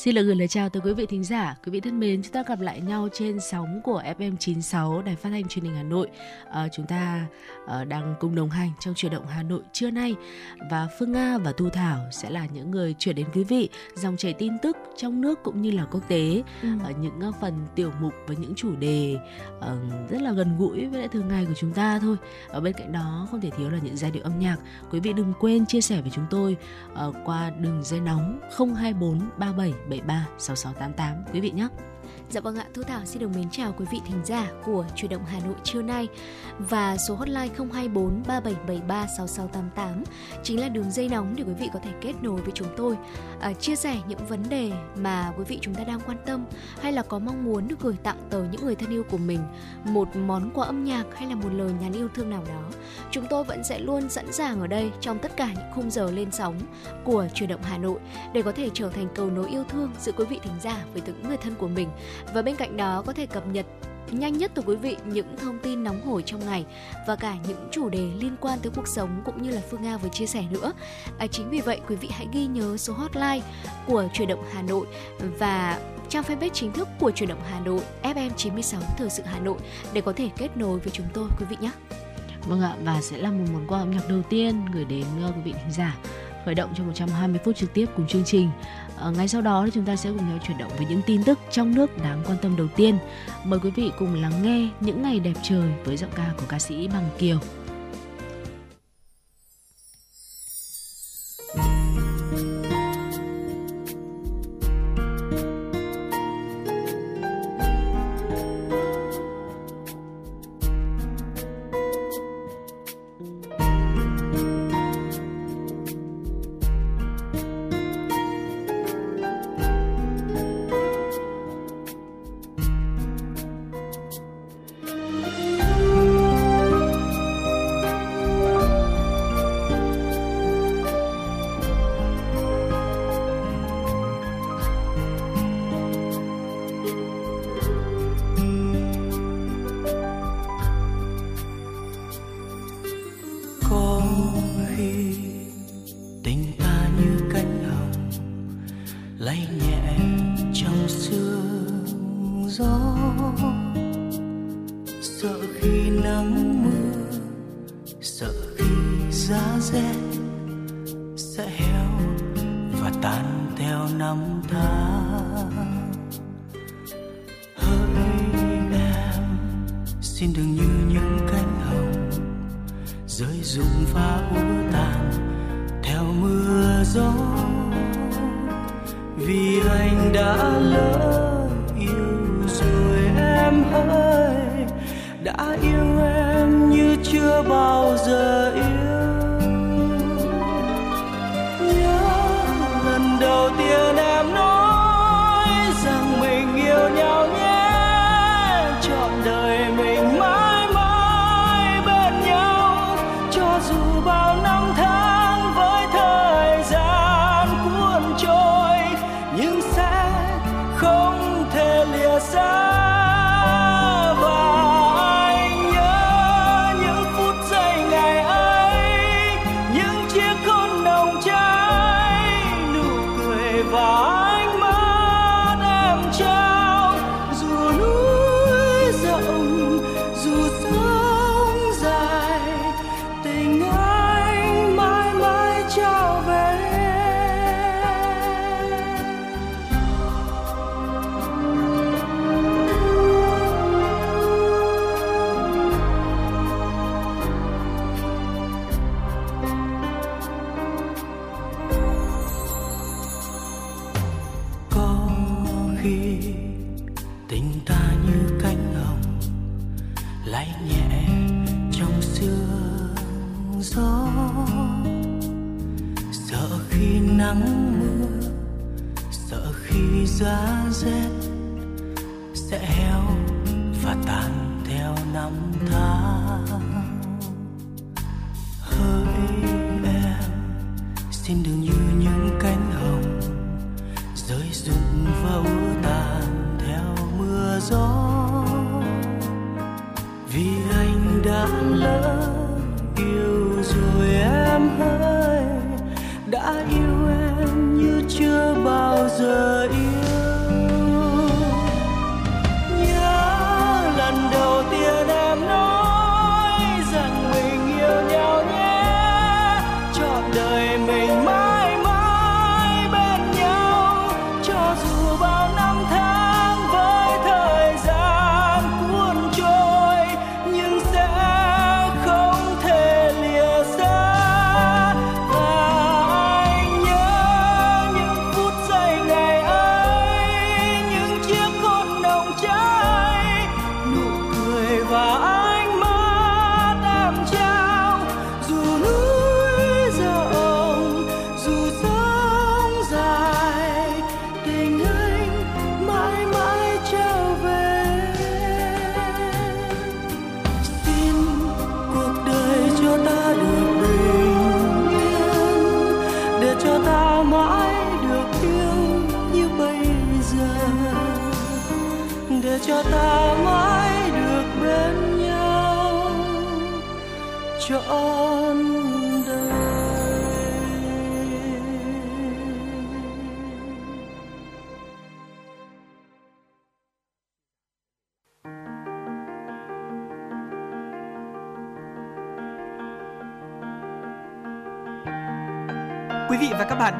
Xin 0.00 0.14
được 0.14 0.22
gửi 0.22 0.36
lời 0.36 0.48
chào 0.48 0.68
tới 0.68 0.82
quý 0.84 0.92
vị 0.92 1.06
thính 1.06 1.24
giả, 1.24 1.56
quý 1.64 1.72
vị 1.72 1.80
thân 1.80 2.00
mến, 2.00 2.22
chúng 2.22 2.32
ta 2.32 2.42
gặp 2.48 2.60
lại 2.60 2.80
nhau 2.80 3.08
trên 3.12 3.40
sóng 3.40 3.80
của 3.84 4.02
FM 4.18 4.36
96 4.36 5.02
Đài 5.02 5.16
Phát 5.16 5.30
thanh 5.30 5.48
Truyền 5.48 5.64
hình 5.64 5.74
Hà 5.74 5.82
Nội. 5.82 6.08
À, 6.50 6.68
chúng 6.72 6.86
ta 6.86 7.26
à, 7.66 7.84
đang 7.84 8.14
cùng 8.20 8.34
đồng 8.34 8.50
hành 8.50 8.70
trong 8.80 8.94
chuyển 8.94 9.12
động 9.12 9.26
Hà 9.26 9.42
Nội 9.42 9.60
trưa 9.72 9.90
nay 9.90 10.14
và 10.70 10.88
Phương 10.98 11.12
Nga 11.12 11.38
và 11.38 11.52
Thu 11.52 11.68
Thảo 11.68 11.98
sẽ 12.12 12.30
là 12.30 12.46
những 12.52 12.70
người 12.70 12.94
chuyển 12.98 13.16
đến 13.16 13.26
quý 13.34 13.44
vị 13.44 13.68
dòng 13.94 14.16
chảy 14.16 14.32
tin 14.32 14.58
tức 14.62 14.76
trong 14.96 15.20
nước 15.20 15.38
cũng 15.42 15.62
như 15.62 15.70
là 15.70 15.84
quốc 15.84 16.08
tế, 16.08 16.42
ừ. 16.62 16.68
à, 16.84 16.90
những 17.00 17.20
uh, 17.28 17.34
phần 17.40 17.54
tiểu 17.74 17.92
mục 18.00 18.14
và 18.26 18.34
những 18.38 18.54
chủ 18.54 18.76
đề 18.76 19.16
uh, 19.58 20.10
rất 20.10 20.22
là 20.22 20.32
gần 20.32 20.56
gũi 20.58 20.86
với 20.86 20.98
lại 20.98 21.08
thường 21.08 21.28
ngày 21.28 21.44
của 21.44 21.54
chúng 21.56 21.72
ta 21.72 21.98
thôi. 21.98 22.16
Ở 22.48 22.60
bên 22.60 22.72
cạnh 22.72 22.92
đó 22.92 23.28
không 23.30 23.40
thể 23.40 23.50
thiếu 23.50 23.70
là 23.70 23.78
những 23.82 23.96
giai 23.96 24.10
điệu 24.10 24.22
âm 24.22 24.38
nhạc. 24.38 24.56
Quý 24.90 25.00
vị 25.00 25.12
đừng 25.12 25.32
quên 25.40 25.66
chia 25.66 25.80
sẻ 25.80 26.00
với 26.00 26.10
chúng 26.10 26.26
tôi 26.30 26.56
uh, 27.08 27.16
qua 27.24 27.50
đường 27.50 27.82
dây 27.84 28.00
nóng 28.00 28.40
024 28.76 29.20
37 29.38 29.72
73 29.90 30.24
6688 30.38 31.24
quý 31.32 31.40
vị 31.40 31.50
nhé. 31.50 31.68
Dạ 32.32 32.40
vâng 32.40 32.56
ạ, 32.56 32.64
Thu 32.74 32.82
Thảo 32.82 33.00
xin 33.04 33.22
được 33.22 33.36
mến 33.36 33.50
chào 33.50 33.74
quý 33.78 33.84
vị 33.92 34.00
thính 34.06 34.20
giả 34.24 34.50
của 34.64 34.84
Chuyển 34.96 35.10
động 35.10 35.24
Hà 35.26 35.40
Nội 35.40 35.54
trưa 35.64 35.82
nay 35.82 36.08
và 36.58 36.96
số 36.96 37.14
hotline 37.14 37.48
024 37.58 38.22
3773 38.26 39.06
6688 39.18 40.04
chính 40.42 40.60
là 40.60 40.68
đường 40.68 40.90
dây 40.90 41.08
nóng 41.08 41.34
để 41.36 41.44
quý 41.44 41.52
vị 41.60 41.68
có 41.72 41.80
thể 41.82 41.90
kết 42.00 42.12
nối 42.22 42.40
với 42.40 42.52
chúng 42.54 42.68
tôi, 42.76 42.96
à, 43.40 43.52
chia 43.52 43.76
sẻ 43.76 43.98
những 44.08 44.26
vấn 44.28 44.42
đề 44.48 44.72
mà 44.96 45.32
quý 45.38 45.44
vị 45.44 45.58
chúng 45.60 45.74
ta 45.74 45.84
đang 45.84 46.00
quan 46.06 46.18
tâm 46.26 46.44
hay 46.80 46.92
là 46.92 47.02
có 47.02 47.18
mong 47.18 47.44
muốn 47.44 47.68
được 47.68 47.80
gửi 47.80 47.94
tặng 48.02 48.18
tới 48.30 48.48
những 48.52 48.64
người 48.64 48.74
thân 48.74 48.90
yêu 48.90 49.04
của 49.10 49.18
mình 49.18 49.40
một 49.84 50.16
món 50.16 50.50
quà 50.54 50.66
âm 50.66 50.84
nhạc 50.84 51.04
hay 51.14 51.28
là 51.28 51.34
một 51.34 51.50
lời 51.52 51.72
nhắn 51.80 51.92
yêu 51.92 52.08
thương 52.14 52.30
nào 52.30 52.44
đó. 52.48 52.62
Chúng 53.10 53.26
tôi 53.30 53.44
vẫn 53.44 53.64
sẽ 53.64 53.78
luôn 53.78 54.08
sẵn 54.08 54.32
sàng 54.32 54.60
ở 54.60 54.66
đây 54.66 54.90
trong 55.00 55.18
tất 55.18 55.36
cả 55.36 55.52
những 55.54 55.72
khung 55.74 55.90
giờ 55.90 56.10
lên 56.10 56.30
sóng 56.32 56.58
của 57.04 57.28
Chuyển 57.34 57.48
động 57.48 57.62
Hà 57.62 57.78
Nội 57.78 58.00
để 58.32 58.42
có 58.42 58.52
thể 58.52 58.70
trở 58.74 58.88
thành 58.88 59.08
cầu 59.14 59.30
nối 59.30 59.48
yêu 59.50 59.64
thương 59.68 59.90
giữa 60.00 60.12
quý 60.12 60.24
vị 60.24 60.38
thính 60.42 60.60
giả 60.60 60.84
với 60.92 61.02
những 61.06 61.22
người 61.28 61.36
thân 61.36 61.54
của 61.54 61.68
mình 61.68 61.88
và 62.34 62.42
bên 62.42 62.56
cạnh 62.56 62.76
đó 62.76 63.02
có 63.06 63.12
thể 63.12 63.26
cập 63.26 63.46
nhật 63.46 63.66
nhanh 64.12 64.38
nhất 64.38 64.50
từ 64.54 64.62
quý 64.66 64.76
vị 64.76 64.96
những 65.04 65.36
thông 65.36 65.58
tin 65.58 65.84
nóng 65.84 66.06
hổi 66.06 66.22
trong 66.26 66.46
ngày 66.46 66.64
và 67.06 67.16
cả 67.16 67.36
những 67.48 67.68
chủ 67.70 67.88
đề 67.88 68.10
liên 68.18 68.36
quan 68.40 68.58
tới 68.62 68.72
cuộc 68.76 68.88
sống 68.88 69.22
cũng 69.24 69.42
như 69.42 69.50
là 69.50 69.60
Phương 69.70 69.82
Nga 69.82 69.96
vừa 69.96 70.08
chia 70.08 70.26
sẻ 70.26 70.44
nữa. 70.50 70.72
À, 71.18 71.26
chính 71.26 71.50
vì 71.50 71.60
vậy 71.60 71.80
quý 71.88 71.96
vị 71.96 72.08
hãy 72.12 72.26
ghi 72.32 72.46
nhớ 72.46 72.76
số 72.76 72.92
hotline 72.92 73.40
của 73.86 74.08
Truyền 74.12 74.28
động 74.28 74.44
Hà 74.52 74.62
Nội 74.62 74.86
và 75.38 75.80
trang 76.08 76.24
fanpage 76.24 76.48
chính 76.52 76.72
thức 76.72 76.88
của 77.00 77.10
Truyền 77.10 77.28
động 77.28 77.42
Hà 77.50 77.60
Nội 77.60 77.80
FM96 78.02 78.80
Thời 78.98 79.10
sự 79.10 79.22
Hà 79.26 79.40
Nội 79.40 79.58
để 79.92 80.00
có 80.00 80.12
thể 80.12 80.28
kết 80.36 80.56
nối 80.56 80.78
với 80.78 80.90
chúng 80.92 81.06
tôi 81.14 81.28
quý 81.38 81.46
vị 81.50 81.56
nhé. 81.60 81.70
Vâng 82.48 82.60
ạ 82.60 82.74
và 82.84 83.00
sẽ 83.02 83.16
là 83.16 83.30
một 83.30 83.44
món 83.52 83.66
quà 83.66 83.78
âm 83.78 83.90
nhạc 83.90 84.08
đầu 84.08 84.22
tiên 84.30 84.62
gửi 84.74 84.84
đến 84.84 85.04
ờ, 85.22 85.32
quý 85.36 85.40
vị 85.44 85.52
thính 85.52 85.72
giả 85.72 85.96
khởi 86.44 86.54
động 86.54 86.70
cho 86.76 86.84
120 86.84 87.40
phút 87.44 87.56
trực 87.56 87.74
tiếp 87.74 87.86
cùng 87.96 88.06
chương 88.06 88.24
trình. 88.24 88.50
À, 89.00 89.10
ngay 89.10 89.28
sau 89.28 89.40
đó 89.40 89.62
thì 89.64 89.70
chúng 89.74 89.84
ta 89.84 89.96
sẽ 89.96 90.10
cùng 90.10 90.28
nhau 90.28 90.38
chuyển 90.46 90.58
động 90.58 90.72
với 90.76 90.86
những 90.86 91.00
tin 91.06 91.24
tức 91.24 91.38
trong 91.50 91.74
nước 91.74 92.02
đáng 92.02 92.22
quan 92.26 92.38
tâm 92.42 92.56
đầu 92.56 92.66
tiên. 92.76 92.98
Mời 93.44 93.60
quý 93.62 93.70
vị 93.70 93.90
cùng 93.98 94.22
lắng 94.22 94.42
nghe 94.42 94.68
những 94.80 95.02
ngày 95.02 95.20
đẹp 95.20 95.34
trời 95.42 95.72
với 95.84 95.96
giọng 95.96 96.10
ca 96.14 96.30
của 96.40 96.46
ca 96.48 96.58
sĩ 96.58 96.88
Bằng 96.88 97.08
Kiều. 97.18 97.38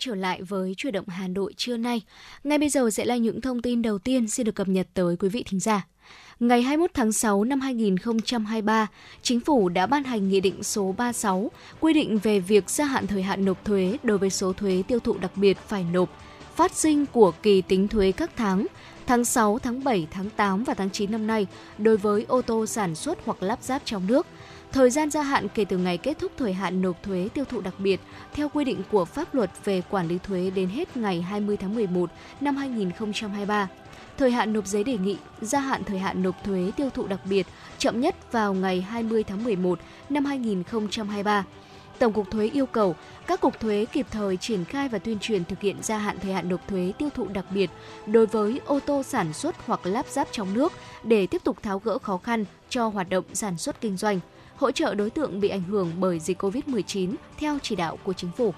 trở 0.00 0.14
lại 0.14 0.42
với 0.42 0.74
chuyển 0.76 0.92
động 0.92 1.08
Hà 1.08 1.28
Nội 1.28 1.54
trưa 1.56 1.76
nay. 1.76 2.02
Ngay 2.44 2.58
bây 2.58 2.68
giờ 2.68 2.90
sẽ 2.90 3.04
là 3.04 3.16
những 3.16 3.40
thông 3.40 3.62
tin 3.62 3.82
đầu 3.82 3.98
tiên 3.98 4.28
xin 4.28 4.46
được 4.46 4.54
cập 4.54 4.68
nhật 4.68 4.86
tới 4.94 5.16
quý 5.16 5.28
vị 5.28 5.44
thính 5.46 5.60
giả. 5.60 5.86
Ngày 6.40 6.62
21 6.62 6.90
tháng 6.94 7.12
6 7.12 7.44
năm 7.44 7.60
2023, 7.60 8.86
Chính 9.22 9.40
phủ 9.40 9.68
đã 9.68 9.86
ban 9.86 10.04
hành 10.04 10.28
Nghị 10.28 10.40
định 10.40 10.62
số 10.62 10.94
36 10.98 11.50
quy 11.80 11.92
định 11.92 12.18
về 12.18 12.40
việc 12.40 12.70
gia 12.70 12.84
hạn 12.84 13.06
thời 13.06 13.22
hạn 13.22 13.44
nộp 13.44 13.64
thuế 13.64 13.96
đối 14.02 14.18
với 14.18 14.30
số 14.30 14.52
thuế 14.52 14.82
tiêu 14.88 15.00
thụ 15.00 15.18
đặc 15.18 15.36
biệt 15.36 15.58
phải 15.68 15.84
nộp 15.92 16.10
phát 16.56 16.76
sinh 16.76 17.06
của 17.06 17.32
kỳ 17.42 17.62
tính 17.62 17.88
thuế 17.88 18.12
các 18.12 18.30
tháng 18.36 18.66
tháng 19.06 19.24
6, 19.24 19.58
tháng 19.58 19.84
7, 19.84 20.06
tháng 20.10 20.30
8 20.30 20.64
và 20.64 20.74
tháng 20.74 20.90
9 20.90 21.12
năm 21.12 21.26
nay 21.26 21.46
đối 21.78 21.96
với 21.96 22.24
ô 22.28 22.42
tô 22.42 22.66
sản 22.66 22.94
xuất 22.94 23.18
hoặc 23.24 23.42
lắp 23.42 23.58
ráp 23.62 23.82
trong 23.84 24.06
nước. 24.06 24.26
Thời 24.72 24.90
gian 24.90 25.10
gia 25.10 25.22
hạn 25.22 25.48
kể 25.48 25.64
từ 25.64 25.78
ngày 25.78 25.98
kết 25.98 26.18
thúc 26.18 26.32
thời 26.36 26.52
hạn 26.52 26.82
nộp 26.82 27.02
thuế 27.02 27.28
tiêu 27.34 27.44
thụ 27.44 27.60
đặc 27.60 27.74
biệt 27.78 28.00
theo 28.32 28.48
quy 28.48 28.64
định 28.64 28.82
của 28.90 29.04
pháp 29.04 29.34
luật 29.34 29.50
về 29.64 29.82
quản 29.90 30.08
lý 30.08 30.18
thuế 30.18 30.50
đến 30.50 30.68
hết 30.68 30.96
ngày 30.96 31.22
20 31.22 31.56
tháng 31.56 31.74
11 31.74 32.10
năm 32.40 32.56
2023. 32.56 33.68
Thời 34.18 34.30
hạn 34.30 34.52
nộp 34.52 34.66
giấy 34.66 34.84
đề 34.84 34.98
nghị 34.98 35.16
gia 35.40 35.60
hạn 35.60 35.84
thời 35.84 35.98
hạn 35.98 36.22
nộp 36.22 36.44
thuế 36.44 36.70
tiêu 36.76 36.90
thụ 36.90 37.06
đặc 37.06 37.20
biệt 37.24 37.46
chậm 37.78 38.00
nhất 38.00 38.32
vào 38.32 38.54
ngày 38.54 38.80
20 38.80 39.24
tháng 39.24 39.44
11 39.44 39.78
năm 40.10 40.24
2023. 40.24 41.44
Tổng 41.98 42.12
cục 42.12 42.30
Thuế 42.30 42.50
yêu 42.52 42.66
cầu 42.66 42.94
các 43.26 43.40
cục 43.40 43.60
thuế 43.60 43.86
kịp 43.92 44.06
thời 44.10 44.36
triển 44.36 44.64
khai 44.64 44.88
và 44.88 44.98
tuyên 44.98 45.18
truyền 45.18 45.44
thực 45.44 45.60
hiện 45.60 45.76
gia 45.82 45.98
hạn 45.98 46.16
thời 46.22 46.32
hạn 46.32 46.48
nộp 46.48 46.68
thuế 46.68 46.92
tiêu 46.98 47.08
thụ 47.14 47.28
đặc 47.28 47.44
biệt 47.50 47.70
đối 48.06 48.26
với 48.26 48.60
ô 48.66 48.80
tô 48.86 49.02
sản 49.02 49.32
xuất 49.32 49.54
hoặc 49.66 49.80
lắp 49.86 50.06
ráp 50.08 50.28
trong 50.32 50.54
nước 50.54 50.72
để 51.04 51.26
tiếp 51.26 51.44
tục 51.44 51.62
tháo 51.62 51.78
gỡ 51.78 51.98
khó 51.98 52.16
khăn 52.16 52.44
cho 52.68 52.88
hoạt 52.88 53.08
động 53.08 53.24
sản 53.32 53.58
xuất 53.58 53.80
kinh 53.80 53.96
doanh, 53.96 54.20
hỗ 54.60 54.70
trợ 54.70 54.94
đối 54.94 55.10
tượng 55.10 55.40
bị 55.40 55.48
ảnh 55.48 55.62
hưởng 55.62 55.92
bởi 56.00 56.18
dịch 56.18 56.42
COVID-19 56.42 57.14
theo 57.38 57.58
chỉ 57.62 57.76
đạo 57.76 57.98
của 58.04 58.12
chính 58.12 58.30
phủ. 58.36 58.54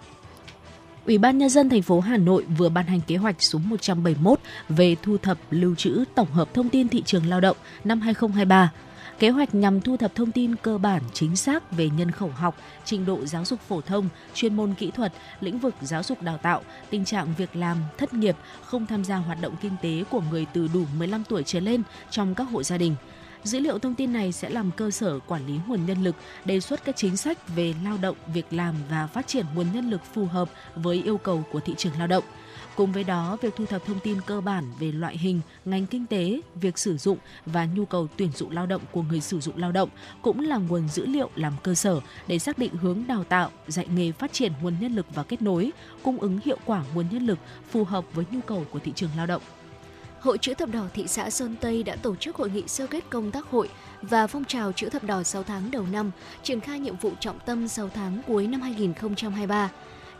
Ủy 1.07 1.19
ban 1.19 1.39
nhân 1.39 1.49
dân 1.49 1.69
thành 1.69 1.83
phố 1.83 2.01
Hà 2.01 2.17
Nội 2.17 2.45
vừa 2.59 2.69
ban 2.69 2.87
hành 2.87 3.01
kế 3.07 3.17
hoạch 3.17 3.43
số 3.43 3.59
171 3.59 4.41
về 4.69 4.97
thu 5.03 5.17
thập 5.19 5.39
lưu 5.51 5.75
trữ 5.75 6.05
tổng 6.15 6.33
hợp 6.33 6.55
thông 6.55 6.69
tin 6.69 6.89
thị 6.89 7.03
trường 7.07 7.27
lao 7.27 7.41
động 7.41 7.57
năm 7.85 8.01
2023. 8.01 8.73
Kế 9.19 9.31
hoạch 9.31 9.55
nhằm 9.55 9.81
thu 9.81 9.97
thập 9.97 10.15
thông 10.15 10.33
tin 10.33 10.57
cơ 10.57 10.79
bản 10.79 11.03
chính 11.13 11.37
xác 11.37 11.73
về 11.73 11.91
nhân 11.97 12.11
khẩu 12.11 12.29
học, 12.29 12.57
trình 12.85 13.07
độ 13.07 13.27
giáo 13.27 13.45
dục 13.45 13.61
phổ 13.69 13.81
thông, 13.81 14.09
chuyên 14.35 14.57
môn 14.57 14.75
kỹ 14.75 14.91
thuật, 14.91 15.13
lĩnh 15.41 15.59
vực 15.59 15.75
giáo 15.81 16.03
dục 16.03 16.23
đào 16.23 16.39
tạo, 16.39 16.63
tình 16.91 17.05
trạng 17.05 17.35
việc 17.39 17.57
làm, 17.57 17.77
thất 17.99 18.15
nghiệp, 18.15 18.37
không 18.65 18.87
tham 18.87 19.05
gia 19.05 19.17
hoạt 19.17 19.41
động 19.41 19.55
kinh 19.61 19.77
tế 19.83 20.05
của 20.11 20.23
người 20.31 20.47
từ 20.53 20.69
đủ 20.75 20.85
15 20.99 21.25
tuổi 21.25 21.43
trở 21.47 21.61
lên 21.61 21.83
trong 22.11 22.35
các 22.35 22.45
hộ 22.45 22.63
gia 22.63 22.79
đình. 22.79 22.95
Dữ 23.45 23.61
liệu 23.61 23.79
thông 23.79 23.95
tin 23.95 24.13
này 24.13 24.33
sẽ 24.33 24.51
làm 24.51 24.71
cơ 24.71 24.91
sở 24.91 25.19
quản 25.19 25.47
lý 25.47 25.55
nguồn 25.67 25.87
nhân 25.87 26.05
lực, 26.05 26.17
đề 26.45 26.61
xuất 26.61 26.85
các 26.85 26.97
chính 26.97 27.17
sách 27.17 27.39
về 27.57 27.75
lao 27.85 27.99
động, 27.99 28.17
việc 28.35 28.47
làm 28.51 28.75
và 28.91 29.07
phát 29.07 29.27
triển 29.27 29.47
nguồn 29.55 29.67
nhân 29.75 29.91
lực 29.91 30.01
phù 30.15 30.25
hợp 30.25 30.51
với 30.77 31.03
yêu 31.03 31.19
cầu 31.19 31.45
của 31.53 31.61
thị 31.61 31.75
trường 31.77 31.93
lao 31.99 32.07
động. 32.07 32.25
Cùng 32.77 32.93
với 32.93 33.05
đó, 33.05 33.37
việc 33.43 33.57
thu 33.57 33.67
thập 33.67 33.85
thông 33.87 34.01
tin 34.01 34.21
cơ 34.27 34.41
bản 34.41 34.65
về 34.79 34.93
loại 34.93 35.19
hình, 35.19 35.41
ngành 35.65 35.87
kinh 35.87 36.07
tế, 36.07 36.41
việc 36.55 36.79
sử 36.79 36.97
dụng 36.97 37.19
và 37.47 37.65
nhu 37.65 37.85
cầu 37.85 38.09
tuyển 38.17 38.33
dụng 38.33 38.51
lao 38.51 38.67
động 38.67 38.83
của 38.93 39.03
người 39.03 39.21
sử 39.21 39.41
dụng 39.41 39.57
lao 39.57 39.73
động 39.73 39.89
cũng 40.23 40.41
là 40.41 40.57
nguồn 40.57 40.89
dữ 40.89 41.07
liệu 41.07 41.31
làm 41.37 41.53
cơ 41.63 41.75
sở 41.75 42.01
để 42.27 42.39
xác 42.39 42.59
định 42.59 42.75
hướng 42.75 43.05
đào 43.07 43.25
tạo, 43.25 43.51
dạy 43.69 43.87
nghề 43.95 44.13
phát 44.13 44.33
triển 44.33 44.53
nguồn 44.63 44.75
nhân 44.81 44.95
lực 44.95 45.07
và 45.15 45.23
kết 45.23 45.43
nối, 45.43 45.71
cung 46.03 46.19
ứng 46.19 46.39
hiệu 46.45 46.59
quả 46.65 46.85
nguồn 46.95 47.07
nhân 47.11 47.27
lực 47.27 47.39
phù 47.71 47.85
hợp 47.85 48.05
với 48.15 48.25
nhu 48.31 48.41
cầu 48.41 48.65
của 48.71 48.79
thị 48.79 48.93
trường 48.95 49.11
lao 49.17 49.27
động. 49.27 49.43
Hội 50.23 50.39
chữ 50.39 50.55
thập 50.55 50.69
đỏ 50.69 50.85
thị 50.95 51.05
xã 51.09 51.31
Sơn 51.31 51.57
Tây 51.61 51.83
đã 51.83 51.97
tổ 51.97 52.17
chức 52.17 52.37
hội 52.37 52.51
nghị 52.51 52.69
sơ 52.69 52.87
kết 52.87 53.05
công 53.11 53.31
tác 53.31 53.47
hội 53.51 53.69
và 54.03 54.27
phong 54.27 54.45
trào 54.45 54.73
chữ 54.73 54.89
thập 54.89 55.05
đỏ 55.05 55.23
6 55.23 55.43
tháng 55.43 55.71
đầu 55.71 55.85
năm, 55.93 56.11
triển 56.43 56.61
khai 56.61 56.81
nhiệm 56.81 56.97
vụ 56.97 57.11
trọng 57.21 57.39
tâm 57.47 57.69
6 57.69 57.89
tháng 57.89 58.23
cuối 58.27 58.47
năm 58.47 58.61
2023. 58.61 59.71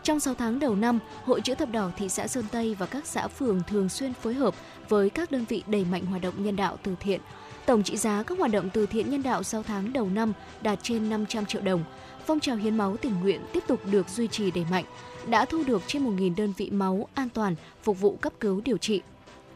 Trong 0.03 0.19
6 0.19 0.33
tháng 0.35 0.59
đầu 0.59 0.75
năm, 0.75 0.99
Hội 1.23 1.41
chữ 1.41 1.55
thập 1.55 1.71
đỏ 1.71 1.91
thị 1.97 2.09
xã 2.09 2.27
Sơn 2.27 2.45
Tây 2.51 2.75
và 2.79 2.85
các 2.85 3.05
xã 3.05 3.27
phường 3.27 3.61
thường 3.67 3.89
xuyên 3.89 4.13
phối 4.13 4.33
hợp 4.33 4.55
với 4.89 5.09
các 5.09 5.31
đơn 5.31 5.45
vị 5.49 5.63
đẩy 5.67 5.85
mạnh 5.85 6.05
hoạt 6.05 6.21
động 6.21 6.43
nhân 6.43 6.55
đạo 6.55 6.77
từ 6.83 6.95
thiện. 6.99 7.21
Tổng 7.65 7.83
trị 7.83 7.97
giá 7.97 8.23
các 8.23 8.39
hoạt 8.39 8.51
động 8.51 8.69
từ 8.73 8.85
thiện 8.85 9.09
nhân 9.09 9.23
đạo 9.23 9.43
6 9.43 9.63
tháng 9.63 9.93
đầu 9.93 10.09
năm 10.09 10.33
đạt 10.61 10.79
trên 10.81 11.09
500 11.09 11.45
triệu 11.45 11.61
đồng. 11.61 11.83
Phong 12.25 12.39
trào 12.39 12.55
hiến 12.55 12.77
máu 12.77 12.97
tình 12.97 13.21
nguyện 13.21 13.41
tiếp 13.53 13.63
tục 13.67 13.79
được 13.85 14.09
duy 14.09 14.27
trì 14.27 14.51
đẩy 14.51 14.65
mạnh, 14.71 14.85
đã 15.27 15.45
thu 15.45 15.63
được 15.63 15.81
trên 15.87 16.05
1.000 16.05 16.35
đơn 16.35 16.53
vị 16.57 16.69
máu 16.69 17.07
an 17.13 17.29
toàn 17.33 17.55
phục 17.83 17.99
vụ 17.99 18.17
cấp 18.21 18.33
cứu 18.39 18.61
điều 18.65 18.77
trị. 18.77 19.01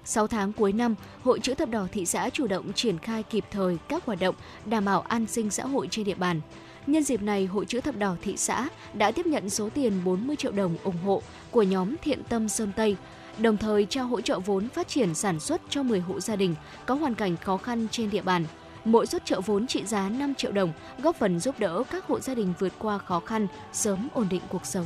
6 0.07 0.27
tháng 0.27 0.53
cuối 0.53 0.73
năm, 0.73 0.95
Hội 1.23 1.39
chữ 1.39 1.53
thập 1.53 1.69
đỏ 1.69 1.87
thị 1.91 2.05
xã 2.05 2.29
chủ 2.29 2.47
động 2.47 2.73
triển 2.73 2.97
khai 2.97 3.23
kịp 3.23 3.45
thời 3.51 3.77
các 3.87 4.05
hoạt 4.05 4.19
động 4.19 4.35
đảm 4.65 4.85
bảo 4.85 5.01
an 5.01 5.25
sinh 5.27 5.49
xã 5.49 5.65
hội 5.65 5.87
trên 5.91 6.05
địa 6.05 6.15
bàn. 6.15 6.41
Nhân 6.87 7.03
dịp 7.03 7.21
này, 7.21 7.45
Hội 7.45 7.65
chữ 7.65 7.81
thập 7.81 7.97
đỏ 7.97 8.15
thị 8.21 8.37
xã 8.37 8.69
đã 8.93 9.11
tiếp 9.11 9.25
nhận 9.25 9.49
số 9.49 9.69
tiền 9.69 9.93
40 10.05 10.35
triệu 10.35 10.51
đồng 10.51 10.77
ủng 10.83 10.97
hộ 11.05 11.21
của 11.51 11.63
nhóm 11.63 11.95
Thiện 12.01 12.23
Tâm 12.23 12.49
Sơn 12.49 12.71
Tây, 12.75 12.95
đồng 13.37 13.57
thời 13.57 13.85
trao 13.85 14.07
hỗ 14.07 14.21
trợ 14.21 14.39
vốn 14.39 14.69
phát 14.69 14.87
triển 14.87 15.15
sản 15.15 15.39
xuất 15.39 15.61
cho 15.69 15.83
10 15.83 15.99
hộ 15.99 16.19
gia 16.19 16.35
đình 16.35 16.55
có 16.85 16.95
hoàn 16.95 17.15
cảnh 17.15 17.37
khó 17.37 17.57
khăn 17.57 17.87
trên 17.91 18.09
địa 18.09 18.21
bàn. 18.21 18.45
Mỗi 18.85 19.05
suất 19.05 19.25
trợ 19.25 19.41
vốn 19.41 19.67
trị 19.67 19.85
giá 19.85 20.09
5 20.09 20.35
triệu 20.35 20.51
đồng, 20.51 20.73
góp 20.97 21.15
phần 21.15 21.39
giúp 21.39 21.59
đỡ 21.59 21.83
các 21.91 22.07
hộ 22.07 22.19
gia 22.19 22.35
đình 22.35 22.53
vượt 22.59 22.73
qua 22.79 22.97
khó 22.97 23.19
khăn, 23.19 23.47
sớm 23.73 24.07
ổn 24.13 24.27
định 24.29 24.41
cuộc 24.49 24.65
sống. 24.65 24.85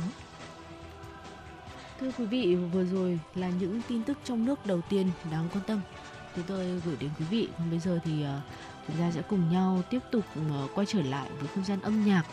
Thưa 2.02 2.10
quý 2.18 2.24
vị, 2.24 2.56
vừa 2.56 2.84
rồi 2.84 3.18
là 3.34 3.50
những 3.60 3.80
tin 3.88 4.02
tức 4.02 4.18
trong 4.24 4.44
nước 4.44 4.66
đầu 4.66 4.80
tiên 4.88 5.10
đáng 5.30 5.48
quan 5.52 5.64
tâm 5.66 5.80
chúng 6.36 6.44
tôi 6.48 6.80
gửi 6.84 6.96
đến 7.00 7.10
quý 7.18 7.24
vị. 7.30 7.48
Còn 7.58 7.70
bây 7.70 7.78
giờ 7.78 7.98
thì 8.04 8.22
à, 8.22 8.40
chúng 8.86 8.96
ta 8.96 9.10
sẽ 9.10 9.22
cùng 9.22 9.52
nhau 9.52 9.82
tiếp 9.90 9.98
tục 10.10 10.24
à, 10.34 10.66
quay 10.74 10.86
trở 10.86 11.02
lại 11.02 11.30
với 11.38 11.48
không 11.54 11.64
gian 11.64 11.80
âm 11.80 12.04
nhạc. 12.04 12.24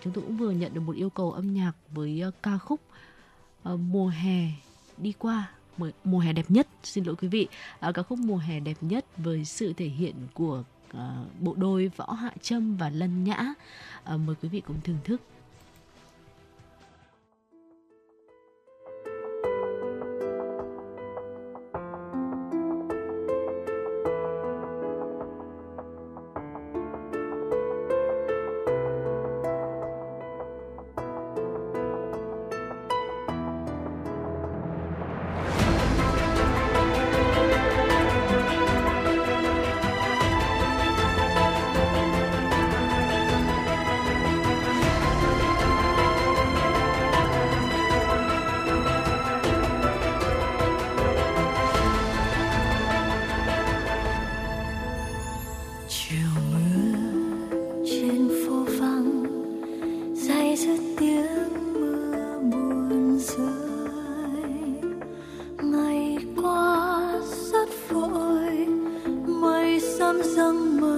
Chúng 0.00 0.12
tôi 0.12 0.24
cũng 0.24 0.36
vừa 0.36 0.50
nhận 0.50 0.74
được 0.74 0.80
một 0.80 0.96
yêu 0.96 1.10
cầu 1.10 1.32
âm 1.32 1.54
nhạc 1.54 1.72
với 1.90 2.22
à, 2.22 2.30
ca 2.42 2.58
khúc 2.58 2.80
Mùa 3.64 4.08
hè 4.08 4.48
đi 4.98 5.12
qua 5.18 5.50
mùa 6.04 6.18
hè 6.18 6.32
đẹp 6.32 6.46
nhất 6.48 6.68
xin 6.82 7.04
lỗi 7.04 7.16
quý 7.16 7.28
vị 7.28 7.48
à, 7.80 7.92
ca 7.92 8.02
khúc 8.02 8.18
mùa 8.18 8.36
hè 8.36 8.60
đẹp 8.60 8.76
nhất 8.80 9.04
với 9.16 9.44
sự 9.44 9.72
thể 9.72 9.86
hiện 9.86 10.14
của 10.34 10.62
à, 10.92 11.24
bộ 11.40 11.54
đôi 11.56 11.90
võ 11.96 12.12
hạ 12.12 12.30
trâm 12.42 12.76
và 12.76 12.90
lân 12.90 13.24
nhã 13.24 13.54
à, 14.04 14.16
mời 14.16 14.36
quý 14.42 14.48
vị 14.48 14.62
cùng 14.66 14.76
thưởng 14.84 14.98
thức 15.04 15.20
mơ. 70.80 70.96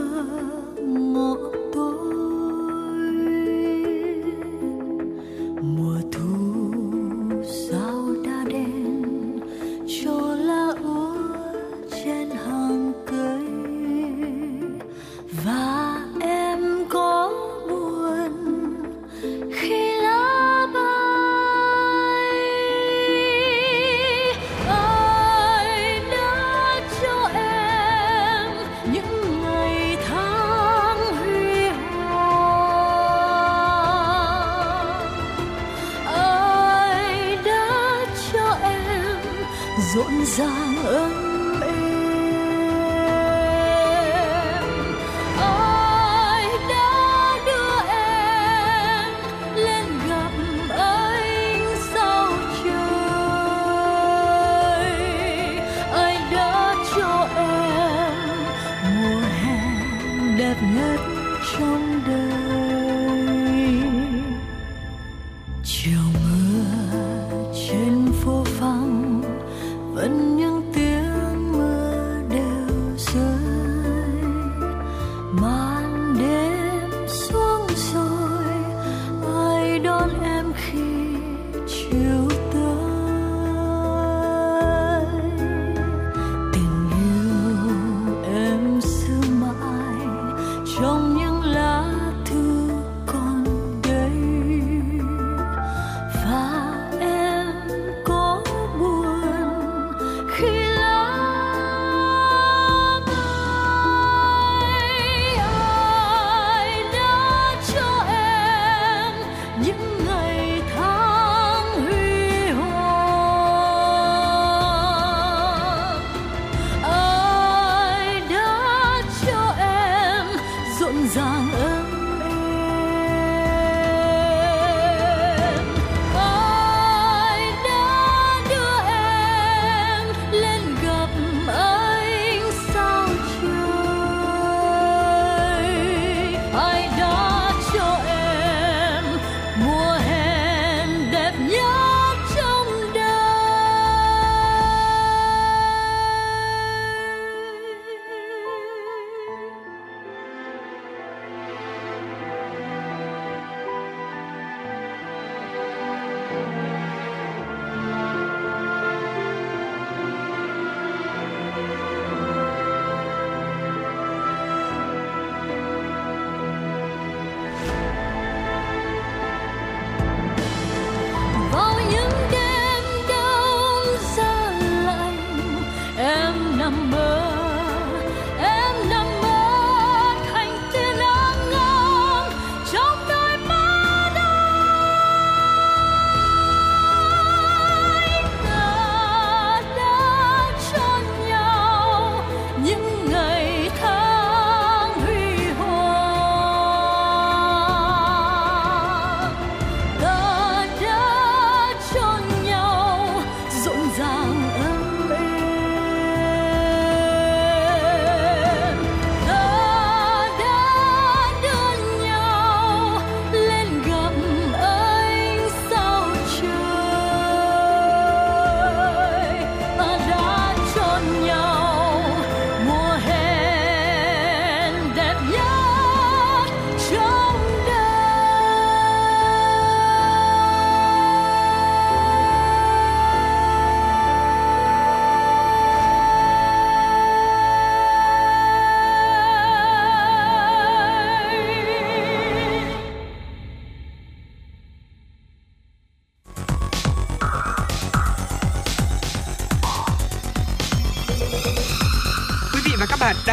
mưa 0.86 1.65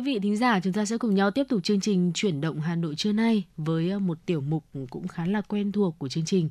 Quý 0.00 0.04
vị 0.14 0.20
thính 0.22 0.36
giả, 0.36 0.60
chúng 0.60 0.72
ta 0.72 0.84
sẽ 0.84 0.98
cùng 0.98 1.14
nhau 1.14 1.30
tiếp 1.30 1.44
tục 1.48 1.60
chương 1.62 1.80
trình 1.80 2.12
chuyển 2.14 2.40
động 2.40 2.60
Hà 2.60 2.76
Nội 2.76 2.94
trưa 2.96 3.12
nay 3.12 3.44
với 3.56 3.90
ờ, 3.90 3.98
một 3.98 4.18
tiểu 4.26 4.40
mục 4.40 4.64
cũng 4.90 5.08
khá 5.08 5.26
là 5.26 5.40
quen 5.40 5.72
thuộc 5.72 5.98
của 5.98 6.08
chương 6.08 6.24
trình, 6.24 6.50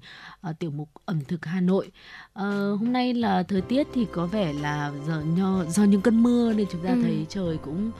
uh, 0.49 0.59
tiểu 0.59 0.71
mục 0.71 0.89
ẩm 1.05 1.19
thực 1.27 1.45
Hà 1.45 1.61
Nội. 1.61 1.91
Uh, 2.39 2.43
hôm 2.79 2.93
nay 2.93 3.13
là 3.13 3.43
thời 3.43 3.61
tiết 3.61 3.87
thì 3.93 4.05
có 4.11 4.25
vẻ 4.25 4.53
là 4.53 4.91
giờ 5.07 5.23
do, 5.37 5.63
do 5.69 5.83
những 5.83 6.01
cơn 6.01 6.23
mưa 6.23 6.53
nên 6.53 6.67
chúng 6.71 6.81
ta 6.81 6.89
ừ. 6.89 6.99
thấy 7.03 7.25
trời 7.29 7.57
cũng 7.57 7.91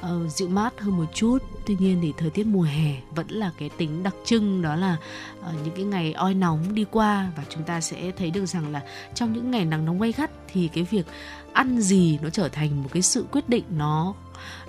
uh, 0.00 0.32
dịu 0.32 0.48
mát 0.48 0.80
hơn 0.80 0.96
một 0.96 1.14
chút. 1.14 1.38
Tuy 1.66 1.76
nhiên 1.78 1.98
thì 2.02 2.12
thời 2.18 2.30
tiết 2.30 2.46
mùa 2.46 2.62
hè 2.62 3.00
vẫn 3.14 3.26
là 3.28 3.50
cái 3.58 3.70
tính 3.76 4.02
đặc 4.02 4.14
trưng 4.24 4.62
đó 4.62 4.76
là 4.76 4.96
uh, 5.40 5.46
những 5.64 5.74
cái 5.76 5.84
ngày 5.84 6.12
oi 6.12 6.34
nóng 6.34 6.74
đi 6.74 6.84
qua 6.90 7.32
và 7.36 7.44
chúng 7.48 7.62
ta 7.62 7.80
sẽ 7.80 8.12
thấy 8.16 8.30
được 8.30 8.46
rằng 8.46 8.72
là 8.72 8.82
trong 9.14 9.32
những 9.32 9.50
ngày 9.50 9.64
nắng 9.64 9.84
nóng 9.84 10.00
gay 10.00 10.12
gắt 10.12 10.30
thì 10.52 10.68
cái 10.68 10.84
việc 10.84 11.06
ăn 11.52 11.80
gì 11.80 12.18
nó 12.22 12.30
trở 12.30 12.48
thành 12.48 12.82
một 12.82 12.88
cái 12.92 13.02
sự 13.02 13.24
quyết 13.32 13.48
định 13.48 13.64
nó 13.76 14.14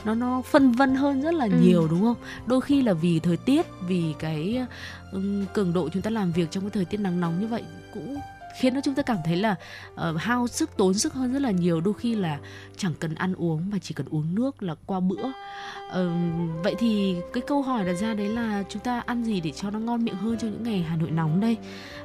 nó 0.06 0.16
nó 0.16 0.42
phân 0.42 0.72
vân 0.72 0.96
hơn 0.96 1.22
rất 1.22 1.34
là 1.34 1.46
ừ. 1.46 1.52
nhiều 1.62 1.88
đúng 1.88 2.02
không 2.02 2.18
đôi 2.46 2.62
khi 2.62 2.82
là 2.82 2.94
vì 2.94 3.20
thời 3.20 3.38
tiết 3.38 3.66
vì 3.88 4.14
cái 4.20 4.66
cường 5.54 5.74
độ 5.74 5.90
chúng 5.90 6.02
ta 6.02 6.10
làm 6.10 6.32
việc 6.32 6.52
trong 6.52 6.64
cái 6.64 6.72
thời 6.74 6.86
tiết 6.86 7.00
nắng 7.00 7.20
nóng 7.20 7.42
như 7.42 7.48
vậy 7.48 7.64
cũng 7.94 8.18
khiến 8.60 8.76
cho 8.76 8.82
chúng 8.82 8.96
ta 8.96 9.04
cảm 9.04 9.18
thấy 9.26 9.36
là 9.36 9.56
uh, 9.94 10.18
hao 10.18 10.48
sức 10.48 10.78
tốn 10.78 10.94
sức 10.94 11.14
hơn 11.14 11.34
rất 11.34 11.42
là 11.42 11.52
nhiều. 11.52 11.82
Đôi 11.82 11.94
khi 11.94 12.16
là 12.16 12.40
chẳng 12.78 12.94
cần 13.00 13.16
ăn 13.16 13.34
uống 13.34 13.70
mà 13.70 13.78
chỉ 13.82 13.94
cần 13.94 14.08
uống 14.10 14.36
nước 14.36 14.64
là 14.64 14.76
qua 14.86 15.00
bữa. 15.00 15.26
Uh, 15.26 16.12
vậy 16.64 16.76
thì 16.80 17.16
cái 17.34 17.44
câu 17.48 17.62
hỏi 17.62 17.86
đặt 17.86 17.94
ra 17.94 18.14
đấy 18.14 18.28
là 18.28 18.64
chúng 18.70 18.82
ta 18.82 19.00
ăn 19.06 19.24
gì 19.24 19.42
để 19.42 19.52
cho 19.52 19.70
nó 19.70 19.80
ngon 19.80 20.06
miệng 20.06 20.16
hơn 20.16 20.38
cho 20.38 20.48
những 20.48 20.64
ngày 20.64 20.86
Hà 20.90 20.96
Nội 20.96 21.12
nóng 21.12 21.40
đây? 21.40 21.58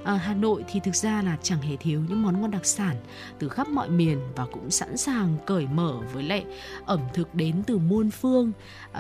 Uh, 0.03 0.09
Hà 0.09 0.35
Nội 0.35 0.65
thì 0.71 0.81
thực 0.81 0.97
ra 0.97 1.23
là 1.23 1.37
chẳng 1.43 1.63
hề 1.63 1.77
thiếu 1.77 2.03
những 2.09 2.23
món 2.23 2.41
ngon 2.41 2.51
đặc 2.51 2.67
sản 2.67 2.97
từ 3.39 3.49
khắp 3.49 3.69
mọi 3.69 3.89
miền 3.89 4.19
và 4.37 4.47
cũng 4.53 4.71
sẵn 4.71 4.97
sàng 4.97 5.37
cởi 5.47 5.67
mở 5.67 5.95
với 6.15 6.23
lại 6.23 6.45
ẩm 6.87 7.01
thực 7.15 7.35
đến 7.35 7.63
từ 7.67 7.79
muôn 7.79 8.11
phương. 8.11 8.53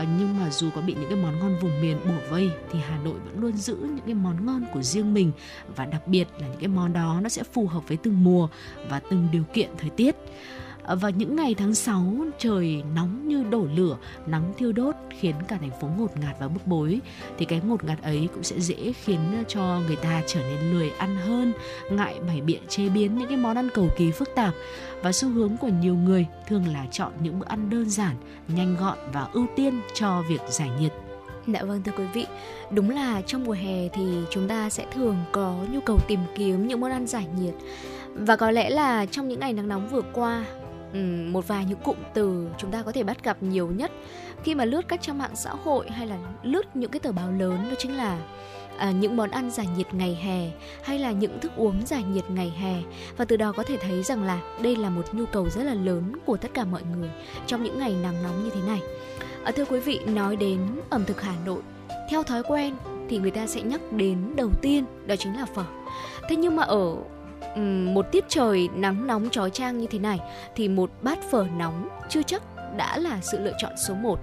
Uh, 0.02 0.08
nhưng 0.18 0.38
mà 0.40 0.50
dù 0.50 0.70
có 0.74 0.80
bị 0.80 0.94
những 0.94 1.10
cái 1.10 1.18
món 1.18 1.38
ngon 1.38 1.56
vùng 1.60 1.80
miền 1.80 1.98
bổ 2.04 2.30
vây 2.30 2.50
thì 2.72 2.78
Hà 2.88 2.98
Nội 2.98 3.14
vẫn 3.24 3.40
luôn 3.40 3.56
giữ 3.56 3.76
những 3.76 4.04
cái 4.06 4.14
món 4.14 4.46
ngon 4.46 4.64
của 4.74 4.82
riêng 4.82 5.14
mình. 5.14 5.32
Và 5.76 5.84
đặc 5.84 6.06
biệt 6.06 6.28
là 6.40 6.46
những 6.48 6.60
cái 6.60 6.68
món 6.68 6.92
đó 6.92 7.20
nó 7.22 7.28
sẽ 7.28 7.39
sẽ 7.40 7.44
phù 7.52 7.66
hợp 7.66 7.88
với 7.88 7.96
từng 7.96 8.24
mùa 8.24 8.48
và 8.88 9.00
từng 9.10 9.28
điều 9.32 9.44
kiện 9.52 9.70
thời 9.78 9.90
tiết. 9.90 10.16
Và 11.00 11.10
những 11.10 11.36
ngày 11.36 11.54
tháng 11.54 11.74
6 11.74 12.14
trời 12.38 12.82
nóng 12.94 13.28
như 13.28 13.44
đổ 13.50 13.66
lửa, 13.74 13.96
nắng 14.26 14.52
thiêu 14.58 14.72
đốt 14.72 14.94
khiến 15.20 15.34
cả 15.48 15.58
thành 15.60 15.80
phố 15.80 15.88
ngột 15.98 16.16
ngạt 16.16 16.36
và 16.40 16.48
bức 16.48 16.66
bối. 16.66 17.00
Thì 17.38 17.44
cái 17.44 17.60
ngột 17.64 17.84
ngạt 17.84 18.02
ấy 18.02 18.28
cũng 18.34 18.42
sẽ 18.42 18.60
dễ 18.60 18.92
khiến 18.92 19.20
cho 19.48 19.80
người 19.86 19.96
ta 19.96 20.22
trở 20.26 20.40
nên 20.40 20.72
lười 20.72 20.90
ăn 20.90 21.16
hơn, 21.16 21.52
ngại 21.90 22.20
bày 22.26 22.40
biện 22.40 22.62
chế 22.68 22.88
biến 22.88 23.18
những 23.18 23.28
cái 23.28 23.36
món 23.36 23.56
ăn 23.56 23.68
cầu 23.74 23.88
kỳ 23.96 24.10
phức 24.10 24.28
tạp. 24.34 24.54
Và 25.02 25.12
xu 25.12 25.28
hướng 25.28 25.56
của 25.56 25.68
nhiều 25.68 25.94
người 25.94 26.26
thường 26.48 26.66
là 26.66 26.86
chọn 26.90 27.12
những 27.22 27.38
bữa 27.38 27.46
ăn 27.48 27.70
đơn 27.70 27.90
giản, 27.90 28.16
nhanh 28.48 28.76
gọn 28.76 28.98
và 29.12 29.28
ưu 29.32 29.46
tiên 29.56 29.80
cho 29.94 30.22
việc 30.28 30.40
giải 30.48 30.70
nhiệt. 30.80 30.92
Dạ 31.52 31.62
vâng 31.62 31.82
thưa 31.82 31.92
quý 31.96 32.04
vị, 32.12 32.26
đúng 32.70 32.90
là 32.90 33.22
trong 33.26 33.44
mùa 33.44 33.52
hè 33.52 33.88
thì 33.88 34.02
chúng 34.30 34.48
ta 34.48 34.70
sẽ 34.70 34.86
thường 34.94 35.16
có 35.32 35.56
nhu 35.72 35.80
cầu 35.80 35.98
tìm 36.08 36.20
kiếm 36.34 36.68
những 36.68 36.80
món 36.80 36.90
ăn 36.90 37.06
giải 37.06 37.26
nhiệt. 37.40 37.54
Và 38.14 38.36
có 38.36 38.50
lẽ 38.50 38.70
là 38.70 39.06
trong 39.06 39.28
những 39.28 39.40
ngày 39.40 39.52
nắng 39.52 39.68
nóng 39.68 39.88
vừa 39.88 40.02
qua 40.12 40.44
một 41.32 41.48
vài 41.48 41.64
những 41.64 41.78
cụm 41.78 41.96
từ 42.14 42.48
chúng 42.58 42.70
ta 42.70 42.82
có 42.82 42.92
thể 42.92 43.02
bắt 43.02 43.24
gặp 43.24 43.36
nhiều 43.40 43.68
nhất 43.76 43.90
khi 44.44 44.54
mà 44.54 44.64
lướt 44.64 44.88
các 44.88 45.02
trang 45.02 45.18
mạng 45.18 45.30
xã 45.34 45.50
hội 45.50 45.90
hay 45.90 46.06
là 46.06 46.16
lướt 46.42 46.76
những 46.76 46.90
cái 46.90 47.00
tờ 47.00 47.12
báo 47.12 47.32
lớn 47.32 47.66
đó 47.70 47.74
chính 47.78 47.96
là 47.96 48.18
à, 48.78 48.90
những 48.90 49.16
món 49.16 49.30
ăn 49.30 49.50
giải 49.50 49.66
nhiệt 49.76 49.94
ngày 49.94 50.18
hè 50.22 50.50
hay 50.82 50.98
là 50.98 51.12
những 51.12 51.40
thức 51.40 51.52
uống 51.56 51.86
giải 51.86 52.02
nhiệt 52.02 52.30
ngày 52.30 52.50
hè. 52.50 52.74
Và 53.16 53.24
từ 53.24 53.36
đó 53.36 53.52
có 53.52 53.62
thể 53.62 53.76
thấy 53.76 54.02
rằng 54.02 54.22
là 54.22 54.40
đây 54.62 54.76
là 54.76 54.90
một 54.90 55.14
nhu 55.14 55.26
cầu 55.26 55.48
rất 55.50 55.62
là 55.62 55.74
lớn 55.74 56.12
của 56.26 56.36
tất 56.36 56.48
cả 56.54 56.64
mọi 56.64 56.82
người 56.96 57.10
trong 57.46 57.62
những 57.62 57.78
ngày 57.78 57.94
nắng 58.02 58.22
nóng 58.22 58.44
như 58.44 58.50
thế 58.50 58.60
này 58.66 58.80
à, 59.44 59.52
thưa 59.52 59.64
quý 59.64 59.80
vị 59.80 60.00
nói 60.06 60.36
đến 60.36 60.58
ẩm 60.90 61.04
thực 61.04 61.22
Hà 61.22 61.34
Nội 61.46 61.62
theo 62.10 62.22
thói 62.22 62.42
quen 62.42 62.74
thì 63.08 63.18
người 63.18 63.30
ta 63.30 63.46
sẽ 63.46 63.62
nhắc 63.62 63.80
đến 63.92 64.18
đầu 64.36 64.50
tiên 64.62 64.84
đó 65.06 65.16
chính 65.16 65.36
là 65.36 65.46
phở 65.54 65.64
thế 66.28 66.36
nhưng 66.36 66.56
mà 66.56 66.62
ở 66.62 66.96
một 67.94 68.06
tiết 68.12 68.24
trời 68.28 68.68
nắng 68.74 69.06
nóng 69.06 69.30
trói 69.30 69.50
trang 69.50 69.78
như 69.78 69.86
thế 69.86 69.98
này 69.98 70.20
thì 70.56 70.68
một 70.68 70.90
bát 71.02 71.18
phở 71.30 71.46
nóng 71.58 71.88
chưa 72.08 72.22
chắc 72.22 72.42
đã 72.76 72.98
là 72.98 73.18
sự 73.22 73.38
lựa 73.38 73.52
chọn 73.58 73.72
số 73.76 73.94
1. 73.94 74.20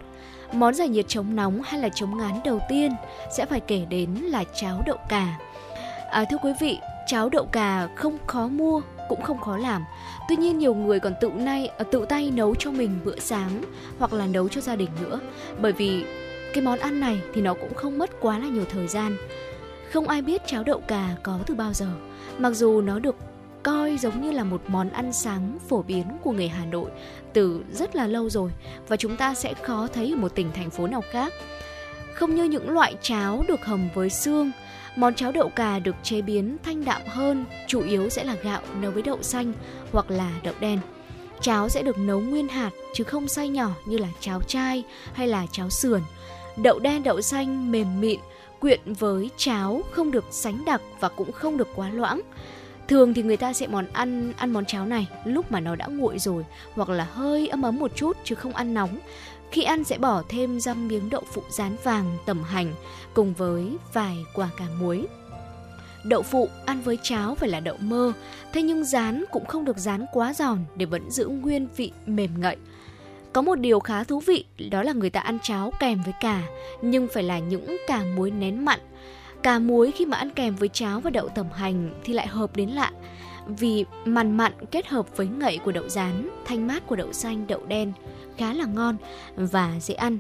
Món 0.54 0.74
giải 0.74 0.88
nhiệt 0.88 1.06
chống 1.08 1.36
nóng 1.36 1.62
hay 1.66 1.82
là 1.82 1.90
chống 1.90 2.18
ngán 2.18 2.40
đầu 2.46 2.60
tiên 2.70 2.92
sẽ 3.38 3.46
phải 3.46 3.60
kể 3.60 3.86
đến 3.90 4.14
là 4.14 4.44
cháo 4.54 4.82
đậu 4.86 4.98
cà. 5.10 5.38
À, 6.10 6.26
thưa 6.30 6.38
quý 6.44 6.52
vị, 6.60 6.80
cháo 7.08 7.30
đậu 7.30 7.46
cà 7.46 7.90
không 7.96 8.18
khó 8.28 8.48
mua 8.48 8.82
cũng 9.10 9.22
không 9.22 9.40
khó 9.40 9.58
làm. 9.58 9.84
Tuy 10.30 10.36
nhiên 10.36 10.58
nhiều 10.58 10.76
người 10.76 11.00
còn 11.00 11.14
tự 11.22 11.30
nay 11.30 11.68
à, 11.68 11.84
tự 11.92 12.06
tay 12.10 12.32
nấu 12.32 12.56
cho 12.56 12.72
mình 12.72 13.00
bữa 13.06 13.20
sáng 13.20 13.64
hoặc 14.00 14.14
là 14.14 14.28
nấu 14.28 14.50
cho 14.50 14.62
gia 14.62 14.76
đình 14.76 14.90
nữa. 15.02 15.20
Bởi 15.62 15.72
vì 15.72 16.04
cái 16.54 16.64
món 16.64 16.80
ăn 16.80 17.00
này 17.00 17.22
thì 17.34 17.42
nó 17.42 17.54
cũng 17.54 17.74
không 17.74 17.98
mất 17.98 18.10
quá 18.20 18.40
là 18.40 18.48
nhiều 18.48 18.66
thời 18.70 18.88
gian. 18.88 19.18
Không 19.92 20.08
ai 20.08 20.22
biết 20.22 20.42
cháo 20.48 20.64
đậu 20.64 20.80
cà 20.80 21.16
có 21.24 21.40
từ 21.46 21.56
bao 21.56 21.74
giờ 21.74 21.88
Mặc 22.38 22.52
dù 22.52 22.82
nó 22.82 23.00
được 23.00 23.16
coi 23.64 23.98
giống 23.98 24.22
như 24.22 24.32
là 24.32 24.44
một 24.44 24.62
món 24.68 24.90
ăn 24.90 25.14
sáng 25.14 25.58
phổ 25.70 25.82
biến 25.82 26.06
của 26.24 26.32
người 26.32 26.48
Hà 26.48 26.66
Nội 26.66 26.90
từ 27.34 27.64
rất 27.72 27.96
là 27.96 28.08
lâu 28.08 28.30
rồi 28.30 28.52
và 28.88 28.98
chúng 28.98 29.18
ta 29.18 29.34
sẽ 29.34 29.54
khó 29.54 29.88
thấy 29.94 30.12
ở 30.12 30.16
một 30.16 30.36
tỉnh 30.36 30.52
thành 30.54 30.70
phố 30.70 30.88
nào 30.88 31.04
khác. 31.12 31.34
Không 32.14 32.36
như 32.36 32.44
những 32.44 32.70
loại 32.70 32.96
cháo 33.02 33.44
được 33.48 33.66
hầm 33.66 33.90
với 33.94 34.10
xương, 34.10 34.52
món 34.98 35.16
cháo 35.16 35.32
đậu 35.32 35.50
cà 35.50 35.80
được 35.80 35.96
chế 36.04 36.22
biến 36.22 36.58
thanh 36.64 36.86
đạm 36.86 37.02
hơn, 37.08 37.46
chủ 37.68 37.82
yếu 37.82 38.10
sẽ 38.10 38.24
là 38.24 38.36
gạo 38.44 38.62
nấu 38.82 38.92
với 38.92 39.04
đậu 39.04 39.24
xanh 39.24 39.54
hoặc 39.92 40.12
là 40.12 40.32
đậu 40.44 40.54
đen. 40.60 40.80
Cháo 41.42 41.70
sẽ 41.70 41.84
được 41.84 41.98
nấu 41.98 42.20
nguyên 42.20 42.48
hạt 42.48 42.72
chứ 42.94 43.04
không 43.04 43.28
xay 43.28 43.50
nhỏ 43.50 43.70
như 43.86 43.98
là 43.98 44.08
cháo 44.20 44.42
chai 44.42 44.84
hay 45.14 45.28
là 45.28 45.46
cháo 45.52 45.70
sườn. 45.70 46.02
Đậu 46.58 46.80
đen 46.80 47.04
đậu 47.04 47.22
xanh 47.22 47.72
mềm 47.72 48.02
mịn, 48.02 48.20
quyện 48.60 48.80
với 49.00 49.30
cháo 49.38 49.82
không 49.92 50.12
được 50.12 50.26
sánh 50.32 50.66
đặc 50.66 50.82
và 51.00 51.10
cũng 51.10 51.32
không 51.32 51.58
được 51.58 51.68
quá 51.76 51.90
loãng. 51.90 52.22
Thường 52.88 53.14
thì 53.14 53.24
người 53.24 53.38
ta 53.38 53.54
sẽ 53.54 53.68
món 53.68 53.86
ăn 53.94 54.34
ăn 54.38 54.54
món 54.54 54.66
cháo 54.66 54.86
này 54.86 55.08
lúc 55.26 55.52
mà 55.52 55.60
nó 55.60 55.76
đã 55.76 55.88
nguội 55.88 56.20
rồi 56.20 56.46
hoặc 56.74 56.90
là 56.90 57.04
hơi 57.04 57.48
ấm 57.48 57.62
ấm 57.62 57.76
một 57.80 57.92
chút 57.96 58.18
chứ 58.24 58.36
không 58.36 58.54
ăn 58.54 58.74
nóng. 58.74 59.00
Khi 59.52 59.64
ăn 59.64 59.84
sẽ 59.84 59.98
bỏ 59.98 60.24
thêm 60.30 60.60
răm 60.60 60.88
miếng 60.88 61.10
đậu 61.10 61.24
phụ 61.32 61.42
rán 61.50 61.76
vàng 61.84 62.18
tẩm 62.26 62.44
hành 62.44 62.74
cùng 63.14 63.34
với 63.34 63.78
vài 63.94 64.18
quả 64.34 64.50
cà 64.58 64.66
muối. 64.82 65.08
Đậu 66.04 66.22
phụ 66.22 66.50
ăn 66.66 66.82
với 66.82 66.98
cháo 67.04 67.36
phải 67.36 67.50
là 67.50 67.60
đậu 67.60 67.78
mơ, 67.80 68.14
thế 68.54 68.62
nhưng 68.62 68.84
rán 68.86 69.24
cũng 69.32 69.46
không 69.46 69.66
được 69.66 69.78
rán 69.78 70.06
quá 70.14 70.34
giòn 70.34 70.58
để 70.76 70.86
vẫn 70.86 71.12
giữ 71.12 71.28
nguyên 71.28 71.68
vị 71.76 71.92
mềm 72.06 72.42
ngậy. 72.42 72.56
Có 73.34 73.42
một 73.42 73.56
điều 73.56 73.80
khá 73.80 74.04
thú 74.04 74.20
vị 74.20 74.46
đó 74.72 74.84
là 74.84 74.94
người 74.94 75.10
ta 75.10 75.20
ăn 75.20 75.38
cháo 75.44 75.72
kèm 75.80 76.02
với 76.04 76.14
cà, 76.22 76.44
nhưng 76.82 77.08
phải 77.14 77.24
là 77.24 77.40
những 77.40 77.78
cà 77.88 78.04
muối 78.16 78.32
nén 78.32 78.66
mặn. 78.66 78.80
Cà 79.44 79.60
muối 79.60 79.92
khi 79.92 80.06
mà 80.06 80.18
ăn 80.18 80.30
kèm 80.30 80.56
với 80.56 80.70
cháo 80.70 81.00
và 81.00 81.10
đậu 81.10 81.30
tẩm 81.30 81.46
hành 81.54 82.02
thì 82.04 82.14
lại 82.14 82.28
hợp 82.28 82.56
đến 82.56 82.70
lạ. 82.70 82.92
Vì 83.48 83.86
mặn 84.06 84.38
mặn 84.38 84.52
kết 84.72 84.88
hợp 84.88 85.18
với 85.18 85.28
ngậy 85.28 85.60
của 85.66 85.72
đậu 85.72 85.90
rán, 85.90 86.30
thanh 86.46 86.68
mát 86.68 86.88
của 86.88 86.96
đậu 86.96 87.14
xanh, 87.14 87.48
đậu 87.48 87.66
đen 87.66 87.94
khá 88.38 88.54
là 88.54 88.66
ngon 88.66 88.98
và 89.36 89.74
dễ 89.80 89.94
ăn. 89.94 90.20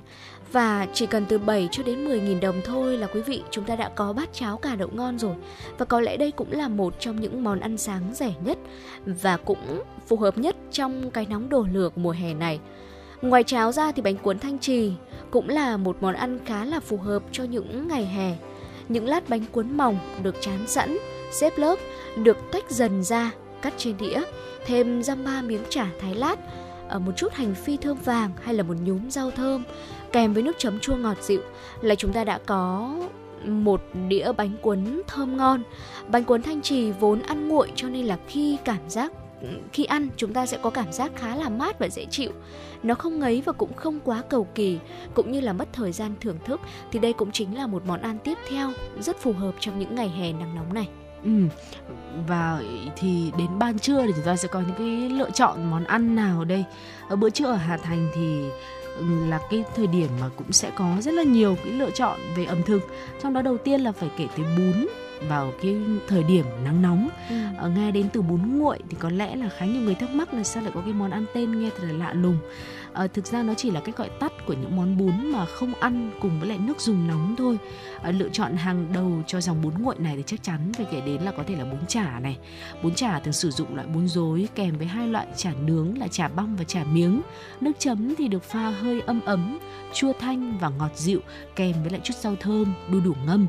Và 0.52 0.88
chỉ 0.94 1.06
cần 1.06 1.26
từ 1.26 1.38
7 1.38 1.70
cho 1.72 1.84
đến 1.84 2.06
10 2.06 2.20
nghìn 2.20 2.40
đồng 2.40 2.62
thôi 2.66 2.98
là 2.98 3.08
quý 3.08 3.22
vị 3.22 3.42
chúng 3.52 3.64
ta 3.64 3.76
đã 3.76 3.90
có 3.90 4.14
bát 4.14 4.30
cháo 4.34 4.58
cà 4.58 4.76
đậu 4.76 4.90
ngon 4.94 5.20
rồi. 5.20 5.36
Và 5.78 5.86
có 5.86 6.02
lẽ 6.02 6.18
đây 6.18 6.32
cũng 6.32 6.52
là 6.52 6.68
một 6.68 6.96
trong 7.00 7.22
những 7.22 7.44
món 7.44 7.60
ăn 7.60 7.78
sáng 7.78 8.02
rẻ 8.14 8.34
nhất 8.44 8.58
và 9.06 9.38
cũng 9.38 9.84
phù 10.08 10.18
hợp 10.18 10.38
nhất 10.38 10.56
trong 10.72 11.12
cái 11.12 11.26
nóng 11.30 11.50
đổ 11.50 11.66
lửa 11.74 11.90
của 11.96 12.02
mùa 12.02 12.12
hè 12.12 12.34
này. 12.34 12.60
Ngoài 13.22 13.44
cháo 13.44 13.72
ra 13.72 13.92
thì 13.92 14.02
bánh 14.02 14.18
cuốn 14.18 14.40
thanh 14.40 14.60
trì 14.60 14.94
cũng 15.32 15.50
là 15.50 15.78
một 15.78 15.98
món 16.02 16.14
ăn 16.14 16.40
khá 16.46 16.66
là 16.66 16.80
phù 16.80 16.98
hợp 16.98 17.24
cho 17.32 17.44
những 17.44 17.88
ngày 17.88 18.06
hè. 18.06 18.36
Những 18.90 19.08
lát 19.08 19.30
bánh 19.30 19.46
cuốn 19.52 19.78
mỏng 19.78 20.00
được 20.24 20.36
chán 20.42 20.68
sẵn, 20.68 20.98
xếp 21.32 21.54
lớp, 21.58 21.76
được 22.18 22.38
tách 22.52 22.72
dần 22.72 23.04
ra, 23.04 23.32
cắt 23.62 23.74
trên 23.78 23.98
đĩa, 23.98 24.22
thêm 24.66 25.04
răm 25.04 25.26
ba 25.26 25.42
miếng 25.42 25.64
chả 25.70 25.88
thái 26.02 26.16
lát, 26.16 26.36
một 27.06 27.12
chút 27.16 27.34
hành 27.34 27.56
phi 27.56 27.78
thơm 27.78 27.98
vàng 27.98 28.32
hay 28.42 28.54
là 28.54 28.64
một 28.64 28.76
nhúm 28.84 29.10
rau 29.10 29.32
thơm, 29.32 29.64
kèm 30.12 30.34
với 30.34 30.44
nước 30.44 30.56
chấm 30.58 30.80
chua 30.80 30.96
ngọt 30.96 31.18
dịu 31.22 31.42
là 31.82 31.96
chúng 31.96 32.14
ta 32.14 32.24
đã 32.24 32.40
có 32.46 32.96
một 33.46 33.82
đĩa 34.08 34.32
bánh 34.38 34.52
cuốn 34.62 35.02
thơm 35.08 35.38
ngon. 35.38 35.64
Bánh 36.08 36.24
cuốn 36.24 36.42
thanh 36.42 36.62
trì 36.62 36.92
vốn 36.92 37.22
ăn 37.22 37.48
nguội 37.48 37.72
cho 37.76 37.90
nên 37.90 38.06
là 38.06 38.18
khi 38.28 38.58
cảm 38.66 38.90
giác 38.90 39.12
khi 39.74 39.86
ăn 39.86 40.10
chúng 40.18 40.34
ta 40.34 40.46
sẽ 40.46 40.58
có 40.62 40.70
cảm 40.70 40.92
giác 40.92 41.12
khá 41.16 41.36
là 41.36 41.50
mát 41.50 41.80
và 41.80 41.90
dễ 41.90 42.06
chịu 42.06 42.32
nó 42.84 42.96
không 42.96 43.20
ngấy 43.20 43.42
và 43.46 43.54
cũng 43.54 43.74
không 43.74 44.00
quá 44.00 44.24
cầu 44.30 44.48
kỳ 44.56 44.80
cũng 45.14 45.32
như 45.32 45.42
là 45.42 45.54
mất 45.54 45.68
thời 45.74 45.92
gian 45.92 46.16
thưởng 46.22 46.38
thức 46.46 46.62
thì 46.92 47.00
đây 47.00 47.14
cũng 47.14 47.32
chính 47.32 47.58
là 47.58 47.68
một 47.68 47.84
món 47.86 48.02
ăn 48.02 48.18
tiếp 48.24 48.38
theo 48.50 48.72
rất 49.00 49.18
phù 49.18 49.34
hợp 49.34 49.52
trong 49.60 49.80
những 49.80 49.96
ngày 49.96 50.10
hè 50.10 50.34
nắng 50.34 50.56
nóng 50.56 50.74
này 50.74 50.90
Ừ, 51.28 51.32
Và 52.28 52.62
thì 52.96 53.32
đến 53.38 53.48
ban 53.60 53.80
trưa 53.80 54.06
thì 54.06 54.12
chúng 54.16 54.26
ta 54.26 54.36
sẽ 54.36 54.48
có 54.48 54.60
những 54.60 54.76
cái 54.78 55.10
lựa 55.10 55.32
chọn 55.32 55.70
món 55.70 55.84
ăn 55.84 56.16
nào 56.16 56.46
đây? 56.46 56.66
Ở 57.10 57.16
bữa 57.16 57.30
trưa 57.30 57.46
ở 57.46 57.56
Hà 57.56 57.78
Thành 57.78 58.10
thì 58.16 58.44
ừ, 58.98 59.06
là 59.30 59.40
cái 59.50 59.64
thời 59.76 59.88
điểm 59.88 60.10
mà 60.22 60.30
cũng 60.36 60.52
sẽ 60.52 60.72
có 60.76 60.96
rất 61.02 61.14
là 61.14 61.24
nhiều 61.24 61.58
cái 61.64 61.74
lựa 61.74 61.90
chọn 61.92 62.20
về 62.36 62.46
ẩm 62.46 62.64
thực. 62.64 62.80
Trong 63.24 63.34
đó 63.34 63.42
đầu 63.42 63.58
tiên 63.58 63.82
là 63.82 63.92
phải 63.92 64.10
kể 64.18 64.28
tới 64.38 64.46
bún 64.58 64.88
vào 65.30 65.54
cái 65.62 65.76
thời 66.08 66.24
điểm 66.24 66.46
nắng 66.64 66.82
nóng. 66.82 67.10
Ừ. 67.30 67.36
Ờ, 67.58 67.70
nghe 67.70 67.92
đến 67.92 68.10
từ 68.14 68.22
bún 68.22 68.58
nguội 68.58 68.80
thì 68.90 68.98
có 69.00 69.10
lẽ 69.10 69.36
là 69.36 69.50
khá 69.50 69.66
nhiều 69.66 69.82
người 69.82 69.96
thắc 69.96 70.10
mắc 70.10 70.34
là 70.34 70.44
sao 70.44 70.64
lại 70.64 70.72
có 70.76 70.82
cái 70.82 70.94
món 70.94 71.12
ăn 71.12 71.26
tên 71.34 71.62
nghe 71.62 71.70
thật 71.78 71.84
là 71.84 71.94
lạ 71.94 72.14
lùng. 72.14 72.38
À, 72.94 73.08
thực 73.08 73.26
ra 73.26 73.44
nó 73.44 73.54
chỉ 73.54 73.72
là 73.72 73.80
cái 73.80 73.94
gọi 73.98 74.10
tắt 74.20 74.32
của 74.46 74.54
những 74.54 74.76
món 74.76 74.98
bún 74.98 75.32
mà 75.32 75.46
không 75.46 75.74
ăn 75.74 76.12
cùng 76.22 76.40
với 76.40 76.50
lại 76.50 76.58
nước 76.58 76.82
dùng 76.82 77.08
nóng 77.08 77.36
thôi. 77.38 77.58
À, 78.02 78.12
lựa 78.12 78.30
chọn 78.30 78.56
hàng 78.56 78.88
đầu 78.94 79.24
cho 79.28 79.42
dòng 79.42 79.62
bún 79.62 79.74
nguội 79.80 79.96
này 80.00 80.14
thì 80.18 80.24
chắc 80.26 80.44
chắn 80.44 80.72
phải 80.78 80.86
kể 80.92 81.02
đến 81.02 81.22
là 81.22 81.32
có 81.32 81.44
thể 81.48 81.56
là 81.56 81.66
bún 81.66 81.80
chả 81.88 82.20
này. 82.20 82.38
Bún 82.84 82.94
chả 82.94 83.20
thường 83.20 83.34
sử 83.34 83.52
dụng 83.52 83.76
loại 83.76 83.88
bún 83.88 84.08
rối 84.08 84.48
kèm 84.56 84.78
với 84.78 84.88
hai 84.88 85.08
loại 85.08 85.28
chả 85.36 85.52
nướng 85.66 85.98
là 85.98 86.08
chả 86.08 86.28
băm 86.28 86.56
và 86.56 86.64
chả 86.64 86.84
miếng. 86.84 87.22
Nước 87.62 87.72
chấm 87.80 88.16
thì 88.16 88.28
được 88.28 88.44
pha 88.44 88.70
hơi 88.70 89.02
âm 89.02 89.22
ấm 89.26 89.60
chua 89.94 90.14
thanh 90.20 90.58
và 90.58 90.70
ngọt 90.70 90.92
dịu 90.96 91.20
kèm 91.56 91.74
với 91.82 91.92
lại 91.92 92.02
chút 92.04 92.16
rau 92.16 92.36
thơm 92.36 92.74
đu 92.92 93.00
đủ 93.00 93.14
ngâm 93.26 93.48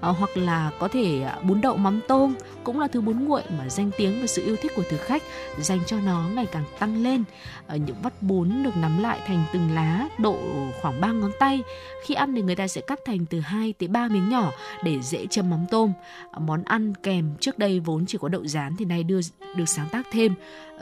à, 0.00 0.08
hoặc 0.08 0.36
là 0.36 0.70
có 0.78 0.88
thể 0.88 1.22
à, 1.22 1.38
bún 1.42 1.60
đậu 1.60 1.76
mắm 1.76 2.00
tôm 2.08 2.34
cũng 2.64 2.80
là 2.80 2.88
thứ 2.88 3.00
bún 3.00 3.24
nguội 3.24 3.42
mà 3.58 3.68
danh 3.68 3.90
tiếng 3.98 4.20
và 4.20 4.26
sự 4.26 4.46
yêu 4.46 4.56
thích 4.56 4.72
của 4.76 4.82
thực 4.90 5.00
khách 5.00 5.22
dành 5.58 5.80
cho 5.86 5.96
nó 6.00 6.28
ngày 6.34 6.46
càng 6.46 6.64
tăng 6.78 7.02
lên. 7.02 7.24
Ờ, 7.66 7.76
những 7.76 7.96
vắt 8.02 8.22
bún 8.22 8.62
được 8.62 8.76
nắm 8.76 9.02
lại 9.02 9.20
thành 9.26 9.44
từng 9.52 9.74
lá 9.74 10.08
độ 10.18 10.38
khoảng 10.80 11.00
3 11.00 11.12
ngón 11.12 11.30
tay. 11.38 11.62
Khi 12.04 12.14
ăn 12.14 12.34
thì 12.34 12.42
người 12.42 12.56
ta 12.56 12.68
sẽ 12.68 12.80
cắt 12.80 12.98
thành 13.06 13.26
từ 13.26 13.40
2 13.40 13.72
tới 13.72 13.88
3 13.88 14.08
miếng 14.08 14.28
nhỏ 14.28 14.52
để 14.84 15.00
dễ 15.02 15.26
chấm 15.26 15.50
mắm 15.50 15.66
tôm. 15.70 15.92
Ờ, 16.30 16.40
món 16.40 16.62
ăn 16.64 16.94
kèm 16.94 17.30
trước 17.40 17.58
đây 17.58 17.80
vốn 17.80 18.06
chỉ 18.06 18.18
có 18.20 18.28
đậu 18.28 18.46
rán 18.46 18.76
thì 18.76 18.84
nay 18.84 19.04
đưa 19.04 19.20
được 19.56 19.68
sáng 19.68 19.88
tác 19.92 20.06
thêm. 20.12 20.34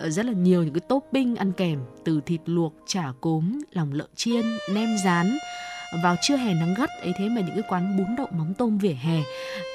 Rất 0.02 0.26
là 0.26 0.32
nhiều 0.32 0.62
những 0.62 0.74
cái 0.74 0.80
topping 0.80 1.36
ăn 1.36 1.52
kèm 1.52 1.78
từ 2.04 2.20
thịt 2.26 2.40
luộc 2.46 2.74
chả 2.86 3.12
cốm 3.20 3.60
lòng 3.72 3.92
lợn 3.92 4.08
chiên 4.14 4.44
nem 4.70 4.96
rán 5.04 5.38
vào 5.92 6.16
trưa 6.22 6.36
hè 6.36 6.54
nắng 6.54 6.74
gắt 6.74 6.90
ấy 7.00 7.12
thế 7.18 7.28
mà 7.28 7.40
những 7.40 7.54
cái 7.54 7.64
quán 7.68 7.96
bún 7.96 8.16
đậu 8.16 8.28
mắm 8.30 8.54
tôm 8.54 8.78
vỉa 8.78 8.96
hè 9.02 9.22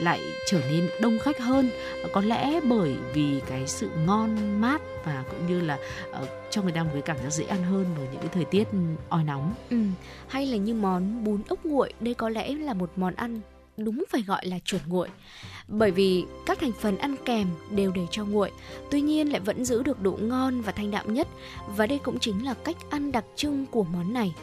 lại 0.01 0.19
trở 0.47 0.61
nên 0.71 0.89
đông 1.01 1.19
khách 1.19 1.39
hơn. 1.39 1.69
Có 2.13 2.21
lẽ 2.21 2.59
bởi 2.63 2.95
vì 3.13 3.41
cái 3.47 3.67
sự 3.67 3.89
ngon 4.05 4.61
mát 4.61 4.81
và 5.05 5.23
cũng 5.31 5.47
như 5.47 5.61
là 5.61 5.77
uh, 6.21 6.27
cho 6.49 6.61
người 6.61 6.71
ta 6.71 6.83
một 6.83 6.89
cái 6.93 7.01
cảm 7.01 7.17
giác 7.17 7.29
dễ 7.29 7.45
ăn 7.45 7.63
hơn 7.63 7.85
với 7.97 8.07
những 8.11 8.21
cái 8.21 8.29
thời 8.33 8.45
tiết 8.45 8.67
oi 9.09 9.23
nóng. 9.23 9.53
Ừ. 9.69 9.77
hay 10.27 10.45
là 10.45 10.57
như 10.57 10.73
món 10.73 11.23
bún 11.23 11.41
ốc 11.49 11.65
nguội 11.65 11.93
đây 11.99 12.13
có 12.13 12.29
lẽ 12.29 12.55
là 12.55 12.73
một 12.73 12.91
món 12.95 13.15
ăn 13.15 13.41
đúng 13.77 14.03
phải 14.09 14.21
gọi 14.21 14.45
là 14.45 14.59
chuẩn 14.65 14.81
nguội. 14.87 15.09
Bởi 15.67 15.91
vì 15.91 16.25
các 16.45 16.59
thành 16.59 16.71
phần 16.79 16.97
ăn 16.97 17.15
kèm 17.25 17.47
đều 17.71 17.91
để 17.95 18.01
cho 18.11 18.25
nguội 18.25 18.51
tuy 18.91 19.01
nhiên 19.01 19.31
lại 19.31 19.39
vẫn 19.39 19.65
giữ 19.65 19.83
được 19.83 20.01
độ 20.01 20.17
ngon 20.21 20.61
và 20.61 20.71
thanh 20.71 20.91
đạm 20.91 21.13
nhất. 21.13 21.27
Và 21.67 21.87
đây 21.87 21.99
cũng 22.03 22.19
chính 22.19 22.45
là 22.45 22.53
cách 22.53 22.77
ăn 22.89 23.11
đặc 23.11 23.25
trưng 23.35 23.65
của 23.65 23.83
món 23.83 24.13
này. 24.13 24.33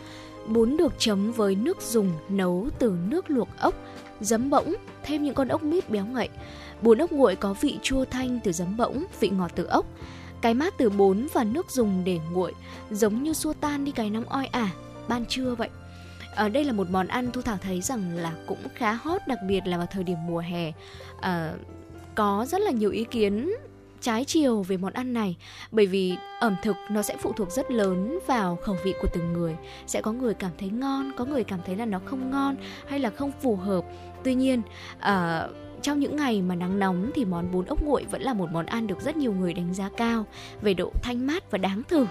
Bún 0.50 0.76
được 0.76 0.92
chấm 0.98 1.32
với 1.32 1.54
nước 1.54 1.82
dùng 1.82 2.12
nấu 2.28 2.68
từ 2.78 2.96
nước 3.08 3.30
luộc 3.30 3.48
ốc, 3.58 3.74
giấm 4.20 4.50
bỗng, 4.50 4.74
thêm 5.02 5.22
những 5.22 5.34
con 5.34 5.48
ốc 5.48 5.62
mít 5.62 5.90
béo 5.90 6.06
ngậy. 6.06 6.28
Bún 6.82 6.98
ốc 6.98 7.12
nguội 7.12 7.36
có 7.36 7.54
vị 7.60 7.78
chua 7.82 8.04
thanh 8.04 8.40
từ 8.44 8.52
giấm 8.52 8.76
bỗng, 8.76 9.04
vị 9.20 9.28
ngọt 9.28 9.50
từ 9.54 9.64
ốc. 9.64 9.86
Cái 10.40 10.54
mát 10.54 10.74
từ 10.78 10.90
bún 10.90 11.26
và 11.32 11.44
nước 11.44 11.70
dùng 11.70 12.04
để 12.04 12.18
nguội, 12.32 12.52
giống 12.90 13.22
như 13.22 13.32
xua 13.32 13.52
tan 13.52 13.84
đi 13.84 13.92
cái 13.92 14.10
nóng 14.10 14.24
oi 14.24 14.46
ả, 14.46 14.70
ban 15.08 15.26
trưa 15.26 15.54
vậy. 15.54 15.68
Ở 16.34 16.48
đây 16.48 16.64
là 16.64 16.72
một 16.72 16.90
món 16.90 17.06
ăn 17.06 17.30
Thu 17.32 17.42
Thảo 17.42 17.58
thấy 17.62 17.80
rằng 17.80 18.16
là 18.16 18.32
cũng 18.46 18.58
khá 18.74 18.92
hot, 18.92 19.20
đặc 19.26 19.38
biệt 19.48 19.60
là 19.66 19.76
vào 19.76 19.86
thời 19.90 20.04
điểm 20.04 20.18
mùa 20.26 20.38
hè. 20.38 20.72
À, 21.20 21.52
có 22.14 22.46
rất 22.48 22.60
là 22.60 22.70
nhiều 22.70 22.90
ý 22.90 23.04
kiến 23.04 23.50
trái 24.00 24.24
chiều 24.24 24.62
về 24.62 24.76
món 24.76 24.92
ăn 24.92 25.12
này 25.12 25.36
bởi 25.70 25.86
vì 25.86 26.16
ẩm 26.40 26.56
thực 26.62 26.76
nó 26.90 27.02
sẽ 27.02 27.16
phụ 27.16 27.32
thuộc 27.32 27.50
rất 27.50 27.70
lớn 27.70 28.18
vào 28.26 28.56
khẩu 28.56 28.76
vị 28.84 28.94
của 29.02 29.08
từng 29.12 29.32
người. 29.32 29.56
Sẽ 29.86 30.00
có 30.00 30.12
người 30.12 30.34
cảm 30.34 30.50
thấy 30.58 30.68
ngon 30.68 31.12
có 31.16 31.24
người 31.24 31.44
cảm 31.44 31.60
thấy 31.66 31.76
là 31.76 31.84
nó 31.84 32.00
không 32.04 32.30
ngon 32.30 32.56
hay 32.88 32.98
là 32.98 33.10
không 33.10 33.32
phù 33.42 33.56
hợp. 33.56 33.84
Tuy 34.24 34.34
nhiên 34.34 34.62
uh, 34.98 35.50
trong 35.82 36.00
những 36.00 36.16
ngày 36.16 36.42
mà 36.42 36.54
nắng 36.54 36.78
nóng 36.78 37.10
thì 37.14 37.24
món 37.24 37.52
bún 37.52 37.64
ốc 37.64 37.82
nguội 37.82 38.04
vẫn 38.10 38.22
là 38.22 38.34
một 38.34 38.48
món 38.52 38.66
ăn 38.66 38.86
được 38.86 39.00
rất 39.00 39.16
nhiều 39.16 39.32
người 39.32 39.54
đánh 39.54 39.74
giá 39.74 39.88
cao 39.96 40.24
về 40.62 40.74
độ 40.74 40.92
thanh 41.02 41.26
mát 41.26 41.50
và 41.50 41.58
đáng 41.58 41.82
thử 41.88 42.06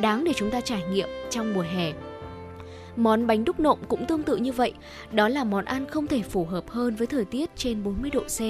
đáng 0.00 0.24
để 0.24 0.32
chúng 0.36 0.50
ta 0.50 0.60
trải 0.60 0.82
nghiệm 0.90 1.08
trong 1.30 1.54
mùa 1.54 1.62
hè. 1.62 1.92
Món 2.96 3.26
bánh 3.26 3.44
đúc 3.44 3.60
nộm 3.60 3.78
cũng 3.88 4.06
tương 4.06 4.22
tự 4.22 4.36
như 4.36 4.52
vậy, 4.52 4.72
đó 5.12 5.28
là 5.28 5.44
món 5.44 5.64
ăn 5.64 5.86
không 5.86 6.06
thể 6.06 6.22
phù 6.22 6.44
hợp 6.44 6.70
hơn 6.70 6.94
với 6.94 7.06
thời 7.06 7.24
tiết 7.24 7.50
trên 7.56 7.82
40 7.84 8.10
độ 8.10 8.20
C. 8.20 8.40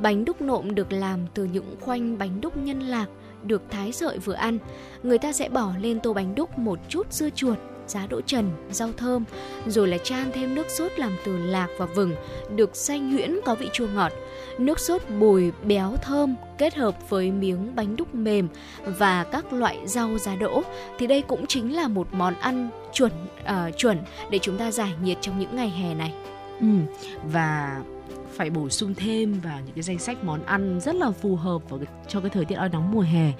Bánh 0.00 0.24
đúc 0.24 0.40
nộm 0.40 0.74
được 0.74 0.92
làm 0.92 1.20
từ 1.34 1.44
những 1.44 1.76
khoanh 1.80 2.18
bánh 2.18 2.40
đúc 2.40 2.56
nhân 2.56 2.80
lạc, 2.80 3.06
được 3.42 3.62
thái 3.70 3.92
sợi 3.92 4.18
vừa 4.18 4.32
ăn. 4.32 4.58
Người 5.02 5.18
ta 5.18 5.32
sẽ 5.32 5.48
bỏ 5.48 5.72
lên 5.80 6.00
tô 6.00 6.12
bánh 6.12 6.34
đúc 6.34 6.58
một 6.58 6.78
chút 6.88 7.12
dưa 7.12 7.30
chuột, 7.30 7.58
giá 7.90 8.06
đỗ 8.06 8.20
trần, 8.20 8.50
rau 8.70 8.88
thơm, 8.96 9.24
rồi 9.66 9.88
là 9.88 9.98
chan 9.98 10.30
thêm 10.34 10.54
nước 10.54 10.66
sốt 10.68 10.92
làm 10.96 11.12
từ 11.24 11.36
lạc 11.36 11.68
và 11.78 11.86
vừng, 11.86 12.14
được 12.56 12.76
xay 12.76 13.00
nhuyễn 13.00 13.40
có 13.44 13.54
vị 13.54 13.68
chua 13.72 13.86
ngọt. 13.94 14.12
Nước 14.58 14.80
sốt 14.80 15.02
bùi 15.18 15.52
béo 15.62 15.96
thơm 16.02 16.34
kết 16.58 16.74
hợp 16.74 17.10
với 17.10 17.30
miếng 17.30 17.76
bánh 17.76 17.96
đúc 17.96 18.14
mềm 18.14 18.48
và 18.84 19.24
các 19.24 19.52
loại 19.52 19.78
rau 19.86 20.18
giá 20.18 20.36
đỗ 20.36 20.62
thì 20.98 21.06
đây 21.06 21.22
cũng 21.22 21.46
chính 21.46 21.76
là 21.76 21.88
một 21.88 22.08
món 22.12 22.34
ăn 22.34 22.70
chuẩn 22.92 23.12
uh, 23.40 23.76
chuẩn 23.76 23.98
để 24.30 24.38
chúng 24.38 24.58
ta 24.58 24.70
giải 24.70 24.92
nhiệt 25.02 25.18
trong 25.20 25.38
những 25.38 25.56
ngày 25.56 25.68
hè 25.68 25.94
này. 25.94 26.14
Ừ, 26.60 26.66
và 27.32 27.82
phải 28.34 28.50
bổ 28.50 28.68
sung 28.68 28.94
thêm 28.94 29.40
vào 29.40 29.60
những 29.66 29.74
cái 29.74 29.82
danh 29.82 29.98
sách 29.98 30.24
món 30.24 30.44
ăn 30.44 30.80
rất 30.80 30.94
là 30.94 31.10
phù 31.10 31.36
hợp 31.36 31.70
vào 31.70 31.78
cái, 31.78 31.88
cho 32.08 32.20
cái 32.20 32.30
thời 32.30 32.44
tiết 32.44 32.54
oi 32.54 32.68
nóng 32.68 32.92
mùa 32.92 33.00
hè 33.00 33.32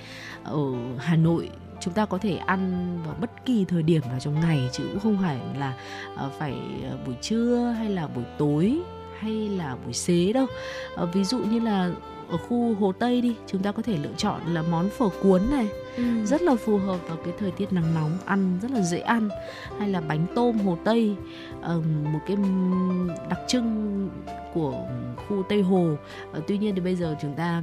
ở 0.44 0.60
Hà 0.98 1.16
Nội 1.16 1.50
chúng 1.80 1.94
ta 1.94 2.06
có 2.06 2.18
thể 2.18 2.36
ăn 2.36 2.98
vào 3.06 3.14
bất 3.20 3.30
kỳ 3.44 3.64
thời 3.64 3.82
điểm 3.82 4.02
nào 4.08 4.20
trong 4.20 4.40
ngày, 4.40 4.68
chứ 4.72 4.84
cũng 4.92 5.00
không 5.00 5.18
phải 5.22 5.38
là 5.58 5.74
ờ, 6.16 6.30
phải 6.38 6.54
ờ, 6.90 6.98
buổi 7.06 7.14
trưa 7.20 7.74
hay 7.78 7.90
là 7.90 8.06
buổi 8.06 8.24
tối 8.38 8.78
hay 9.18 9.48
là 9.48 9.76
buổi 9.84 9.92
xế 9.92 10.32
đâu. 10.32 10.46
Ờ, 10.94 11.06
ví 11.06 11.24
dụ 11.24 11.38
như 11.38 11.60
là 11.60 11.90
ở 12.30 12.36
khu 12.36 12.74
hồ 12.74 12.92
tây 12.92 13.20
đi, 13.20 13.34
chúng 13.46 13.62
ta 13.62 13.72
có 13.72 13.82
thể 13.82 13.96
lựa 13.96 14.12
chọn 14.16 14.40
là 14.54 14.62
món 14.62 14.88
phở 14.88 15.08
cuốn 15.22 15.42
này 15.50 15.68
ừ. 15.98 16.24
rất 16.24 16.42
là 16.42 16.54
phù 16.56 16.78
hợp 16.78 16.98
vào 17.08 17.16
cái 17.24 17.34
thời 17.38 17.50
tiết 17.50 17.72
nắng 17.72 17.94
nóng 17.94 18.18
ăn 18.24 18.58
rất 18.62 18.70
là 18.70 18.80
dễ 18.80 18.98
ăn 18.98 19.28
hay 19.78 19.88
là 19.88 20.00
bánh 20.00 20.26
tôm 20.34 20.58
hồ 20.58 20.78
tây 20.84 21.16
một 22.12 22.20
cái 22.26 22.36
đặc 23.30 23.38
trưng 23.48 23.88
của 24.54 24.86
khu 25.28 25.42
tây 25.48 25.62
hồ 25.62 25.96
uh, 26.38 26.44
tuy 26.46 26.58
nhiên 26.58 26.74
thì 26.74 26.80
bây 26.80 26.96
giờ 26.96 27.16
chúng 27.22 27.34
ta 27.34 27.62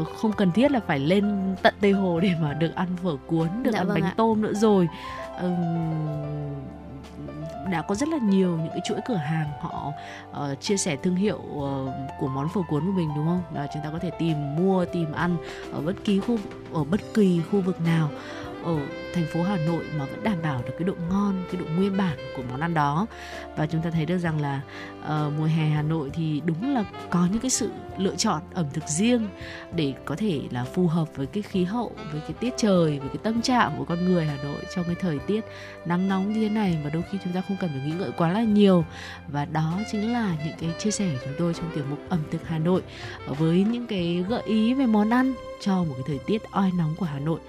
uh, 0.00 0.08
không 0.16 0.32
cần 0.32 0.52
thiết 0.52 0.70
là 0.70 0.80
phải 0.80 0.98
lên 0.98 1.54
tận 1.62 1.74
tây 1.80 1.92
hồ 1.92 2.20
để 2.20 2.30
mà 2.42 2.54
được 2.54 2.74
ăn 2.74 2.88
phở 3.02 3.16
cuốn 3.26 3.48
được 3.62 3.70
dạ 3.72 3.78
ăn 3.78 3.86
vâng 3.86 3.94
bánh 3.94 4.04
ạ. 4.04 4.14
tôm 4.16 4.42
nữa 4.42 4.54
rồi 4.54 4.88
đã 7.70 7.82
có 7.82 7.94
rất 7.94 8.08
là 8.08 8.18
nhiều 8.18 8.56
những 8.56 8.70
cái 8.70 8.80
chuỗi 8.84 9.00
cửa 9.08 9.14
hàng 9.14 9.46
họ 9.60 9.92
uh, 10.30 10.60
chia 10.60 10.76
sẻ 10.76 10.96
thương 10.96 11.16
hiệu 11.16 11.36
uh, 11.36 11.90
của 12.20 12.28
món 12.28 12.48
phở 12.48 12.60
cuốn 12.68 12.86
của 12.86 12.92
mình 12.92 13.08
đúng 13.16 13.26
không? 13.26 13.42
Là 13.54 13.66
chúng 13.74 13.82
ta 13.82 13.90
có 13.90 13.98
thể 13.98 14.10
tìm 14.18 14.56
mua 14.56 14.84
tìm 14.84 15.12
ăn 15.12 15.36
ở 15.72 15.80
bất 15.80 15.94
kỳ 16.04 16.20
khu 16.20 16.38
ở 16.72 16.84
bất 16.84 17.00
kỳ 17.14 17.42
khu 17.50 17.60
vực 17.60 17.80
nào 17.80 18.10
ở 18.64 18.78
thành 19.14 19.26
phố 19.32 19.42
Hà 19.42 19.56
Nội 19.56 19.84
mà 19.98 20.04
vẫn 20.04 20.24
đảm 20.24 20.36
bảo 20.42 20.62
được 20.66 20.72
cái 20.78 20.84
độ 20.84 20.94
ngon, 21.10 21.44
cái 21.52 21.60
độ 21.60 21.66
nguyên 21.76 21.96
bản 21.96 22.16
của 22.36 22.42
món 22.50 22.60
ăn 22.60 22.74
đó. 22.74 23.06
Và 23.56 23.66
chúng 23.66 23.82
ta 23.82 23.90
thấy 23.90 24.06
được 24.06 24.18
rằng 24.18 24.40
là 24.40 24.60
uh, 25.00 25.32
mùa 25.38 25.44
hè 25.44 25.66
Hà 25.66 25.82
Nội 25.82 26.10
thì 26.14 26.42
đúng 26.44 26.74
là 26.74 26.84
có 27.10 27.28
những 27.32 27.40
cái 27.40 27.50
sự 27.50 27.70
lựa 27.98 28.16
chọn 28.16 28.42
ẩm 28.54 28.66
thực 28.72 28.84
riêng 28.88 29.28
để 29.74 29.94
có 30.04 30.16
thể 30.16 30.40
là 30.50 30.64
phù 30.64 30.86
hợp 30.86 31.16
với 31.16 31.26
cái 31.26 31.42
khí 31.42 31.64
hậu, 31.64 31.92
với 32.12 32.20
cái 32.20 32.32
tiết 32.32 32.54
trời, 32.56 32.98
với 32.98 33.08
cái 33.08 33.18
tâm 33.22 33.42
trạng 33.42 33.74
của 33.78 33.84
con 33.84 34.04
người 34.04 34.24
Hà 34.24 34.36
Nội 34.44 34.62
trong 34.74 34.84
cái 34.84 34.94
thời 35.00 35.18
tiết 35.18 35.44
nắng 35.84 36.08
nóng 36.08 36.32
như 36.32 36.48
thế 36.48 36.54
này. 36.54 36.78
Và 36.84 36.90
đôi 36.90 37.02
khi 37.10 37.18
chúng 37.24 37.32
ta 37.32 37.42
không 37.48 37.56
cần 37.60 37.70
phải 37.70 37.80
nghĩ 37.86 37.92
ngợi 37.98 38.10
quá 38.16 38.32
là 38.32 38.42
nhiều. 38.42 38.84
Và 39.28 39.44
đó 39.44 39.80
chính 39.92 40.12
là 40.12 40.36
những 40.44 40.56
cái 40.60 40.70
chia 40.78 40.90
sẻ 40.90 41.10
của 41.12 41.20
chúng 41.24 41.34
tôi 41.38 41.54
trong 41.54 41.70
tiểu 41.74 41.84
mục 41.90 41.98
ẩm 42.08 42.20
thực 42.30 42.48
Hà 42.48 42.58
Nội 42.58 42.82
với 43.26 43.64
những 43.70 43.86
cái 43.86 44.24
gợi 44.28 44.42
ý 44.42 44.74
về 44.74 44.86
món 44.86 45.10
ăn 45.10 45.34
cho 45.60 45.84
một 45.84 45.94
cái 45.94 46.04
thời 46.06 46.18
tiết 46.26 46.42
oi 46.50 46.70
nóng 46.78 46.94
của 46.98 47.06
Hà 47.06 47.18
Nội 47.18 47.40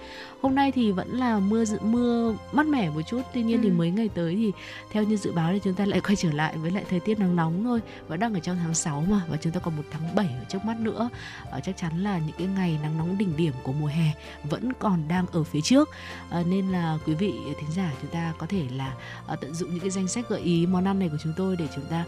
hôm 0.41 0.56
nay 0.56 0.71
thì 0.71 0.91
vẫn 0.91 1.17
là 1.17 1.39
mưa 1.39 1.65
mưa 1.82 2.36
mát 2.52 2.65
mẻ 2.65 2.89
một 2.89 3.02
chút 3.02 3.21
tuy 3.34 3.43
nhiên 3.43 3.58
ừ. 3.58 3.63
thì 3.63 3.69
mấy 3.69 3.91
ngày 3.91 4.10
tới 4.15 4.36
thì 4.36 4.52
theo 4.91 5.04
như 5.04 5.17
dự 5.17 5.32
báo 5.32 5.52
thì 5.54 5.60
chúng 5.63 5.73
ta 5.73 5.86
lại 5.86 6.02
quay 6.04 6.15
trở 6.15 6.32
lại 6.32 6.58
với 6.58 6.71
lại 6.71 6.86
thời 6.89 6.99
tiết 6.99 7.19
nắng 7.19 7.36
nóng 7.36 7.63
thôi. 7.63 7.82
Vẫn 8.08 8.19
đang 8.19 8.34
ở 8.34 8.39
trong 8.39 8.58
tháng 8.63 8.73
6 8.73 9.04
mà 9.10 9.21
và 9.30 9.38
chúng 9.38 9.54
ta 9.54 9.60
còn 9.60 9.78
một 9.78 9.84
tháng 9.91 10.15
7 10.15 10.25
ở 10.25 10.45
trước 10.49 10.65
mắt 10.65 10.80
nữa. 10.80 11.10
À, 11.52 11.60
chắc 11.60 11.78
chắn 11.78 12.04
là 12.04 12.17
những 12.17 12.36
cái 12.38 12.47
ngày 12.47 12.80
nắng 12.84 12.97
nóng 12.97 13.17
đỉnh 13.17 13.38
điểm 13.38 13.54
của 13.63 13.73
mùa 13.73 13.88
hè 13.88 14.12
vẫn 14.43 14.73
còn 14.73 15.08
đang 15.08 15.25
ở 15.28 15.43
phía 15.43 15.62
trước. 15.62 15.89
À, 16.30 16.43
nên 16.47 16.71
là 16.71 16.97
quý 17.06 17.13
vị 17.13 17.34
thính 17.60 17.71
giả 17.75 17.93
chúng 18.02 18.12
ta 18.12 18.34
có 18.38 18.45
thể 18.45 18.63
là 18.75 18.93
à, 19.28 19.36
tận 19.36 19.54
dụng 19.54 19.69
những 19.69 19.80
cái 19.80 19.89
danh 19.89 20.08
sách 20.08 20.25
gợi 20.30 20.41
ý 20.41 20.65
món 20.65 20.88
ăn 20.88 20.99
này 20.99 21.10
của 21.10 21.17
chúng 21.23 21.34
tôi 21.38 21.56
để 21.56 21.67
chúng 21.75 21.86
ta 21.86 22.06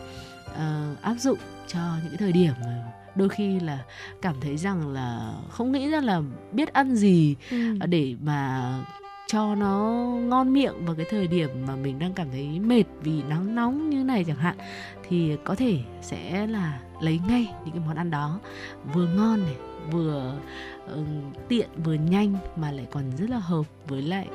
uh, 0.51 1.01
áp 1.01 1.15
dụng 1.15 1.37
cho 1.67 1.79
những 1.79 2.09
cái 2.09 2.17
thời 2.17 2.31
điểm 2.31 2.53
đôi 3.15 3.29
khi 3.29 3.59
là 3.59 3.83
cảm 4.21 4.35
thấy 4.41 4.57
rằng 4.57 4.93
là 4.93 5.33
không 5.49 5.71
nghĩ 5.71 5.89
ra 5.89 6.01
là 6.01 6.21
biết 6.51 6.73
ăn 6.73 6.95
gì 6.95 7.35
ừ. 7.51 7.57
để 7.89 8.15
mà 8.21 8.73
cho 9.27 9.55
nó 9.55 9.79
ngon 10.21 10.53
miệng 10.53 10.85
vào 10.85 10.95
cái 10.95 11.05
thời 11.09 11.27
điểm 11.27 11.49
mà 11.67 11.75
mình 11.75 11.99
đang 11.99 12.13
cảm 12.13 12.27
thấy 12.31 12.59
mệt 12.59 12.83
vì 13.01 13.23
nắng 13.23 13.55
nóng 13.55 13.89
như 13.89 14.03
này 14.03 14.23
chẳng 14.23 14.37
hạn 14.37 14.55
thì 15.09 15.37
có 15.43 15.55
thể 15.55 15.79
sẽ 16.01 16.47
là 16.47 16.79
lấy 17.01 17.19
ngay 17.27 17.47
những 17.65 17.73
cái 17.73 17.83
món 17.87 17.95
ăn 17.95 18.11
đó 18.11 18.39
vừa 18.93 19.07
ngon 19.07 19.43
này 19.43 19.55
vừa 19.91 20.33
uh, 20.93 21.07
tiện 21.47 21.69
vừa 21.83 21.93
nhanh 21.93 22.35
mà 22.55 22.71
lại 22.71 22.87
còn 22.91 23.03
rất 23.17 23.29
là 23.29 23.37
hợp 23.37 23.65
với 23.87 24.01
lại 24.01 24.27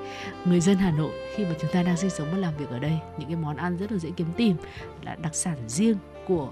người 0.44 0.60
dân 0.60 0.76
Hà 0.76 0.90
Nội 0.90 1.12
khi 1.34 1.44
mà 1.44 1.50
chúng 1.60 1.70
ta 1.72 1.82
đang 1.82 1.96
sinh 1.96 2.10
sống 2.10 2.28
và 2.32 2.38
làm 2.38 2.56
việc 2.56 2.68
ở 2.70 2.78
đây 2.78 2.98
những 3.18 3.28
cái 3.28 3.36
món 3.36 3.56
ăn 3.56 3.76
rất 3.76 3.92
là 3.92 3.98
dễ 3.98 4.10
kiếm 4.16 4.26
tìm 4.36 4.56
là 5.02 5.16
đặc 5.22 5.34
sản 5.34 5.56
riêng 5.68 5.96
của 6.26 6.50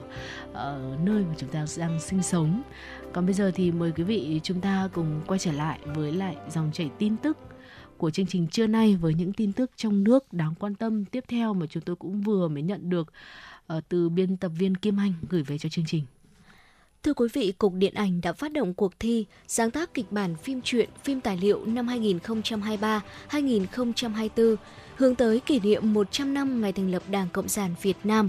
uh, 0.50 1.00
nơi 1.04 1.24
mà 1.24 1.34
chúng 1.36 1.50
ta 1.50 1.64
đang 1.78 2.00
sinh 2.00 2.22
sống 2.22 2.62
còn 3.12 3.26
bây 3.26 3.34
giờ 3.34 3.50
thì 3.54 3.72
mời 3.72 3.92
quý 3.96 4.04
vị 4.04 4.40
chúng 4.42 4.60
ta 4.60 4.88
cùng 4.92 5.20
quay 5.26 5.38
trở 5.38 5.52
lại 5.52 5.78
với 5.84 6.12
lại 6.12 6.36
dòng 6.50 6.70
chảy 6.72 6.90
tin 6.98 7.16
tức 7.16 7.38
của 7.96 8.10
chương 8.10 8.26
trình 8.26 8.46
trưa 8.46 8.66
nay 8.66 8.96
với 8.96 9.14
những 9.14 9.32
tin 9.32 9.52
tức 9.52 9.70
trong 9.76 10.04
nước 10.04 10.32
đáng 10.32 10.54
quan 10.58 10.74
tâm 10.74 11.04
tiếp 11.04 11.24
theo 11.28 11.54
mà 11.54 11.66
chúng 11.66 11.82
tôi 11.82 11.96
cũng 11.96 12.20
vừa 12.20 12.48
mới 12.48 12.62
nhận 12.62 12.90
được 12.90 13.12
uh, 13.76 13.84
từ 13.88 14.08
biên 14.08 14.36
tập 14.36 14.52
viên 14.58 14.74
Kim 14.74 15.00
Anh 15.00 15.12
gửi 15.28 15.42
về 15.42 15.58
cho 15.58 15.68
chương 15.68 15.84
trình. 15.88 16.04
Thưa 17.02 17.14
quý 17.14 17.28
vị, 17.32 17.52
Cục 17.58 17.74
Điện 17.74 17.94
ảnh 17.94 18.20
đã 18.20 18.32
phát 18.32 18.52
động 18.52 18.74
cuộc 18.74 18.92
thi 18.98 19.26
sáng 19.46 19.70
tác 19.70 19.94
kịch 19.94 20.12
bản 20.12 20.36
phim 20.36 20.60
truyện, 20.60 20.88
phim 21.04 21.20
tài 21.20 21.36
liệu 21.36 21.66
năm 21.66 21.86
2023-2024 23.30 24.56
hướng 24.96 25.14
tới 25.14 25.40
kỷ 25.40 25.60
niệm 25.60 25.94
100 25.94 26.34
năm 26.34 26.60
ngày 26.60 26.72
thành 26.72 26.90
lập 26.90 27.02
Đảng 27.10 27.28
Cộng 27.32 27.48
sản 27.48 27.74
Việt 27.82 27.96
Nam. 28.04 28.28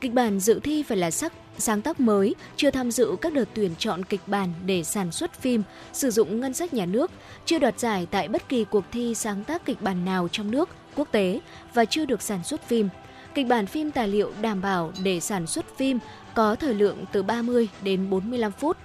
Kịch 0.00 0.12
bản 0.12 0.40
dự 0.40 0.60
thi 0.64 0.82
phải 0.82 0.96
là 0.96 1.10
sắc 1.10 1.32
sáng 1.58 1.82
tác 1.82 2.00
mới, 2.00 2.34
chưa 2.56 2.70
tham 2.70 2.90
dự 2.90 3.16
các 3.20 3.32
đợt 3.32 3.48
tuyển 3.54 3.70
chọn 3.78 4.04
kịch 4.04 4.20
bản 4.26 4.52
để 4.66 4.84
sản 4.84 5.12
xuất 5.12 5.40
phim, 5.40 5.62
sử 5.92 6.10
dụng 6.10 6.40
ngân 6.40 6.54
sách 6.54 6.74
nhà 6.74 6.86
nước, 6.86 7.10
chưa 7.44 7.58
đoạt 7.58 7.78
giải 7.78 8.06
tại 8.10 8.28
bất 8.28 8.48
kỳ 8.48 8.64
cuộc 8.64 8.84
thi 8.92 9.14
sáng 9.14 9.44
tác 9.44 9.64
kịch 9.64 9.82
bản 9.82 10.04
nào 10.04 10.28
trong 10.32 10.50
nước, 10.50 10.68
quốc 10.96 11.08
tế 11.12 11.40
và 11.74 11.84
chưa 11.84 12.04
được 12.04 12.22
sản 12.22 12.44
xuất 12.44 12.68
phim. 12.68 12.88
Kịch 13.34 13.46
bản 13.46 13.66
phim 13.66 13.90
tài 13.90 14.08
liệu 14.08 14.32
đảm 14.42 14.60
bảo 14.60 14.92
để 15.02 15.20
sản 15.20 15.46
xuất 15.46 15.76
phim 15.76 15.98
có 16.34 16.54
thời 16.54 16.74
lượng 16.74 17.04
từ 17.12 17.22
30 17.22 17.68
đến 17.82 18.10
45 18.10 18.52
phút. 18.52 18.76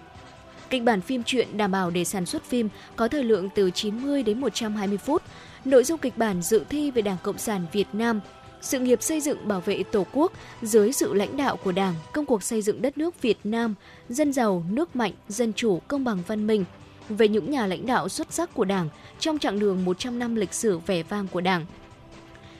Kịch 0.69 0.83
bản 0.83 1.01
phim 1.01 1.23
truyện 1.23 1.57
đảm 1.57 1.71
bảo 1.71 1.89
để 1.89 2.03
sản 2.03 2.25
xuất 2.25 2.43
phim 2.43 2.69
có 2.95 3.07
thời 3.07 3.23
lượng 3.23 3.49
từ 3.55 3.71
90 3.71 4.23
đến 4.23 4.41
120 4.41 4.97
phút. 4.97 5.21
Nội 5.65 5.83
dung 5.83 5.99
kịch 5.99 6.17
bản 6.17 6.41
dự 6.41 6.63
thi 6.69 6.91
về 6.91 7.01
Đảng 7.01 7.17
Cộng 7.23 7.37
sản 7.37 7.65
Việt 7.71 7.87
Nam 7.93 8.19
sự 8.63 8.79
nghiệp 8.79 9.03
xây 9.03 9.21
dựng 9.21 9.47
bảo 9.47 9.59
vệ 9.59 9.83
Tổ 9.83 10.05
quốc 10.13 10.31
dưới 10.61 10.91
sự 10.91 11.13
lãnh 11.13 11.37
đạo 11.37 11.57
của 11.57 11.71
Đảng, 11.71 11.93
công 12.13 12.25
cuộc 12.25 12.43
xây 12.43 12.61
dựng 12.61 12.81
đất 12.81 12.97
nước 12.97 13.21
Việt 13.21 13.37
Nam, 13.43 13.75
dân 14.09 14.33
giàu, 14.33 14.63
nước 14.69 14.95
mạnh, 14.95 15.11
dân 15.29 15.53
chủ, 15.53 15.79
công 15.87 16.03
bằng 16.03 16.19
văn 16.27 16.47
minh, 16.47 16.65
về 17.09 17.27
những 17.27 17.51
nhà 17.51 17.67
lãnh 17.67 17.85
đạo 17.85 18.09
xuất 18.09 18.33
sắc 18.33 18.53
của 18.53 18.65
Đảng 18.65 18.89
trong 19.19 19.39
chặng 19.39 19.59
đường 19.59 19.85
100 19.85 20.19
năm 20.19 20.35
lịch 20.35 20.53
sử 20.53 20.77
vẻ 20.77 21.03
vang 21.03 21.27
của 21.27 21.41
Đảng. 21.41 21.65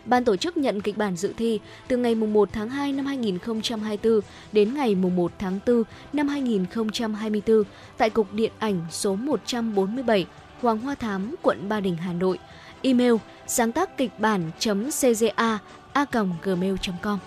Ban 0.05 0.25
tổ 0.25 0.35
chức 0.35 0.57
nhận 0.57 0.81
kịch 0.81 0.97
bản 0.97 1.15
dự 1.15 1.33
thi 1.37 1.59
từ 1.87 1.97
ngày 1.97 2.15
1 2.15 2.49
tháng 2.53 2.69
2 2.69 2.93
năm 2.93 3.05
2024 3.05 4.19
đến 4.51 4.73
ngày 4.73 4.95
1 4.95 5.31
tháng 5.39 5.59
4 5.67 5.83
năm 6.13 6.27
2024 6.27 7.63
tại 7.97 8.09
Cục 8.09 8.33
Điện 8.33 8.51
ảnh 8.59 8.81
số 8.91 9.15
147 9.15 10.25
Hoàng 10.61 10.79
Hoa 10.79 10.95
Thám, 10.95 11.35
quận 11.41 11.69
Ba 11.69 11.79
Đình, 11.79 11.97
Hà 11.97 12.13
Nội. 12.13 12.39
Email 12.81 13.13
sáng 13.47 13.71
tác 13.71 13.97
kịch 13.97 14.11
bản.cga 14.19 15.59
a.gmail.com 15.93 17.19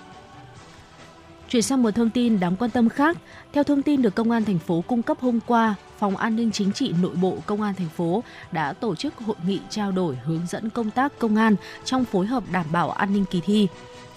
Chuyển 1.49 1.63
sang 1.63 1.83
một 1.83 1.91
thông 1.91 2.11
tin 2.11 2.41
đáng 2.41 2.57
quan 2.57 2.71
tâm 2.71 2.89
khác, 2.89 3.17
theo 3.53 3.65
thông 3.65 3.83
tin 3.83 4.03
được 4.03 4.15
Công 4.15 4.31
an 4.31 4.45
thành 4.45 4.59
phố 4.59 4.85
cung 4.87 5.03
cấp 5.03 5.19
hôm 5.21 5.41
qua, 5.47 5.75
Phòng 5.99 6.17
An 6.17 6.37
ninh 6.37 6.51
Chính 6.51 6.73
trị 6.73 6.95
Nội 7.03 7.15
bộ 7.15 7.39
Công 7.47 7.63
an 7.63 7.75
thành 7.75 7.89
phố 7.89 8.23
đã 8.53 8.73
tổ 8.73 8.95
chức 8.95 9.17
hội 9.17 9.37
nghị 9.47 9.61
trao 9.71 9.93
đổi 9.93 10.17
hướng 10.25 10.47
dẫn 10.49 10.71
công 10.71 10.91
tác 10.91 11.19
công 11.19 11.37
an 11.37 11.57
trong 11.85 12.05
phối 12.05 12.27
hợp 12.27 12.45
đảm 12.53 12.67
bảo 12.73 12.91
an 12.91 13.13
ninh 13.13 13.25
kỳ 13.31 13.41
thi. 13.41 13.69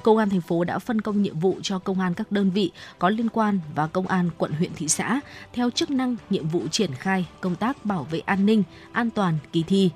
Công 0.04 0.18
an 0.18 0.30
thành 0.30 0.42
phố 0.42 0.64
đã 0.64 0.80
phân 0.80 1.02
công 1.02 1.22
nhiệm 1.22 1.40
vụ 1.40 1.58
cho 1.62 1.80
công 1.80 2.00
an 2.00 2.14
các 2.14 2.32
đơn 2.32 2.52
vị 2.52 2.72
có 3.00 3.10
liên 3.10 3.30
quan 3.30 3.60
và 3.76 3.88
công 3.88 4.08
an 4.08 4.30
quận 4.38 4.52
huyện 4.52 4.72
thị 4.76 4.88
xã 4.88 5.20
theo 5.54 5.70
chức 5.70 5.90
năng 5.92 6.16
nhiệm 6.30 6.48
vụ 6.48 6.68
triển 6.72 6.92
khai 6.94 7.26
công 7.42 7.56
tác 7.56 7.86
bảo 7.86 8.04
vệ 8.04 8.20
an 8.20 8.46
ninh, 8.46 8.64
an 8.92 9.10
toàn 9.10 9.38
kỳ 9.52 9.64
thi. 9.64 9.90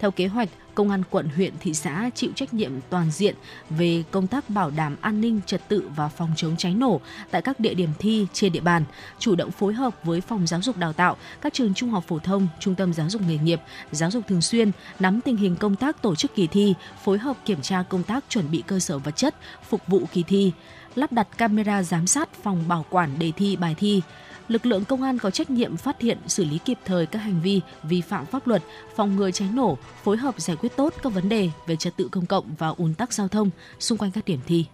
Theo 0.00 0.10
kế 0.10 0.26
hoạch, 0.26 0.48
công 0.74 0.90
an 0.90 1.02
quận, 1.10 1.28
huyện, 1.36 1.52
thị 1.60 1.74
xã 1.74 2.10
chịu 2.14 2.30
trách 2.34 2.54
nhiệm 2.54 2.72
toàn 2.90 3.10
diện 3.10 3.34
về 3.70 4.04
công 4.10 4.26
tác 4.26 4.50
bảo 4.50 4.70
đảm 4.70 4.96
an 5.00 5.20
ninh 5.20 5.40
trật 5.46 5.68
tự 5.68 5.88
và 5.96 6.08
phòng 6.08 6.30
chống 6.36 6.56
cháy 6.56 6.74
nổ 6.74 7.00
tại 7.30 7.42
các 7.42 7.60
địa 7.60 7.74
điểm 7.74 7.88
thi 7.98 8.26
trên 8.32 8.52
địa 8.52 8.60
bàn, 8.60 8.84
chủ 9.18 9.34
động 9.34 9.50
phối 9.50 9.74
hợp 9.74 9.94
với 10.04 10.20
phòng 10.20 10.46
giáo 10.46 10.62
dục 10.62 10.76
đào 10.76 10.92
tạo, 10.92 11.16
các 11.40 11.52
trường 11.52 11.74
trung 11.74 11.90
học 11.90 12.04
phổ 12.08 12.18
thông, 12.18 12.48
trung 12.60 12.74
tâm 12.74 12.92
giáo 12.92 13.08
dục 13.08 13.22
nghề 13.28 13.38
nghiệp, 13.38 13.60
giáo 13.92 14.10
dục 14.10 14.24
thường 14.28 14.42
xuyên, 14.42 14.70
nắm 15.00 15.20
tình 15.20 15.36
hình 15.36 15.56
công 15.56 15.76
tác 15.76 16.02
tổ 16.02 16.14
chức 16.14 16.34
kỳ 16.34 16.46
thi, 16.46 16.74
phối 17.04 17.18
hợp 17.18 17.36
kiểm 17.44 17.62
tra 17.62 17.82
công 17.88 18.02
tác 18.02 18.24
chuẩn 18.28 18.50
bị 18.50 18.62
cơ 18.66 18.78
sở 18.78 18.98
vật 18.98 19.16
chất 19.16 19.34
phục 19.68 19.80
vụ 19.86 20.02
kỳ 20.12 20.22
thi, 20.22 20.52
lắp 20.94 21.12
đặt 21.12 21.28
camera 21.38 21.82
giám 21.82 22.06
sát 22.06 22.28
phòng 22.42 22.68
bảo 22.68 22.84
quản 22.90 23.18
đề 23.18 23.32
thi 23.36 23.56
bài 23.56 23.74
thi, 23.78 24.02
lực 24.50 24.66
lượng 24.66 24.84
công 24.84 25.02
an 25.02 25.18
có 25.18 25.30
trách 25.30 25.50
nhiệm 25.50 25.76
phát 25.76 26.00
hiện, 26.00 26.18
xử 26.26 26.44
lý 26.44 26.58
kịp 26.58 26.78
thời 26.84 27.06
các 27.06 27.18
hành 27.18 27.40
vi 27.42 27.60
vi 27.82 28.00
phạm 28.00 28.26
pháp 28.26 28.46
luật, 28.46 28.62
phòng 28.96 29.16
ngừa 29.16 29.30
cháy 29.30 29.48
nổ, 29.52 29.78
phối 30.02 30.16
hợp 30.16 30.40
giải 30.40 30.56
quyết 30.56 30.76
tốt 30.76 30.94
các 31.02 31.12
vấn 31.12 31.28
đề 31.28 31.50
về 31.66 31.76
trật 31.76 31.96
tự 31.96 32.08
công 32.12 32.26
cộng 32.26 32.44
và 32.58 32.68
ùn 32.68 32.94
tắc 32.94 33.12
giao 33.12 33.28
thông 33.28 33.50
xung 33.78 33.98
quanh 33.98 34.10
các 34.10 34.24
điểm 34.24 34.38
thi. 34.46 34.64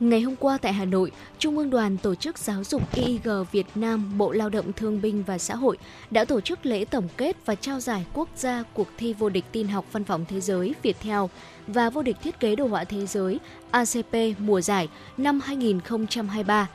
Ngày 0.00 0.20
hôm 0.20 0.36
qua 0.36 0.58
tại 0.58 0.72
Hà 0.72 0.84
Nội, 0.84 1.12
Trung 1.38 1.58
ương 1.58 1.70
Đoàn 1.70 1.96
Tổ 1.96 2.14
chức 2.14 2.38
Giáo 2.38 2.64
dục 2.64 2.94
IIG 2.94 3.28
Việt 3.52 3.66
Nam, 3.74 4.18
Bộ 4.18 4.32
Lao 4.32 4.48
động 4.48 4.72
Thương 4.72 5.00
binh 5.02 5.22
và 5.22 5.38
Xã 5.38 5.54
hội 5.54 5.78
đã 6.10 6.24
tổ 6.24 6.40
chức 6.40 6.66
lễ 6.66 6.84
tổng 6.84 7.08
kết 7.16 7.36
và 7.46 7.54
trao 7.54 7.80
giải 7.80 8.06
quốc 8.14 8.28
gia 8.36 8.62
cuộc 8.72 8.88
thi 8.98 9.12
vô 9.12 9.28
địch 9.28 9.44
tin 9.52 9.68
học 9.68 9.84
văn 9.92 10.04
phòng 10.04 10.24
thế 10.28 10.40
giới 10.40 10.74
Việt 10.82 10.96
Theo 11.00 11.30
và 11.66 11.90
vô 11.90 12.02
địch 12.02 12.16
thiết 12.22 12.40
kế 12.40 12.56
đồ 12.56 12.66
họa 12.66 12.84
thế 12.84 13.06
giới 13.06 13.40
ACP 13.70 14.14
mùa 14.38 14.60
giải 14.60 14.88
năm 15.16 15.40
2023 15.44 16.68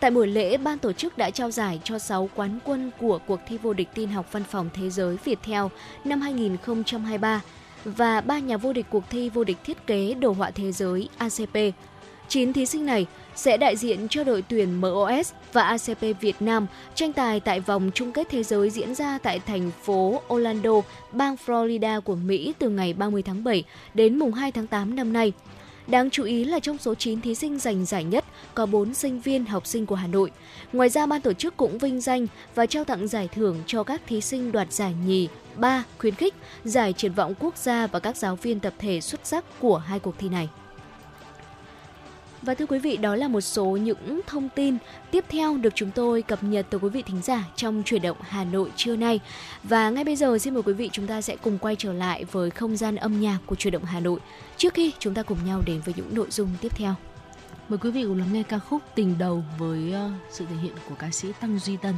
Tại 0.00 0.10
buổi 0.10 0.26
lễ, 0.26 0.56
ban 0.56 0.78
tổ 0.78 0.92
chức 0.92 1.18
đã 1.18 1.30
trao 1.30 1.50
giải 1.50 1.80
cho 1.84 1.98
6 1.98 2.28
quán 2.34 2.58
quân 2.64 2.90
của 3.00 3.18
cuộc 3.26 3.40
thi 3.48 3.58
vô 3.58 3.72
địch 3.72 3.88
tin 3.94 4.08
học 4.08 4.26
văn 4.32 4.44
phòng 4.44 4.70
thế 4.74 4.90
giới 4.90 5.16
Việt 5.24 5.38
Theo 5.42 5.70
năm 6.04 6.20
2023 6.20 7.40
và 7.84 8.20
ba 8.20 8.38
nhà 8.38 8.56
vô 8.56 8.72
địch 8.72 8.86
cuộc 8.90 9.04
thi 9.10 9.28
vô 9.28 9.44
địch 9.44 9.56
thiết 9.64 9.86
kế 9.86 10.14
đồ 10.14 10.32
họa 10.32 10.50
thế 10.50 10.72
giới 10.72 11.08
ACP. 11.16 11.74
9 12.28 12.52
thí 12.52 12.66
sinh 12.66 12.86
này 12.86 13.06
sẽ 13.34 13.56
đại 13.56 13.76
diện 13.76 14.08
cho 14.10 14.24
đội 14.24 14.42
tuyển 14.42 14.80
MOS 14.80 15.32
và 15.52 15.62
ACP 15.62 16.20
Việt 16.20 16.36
Nam 16.40 16.66
tranh 16.94 17.12
tài 17.12 17.40
tại 17.40 17.60
vòng 17.60 17.90
chung 17.94 18.12
kết 18.12 18.28
thế 18.30 18.42
giới 18.42 18.70
diễn 18.70 18.94
ra 18.94 19.18
tại 19.18 19.40
thành 19.40 19.70
phố 19.82 20.22
Orlando, 20.34 20.80
bang 21.12 21.36
Florida 21.46 22.00
của 22.00 22.14
Mỹ 22.14 22.54
từ 22.58 22.68
ngày 22.68 22.92
30 22.92 23.22
tháng 23.22 23.44
7 23.44 23.64
đến 23.94 24.18
mùng 24.18 24.32
2 24.32 24.52
tháng 24.52 24.66
8 24.66 24.96
năm 24.96 25.12
nay. 25.12 25.32
Đáng 25.86 26.10
chú 26.10 26.24
ý 26.24 26.44
là 26.44 26.60
trong 26.60 26.78
số 26.78 26.94
9 26.94 27.20
thí 27.20 27.34
sinh 27.34 27.58
giành 27.58 27.84
giải 27.84 28.04
nhất 28.04 28.24
có 28.54 28.66
4 28.66 28.94
sinh 28.94 29.20
viên 29.20 29.44
học 29.44 29.66
sinh 29.66 29.86
của 29.86 29.94
Hà 29.94 30.06
Nội. 30.06 30.30
Ngoài 30.72 30.88
ra 30.88 31.06
ban 31.06 31.20
tổ 31.20 31.32
chức 31.32 31.56
cũng 31.56 31.78
vinh 31.78 32.00
danh 32.00 32.26
và 32.54 32.66
trao 32.66 32.84
tặng 32.84 33.08
giải 33.08 33.28
thưởng 33.28 33.62
cho 33.66 33.82
các 33.82 34.00
thí 34.06 34.20
sinh 34.20 34.52
đoạt 34.52 34.72
giải 34.72 34.94
nhì, 35.06 35.28
ba 35.56 35.84
khuyến 35.98 36.14
khích, 36.14 36.34
giải 36.64 36.92
triển 36.92 37.12
vọng 37.12 37.34
quốc 37.40 37.56
gia 37.56 37.86
và 37.86 38.00
các 38.00 38.16
giáo 38.16 38.36
viên 38.36 38.60
tập 38.60 38.74
thể 38.78 39.00
xuất 39.00 39.20
sắc 39.26 39.44
của 39.60 39.76
hai 39.76 39.98
cuộc 39.98 40.14
thi 40.18 40.28
này. 40.28 40.48
Và 42.42 42.54
thưa 42.54 42.66
quý 42.66 42.78
vị, 42.78 42.96
đó 42.96 43.16
là 43.16 43.28
một 43.28 43.40
số 43.40 43.64
những 43.64 44.20
thông 44.26 44.48
tin 44.54 44.76
tiếp 45.10 45.24
theo 45.28 45.56
được 45.56 45.74
chúng 45.74 45.90
tôi 45.90 46.22
cập 46.22 46.42
nhật 46.42 46.66
tới 46.70 46.80
quý 46.80 46.88
vị 46.88 47.02
thính 47.02 47.22
giả 47.22 47.44
trong 47.56 47.82
chuyển 47.84 48.02
động 48.02 48.16
Hà 48.20 48.44
Nội 48.44 48.70
trưa 48.76 48.96
nay. 48.96 49.20
Và 49.62 49.90
ngay 49.90 50.04
bây 50.04 50.16
giờ 50.16 50.38
xin 50.38 50.54
mời 50.54 50.62
quý 50.62 50.72
vị 50.72 50.90
chúng 50.92 51.06
ta 51.06 51.22
sẽ 51.22 51.36
cùng 51.36 51.58
quay 51.58 51.76
trở 51.76 51.92
lại 51.92 52.24
với 52.32 52.50
không 52.50 52.76
gian 52.76 52.96
âm 52.96 53.20
nhạc 53.20 53.38
của 53.46 53.54
chuyển 53.54 53.72
động 53.72 53.84
Hà 53.84 54.00
Nội 54.00 54.20
trước 54.56 54.74
khi 54.74 54.92
chúng 54.98 55.14
ta 55.14 55.22
cùng 55.22 55.38
nhau 55.46 55.62
đến 55.66 55.80
với 55.84 55.94
những 55.96 56.14
nội 56.14 56.26
dung 56.30 56.48
tiếp 56.60 56.72
theo. 56.74 56.94
Mời 57.68 57.78
quý 57.78 57.90
vị 57.90 58.04
cùng 58.04 58.18
lắng 58.18 58.32
nghe 58.32 58.42
ca 58.42 58.58
khúc 58.58 58.82
Tình 58.94 59.18
đầu 59.18 59.44
với 59.58 59.92
ờ, 59.92 60.10
sự 60.30 60.44
thể 60.50 60.56
hiện 60.56 60.72
của 60.88 60.94
ca 60.98 61.10
sĩ 61.10 61.28
Tăng 61.40 61.58
Duy 61.58 61.76
Tân. 61.76 61.94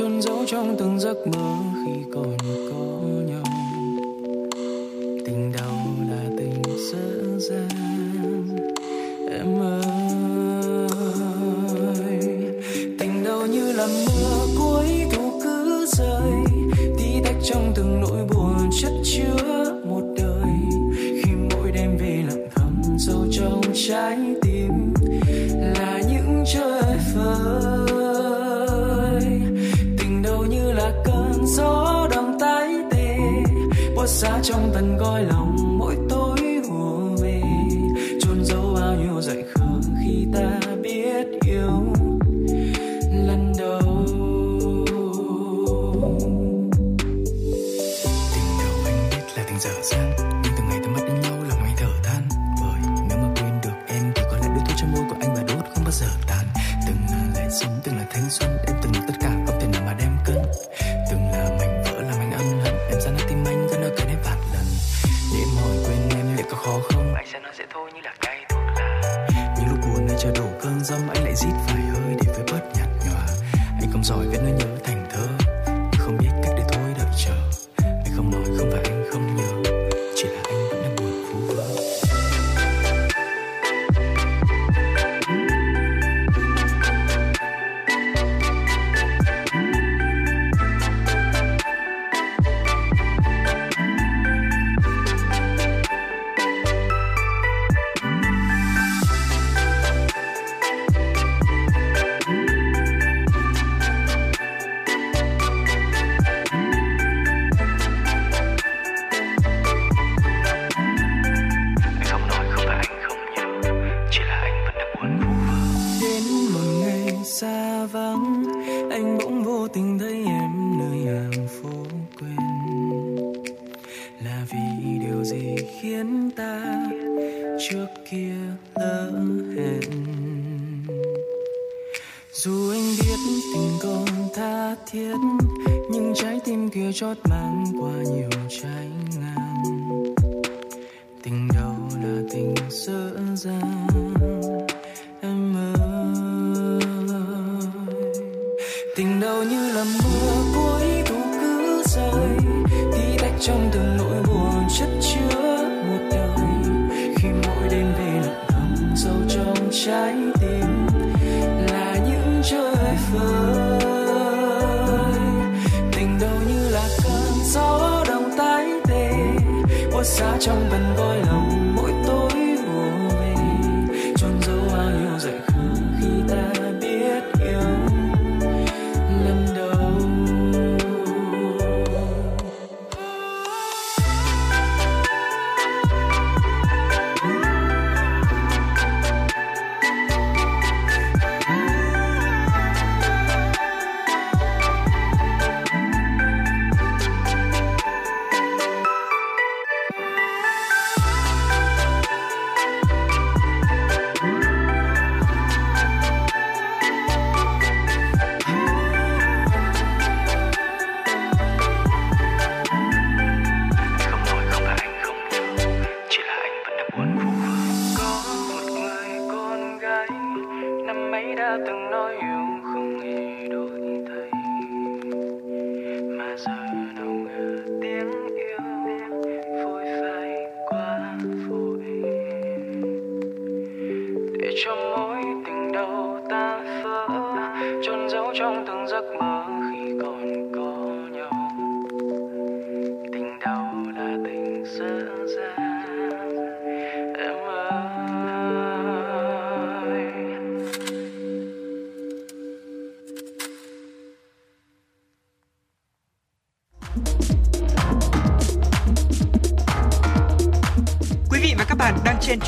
Chôn 0.00 0.22
giấu 0.22 0.44
trong 0.46 0.76
từng 0.78 1.00
giấc 1.00 1.26
mơ 1.26 1.56
khi 1.84 1.92
còn 2.14 2.36
có 2.70 3.00
nhau. 3.26 3.44
Tình 5.26 5.52
đầu 5.52 5.76
là 6.10 6.24
tình 6.38 6.62
dở 6.92 7.38
dàng 7.38 7.89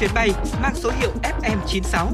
chuyến 0.02 0.14
bay 0.14 0.30
mang 0.62 0.74
số 0.74 0.90
hiệu 1.00 1.10
FM96. 1.22 2.06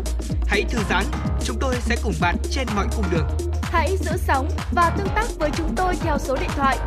Hãy 0.47 0.65
thư 0.71 0.79
giãn, 0.91 1.05
chúng 1.45 1.57
tôi 1.61 1.75
sẽ 1.81 1.97
cùng 2.03 2.13
bạn 2.21 2.37
trên 2.51 2.67
mọi 2.77 2.87
cung 2.97 3.05
đường. 3.13 3.27
Hãy 3.63 3.97
giữ 3.97 4.11
sóng 4.17 4.49
và 4.73 4.95
tương 4.99 5.09
tác 5.15 5.27
với 5.39 5.51
chúng 5.57 5.75
tôi 5.77 5.95
theo 6.01 6.19
số 6.19 6.37
điện 6.37 6.51
thoại 6.57 6.79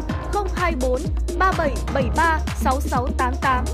024 0.56 1.02
3773 1.40 2.40
6688. 2.56 3.66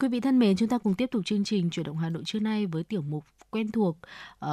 Quý 0.00 0.08
vị 0.08 0.20
thân 0.20 0.38
mến, 0.38 0.56
chúng 0.56 0.68
ta 0.68 0.78
cùng 0.78 0.94
tiếp 0.94 1.06
tục 1.10 1.22
chương 1.26 1.44
trình 1.44 1.70
chuyển 1.70 1.86
động 1.86 1.96
Hà 1.96 2.08
Nội 2.08 2.22
trưa 2.26 2.40
nay 2.40 2.66
với 2.66 2.84
tiểu 2.84 3.02
mục 3.02 3.24
quen 3.50 3.72
thuộc 3.72 3.98
uh, 4.44 4.50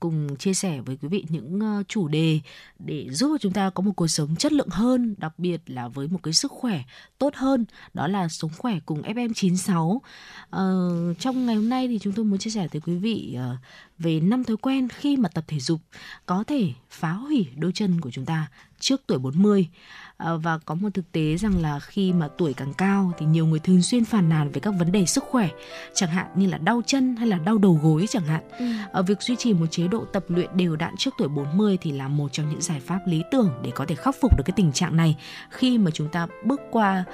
cùng 0.00 0.36
chia 0.36 0.54
sẻ 0.54 0.80
với 0.80 0.98
quý 1.02 1.08
vị 1.08 1.24
những 1.28 1.60
uh, 1.80 1.88
chủ 1.88 2.08
đề 2.08 2.40
để 2.78 3.06
giúp 3.10 3.28
cho 3.32 3.38
chúng 3.38 3.52
ta 3.52 3.70
có 3.70 3.82
một 3.82 3.92
cuộc 3.96 4.08
sống 4.08 4.36
chất 4.36 4.52
lượng 4.52 4.68
hơn, 4.70 5.14
đặc 5.18 5.38
biệt 5.38 5.60
là 5.66 5.88
với 5.88 6.08
một 6.08 6.18
cái 6.22 6.34
sức 6.34 6.52
khỏe 6.52 6.82
tốt 7.18 7.34
hơn, 7.34 7.64
đó 7.94 8.06
là 8.06 8.28
sống 8.28 8.50
khỏe 8.58 8.78
cùng 8.86 9.02
FM96. 9.02 9.86
Uh, 9.86 10.02
ờ, 10.50 11.14
trong 11.18 11.46
ngày 11.46 11.56
hôm 11.56 11.68
nay 11.68 11.88
thì 11.88 11.98
chúng 11.98 12.12
tôi 12.12 12.24
muốn 12.24 12.38
chia 12.38 12.50
sẻ 12.50 12.68
tới 12.70 12.80
quý 12.80 12.96
vị 12.96 13.36
uh, 13.36 13.58
về 13.98 14.20
năm 14.20 14.44
thói 14.44 14.56
quen 14.56 14.88
khi 14.88 15.16
mà 15.16 15.28
tập 15.28 15.44
thể 15.46 15.58
dục 15.58 15.80
có 16.26 16.44
thể 16.46 16.72
phá 16.90 17.12
hủy 17.12 17.46
đôi 17.56 17.72
chân 17.74 18.00
của 18.00 18.10
chúng 18.10 18.24
ta 18.24 18.48
trước 18.80 19.02
tuổi 19.06 19.18
40. 19.18 19.68
À, 20.16 20.34
và 20.36 20.58
có 20.58 20.74
một 20.74 20.88
thực 20.94 21.12
tế 21.12 21.36
rằng 21.36 21.62
là 21.62 21.80
khi 21.80 22.12
mà 22.12 22.28
tuổi 22.38 22.54
càng 22.54 22.74
cao 22.74 23.12
thì 23.18 23.26
nhiều 23.26 23.46
người 23.46 23.58
thường 23.58 23.82
xuyên 23.82 24.04
phàn 24.04 24.28
nàn 24.28 24.50
về 24.50 24.60
các 24.60 24.70
vấn 24.78 24.92
đề 24.92 25.06
sức 25.06 25.24
khỏe 25.24 25.48
chẳng 25.94 26.10
hạn 26.10 26.26
như 26.34 26.46
là 26.46 26.58
đau 26.58 26.82
chân 26.86 27.16
hay 27.16 27.26
là 27.26 27.38
đau 27.38 27.58
đầu 27.58 27.80
gối 27.82 28.06
chẳng 28.08 28.24
hạn. 28.24 28.42
Ừ. 28.58 28.66
Ở 28.92 29.02
việc 29.02 29.22
duy 29.22 29.36
trì 29.36 29.54
một 29.54 29.66
chế 29.70 29.88
độ 29.88 30.04
tập 30.04 30.24
luyện 30.28 30.56
đều 30.56 30.76
đặn 30.76 30.96
trước 30.96 31.14
tuổi 31.18 31.28
40 31.28 31.78
thì 31.80 31.92
là 31.92 32.08
một 32.08 32.32
trong 32.32 32.50
những 32.50 32.60
giải 32.60 32.80
pháp 32.80 32.98
lý 33.06 33.22
tưởng 33.30 33.50
để 33.62 33.70
có 33.74 33.86
thể 33.86 33.94
khắc 33.94 34.16
phục 34.20 34.36
được 34.36 34.44
cái 34.46 34.54
tình 34.56 34.72
trạng 34.72 34.96
này 34.96 35.16
khi 35.50 35.78
mà 35.78 35.90
chúng 35.90 36.08
ta 36.08 36.26
bước 36.44 36.60
qua 36.70 37.04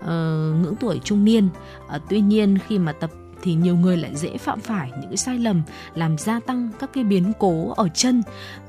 ờ, 0.00 0.52
ngưỡng 0.62 0.76
tuổi 0.80 1.00
trung 1.04 1.24
niên. 1.24 1.48
Ờ, 1.88 2.00
tuy 2.08 2.20
nhiên 2.20 2.58
khi 2.66 2.78
mà 2.78 2.92
tập 2.92 3.10
thì 3.42 3.54
nhiều 3.54 3.76
người 3.76 3.96
lại 3.96 4.16
dễ 4.16 4.36
phạm 4.36 4.60
phải 4.60 4.90
những 5.00 5.10
cái 5.10 5.16
sai 5.16 5.38
lầm 5.38 5.62
làm 5.94 6.18
gia 6.18 6.40
tăng 6.40 6.68
các 6.78 6.90
cái 6.92 7.04
biến 7.04 7.32
cố 7.38 7.72
ở 7.76 7.88
chân 7.94 8.22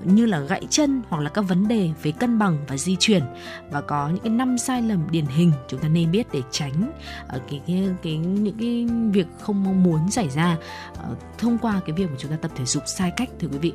như 0.03 0.25
là 0.25 0.39
gãy 0.39 0.61
chân 0.69 1.01
hoặc 1.09 1.21
là 1.21 1.29
các 1.29 1.41
vấn 1.41 1.67
đề 1.67 1.89
về 2.03 2.11
cân 2.11 2.39
bằng 2.39 2.57
và 2.67 2.77
di 2.77 2.95
chuyển 2.99 3.23
và 3.71 3.81
có 3.81 4.09
những 4.09 4.23
cái 4.23 4.29
năm 4.29 4.57
sai 4.57 4.81
lầm 4.81 5.11
điển 5.11 5.25
hình 5.25 5.51
chúng 5.67 5.79
ta 5.79 5.87
nên 5.87 6.11
biết 6.11 6.27
để 6.31 6.41
tránh 6.51 6.91
ở 7.27 7.39
cái, 7.49 7.61
cái 7.67 7.89
cái 8.03 8.17
những 8.17 8.57
cái 8.59 8.87
việc 9.11 9.27
không 9.41 9.63
mong 9.63 9.83
muốn 9.83 10.11
xảy 10.11 10.29
ra 10.29 10.57
ờ, 10.97 11.15
thông 11.37 11.57
qua 11.57 11.81
cái 11.85 11.93
việc 11.95 12.09
mà 12.09 12.15
chúng 12.19 12.31
ta 12.31 12.37
tập 12.37 12.51
thể 12.55 12.65
dục 12.65 12.83
sai 12.85 13.11
cách 13.17 13.29
thưa 13.39 13.47
quý 13.47 13.57
vị. 13.57 13.73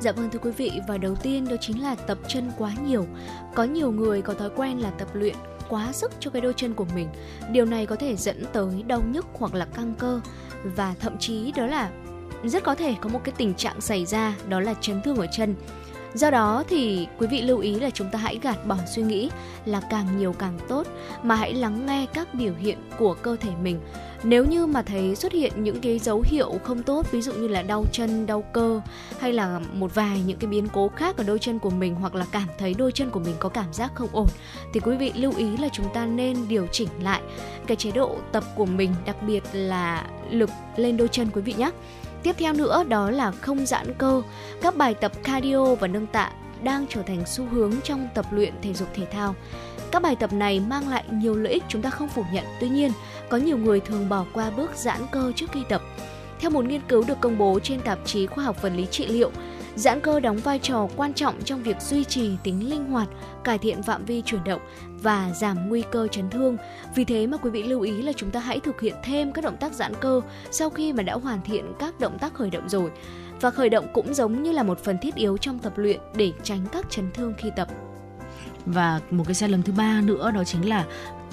Dạ 0.00 0.12
vâng 0.12 0.30
thưa 0.32 0.38
quý 0.38 0.50
vị 0.50 0.72
và 0.88 0.98
đầu 0.98 1.14
tiên 1.14 1.48
đó 1.48 1.56
chính 1.60 1.82
là 1.82 1.94
tập 1.94 2.18
chân 2.28 2.50
quá 2.58 2.72
nhiều. 2.86 3.06
Có 3.54 3.64
nhiều 3.64 3.92
người 3.92 4.22
có 4.22 4.34
thói 4.34 4.50
quen 4.56 4.78
là 4.78 4.90
tập 4.90 5.08
luyện 5.12 5.34
quá 5.74 5.92
sức 5.92 6.12
cho 6.20 6.30
cái 6.30 6.42
đôi 6.42 6.52
chân 6.56 6.74
của 6.74 6.86
mình. 6.94 7.08
Điều 7.50 7.64
này 7.64 7.86
có 7.86 7.96
thể 7.96 8.16
dẫn 8.16 8.44
tới 8.52 8.82
đau 8.86 9.02
nhức 9.10 9.26
hoặc 9.32 9.54
là 9.54 9.64
căng 9.64 9.94
cơ 9.98 10.20
và 10.64 10.94
thậm 11.00 11.18
chí 11.18 11.52
đó 11.56 11.66
là 11.66 11.90
rất 12.44 12.62
có 12.62 12.74
thể 12.74 12.94
có 13.00 13.08
một 13.08 13.20
cái 13.24 13.34
tình 13.38 13.54
trạng 13.54 13.80
xảy 13.80 14.06
ra, 14.06 14.34
đó 14.48 14.60
là 14.60 14.74
chấn 14.80 15.02
thương 15.02 15.16
ở 15.16 15.26
chân. 15.32 15.54
Do 16.14 16.30
đó 16.30 16.64
thì 16.68 17.06
quý 17.18 17.26
vị 17.26 17.42
lưu 17.42 17.58
ý 17.58 17.80
là 17.80 17.90
chúng 17.90 18.10
ta 18.10 18.18
hãy 18.18 18.38
gạt 18.42 18.66
bỏ 18.66 18.76
suy 18.94 19.02
nghĩ 19.02 19.30
là 19.64 19.80
càng 19.90 20.18
nhiều 20.18 20.32
càng 20.32 20.58
tốt, 20.68 20.86
mà 21.22 21.34
hãy 21.34 21.54
lắng 21.54 21.86
nghe 21.86 22.06
các 22.14 22.34
biểu 22.34 22.54
hiện 22.58 22.78
của 22.98 23.14
cơ 23.14 23.36
thể 23.40 23.50
mình 23.62 23.80
nếu 24.24 24.44
như 24.44 24.66
mà 24.66 24.82
thấy 24.82 25.14
xuất 25.14 25.32
hiện 25.32 25.64
những 25.64 25.80
cái 25.80 25.98
dấu 25.98 26.24
hiệu 26.26 26.52
không 26.64 26.82
tốt, 26.82 27.12
ví 27.12 27.22
dụ 27.22 27.32
như 27.32 27.48
là 27.48 27.62
đau 27.62 27.84
chân, 27.92 28.26
đau 28.26 28.42
cơ, 28.52 28.80
hay 29.18 29.32
là 29.32 29.60
một 29.72 29.94
vài 29.94 30.22
những 30.26 30.38
cái 30.38 30.48
biến 30.48 30.68
cố 30.72 30.88
khác 30.96 31.16
ở 31.16 31.24
đôi 31.24 31.38
chân 31.38 31.58
của 31.58 31.70
mình, 31.70 31.94
hoặc 31.94 32.14
là 32.14 32.26
cảm 32.30 32.48
thấy 32.58 32.74
đôi 32.74 32.92
chân 32.92 33.10
của 33.10 33.20
mình 33.20 33.34
có 33.38 33.48
cảm 33.48 33.72
giác 33.72 33.92
không 33.94 34.08
ổn, 34.12 34.28
thì 34.74 34.80
quý 34.80 34.96
vị 34.96 35.12
lưu 35.14 35.32
ý 35.36 35.56
là 35.56 35.68
chúng 35.72 35.86
ta 35.94 36.06
nên 36.06 36.48
điều 36.48 36.66
chỉnh 36.72 36.88
lại 37.02 37.22
cái 37.66 37.76
chế 37.76 37.90
độ 37.90 38.16
tập 38.32 38.44
của 38.56 38.66
mình, 38.66 38.94
đặc 39.06 39.16
biệt 39.22 39.42
là 39.52 40.06
lực 40.30 40.50
lên 40.76 40.96
đôi 40.96 41.08
chân 41.08 41.28
quý 41.34 41.40
vị 41.40 41.54
nhé. 41.58 41.70
Tiếp 42.22 42.36
theo 42.38 42.52
nữa, 42.52 42.84
đó 42.88 43.10
là 43.10 43.30
không 43.30 43.66
giãn 43.66 43.94
cơ. 43.98 44.22
Các 44.62 44.76
bài 44.76 44.94
tập 44.94 45.12
cardio 45.22 45.74
và 45.74 45.86
nâng 45.86 46.06
tạ 46.06 46.32
đang 46.62 46.86
trở 46.88 47.02
thành 47.02 47.26
xu 47.26 47.44
hướng 47.44 47.72
trong 47.84 48.08
tập 48.14 48.26
luyện 48.30 48.54
thể 48.62 48.74
dục 48.74 48.88
thể 48.94 49.06
thao. 49.12 49.34
Các 49.90 50.02
bài 50.02 50.16
tập 50.16 50.32
này 50.32 50.60
mang 50.60 50.88
lại 50.88 51.04
nhiều 51.10 51.34
lợi 51.34 51.52
ích 51.52 51.64
chúng 51.68 51.82
ta 51.82 51.90
không 51.90 52.08
phủ 52.08 52.24
nhận. 52.32 52.44
Tuy 52.60 52.68
nhiên 52.68 52.92
có 53.28 53.36
nhiều 53.36 53.58
người 53.58 53.80
thường 53.80 54.08
bỏ 54.08 54.24
qua 54.32 54.50
bước 54.50 54.70
giãn 54.74 55.00
cơ 55.12 55.32
trước 55.36 55.46
khi 55.52 55.60
tập. 55.68 55.82
Theo 56.40 56.50
một 56.50 56.64
nghiên 56.64 56.80
cứu 56.88 57.04
được 57.08 57.20
công 57.20 57.38
bố 57.38 57.58
trên 57.62 57.80
tạp 57.80 57.98
chí 58.04 58.26
Khoa 58.26 58.44
học 58.44 58.62
vật 58.62 58.72
lý 58.76 58.86
trị 58.86 59.06
liệu, 59.06 59.30
giãn 59.76 60.00
cơ 60.00 60.20
đóng 60.20 60.36
vai 60.36 60.58
trò 60.58 60.88
quan 60.96 61.14
trọng 61.14 61.42
trong 61.44 61.62
việc 61.62 61.80
duy 61.80 62.04
trì 62.04 62.30
tính 62.42 62.70
linh 62.70 62.84
hoạt, 62.84 63.08
cải 63.44 63.58
thiện 63.58 63.82
phạm 63.82 64.04
vi 64.04 64.22
chuyển 64.22 64.44
động 64.44 64.60
và 65.02 65.30
giảm 65.34 65.68
nguy 65.68 65.82
cơ 65.92 66.08
chấn 66.08 66.30
thương. 66.30 66.56
Vì 66.94 67.04
thế 67.04 67.26
mà 67.26 67.36
quý 67.36 67.50
vị 67.50 67.62
lưu 67.62 67.80
ý 67.80 68.02
là 68.02 68.12
chúng 68.12 68.30
ta 68.30 68.40
hãy 68.40 68.60
thực 68.60 68.80
hiện 68.80 68.94
thêm 69.04 69.32
các 69.32 69.44
động 69.44 69.56
tác 69.56 69.72
giãn 69.72 69.92
cơ 70.00 70.20
sau 70.50 70.70
khi 70.70 70.92
mà 70.92 71.02
đã 71.02 71.14
hoàn 71.14 71.40
thiện 71.42 71.72
các 71.78 72.00
động 72.00 72.18
tác 72.18 72.34
khởi 72.34 72.50
động 72.50 72.68
rồi. 72.68 72.90
Và 73.40 73.50
khởi 73.50 73.68
động 73.68 73.86
cũng 73.92 74.14
giống 74.14 74.42
như 74.42 74.52
là 74.52 74.62
một 74.62 74.78
phần 74.78 74.98
thiết 74.98 75.14
yếu 75.14 75.36
trong 75.36 75.58
tập 75.58 75.72
luyện 75.76 76.00
để 76.14 76.32
tránh 76.42 76.66
các 76.72 76.90
chấn 76.90 77.10
thương 77.14 77.34
khi 77.38 77.50
tập 77.56 77.68
và 78.66 79.00
một 79.10 79.24
cái 79.26 79.34
sai 79.34 79.48
lầm 79.48 79.62
thứ 79.62 79.72
ba 79.72 80.00
nữa 80.00 80.30
đó 80.34 80.44
chính 80.44 80.68
là 80.68 80.84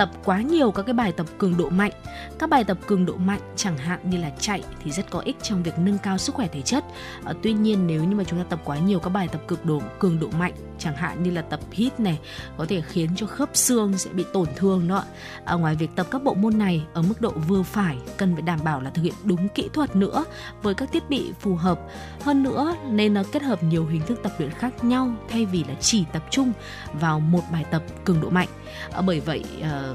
tập 0.02 0.12
quá 0.26 0.42
nhiều 0.42 0.72
các 0.72 0.84
cái 0.84 0.94
bài 0.94 1.12
tập 1.12 1.26
cường 1.38 1.58
độ 1.58 1.70
mạnh. 1.70 1.92
Các 2.40 2.50
bài 2.50 2.64
tập 2.64 2.78
cường 2.88 3.06
độ 3.06 3.16
mạnh 3.16 3.40
chẳng 3.56 3.78
hạn 3.78 4.00
như 4.10 4.18
là 4.18 4.32
chạy 4.40 4.64
thì 4.84 4.92
rất 4.92 5.10
có 5.10 5.20
ích 5.20 5.36
trong 5.42 5.64
việc 5.64 5.80
nâng 5.80 5.98
cao 5.98 6.18
sức 6.18 6.36
khỏe 6.36 6.48
thể 6.48 6.62
chất. 6.62 6.84
À, 7.26 7.34
tuy 7.44 7.54
nhiên 7.54 7.88
nếu 7.88 8.04
như 8.04 8.16
mà 8.16 8.24
chúng 8.24 8.40
ta 8.40 8.46
tập 8.50 8.60
quá 8.66 8.78
nhiều 8.78 9.00
các 9.00 9.10
bài 9.10 9.28
tập 9.32 9.42
cực 9.48 9.66
độ 9.66 9.82
cường 10.00 10.20
độ 10.20 10.28
mạnh 10.40 10.54
chẳng 10.82 10.96
hạn 10.96 11.24
như 11.24 11.32
là 11.32 11.42
tập 11.42 11.60
hít 11.72 12.00
này 12.00 12.20
có 12.58 12.66
thể 12.70 12.82
khiến 12.82 13.10
cho 13.16 13.26
khớp 13.26 13.50
xương 13.54 13.98
sẽ 13.98 14.10
bị 14.14 14.26
tổn 14.34 14.48
thương 14.56 14.88
đó. 14.88 15.04
À, 15.46 15.54
ngoài 15.54 15.76
việc 15.76 15.90
tập 15.96 16.08
các 16.12 16.24
bộ 16.24 16.34
môn 16.34 16.58
này 16.58 16.84
ở 16.94 17.02
mức 17.02 17.22
độ 17.22 17.32
vừa 17.48 17.64
phải 17.64 17.98
cần 18.18 18.34
phải 18.34 18.42
đảm 18.42 18.60
bảo 18.64 18.82
là 18.82 18.90
thực 18.90 19.02
hiện 19.02 19.14
đúng 19.24 19.48
kỹ 19.48 19.70
thuật 19.74 19.96
nữa 19.96 20.26
với 20.62 20.74
các 20.74 20.92
thiết 20.92 21.10
bị 21.10 21.32
phù 21.40 21.56
hợp. 21.56 21.80
Hơn 22.22 22.44
nữa 22.44 22.76
nên 22.92 23.18
à, 23.18 23.24
kết 23.32 23.44
hợp 23.44 23.64
nhiều 23.64 23.86
hình 23.86 24.02
thức 24.08 24.20
tập 24.24 24.32
luyện 24.38 24.52
khác 24.52 24.84
nhau 24.84 25.12
thay 25.30 25.46
vì 25.46 25.64
là 25.64 25.74
chỉ 25.80 26.04
tập 26.14 26.24
trung 26.30 26.54
vào 26.94 27.20
một 27.20 27.42
bài 27.52 27.66
tập 27.72 27.84
cường 28.06 28.22
độ 28.22 28.30
mạnh. 28.30 28.50
À, 28.94 29.02
bởi 29.02 29.20
vậy 29.20 29.44
à, 29.62 29.94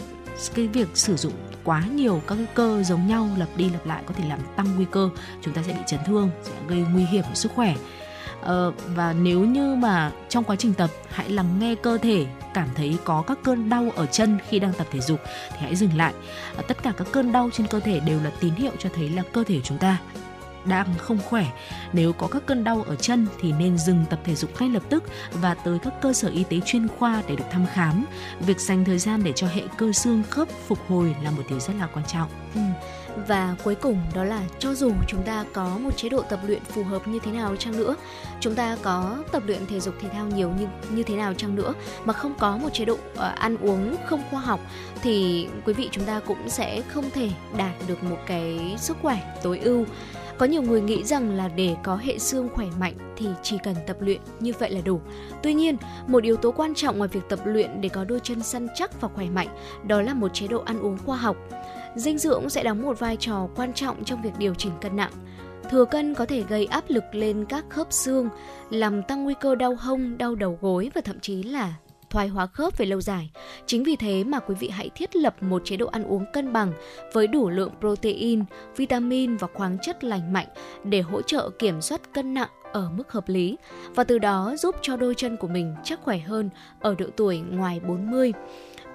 cái 0.54 0.66
việc 0.66 0.88
sử 0.94 1.16
dụng 1.16 1.32
quá 1.64 1.82
nhiều 1.94 2.22
các 2.26 2.34
cái 2.34 2.46
cơ 2.54 2.82
giống 2.82 3.06
nhau 3.06 3.28
lặp 3.38 3.48
đi 3.56 3.70
lặp 3.70 3.86
lại 3.86 4.02
có 4.06 4.14
thể 4.14 4.28
làm 4.28 4.38
tăng 4.56 4.76
nguy 4.76 4.84
cơ 4.90 5.10
chúng 5.42 5.54
ta 5.54 5.62
sẽ 5.62 5.72
bị 5.72 5.80
chấn 5.86 6.00
thương 6.06 6.30
sẽ 6.42 6.52
gây 6.68 6.84
nguy 6.92 7.04
hiểm 7.04 7.24
sức 7.34 7.52
khỏe 7.54 7.74
ờ, 8.40 8.72
và 8.86 9.12
nếu 9.12 9.40
như 9.40 9.74
mà 9.74 10.12
trong 10.28 10.44
quá 10.44 10.56
trình 10.56 10.74
tập 10.74 10.90
hãy 11.10 11.28
lắng 11.28 11.58
nghe 11.58 11.74
cơ 11.74 11.98
thể 11.98 12.26
cảm 12.54 12.68
thấy 12.74 12.98
có 13.04 13.22
các 13.26 13.38
cơn 13.44 13.68
đau 13.68 13.92
ở 13.96 14.06
chân 14.06 14.38
khi 14.48 14.58
đang 14.58 14.72
tập 14.72 14.86
thể 14.90 15.00
dục 15.00 15.20
thì 15.50 15.58
hãy 15.60 15.76
dừng 15.76 15.96
lại 15.96 16.12
ờ, 16.56 16.62
tất 16.68 16.82
cả 16.82 16.92
các 16.96 17.06
cơn 17.12 17.32
đau 17.32 17.50
trên 17.52 17.66
cơ 17.66 17.80
thể 17.80 18.00
đều 18.00 18.22
là 18.22 18.30
tín 18.40 18.54
hiệu 18.54 18.72
cho 18.78 18.88
thấy 18.94 19.08
là 19.08 19.22
cơ 19.32 19.44
thể 19.44 19.60
chúng 19.60 19.78
ta 19.78 19.98
đang 20.66 20.94
không 20.98 21.18
khỏe. 21.24 21.46
Nếu 21.92 22.12
có 22.12 22.26
các 22.26 22.42
cơn 22.46 22.64
đau 22.64 22.84
ở 22.86 22.96
chân 22.96 23.26
thì 23.40 23.52
nên 23.52 23.78
dừng 23.78 24.04
tập 24.10 24.20
thể 24.24 24.34
dục 24.34 24.50
ngay 24.60 24.68
lập 24.68 24.82
tức 24.88 25.04
và 25.32 25.54
tới 25.54 25.78
các 25.78 25.94
cơ 26.02 26.12
sở 26.12 26.28
y 26.28 26.44
tế 26.44 26.60
chuyên 26.66 26.88
khoa 26.88 27.22
để 27.28 27.36
được 27.36 27.44
thăm 27.50 27.66
khám. 27.72 28.04
Việc 28.40 28.60
dành 28.60 28.84
thời 28.84 28.98
gian 28.98 29.24
để 29.24 29.32
cho 29.32 29.46
hệ 29.46 29.62
cơ 29.78 29.92
xương 29.92 30.22
khớp 30.30 30.48
phục 30.66 30.78
hồi 30.88 31.16
là 31.22 31.30
một 31.30 31.42
điều 31.48 31.60
rất 31.60 31.74
là 31.78 31.88
quan 31.94 32.04
trọng. 32.06 32.30
Ừ. 32.54 32.60
Và 33.28 33.56
cuối 33.64 33.74
cùng 33.74 34.00
đó 34.14 34.24
là 34.24 34.42
cho 34.58 34.74
dù 34.74 34.92
chúng 35.08 35.22
ta 35.22 35.44
có 35.52 35.78
một 35.78 35.96
chế 35.96 36.08
độ 36.08 36.22
tập 36.22 36.40
luyện 36.46 36.60
phù 36.64 36.84
hợp 36.84 37.08
như 37.08 37.18
thế 37.24 37.32
nào 37.32 37.56
chăng 37.56 37.76
nữa, 37.76 37.96
chúng 38.40 38.54
ta 38.54 38.76
có 38.82 39.16
tập 39.32 39.42
luyện 39.46 39.66
thể 39.66 39.80
dục 39.80 39.94
thể 40.00 40.08
thao 40.08 40.26
nhiều 40.26 40.50
như 40.58 40.66
như 40.90 41.02
thế 41.02 41.16
nào 41.16 41.34
chăng 41.34 41.54
nữa 41.54 41.74
mà 42.04 42.12
không 42.12 42.34
có 42.38 42.56
một 42.56 42.68
chế 42.72 42.84
độ 42.84 42.94
uh, 42.94 43.18
ăn 43.18 43.56
uống 43.56 43.96
không 44.06 44.22
khoa 44.30 44.40
học 44.40 44.60
thì 45.02 45.48
quý 45.64 45.72
vị 45.72 45.88
chúng 45.92 46.04
ta 46.04 46.20
cũng 46.20 46.48
sẽ 46.48 46.82
không 46.88 47.10
thể 47.10 47.30
đạt 47.56 47.72
được 47.88 48.04
một 48.04 48.18
cái 48.26 48.74
sức 48.78 48.96
khỏe 49.02 49.34
tối 49.42 49.58
ưu 49.58 49.84
có 50.38 50.46
nhiều 50.46 50.62
người 50.62 50.80
nghĩ 50.80 51.04
rằng 51.04 51.36
là 51.36 51.48
để 51.48 51.76
có 51.82 51.96
hệ 51.96 52.18
xương 52.18 52.48
khỏe 52.54 52.66
mạnh 52.78 53.14
thì 53.16 53.26
chỉ 53.42 53.58
cần 53.64 53.74
tập 53.86 53.96
luyện 54.00 54.20
như 54.40 54.52
vậy 54.58 54.70
là 54.70 54.80
đủ. 54.80 55.00
Tuy 55.42 55.54
nhiên, 55.54 55.76
một 56.06 56.22
yếu 56.22 56.36
tố 56.36 56.50
quan 56.50 56.74
trọng 56.74 56.98
ngoài 56.98 57.08
việc 57.12 57.20
tập 57.28 57.38
luyện 57.44 57.80
để 57.80 57.88
có 57.88 58.04
đôi 58.04 58.20
chân 58.22 58.42
săn 58.42 58.68
chắc 58.74 59.00
và 59.00 59.08
khỏe 59.08 59.26
mạnh, 59.26 59.48
đó 59.86 60.02
là 60.02 60.14
một 60.14 60.28
chế 60.34 60.46
độ 60.46 60.62
ăn 60.64 60.80
uống 60.80 60.98
khoa 61.06 61.16
học. 61.16 61.36
Dinh 61.96 62.18
dưỡng 62.18 62.48
sẽ 62.50 62.62
đóng 62.62 62.82
một 62.82 62.98
vai 62.98 63.16
trò 63.16 63.48
quan 63.56 63.72
trọng 63.72 64.04
trong 64.04 64.22
việc 64.22 64.30
điều 64.38 64.54
chỉnh 64.54 64.72
cân 64.80 64.96
nặng. 64.96 65.12
Thừa 65.70 65.84
cân 65.84 66.14
có 66.14 66.26
thể 66.26 66.42
gây 66.48 66.66
áp 66.66 66.84
lực 66.88 67.04
lên 67.12 67.44
các 67.48 67.64
khớp 67.68 67.92
xương, 67.92 68.28
làm 68.70 69.02
tăng 69.02 69.24
nguy 69.24 69.34
cơ 69.40 69.54
đau 69.54 69.74
hông, 69.74 70.18
đau 70.18 70.34
đầu 70.34 70.58
gối 70.60 70.90
và 70.94 71.00
thậm 71.00 71.20
chí 71.20 71.42
là 71.42 71.74
thoái 72.10 72.28
hóa 72.28 72.46
khớp 72.46 72.78
về 72.78 72.86
lâu 72.86 73.00
dài. 73.00 73.30
Chính 73.66 73.84
vì 73.84 73.96
thế 73.96 74.24
mà 74.24 74.38
quý 74.38 74.54
vị 74.54 74.68
hãy 74.68 74.90
thiết 74.94 75.16
lập 75.16 75.42
một 75.42 75.62
chế 75.64 75.76
độ 75.76 75.86
ăn 75.86 76.04
uống 76.04 76.24
cân 76.32 76.52
bằng 76.52 76.72
với 77.12 77.26
đủ 77.26 77.50
lượng 77.50 77.72
protein, 77.80 78.44
vitamin 78.76 79.36
và 79.36 79.48
khoáng 79.54 79.78
chất 79.82 80.04
lành 80.04 80.32
mạnh 80.32 80.46
để 80.84 81.00
hỗ 81.00 81.22
trợ 81.22 81.50
kiểm 81.58 81.80
soát 81.80 82.00
cân 82.12 82.34
nặng 82.34 82.50
ở 82.72 82.90
mức 82.90 83.12
hợp 83.12 83.28
lý 83.28 83.56
và 83.94 84.04
từ 84.04 84.18
đó 84.18 84.54
giúp 84.58 84.74
cho 84.82 84.96
đôi 84.96 85.14
chân 85.14 85.36
của 85.36 85.48
mình 85.48 85.74
chắc 85.84 86.00
khỏe 86.02 86.18
hơn 86.18 86.50
ở 86.80 86.94
độ 86.98 87.06
tuổi 87.16 87.38
ngoài 87.38 87.80
40. 87.80 88.32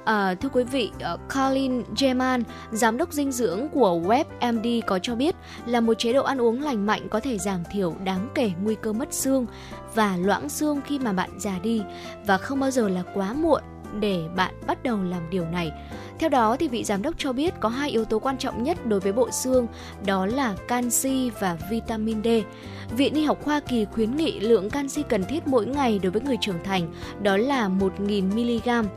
À, 0.05 0.35
thưa 0.35 0.49
quý 0.49 0.63
vị, 0.63 0.91
ờ, 0.99 1.17
Colin 1.35 1.83
Jeman, 1.95 2.43
giám 2.71 2.97
đốc 2.97 3.13
dinh 3.13 3.31
dưỡng 3.31 3.69
của 3.69 3.99
WebMD 4.05 4.81
có 4.87 4.99
cho 4.99 5.15
biết 5.15 5.35
là 5.65 5.81
một 5.81 5.93
chế 5.93 6.13
độ 6.13 6.23
ăn 6.23 6.41
uống 6.41 6.61
lành 6.61 6.85
mạnh 6.85 7.07
có 7.09 7.19
thể 7.19 7.37
giảm 7.37 7.63
thiểu 7.71 7.95
đáng 8.03 8.27
kể 8.35 8.51
nguy 8.63 8.75
cơ 8.75 8.93
mất 8.93 9.13
xương 9.13 9.45
và 9.93 10.17
loãng 10.17 10.49
xương 10.49 10.81
khi 10.85 10.99
mà 10.99 11.13
bạn 11.13 11.29
già 11.39 11.59
đi 11.59 11.81
và 12.25 12.37
không 12.37 12.59
bao 12.59 12.71
giờ 12.71 12.89
là 12.89 13.03
quá 13.13 13.33
muộn 13.33 13.61
để 13.99 14.23
bạn 14.35 14.53
bắt 14.67 14.83
đầu 14.83 15.03
làm 15.03 15.29
điều 15.29 15.45
này. 15.45 15.71
Theo 16.19 16.29
đó 16.29 16.57
thì 16.59 16.67
vị 16.67 16.83
giám 16.83 17.01
đốc 17.01 17.15
cho 17.17 17.33
biết 17.33 17.53
có 17.59 17.69
hai 17.69 17.89
yếu 17.89 18.05
tố 18.05 18.19
quan 18.19 18.37
trọng 18.37 18.63
nhất 18.63 18.85
đối 18.85 18.99
với 18.99 19.13
bộ 19.13 19.31
xương, 19.31 19.67
đó 20.05 20.25
là 20.25 20.55
canxi 20.67 21.29
và 21.39 21.57
vitamin 21.69 22.23
D. 22.23 22.27
Viện 22.97 23.13
Y 23.13 23.23
học 23.23 23.45
Hoa 23.45 23.59
Kỳ 23.59 23.85
khuyến 23.85 24.15
nghị 24.15 24.39
lượng 24.39 24.69
canxi 24.69 25.03
cần 25.03 25.23
thiết 25.23 25.47
mỗi 25.47 25.65
ngày 25.65 25.99
đối 26.03 26.11
với 26.11 26.21
người 26.21 26.37
trưởng 26.41 26.63
thành 26.63 26.93
đó 27.21 27.37
là 27.37 27.69
1.000 27.69 28.23
mg 28.23 28.87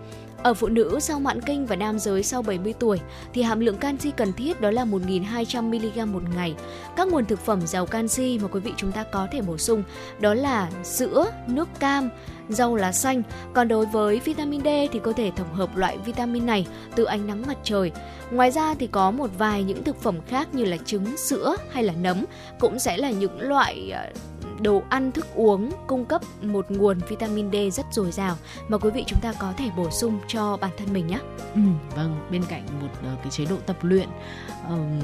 ở 0.44 0.54
phụ 0.54 0.68
nữ 0.68 0.98
sau 1.00 1.20
mãn 1.20 1.40
kinh 1.40 1.66
và 1.66 1.76
nam 1.76 1.98
giới 1.98 2.22
sau 2.22 2.42
70 2.42 2.74
tuổi 2.78 3.00
thì 3.32 3.42
hàm 3.42 3.60
lượng 3.60 3.76
canxi 3.76 4.10
cần 4.10 4.32
thiết 4.32 4.60
đó 4.60 4.70
là 4.70 4.84
1.200 4.84 5.62
mg 5.62 6.12
một 6.12 6.22
ngày. 6.36 6.54
Các 6.96 7.08
nguồn 7.08 7.24
thực 7.24 7.40
phẩm 7.40 7.66
giàu 7.66 7.86
canxi 7.86 8.38
mà 8.42 8.48
quý 8.48 8.60
vị 8.60 8.72
chúng 8.76 8.92
ta 8.92 9.04
có 9.12 9.28
thể 9.32 9.40
bổ 9.40 9.58
sung 9.58 9.82
đó 10.20 10.34
là 10.34 10.70
sữa, 10.82 11.30
nước 11.46 11.68
cam, 11.80 12.10
rau 12.48 12.76
lá 12.76 12.92
xanh. 12.92 13.22
Còn 13.54 13.68
đối 13.68 13.86
với 13.86 14.20
vitamin 14.24 14.60
D 14.60 14.68
thì 14.92 14.98
có 15.02 15.12
thể 15.12 15.30
tổng 15.36 15.54
hợp 15.54 15.76
loại 15.76 15.98
vitamin 15.98 16.46
này 16.46 16.66
từ 16.94 17.04
ánh 17.04 17.26
nắng 17.26 17.42
mặt 17.46 17.58
trời. 17.62 17.92
Ngoài 18.30 18.50
ra 18.50 18.74
thì 18.74 18.86
có 18.86 19.10
một 19.10 19.30
vài 19.38 19.62
những 19.62 19.84
thực 19.84 20.02
phẩm 20.02 20.16
khác 20.28 20.48
như 20.54 20.64
là 20.64 20.76
trứng, 20.76 21.16
sữa 21.16 21.56
hay 21.70 21.84
là 21.84 21.92
nấm 22.02 22.24
cũng 22.60 22.78
sẽ 22.78 22.96
là 22.96 23.10
những 23.10 23.40
loại 23.40 23.90
à, 23.92 24.10
đồ 24.60 24.82
ăn 24.88 25.12
thức 25.12 25.26
uống 25.34 25.70
cung 25.86 26.04
cấp 26.04 26.22
một 26.42 26.70
nguồn 26.70 26.98
vitamin 27.08 27.50
D 27.52 27.56
rất 27.72 27.86
dồi 27.92 28.12
dào 28.12 28.36
mà 28.68 28.78
quý 28.78 28.90
vị 28.90 29.04
chúng 29.06 29.20
ta 29.20 29.32
có 29.38 29.52
thể 29.56 29.70
bổ 29.76 29.90
sung 29.90 30.18
cho 30.28 30.56
bản 30.56 30.70
thân 30.78 30.92
mình 30.92 31.06
nhé. 31.06 31.18
Ừ, 31.54 31.60
vâng, 31.96 32.28
bên 32.30 32.42
cạnh 32.48 32.66
một 32.80 32.88
uh, 33.12 33.22
cái 33.22 33.30
chế 33.30 33.44
độ 33.44 33.56
tập 33.66 33.76
luyện 33.82 34.08
um, 34.68 35.00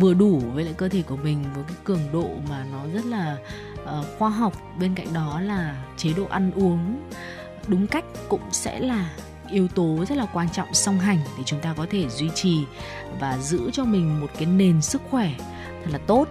vừa 0.00 0.14
đủ 0.14 0.42
với 0.54 0.64
lại 0.64 0.74
cơ 0.76 0.88
thể 0.88 1.02
của 1.02 1.16
mình 1.16 1.44
với 1.54 1.64
cái 1.66 1.76
cường 1.84 2.12
độ 2.12 2.28
mà 2.48 2.66
nó 2.72 2.78
rất 2.94 3.06
là 3.06 3.36
uh, 3.82 4.06
khoa 4.18 4.28
học 4.28 4.52
bên 4.80 4.94
cạnh 4.94 5.12
đó 5.12 5.40
là 5.40 5.84
chế 5.96 6.12
độ 6.16 6.24
ăn 6.30 6.50
uống 6.54 7.02
đúng 7.66 7.86
cách 7.86 8.04
cũng 8.28 8.42
sẽ 8.52 8.80
là 8.80 9.10
yếu 9.50 9.68
tố 9.68 10.04
rất 10.08 10.18
là 10.18 10.26
quan 10.32 10.48
trọng 10.48 10.74
song 10.74 10.98
hành 10.98 11.18
để 11.38 11.42
chúng 11.46 11.60
ta 11.60 11.74
có 11.76 11.86
thể 11.90 12.08
duy 12.08 12.30
trì 12.34 12.64
và 13.20 13.38
giữ 13.38 13.70
cho 13.72 13.84
mình 13.84 14.20
một 14.20 14.26
cái 14.34 14.46
nền 14.46 14.82
sức 14.82 15.02
khỏe 15.10 15.34
thật 15.84 15.90
là 15.90 15.98
tốt 15.98 16.28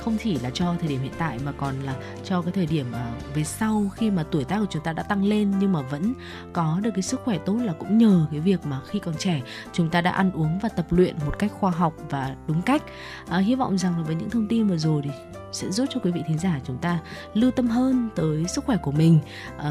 không 0.00 0.16
chỉ 0.22 0.38
là 0.38 0.50
cho 0.50 0.74
thời 0.80 0.88
điểm 0.88 1.00
hiện 1.02 1.12
tại 1.18 1.38
mà 1.44 1.52
còn 1.52 1.80
là 1.80 1.94
cho 2.24 2.42
cái 2.42 2.52
thời 2.52 2.66
điểm 2.66 2.92
à, 2.92 3.12
về 3.34 3.44
sau 3.44 3.90
khi 3.94 4.10
mà 4.10 4.24
tuổi 4.30 4.44
tác 4.44 4.58
của 4.58 4.66
chúng 4.70 4.82
ta 4.82 4.92
đã 4.92 5.02
tăng 5.02 5.24
lên 5.24 5.52
nhưng 5.58 5.72
mà 5.72 5.80
vẫn 5.82 6.14
có 6.52 6.80
được 6.82 6.90
cái 6.94 7.02
sức 7.02 7.20
khỏe 7.24 7.38
tốt 7.38 7.56
là 7.62 7.72
cũng 7.72 7.98
nhờ 7.98 8.26
cái 8.30 8.40
việc 8.40 8.66
mà 8.66 8.80
khi 8.86 8.98
còn 8.98 9.14
trẻ 9.18 9.42
chúng 9.72 9.90
ta 9.90 10.00
đã 10.00 10.10
ăn 10.10 10.32
uống 10.32 10.58
và 10.62 10.68
tập 10.68 10.86
luyện 10.90 11.16
một 11.26 11.38
cách 11.38 11.52
khoa 11.52 11.70
học 11.70 11.94
và 12.10 12.36
đúng 12.46 12.62
cách. 12.62 12.82
À, 13.28 13.38
hy 13.38 13.54
vọng 13.54 13.78
rằng 13.78 13.96
là 13.96 14.02
với 14.02 14.14
những 14.14 14.30
thông 14.30 14.48
tin 14.48 14.66
vừa 14.66 14.78
rồi 14.78 15.02
thì 15.04 15.10
sẽ 15.52 15.70
giúp 15.70 15.84
cho 15.90 16.00
quý 16.00 16.10
vị 16.10 16.22
thính 16.28 16.38
giả 16.38 16.60
chúng 16.64 16.78
ta 16.78 16.98
lưu 17.34 17.50
tâm 17.50 17.68
hơn 17.68 18.10
tới 18.16 18.44
sức 18.48 18.64
khỏe 18.64 18.76
của 18.76 18.92
mình. 18.92 19.18
Uh, 19.56 19.64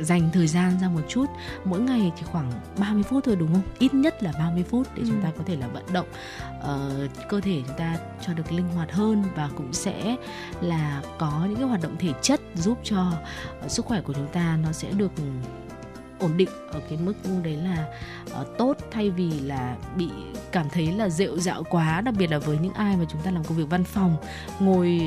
dành 0.00 0.30
thời 0.32 0.46
gian 0.46 0.72
ra 0.80 0.88
một 0.88 1.02
chút 1.08 1.26
mỗi 1.64 1.80
ngày 1.80 2.12
chỉ 2.16 2.22
khoảng 2.32 2.52
30 2.78 3.02
phút 3.02 3.24
thôi 3.24 3.36
đúng 3.36 3.52
không? 3.52 3.62
Ít 3.78 3.94
nhất 3.94 4.22
là 4.22 4.32
30 4.38 4.64
phút 4.70 4.86
để 4.94 5.02
ừ. 5.02 5.08
chúng 5.08 5.22
ta 5.22 5.30
có 5.38 5.44
thể 5.46 5.56
là 5.56 5.66
vận 5.68 5.84
động. 5.92 6.06
Uh, 6.58 7.28
cơ 7.28 7.40
thể 7.40 7.62
chúng 7.66 7.76
ta 7.76 7.96
cho 8.26 8.32
được 8.32 8.52
linh 8.52 8.68
hoạt 8.68 8.92
hơn 8.92 9.24
và 9.34 9.50
cũng 9.56 9.72
sẽ 9.72 10.16
là 10.60 11.02
có 11.18 11.46
những 11.48 11.56
cái 11.58 11.68
hoạt 11.68 11.82
động 11.82 11.96
thể 11.98 12.12
chất 12.22 12.40
giúp 12.54 12.78
cho 12.84 13.12
uh, 13.64 13.70
sức 13.70 13.84
khỏe 13.86 14.00
của 14.00 14.12
chúng 14.12 14.28
ta 14.28 14.58
nó 14.62 14.72
sẽ 14.72 14.90
được 14.90 15.12
ổn 16.18 16.36
định 16.36 16.48
ở 16.70 16.80
cái 16.88 16.98
mức 16.98 17.12
đấy 17.44 17.56
là 17.56 17.86
uh, 18.40 18.58
tốt 18.58 18.76
thay 18.90 19.10
vì 19.10 19.30
là 19.40 19.76
bị 19.96 20.08
cảm 20.52 20.68
thấy 20.70 20.92
là 20.92 21.08
rệu 21.08 21.38
dạo 21.38 21.64
quá 21.70 22.00
đặc 22.00 22.14
biệt 22.18 22.30
là 22.30 22.38
với 22.38 22.58
những 22.58 22.72
ai 22.72 22.96
mà 22.96 23.04
chúng 23.08 23.22
ta 23.22 23.30
làm 23.30 23.44
công 23.44 23.58
việc 23.58 23.70
văn 23.70 23.84
phòng 23.84 24.16
ngồi 24.60 25.00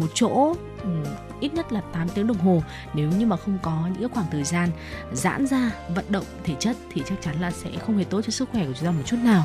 một 0.00 0.08
chỗ 0.14 0.54
um, 0.82 1.04
ít 1.40 1.54
nhất 1.54 1.72
là 1.72 1.80
8 1.80 2.08
tiếng 2.08 2.26
đồng 2.26 2.38
hồ. 2.38 2.62
Nếu 2.94 3.10
như 3.10 3.26
mà 3.26 3.36
không 3.36 3.58
có 3.62 3.82
những 3.84 4.00
cái 4.00 4.08
khoảng 4.08 4.26
thời 4.30 4.44
gian 4.44 4.68
giãn 5.12 5.46
ra 5.46 5.70
vận 5.94 6.04
động 6.08 6.24
thể 6.44 6.54
chất 6.60 6.76
thì 6.90 7.02
chắc 7.06 7.22
chắn 7.22 7.40
là 7.40 7.50
sẽ 7.50 7.70
không 7.86 7.98
hề 7.98 8.04
tốt 8.04 8.20
cho 8.24 8.30
sức 8.30 8.48
khỏe 8.52 8.66
của 8.66 8.72
chúng 8.72 8.86
ta 8.86 8.90
một 8.90 9.02
chút 9.06 9.16
nào. 9.24 9.44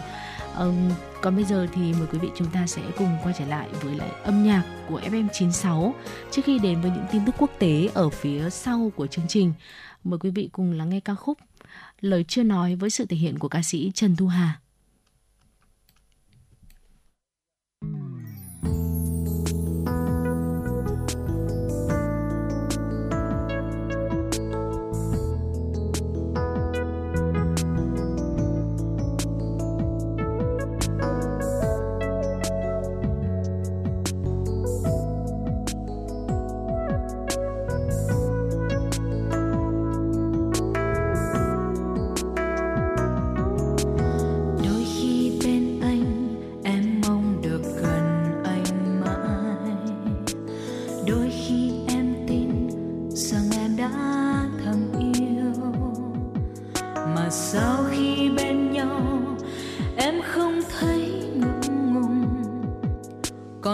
Um, 0.58 0.92
còn 1.22 1.36
bây 1.36 1.46
giờ 1.46 1.68
thì 1.74 1.94
mời 1.94 2.08
quý 2.12 2.20
vị 2.20 2.30
chúng 2.36 2.48
ta 2.48 2.68
sẽ 2.68 2.82
cùng 2.98 3.18
quay 3.24 3.36
trở 3.40 3.46
lại 3.46 3.68
với 3.82 3.96
lại 3.96 4.10
âm 4.24 4.44
nhạc 4.44 4.64
của 4.90 5.00
FM96 5.00 5.92
trước 6.32 6.42
khi 6.46 6.60
đến 6.60 6.82
với 6.82 6.92
những 6.92 7.06
tin 7.12 7.26
tức 7.26 7.36
quốc 7.38 7.50
tế 7.60 7.90
ở 7.94 8.10
phía 8.10 8.50
sau 8.50 8.92
của 8.96 9.08
chương 9.08 9.28
trình 9.28 9.54
Mời 10.04 10.20
quý 10.20 10.30
vị 10.30 10.50
cùng 10.52 10.72
lắng 10.72 10.90
nghe 10.90 11.00
ca 11.00 11.16
khúc 11.16 11.38
Lời 12.02 12.26
chưa 12.28 12.44
nói 12.44 12.76
với 12.76 12.90
sự 12.90 13.06
thể 13.06 13.18
hiện 13.18 13.40
của 13.40 13.48
ca 13.48 13.62
sĩ 13.64 13.92
Trần 13.96 14.16
Thu 14.16 14.28
Hà. 14.28 14.60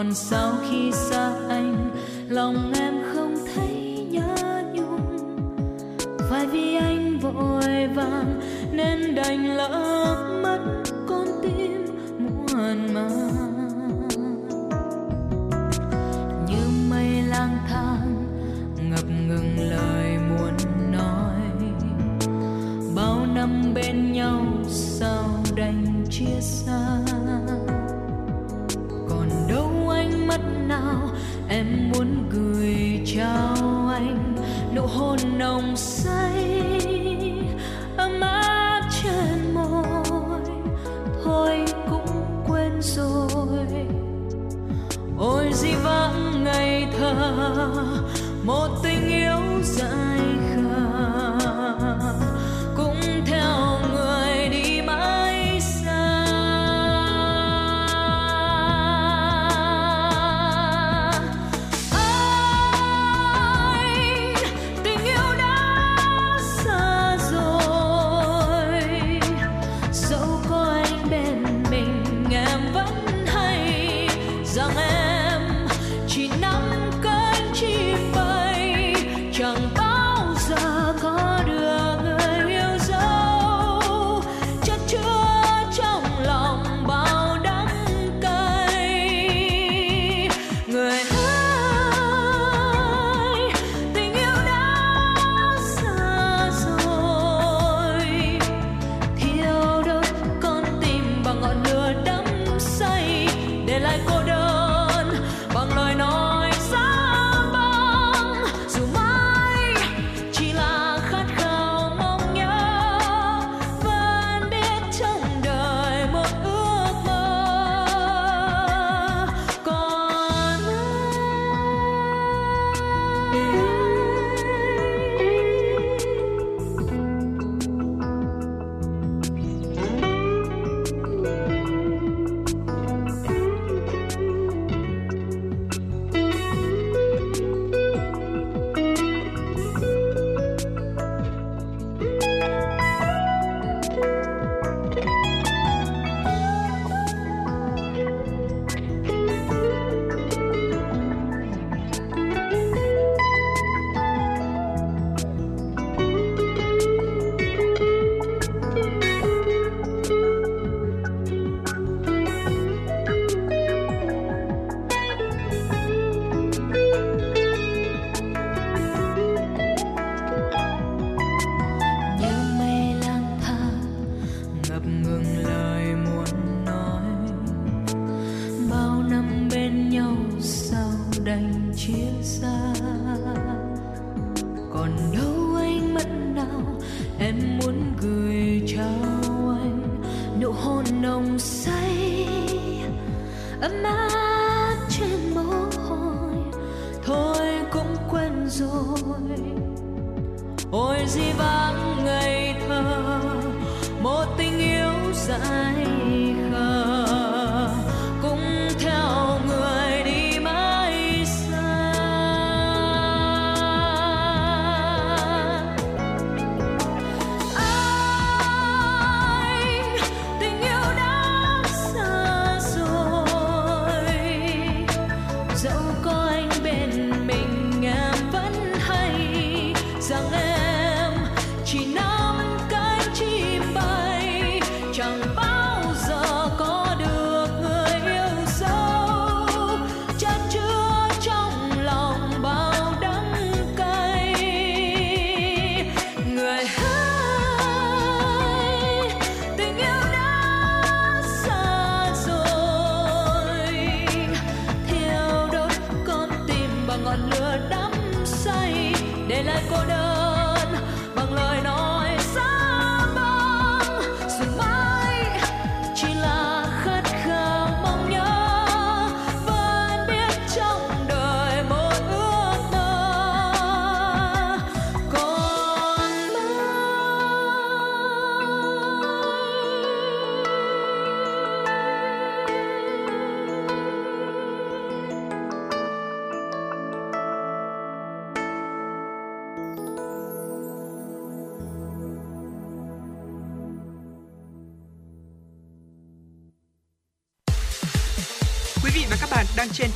Còn 0.09 0.15
sao 0.15 0.57
khi 0.69 0.91
xa 0.91 1.38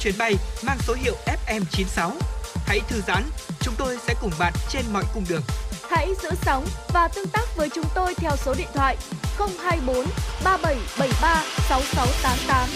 chuyến 0.04 0.16
bay 0.20 0.36
mang 0.66 0.78
số 0.80 0.94
hiệu 0.94 1.16
FM96. 1.48 2.12
Hãy 2.66 2.80
thư 2.90 3.02
giãn, 3.08 3.24
chúng 3.62 3.74
tôi 3.78 3.98
sẽ 4.08 4.14
cùng 4.22 4.32
bạn 4.40 4.54
trên 4.70 4.86
mọi 4.94 5.04
cung 5.14 5.24
đường. 5.30 5.42
Hãy 5.90 6.08
giữ 6.24 6.30
sóng 6.42 6.66
và 6.94 7.08
tương 7.16 7.28
tác 7.28 7.58
với 7.58 7.70
chúng 7.76 7.86
tôi 7.96 8.14
theo 8.16 8.32
số 8.38 8.54
điện 8.58 8.68
thoại 8.74 8.98
024 9.38 9.96
3773 10.44 11.44
6688. 11.70 12.70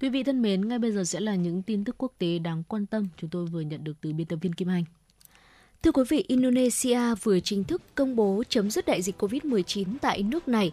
Quý 0.00 0.08
vị 0.08 0.22
thân 0.22 0.42
mến, 0.42 0.68
ngay 0.68 0.78
bây 0.78 0.92
giờ 0.92 1.04
sẽ 1.04 1.20
là 1.20 1.34
những 1.34 1.62
tin 1.62 1.84
tức 1.84 1.94
quốc 1.98 2.12
tế 2.18 2.38
đáng 2.38 2.62
quan 2.68 2.86
tâm 2.86 3.08
chúng 3.16 3.30
tôi 3.30 3.46
vừa 3.46 3.60
nhận 3.60 3.84
được 3.84 3.92
từ 4.00 4.12
biên 4.12 4.26
tập 4.26 4.38
viên 4.42 4.52
Kim 4.52 4.68
Anh. 4.70 4.84
Thưa 5.82 5.92
quý 5.92 6.02
vị, 6.08 6.24
Indonesia 6.28 7.14
vừa 7.22 7.40
chính 7.40 7.64
thức 7.64 7.82
công 7.94 8.16
bố 8.16 8.42
chấm 8.48 8.70
dứt 8.70 8.86
đại 8.86 9.02
dịch 9.02 9.22
COVID-19 9.22 9.84
tại 10.00 10.22
nước 10.22 10.48
này 10.48 10.72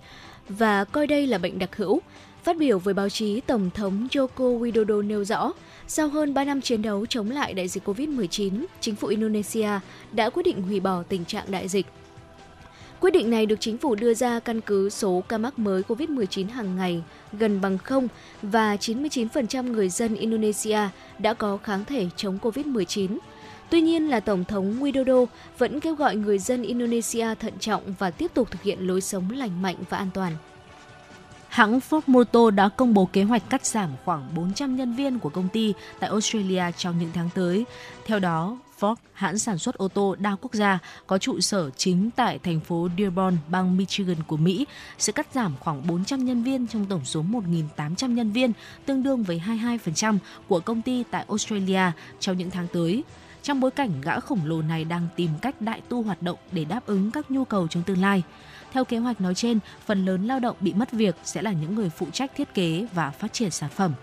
và 0.49 0.83
coi 0.83 1.07
đây 1.07 1.27
là 1.27 1.37
bệnh 1.37 1.59
đặc 1.59 1.75
hữu. 1.75 2.01
Phát 2.43 2.57
biểu 2.57 2.79
với 2.79 2.93
báo 2.93 3.09
chí, 3.09 3.41
Tổng 3.41 3.69
thống 3.73 4.07
Joko 4.11 4.59
Widodo 4.59 5.07
nêu 5.07 5.23
rõ, 5.23 5.51
sau 5.87 6.07
hơn 6.07 6.33
3 6.33 6.43
năm 6.43 6.61
chiến 6.61 6.81
đấu 6.81 7.05
chống 7.05 7.31
lại 7.31 7.53
đại 7.53 7.67
dịch 7.67 7.87
COVID-19, 7.87 8.65
chính 8.79 8.95
phủ 8.95 9.07
Indonesia 9.07 9.69
đã 10.11 10.29
quyết 10.29 10.43
định 10.43 10.61
hủy 10.61 10.79
bỏ 10.79 11.03
tình 11.03 11.25
trạng 11.25 11.51
đại 11.51 11.67
dịch. 11.67 11.85
Quyết 12.99 13.11
định 13.11 13.29
này 13.29 13.45
được 13.45 13.55
chính 13.59 13.77
phủ 13.77 13.95
đưa 13.95 14.13
ra 14.13 14.39
căn 14.39 14.61
cứ 14.61 14.89
số 14.89 15.23
ca 15.27 15.37
mắc 15.37 15.59
mới 15.59 15.81
COVID-19 15.81 16.49
hàng 16.49 16.75
ngày 16.75 17.03
gần 17.33 17.61
bằng 17.61 17.77
không 17.77 18.07
và 18.41 18.75
99% 18.75 19.71
người 19.71 19.89
dân 19.89 20.15
Indonesia 20.15 20.79
đã 21.19 21.33
có 21.33 21.57
kháng 21.57 21.85
thể 21.85 22.07
chống 22.15 22.37
COVID-19. 22.41 23.17
Tuy 23.69 23.81
nhiên 23.81 24.09
là 24.09 24.19
Tổng 24.19 24.43
thống 24.45 24.79
Widodo 24.79 25.25
vẫn 25.57 25.79
kêu 25.79 25.95
gọi 25.95 26.15
người 26.15 26.39
dân 26.39 26.63
Indonesia 26.63 27.35
thận 27.35 27.53
trọng 27.59 27.93
và 27.99 28.11
tiếp 28.11 28.31
tục 28.33 28.51
thực 28.51 28.61
hiện 28.61 28.87
lối 28.87 29.01
sống 29.01 29.29
lành 29.31 29.61
mạnh 29.61 29.75
và 29.89 29.97
an 29.97 30.09
toàn. 30.13 30.33
Hãng 31.53 31.79
Ford 31.79 32.01
Motor 32.07 32.53
đã 32.53 32.69
công 32.69 32.93
bố 32.93 33.05
kế 33.05 33.23
hoạch 33.23 33.49
cắt 33.49 33.65
giảm 33.65 33.89
khoảng 34.05 34.35
400 34.35 34.75
nhân 34.75 34.95
viên 34.95 35.19
của 35.19 35.29
công 35.29 35.49
ty 35.49 35.73
tại 35.99 36.09
Australia 36.09 36.63
trong 36.77 36.99
những 36.99 37.09
tháng 37.13 37.29
tới. 37.35 37.65
Theo 38.05 38.19
đó, 38.19 38.57
Ford, 38.79 38.95
hãng 39.13 39.37
sản 39.37 39.57
xuất 39.57 39.75
ô 39.75 39.87
tô 39.87 40.15
đa 40.19 40.35
quốc 40.41 40.53
gia 40.53 40.79
có 41.07 41.17
trụ 41.17 41.39
sở 41.39 41.69
chính 41.69 42.09
tại 42.15 42.39
thành 42.39 42.59
phố 42.59 42.89
Dearborn, 42.97 43.37
bang 43.49 43.77
Michigan 43.77 44.17
của 44.27 44.37
Mỹ, 44.37 44.65
sẽ 44.97 45.13
cắt 45.13 45.27
giảm 45.33 45.53
khoảng 45.59 45.87
400 45.87 46.25
nhân 46.25 46.43
viên 46.43 46.67
trong 46.67 46.85
tổng 46.85 47.05
số 47.05 47.23
1.800 47.77 48.13
nhân 48.13 48.31
viên, 48.31 48.51
tương 48.85 49.03
đương 49.03 49.23
với 49.23 49.41
22% 49.47 50.17
của 50.47 50.59
công 50.59 50.81
ty 50.81 51.03
tại 51.11 51.25
Australia 51.27 51.91
trong 52.19 52.37
những 52.37 52.51
tháng 52.51 52.67
tới. 52.73 53.03
Trong 53.43 53.59
bối 53.59 53.71
cảnh 53.71 54.01
gã 54.01 54.19
khổng 54.19 54.45
lồ 54.45 54.61
này 54.61 54.83
đang 54.83 55.07
tìm 55.15 55.29
cách 55.41 55.61
đại 55.61 55.81
tu 55.89 56.03
hoạt 56.03 56.21
động 56.21 56.37
để 56.51 56.65
đáp 56.65 56.85
ứng 56.85 57.11
các 57.11 57.31
nhu 57.31 57.45
cầu 57.45 57.67
trong 57.67 57.83
tương 57.83 58.01
lai. 58.01 58.23
Theo 58.73 58.85
kế 58.85 58.97
hoạch 58.97 59.21
nói 59.21 59.35
trên, 59.35 59.59
phần 59.85 60.05
lớn 60.05 60.27
lao 60.27 60.39
động 60.39 60.55
bị 60.59 60.73
mất 60.73 60.91
việc 60.91 61.15
sẽ 61.23 61.41
là 61.41 61.51
những 61.51 61.75
người 61.75 61.89
phụ 61.89 62.07
trách 62.13 62.31
thiết 62.35 62.53
kế 62.53 62.87
và 62.93 63.11
phát 63.11 63.33
triển 63.33 63.51
sản 63.51 63.69
phẩm. 63.69 63.93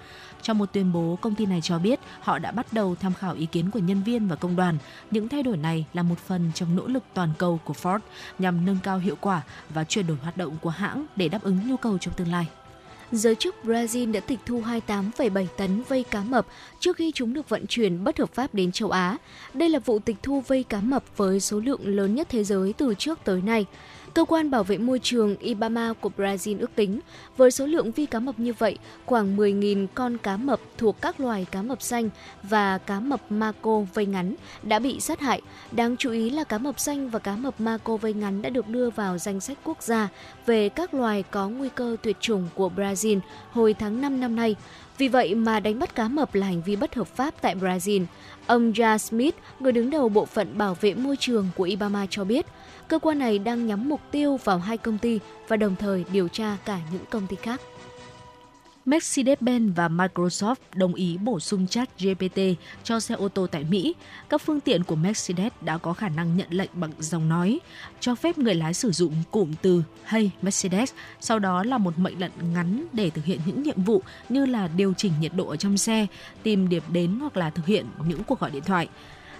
Trong 0.43 0.59
một 0.59 0.73
tuyên 0.73 0.93
bố, 0.93 1.19
công 1.21 1.35
ty 1.35 1.47
này 1.47 1.61
cho 1.61 1.79
biết 1.79 2.01
họ 2.21 2.39
đã 2.39 2.51
bắt 2.51 2.73
đầu 2.73 2.95
tham 2.95 3.15
khảo 3.15 3.35
ý 3.35 3.47
kiến 3.47 3.71
của 3.71 3.79
nhân 3.79 4.03
viên 4.03 4.29
và 4.29 4.37
công 4.37 4.57
đoàn. 4.57 4.79
Những 5.11 5.29
thay 5.29 5.43
đổi 5.43 5.57
này 5.57 5.87
là 5.93 6.03
một 6.03 6.19
phần 6.19 6.51
trong 6.55 6.77
nỗ 6.77 6.87
lực 6.87 7.03
toàn 7.15 7.31
cầu 7.39 7.61
của 7.65 7.75
Ford 7.83 7.99
nhằm 8.39 8.67
nâng 8.67 8.79
cao 8.83 8.99
hiệu 8.99 9.17
quả 9.21 9.43
và 9.69 9.85
chuyển 9.85 10.07
đổi 10.07 10.17
hoạt 10.23 10.37
động 10.37 10.57
của 10.63 10.71
hãng 10.71 11.07
để 11.17 11.29
đáp 11.29 11.43
ứng 11.43 11.69
nhu 11.69 11.77
cầu 11.77 11.99
trong 11.99 12.15
tương 12.15 12.33
lai. 12.33 12.47
Giới 13.13 13.35
chức 13.35 13.55
Brazil 13.65 14.13
đã 14.13 14.21
tịch 14.21 14.39
thu 14.47 14.63
28,7 14.63 15.47
tấn 15.57 15.83
vây 15.89 16.05
cá 16.05 16.23
mập 16.23 16.47
trước 16.81 16.97
khi 16.97 17.13
chúng 17.15 17.33
được 17.33 17.49
vận 17.49 17.67
chuyển 17.67 18.05
bất 18.05 18.19
hợp 18.19 18.31
pháp 18.35 18.55
đến 18.55 18.73
châu 18.73 18.91
Á. 18.91 19.17
Đây 19.55 19.69
là 19.69 19.79
vụ 19.79 19.99
tịch 19.99 20.17
thu 20.23 20.43
vây 20.47 20.63
cá 20.63 20.81
mập 20.81 21.05
với 21.17 21.41
số 21.41 21.61
lượng 21.61 21.81
lớn 21.85 22.15
nhất 22.15 22.27
thế 22.31 22.45
giới 22.45 22.73
từ 22.73 22.95
trước 22.95 23.19
tới 23.25 23.43
nay. 23.43 23.67
Cơ 24.15 24.25
quan 24.25 24.51
bảo 24.51 24.65
vệ 24.65 24.79
môi 24.79 24.99
trường 24.99 25.37
Ibama 25.37 25.93
của 26.01 26.11
Brazil 26.17 26.61
ước 26.61 26.71
tính, 26.75 27.01
với 27.37 27.51
số 27.51 27.67
lượng 27.67 27.93
vi 27.93 28.07
cá 28.07 28.21
mập 28.21 28.39
như 28.39 28.53
vậy, 28.53 28.79
khoảng 29.07 29.37
10.000 29.37 29.87
con 29.95 30.19
cá 30.19 30.37
mập 30.37 30.61
thuộc 30.79 31.01
các 31.01 31.21
loài 31.21 31.47
cá 31.51 31.63
mập 31.63 31.83
xanh 31.83 32.11
và 32.43 32.79
cá 32.79 33.01
mập 33.01 33.33
mako 33.33 33.81
vây 33.95 34.07
ngắn 34.07 34.35
đã 34.63 34.79
bị 34.79 35.01
sát 35.01 35.21
hại. 35.21 35.43
Đáng 35.73 35.97
chú 35.97 36.11
ý 36.11 36.31
là 36.31 36.45
cá 36.45 36.59
mập 36.59 36.81
xanh 36.81 37.11
và 37.11 37.19
cá 37.19 37.37
mập 37.37 37.61
mako 37.61 37.97
vây 37.97 38.13
ngắn 38.13 38.43
đã 38.43 38.51
được 38.51 38.69
đưa 38.69 38.91
vào 38.91 39.19
danh 39.19 39.41
sách 39.41 39.59
quốc 39.65 39.83
gia 39.83 40.09
về 40.47 40.69
các 40.69 40.95
loài 40.95 41.25
có 41.31 41.49
nguy 41.49 41.69
cơ 41.75 41.97
tuyệt 42.03 42.17
chủng 42.21 42.49
của 42.55 42.71
Brazil 42.77 43.21
hồi 43.53 43.75
tháng 43.75 44.01
5 44.01 44.21
năm 44.21 44.37
nay. 44.37 44.57
Vì 44.99 45.09
vậy 45.09 45.35
mà 45.35 45.61
đánh 45.61 45.79
bắt 45.79 45.95
cá 45.95 46.09
mập 46.09 46.35
là 46.35 46.47
hành 46.47 46.63
vi 46.63 46.77
bất 46.77 46.95
hợp 46.95 47.09
pháp 47.09 47.35
tại 47.41 47.55
Brazil. 47.55 48.05
Ông 48.47 48.73
Ja 48.73 48.99
Smith, 48.99 49.35
người 49.61 49.73
đứng 49.73 49.91
đầu 49.91 50.09
bộ 50.09 50.25
phận 50.25 50.59
bảo 50.59 50.77
vệ 50.81 50.95
môi 50.95 51.17
trường 51.17 51.49
của 51.57 51.65
Ibama 51.65 52.07
cho 52.11 52.25
biết, 52.25 52.47
cơ 52.91 52.99
quan 52.99 53.19
này 53.19 53.39
đang 53.39 53.67
nhắm 53.67 53.89
mục 53.89 54.01
tiêu 54.11 54.39
vào 54.45 54.59
hai 54.59 54.77
công 54.77 54.99
ty 54.99 55.19
và 55.49 55.57
đồng 55.57 55.77
thời 55.77 56.05
điều 56.13 56.29
tra 56.29 56.57
cả 56.65 56.81
những 56.93 57.05
công 57.11 57.27
ty 57.27 57.37
khác. 57.37 57.61
Mercedes-Benz 58.87 59.75
và 59.75 59.89
Microsoft 59.89 60.55
đồng 60.75 60.95
ý 60.95 61.19
bổ 61.19 61.41
sung 61.41 61.67
chat 61.67 61.89
GPT 61.99 62.41
cho 62.85 63.01
xe 63.01 63.15
ô 63.15 63.29
tô 63.29 63.47
tại 63.47 63.65
Mỹ. 63.65 63.95
Các 64.29 64.43
phương 64.43 64.61
tiện 64.61 64.85
của 64.85 64.97
Mercedes 64.97 65.53
đã 65.61 65.79
có 65.79 65.93
khả 65.93 66.09
năng 66.09 66.37
nhận 66.37 66.47
lệnh 66.51 66.71
bằng 66.73 66.93
giọng 66.99 67.29
nói, 67.29 67.61
cho 68.01 68.15
phép 68.15 68.39
người 68.39 68.55
lái 68.55 68.75
sử 68.75 68.91
dụng 68.91 69.15
cụm 69.31 69.53
từ 69.63 69.83
Hey 70.05 70.31
Mercedes, 70.43 70.93
sau 71.21 71.39
đó 71.39 71.63
là 71.65 71.79
một 71.79 71.99
mệnh 71.99 72.21
lệnh 72.21 72.33
ngắn 72.55 72.87
để 72.93 73.11
thực 73.11 73.25
hiện 73.25 73.41
những 73.47 73.63
nhiệm 73.63 73.83
vụ 73.83 74.03
như 74.29 74.47
là 74.47 74.69
điều 74.69 74.95
chỉnh 74.97 75.13
nhiệt 75.21 75.33
độ 75.35 75.49
ở 75.49 75.57
trong 75.57 75.79
xe, 75.79 76.07
tìm 76.43 76.69
điểm 76.69 76.83
đến 76.93 77.19
hoặc 77.21 77.37
là 77.37 77.51
thực 77.51 77.67
hiện 77.67 77.87
những 78.07 78.25
cuộc 78.25 78.41
gọi 78.41 78.51
điện 78.51 78.65
thoại. 78.67 78.89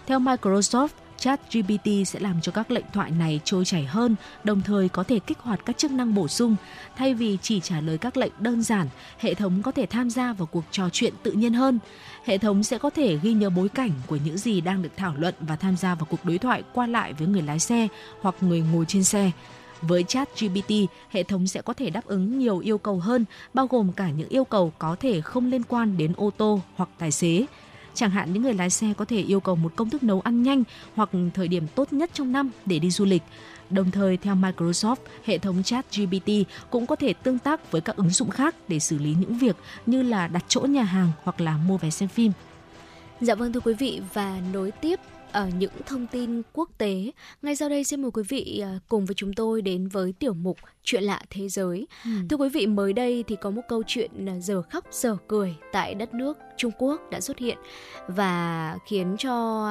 Theo 0.07 0.19
Microsoft, 0.19 0.89
ChatGPT 1.21 1.89
sẽ 2.07 2.21
làm 2.21 2.41
cho 2.41 2.53
các 2.53 2.71
lệnh 2.71 2.85
thoại 2.93 3.11
này 3.11 3.41
trôi 3.45 3.65
chảy 3.65 3.85
hơn, 3.85 4.17
đồng 4.45 4.61
thời 4.63 4.89
có 4.89 5.03
thể 5.03 5.19
kích 5.19 5.39
hoạt 5.39 5.61
các 5.65 5.79
chức 5.79 5.91
năng 5.91 6.15
bổ 6.15 6.29
sung. 6.29 6.57
Thay 6.97 7.15
vì 7.15 7.39
chỉ 7.43 7.61
trả 7.61 7.81
lời 7.81 7.99
các 7.99 8.17
lệnh 8.17 8.33
đơn 8.39 8.63
giản, 8.63 8.89
hệ 9.19 9.35
thống 9.35 9.63
có 9.63 9.73
thể 9.73 9.87
tham 9.87 10.11
gia 10.11 10.33
vào 10.33 10.47
cuộc 10.47 10.65
trò 10.71 10.89
chuyện 10.93 11.15
tự 11.23 11.33
nhiên 11.33 11.55
hơn. 11.55 11.79
Hệ 12.25 12.39
thống 12.39 12.63
sẽ 12.63 12.79
có 12.79 12.91
thể 12.91 13.19
ghi 13.23 13.33
nhớ 13.33 13.51
bối 13.51 13.69
cảnh 13.69 13.91
của 14.07 14.19
những 14.25 14.39
gì 14.39 14.61
đang 14.61 14.83
được 14.83 14.97
thảo 14.97 15.15
luận 15.19 15.35
và 15.41 15.57
tham 15.57 15.77
gia 15.77 15.95
vào 15.95 16.07
cuộc 16.11 16.25
đối 16.25 16.39
thoại 16.39 16.63
qua 16.73 16.87
lại 16.87 17.13
với 17.13 17.29
người 17.29 17.43
lái 17.43 17.59
xe 17.59 17.89
hoặc 18.21 18.35
người 18.41 18.61
ngồi 18.73 18.85
trên 18.89 19.05
xe. 19.05 19.31
Với 19.83 20.05
ChatGPT, 20.05 20.73
hệ 21.11 21.23
thống 21.23 21.47
sẽ 21.47 21.63
có 21.63 21.73
thể 21.73 21.91
đáp 21.91 22.05
ứng 22.05 22.39
nhiều 22.39 22.59
yêu 22.59 22.79
cầu 22.79 22.99
hơn, 22.99 23.25
bao 23.55 23.67
gồm 23.67 23.93
cả 23.93 24.11
những 24.11 24.29
yêu 24.29 24.45
cầu 24.45 24.73
có 24.79 24.97
thể 25.01 25.21
không 25.21 25.51
liên 25.51 25.63
quan 25.63 25.97
đến 25.97 26.13
ô 26.17 26.31
tô 26.37 26.61
hoặc 26.75 26.89
tài 26.99 27.11
xế. 27.11 27.47
Chẳng 27.95 28.11
hạn 28.11 28.33
những 28.33 28.43
người 28.43 28.55
lái 28.55 28.71
xe 28.71 28.93
có 28.97 29.05
thể 29.05 29.21
yêu 29.21 29.41
cầu 29.41 29.57
một 29.57 29.73
công 29.77 29.91
thức 29.91 30.03
nấu 30.03 30.21
ăn 30.21 30.43
nhanh 30.43 30.65
hoặc 30.95 31.11
thời 31.35 31.49
điểm 31.49 31.67
tốt 31.75 31.93
nhất 31.93 32.11
trong 32.13 32.33
năm 32.33 32.51
để 32.67 32.79
đi 32.79 32.91
du 32.91 33.05
lịch. 33.05 33.23
Đồng 33.71 33.91
thời, 33.91 34.17
theo 34.17 34.35
Microsoft, 34.35 34.97
hệ 35.25 35.39
thống 35.39 35.63
chat 35.63 35.87
GPT 35.97 36.31
cũng 36.71 36.87
có 36.87 36.97
thể 36.97 37.13
tương 37.13 37.39
tác 37.39 37.73
với 37.73 37.81
các 37.81 37.97
ứng 37.97 38.11
dụng 38.11 38.31
khác 38.31 38.55
để 38.69 38.79
xử 38.79 38.99
lý 38.99 39.15
những 39.21 39.39
việc 39.39 39.57
như 39.87 40.03
là 40.03 40.29
đặt 40.29 40.45
chỗ 40.49 40.61
nhà 40.61 40.83
hàng 40.83 41.13
hoặc 41.23 41.41
là 41.41 41.57
mua 41.57 41.77
vé 41.77 41.91
xem 41.91 42.09
phim. 42.09 42.33
Dạ 43.21 43.35
vâng 43.35 43.53
thưa 43.53 43.61
quý 43.61 43.75
vị 43.75 44.01
và 44.15 44.41
nối 44.53 44.71
tiếp 44.71 45.01
ở 45.33 45.49
những 45.59 45.73
thông 45.87 46.07
tin 46.07 46.43
quốc 46.53 46.71
tế. 46.79 47.11
Ngay 47.43 47.57
sau 47.57 47.69
đây 47.69 47.85
xin 47.85 48.03
mời 48.03 48.11
quý 48.11 48.23
vị 48.29 48.63
à, 48.65 48.79
cùng 48.89 49.07
với 49.07 49.15
chúng 49.15 49.33
tôi 49.33 49.63
đến 49.63 49.89
với 49.89 50.13
tiểu 50.19 50.35
mục 50.35 50.57
Chuyện 50.85 51.03
lạ 51.03 51.23
thế 51.31 51.49
giới. 51.49 51.87
Ừ. 52.05 52.11
Thưa 52.31 52.37
quý 52.37 52.49
vị, 52.49 52.67
mới 52.67 52.93
đây 52.93 53.25
thì 53.27 53.37
có 53.41 53.51
một 53.51 53.63
câu 53.69 53.83
chuyện 53.87 54.41
giờ 54.41 54.63
khóc 54.63 54.85
giờ 54.91 55.17
cười 55.29 55.55
tại 55.73 55.95
đất 55.95 56.15
nước 56.15 56.39
Trung 56.57 56.73
Quốc 56.79 57.01
đã 57.11 57.21
xuất 57.21 57.39
hiện 57.39 57.59
và 58.09 58.77
khiến 58.87 59.17
cho 59.19 59.67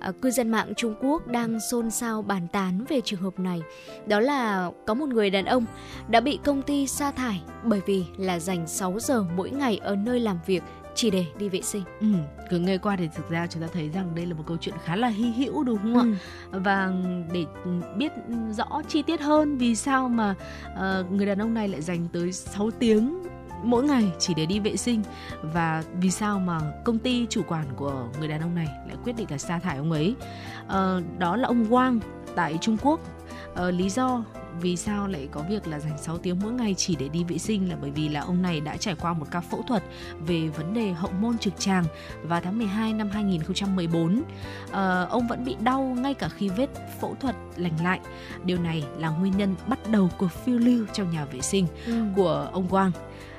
à, 0.00 0.12
cư 0.22 0.30
dân 0.30 0.50
mạng 0.50 0.72
Trung 0.76 0.94
Quốc 1.02 1.26
đang 1.26 1.58
xôn 1.70 1.90
xao 1.90 2.22
bàn 2.22 2.48
tán 2.52 2.84
về 2.88 3.00
trường 3.00 3.20
hợp 3.20 3.38
này. 3.38 3.60
Đó 4.06 4.20
là 4.20 4.70
có 4.86 4.94
một 4.94 5.08
người 5.08 5.30
đàn 5.30 5.44
ông 5.44 5.64
đã 6.08 6.20
bị 6.20 6.38
công 6.44 6.62
ty 6.62 6.86
sa 6.86 7.10
thải 7.10 7.42
bởi 7.64 7.80
vì 7.86 8.04
là 8.16 8.38
dành 8.38 8.66
6 8.66 8.98
giờ 9.00 9.24
mỗi 9.36 9.50
ngày 9.50 9.80
ở 9.82 9.96
nơi 9.96 10.20
làm 10.20 10.38
việc 10.46 10.62
chỉ 11.00 11.10
để 11.10 11.26
đi 11.38 11.48
vệ 11.48 11.62
sinh. 11.62 11.82
Ừ, 12.00 12.06
cứ 12.50 12.58
nghe 12.58 12.78
qua 12.78 12.96
thì 12.96 13.08
thực 13.14 13.30
ra 13.30 13.46
chúng 13.46 13.62
ta 13.62 13.68
thấy 13.72 13.88
rằng 13.88 14.14
đây 14.14 14.26
là 14.26 14.34
một 14.34 14.42
câu 14.46 14.56
chuyện 14.60 14.74
khá 14.84 14.96
là 14.96 15.08
hy 15.08 15.30
hữu 15.30 15.64
đúng 15.64 15.94
không 15.94 16.16
ừ. 16.50 16.58
ạ? 16.58 16.60
Và 16.64 16.92
để 17.32 17.44
biết 17.96 18.12
rõ 18.50 18.82
chi 18.88 19.02
tiết 19.02 19.20
hơn 19.20 19.58
vì 19.58 19.74
sao 19.74 20.08
mà 20.08 20.34
uh, 20.72 21.12
người 21.12 21.26
đàn 21.26 21.38
ông 21.38 21.54
này 21.54 21.68
lại 21.68 21.82
dành 21.82 22.08
tới 22.12 22.32
6 22.32 22.70
tiếng 22.70 23.22
mỗi 23.62 23.84
ngày 23.84 24.04
chỉ 24.18 24.34
để 24.34 24.46
đi 24.46 24.60
vệ 24.60 24.76
sinh 24.76 25.02
và 25.42 25.82
vì 26.00 26.10
sao 26.10 26.38
mà 26.38 26.60
công 26.84 26.98
ty 26.98 27.26
chủ 27.30 27.42
quản 27.48 27.66
của 27.76 28.08
người 28.18 28.28
đàn 28.28 28.40
ông 28.40 28.54
này 28.54 28.66
lại 28.66 28.96
quyết 29.04 29.16
định 29.16 29.26
là 29.30 29.38
sa 29.38 29.58
thải 29.58 29.76
ông 29.76 29.92
ấy. 29.92 30.14
Uh, 30.66 31.18
đó 31.18 31.36
là 31.36 31.48
ông 31.48 31.64
Wang 31.70 32.00
tại 32.34 32.58
Trung 32.60 32.76
Quốc. 32.82 33.00
Uh, 33.68 33.74
lý 33.74 33.90
do 33.90 34.24
vì 34.60 34.76
sao 34.76 35.06
lại 35.06 35.28
có 35.32 35.42
việc 35.48 35.66
là 35.66 35.78
dành 35.78 35.98
6 35.98 36.18
tiếng 36.18 36.38
mỗi 36.42 36.52
ngày 36.52 36.74
chỉ 36.74 36.96
để 36.96 37.08
đi 37.08 37.24
vệ 37.24 37.38
sinh 37.38 37.68
là 37.68 37.76
bởi 37.80 37.90
vì 37.90 38.08
là 38.08 38.20
ông 38.20 38.42
này 38.42 38.60
đã 38.60 38.76
trải 38.76 38.94
qua 39.00 39.12
một 39.12 39.26
ca 39.30 39.40
phẫu 39.40 39.62
thuật 39.62 39.82
về 40.26 40.48
vấn 40.48 40.74
đề 40.74 40.92
hậu 40.92 41.10
môn 41.10 41.38
trực 41.38 41.58
tràng 41.58 41.84
vào 42.22 42.40
tháng 42.40 42.58
12 42.58 42.92
năm 42.92 43.10
2014. 43.10 44.22
À, 44.72 45.06
ông 45.10 45.28
vẫn 45.28 45.44
bị 45.44 45.56
đau 45.60 45.82
ngay 45.82 46.14
cả 46.14 46.28
khi 46.28 46.48
vết 46.48 46.68
phẫu 47.00 47.14
thuật 47.20 47.36
lành 47.56 47.84
lại. 47.84 48.00
Điều 48.44 48.58
này 48.58 48.84
là 48.98 49.08
nguyên 49.08 49.36
nhân 49.36 49.54
bắt 49.66 49.78
đầu 49.90 50.10
cuộc 50.18 50.30
phiêu 50.44 50.58
lưu 50.58 50.86
trong 50.92 51.10
nhà 51.10 51.24
vệ 51.24 51.40
sinh 51.40 51.66
ừ. 51.86 51.92
của 52.16 52.48
ông 52.52 52.68
Quang. 52.68 52.92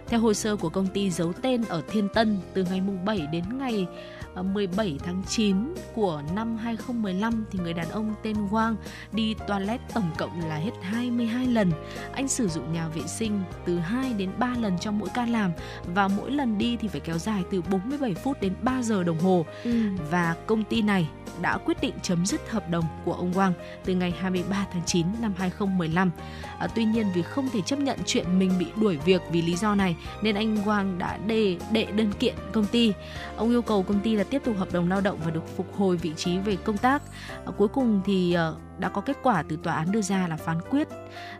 Theo 0.07 0.19
hồ 0.19 0.33
sơ 0.33 0.55
của 0.55 0.69
công 0.69 0.87
ty 0.87 1.11
giấu 1.11 1.33
tên 1.41 1.63
ở 1.69 1.81
Thiên 1.87 2.09
Tân 2.09 2.37
từ 2.53 2.63
ngày 2.63 2.81
mùng 2.81 3.05
7 3.05 3.27
đến 3.31 3.43
ngày 3.57 3.87
17 4.35 4.97
tháng 5.03 5.23
9 5.27 5.55
của 5.95 6.21
năm 6.35 6.57
2015 6.57 7.45
thì 7.51 7.59
người 7.59 7.73
đàn 7.73 7.89
ông 7.89 8.13
tên 8.23 8.35
Wang 8.51 8.75
đi 9.11 9.35
toilet 9.47 9.81
tổng 9.93 10.11
cộng 10.17 10.39
là 10.49 10.55
hết 10.55 10.71
22 10.81 11.47
lần. 11.47 11.71
Anh 12.13 12.27
sử 12.27 12.47
dụng 12.47 12.73
nhà 12.73 12.87
vệ 12.87 13.01
sinh 13.07 13.41
từ 13.65 13.79
2 13.79 14.13
đến 14.13 14.29
3 14.39 14.55
lần 14.61 14.79
trong 14.79 14.99
mỗi 14.99 15.09
ca 15.13 15.25
làm 15.25 15.51
và 15.93 16.07
mỗi 16.07 16.31
lần 16.31 16.57
đi 16.57 16.77
thì 16.77 16.87
phải 16.87 16.99
kéo 16.99 17.17
dài 17.17 17.43
từ 17.51 17.61
47 17.61 18.13
phút 18.13 18.41
đến 18.41 18.53
3 18.61 18.81
giờ 18.81 19.03
đồng 19.03 19.19
hồ. 19.19 19.45
Ừ. 19.63 19.71
Và 20.11 20.35
công 20.45 20.63
ty 20.63 20.81
này 20.81 21.09
đã 21.41 21.57
quyết 21.57 21.81
định 21.81 21.93
chấm 22.01 22.25
dứt 22.25 22.49
hợp 22.49 22.69
đồng 22.69 22.85
của 23.05 23.13
ông 23.13 23.31
Wang 23.31 23.51
từ 23.85 23.93
ngày 23.93 24.11
23 24.19 24.65
tháng 24.73 24.81
9 24.85 25.05
năm 25.21 25.33
2015. 25.37 26.11
À, 26.59 26.67
tuy 26.75 26.85
nhiên 26.85 27.05
vì 27.13 27.21
không 27.21 27.49
thể 27.49 27.61
chấp 27.61 27.79
nhận 27.79 27.99
chuyện 28.05 28.39
mình 28.39 28.51
bị 28.59 28.67
đuổi 28.75 28.97
việc 28.97 29.21
vì 29.31 29.41
lý 29.41 29.55
do 29.55 29.75
này 29.75 29.95
nên 30.21 30.35
anh 30.35 30.55
Wang 30.55 30.97
đã 30.97 31.17
đề 31.17 31.57
đệ 31.71 31.85
đơn 31.85 32.11
kiện 32.19 32.35
công 32.51 32.65
ty. 32.65 32.93
Ông 33.35 33.49
yêu 33.49 33.61
cầu 33.61 33.83
công 33.83 33.99
ty 33.99 34.15
là 34.15 34.23
tiếp 34.23 34.41
tục 34.45 34.57
hợp 34.57 34.73
đồng 34.73 34.89
lao 34.89 35.01
động 35.01 35.19
và 35.25 35.31
được 35.31 35.57
phục 35.57 35.77
hồi 35.77 35.97
vị 35.97 36.11
trí 36.15 36.37
về 36.37 36.55
công 36.55 36.77
tác. 36.77 37.01
À, 37.45 37.51
cuối 37.57 37.67
cùng 37.67 38.01
thì 38.05 38.33
à, 38.33 38.51
đã 38.77 38.89
có 38.89 39.01
kết 39.01 39.17
quả 39.23 39.43
từ 39.49 39.57
tòa 39.63 39.73
án 39.73 39.91
đưa 39.91 40.01
ra 40.01 40.27
là 40.27 40.37
phán 40.37 40.57
quyết 40.69 40.87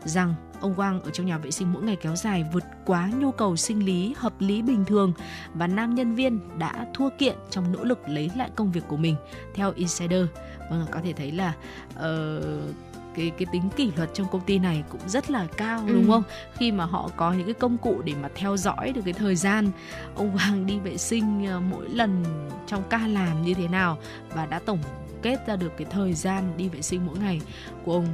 rằng 0.04 0.36
ông 0.62 0.76
Wang 0.76 1.02
ở 1.02 1.12
trong 1.12 1.26
nhà 1.26 1.38
vệ 1.38 1.52
sinh 1.52 1.74
mỗi 1.74 1.84
ngày 1.84 1.96
kéo 1.96 2.16
dài 2.16 2.46
vượt 2.54 2.64
quá 2.86 3.10
nhu 3.20 3.32
cầu 3.32 3.56
sinh 3.56 3.86
lý 3.86 4.14
hợp 4.18 4.34
lý 4.40 4.62
bình 4.62 4.86
thường 4.86 5.14
và 5.54 5.68
nam 5.68 5.96
nhân 5.96 6.16
viên 6.16 6.40
đã 6.60 6.88
thua 6.94 7.10
kiện 7.18 7.36
trong 7.50 7.72
nỗ 7.72 7.84
lực 7.84 8.00
lấy 8.10 8.32
lại 8.36 8.50
công 8.56 8.72
việc 8.72 8.84
của 8.88 8.98
mình 8.98 9.16
theo 9.54 9.74
Insider. 9.76 10.26
Vâng, 10.70 10.86
có 10.92 11.00
thể 11.04 11.14
thấy 11.14 11.32
là 11.32 11.54
uh, 11.94 12.76
cái 13.16 13.32
cái 13.38 13.46
tính 13.52 13.70
kỷ 13.76 13.92
luật 13.98 14.10
trong 14.14 14.28
công 14.32 14.42
ty 14.42 14.60
này 14.60 14.84
cũng 14.90 15.02
rất 15.08 15.32
là 15.32 15.48
cao 15.58 15.80
ừ. 15.88 15.94
đúng 15.94 16.08
không? 16.08 16.24
Khi 16.54 16.72
mà 16.72 16.86
họ 16.86 17.10
có 17.16 17.34
những 17.34 17.46
cái 17.46 17.54
công 17.54 17.78
cụ 17.78 18.02
để 18.06 18.14
mà 18.22 18.30
theo 18.36 18.58
dõi 18.58 18.92
được 18.92 19.02
cái 19.06 19.14
thời 19.14 19.36
gian 19.36 19.72
ông 20.16 20.38
Hoàng 20.38 20.66
đi 20.66 20.80
vệ 20.80 20.98
sinh 20.98 21.46
ờ, 21.46 21.60
mỗi 21.60 21.90
lần 21.90 22.24
trong 22.68 22.84
ca 22.90 23.08
làm 23.08 23.42
như 23.42 23.54
thế 23.54 23.68
nào 23.68 23.98
và 24.36 24.46
đã 24.46 24.60
tổng 24.60 24.80
kết 25.22 25.48
ra 25.48 25.56
được 25.56 25.72
cái 25.78 25.88
thời 25.92 26.14
gian 26.14 26.58
đi 26.58 26.70
vệ 26.70 26.82
sinh 26.82 27.06
mỗi 27.06 27.18
ngày 27.18 27.42
của 27.86 27.94
ông 27.94 28.08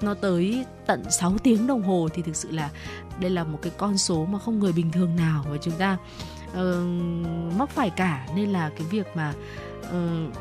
nó 0.00 0.14
tới 0.14 0.64
tận 0.86 1.10
6 1.10 1.38
tiếng 1.42 1.66
đồng 1.66 1.82
hồ 1.82 2.08
thì 2.14 2.22
thực 2.22 2.36
sự 2.36 2.50
là 2.50 2.70
đây 3.20 3.30
là 3.30 3.44
một 3.44 3.58
cái 3.62 3.72
con 3.76 3.98
số 3.98 4.24
mà 4.24 4.38
không 4.38 4.58
người 4.58 4.72
bình 4.72 4.90
thường 4.90 5.16
nào 5.16 5.44
và 5.48 5.56
chúng 5.62 5.74
ta 5.74 5.96
uh, 6.52 6.86
mắc 7.58 7.70
phải 7.70 7.90
cả. 7.90 8.26
Nên 8.36 8.48
là 8.48 8.70
cái 8.78 8.86
việc 8.90 9.06
mà 9.14 9.32
uh, 9.82 10.34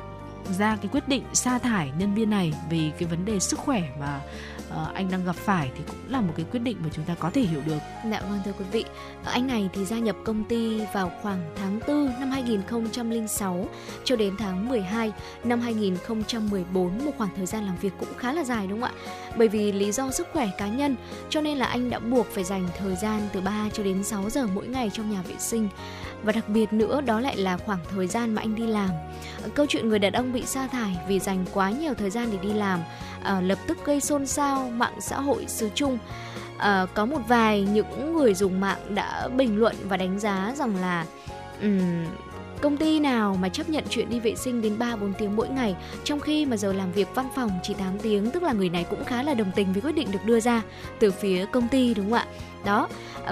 ra 0.57 0.75
cái 0.75 0.89
quyết 0.91 1.07
định 1.07 1.23
sa 1.33 1.59
thải 1.59 1.91
nhân 1.97 2.13
viên 2.13 2.29
này 2.29 2.53
vì 2.69 2.91
cái 2.99 3.09
vấn 3.09 3.25
đề 3.25 3.39
sức 3.39 3.59
khỏe 3.59 3.83
mà 3.99 4.21
uh, 4.82 4.93
anh 4.93 5.11
đang 5.11 5.26
gặp 5.26 5.36
phải 5.36 5.71
thì 5.76 5.84
cũng 5.88 6.11
là 6.11 6.21
một 6.21 6.34
cái 6.38 6.45
quyết 6.51 6.59
định 6.59 6.78
mà 6.84 6.89
chúng 6.93 7.05
ta 7.05 7.15
có 7.19 7.30
thể 7.30 7.41
hiểu 7.41 7.61
được. 7.65 7.78
Dạ 8.11 8.21
vâng 8.30 8.39
thưa 8.45 8.51
quý 8.59 8.65
vị, 8.71 8.86
ờ, 9.23 9.32
anh 9.32 9.47
này 9.47 9.69
thì 9.73 9.86
gia 9.86 9.99
nhập 9.99 10.15
công 10.26 10.43
ty 10.43 10.82
vào 10.93 11.11
khoảng 11.21 11.53
tháng 11.55 11.80
4 11.88 12.19
năm 12.19 12.32
2006 12.32 13.67
cho 14.03 14.15
đến 14.15 14.36
tháng 14.38 14.69
12 14.69 15.13
năm 15.43 15.61
2014 15.61 17.05
một 17.05 17.11
khoảng 17.17 17.36
thời 17.36 17.45
gian 17.45 17.65
làm 17.65 17.78
việc 17.78 17.93
cũng 17.99 18.13
khá 18.17 18.34
là 18.34 18.43
dài 18.43 18.67
đúng 18.67 18.82
không 18.82 18.89
ạ? 18.89 19.01
Bởi 19.38 19.47
vì 19.47 19.71
lý 19.71 19.91
do 19.91 20.11
sức 20.11 20.28
khỏe 20.34 20.49
cá 20.57 20.67
nhân 20.67 20.95
cho 21.30 21.41
nên 21.41 21.57
là 21.57 21.65
anh 21.65 21.89
đã 21.89 21.99
buộc 21.99 22.28
phải 22.28 22.43
dành 22.43 22.67
thời 22.78 22.95
gian 22.95 23.21
từ 23.34 23.41
3 23.41 23.69
cho 23.73 23.84
đến 23.84 24.03
6 24.03 24.30
giờ 24.30 24.47
mỗi 24.53 24.67
ngày 24.67 24.91
trong 24.93 25.11
nhà 25.11 25.21
vệ 25.21 25.36
sinh 25.39 25.69
và 26.23 26.32
đặc 26.32 26.49
biệt 26.49 26.73
nữa 26.73 27.01
đó 27.01 27.19
lại 27.19 27.38
là 27.38 27.57
khoảng 27.57 27.80
thời 27.89 28.07
gian 28.07 28.36
mà 28.36 28.41
anh 28.41 28.55
đi 28.55 28.67
làm 28.67 28.89
ờ, 29.43 29.49
câu 29.55 29.65
chuyện 29.69 29.89
người 29.89 29.99
đàn 29.99 30.13
ông 30.13 30.34
bị 30.34 30.45
sa 30.45 30.67
thải 30.67 30.97
vì 31.07 31.19
dành 31.19 31.45
quá 31.53 31.71
nhiều 31.71 31.93
thời 31.93 32.09
gian 32.09 32.30
để 32.32 32.38
đi 32.41 32.53
làm 32.53 32.80
à, 33.26 33.41
lập 33.41 33.59
tức 33.67 33.86
gây 33.86 34.01
xôn 34.01 34.28
xao 34.28 34.69
mạng 34.69 35.01
xã 35.01 35.19
hội 35.21 35.45
xứ 35.47 35.69
chung 35.76 35.97
à, 36.57 36.80
ờ, 36.80 36.88
có 36.93 37.05
một 37.05 37.19
vài 37.28 37.61
những 37.61 38.13
người 38.13 38.34
dùng 38.34 38.59
mạng 38.59 38.80
đã 38.89 39.28
bình 39.28 39.59
luận 39.59 39.76
và 39.84 39.97
đánh 39.97 40.19
giá 40.19 40.53
rằng 40.57 40.76
là 40.76 41.05
um, 41.61 42.05
công 42.61 42.78
ty 42.78 42.99
nào 42.99 43.38
mà 43.41 43.49
chấp 43.49 43.69
nhận 43.69 43.84
chuyện 43.89 44.09
đi 44.09 44.19
vệ 44.19 44.36
sinh 44.36 44.61
đến 44.61 44.80
3 44.80 44.95
4 44.95 45.13
tiếng 45.13 45.36
mỗi 45.36 45.49
ngày 45.49 45.76
trong 46.03 46.19
khi 46.19 46.45
mà 46.45 46.57
giờ 46.57 46.73
làm 46.73 46.91
việc 46.91 47.07
văn 47.15 47.30
phòng 47.36 47.49
chỉ 47.63 47.73
8 47.73 47.99
tiếng 47.99 48.32
tức 48.32 48.43
là 48.43 48.53
người 48.53 48.69
này 48.69 48.86
cũng 48.89 49.05
khá 49.05 49.23
là 49.23 49.34
đồng 49.34 49.51
tình 49.55 49.73
với 49.73 49.82
quyết 49.82 49.95
định 49.95 50.11
được 50.11 50.26
đưa 50.26 50.39
ra 50.39 50.61
từ 50.99 51.11
phía 51.11 51.45
công 51.45 51.67
ty 51.67 51.93
đúng 51.93 52.09
không 52.09 52.19
ạ? 52.19 52.26
Đó 52.66 52.88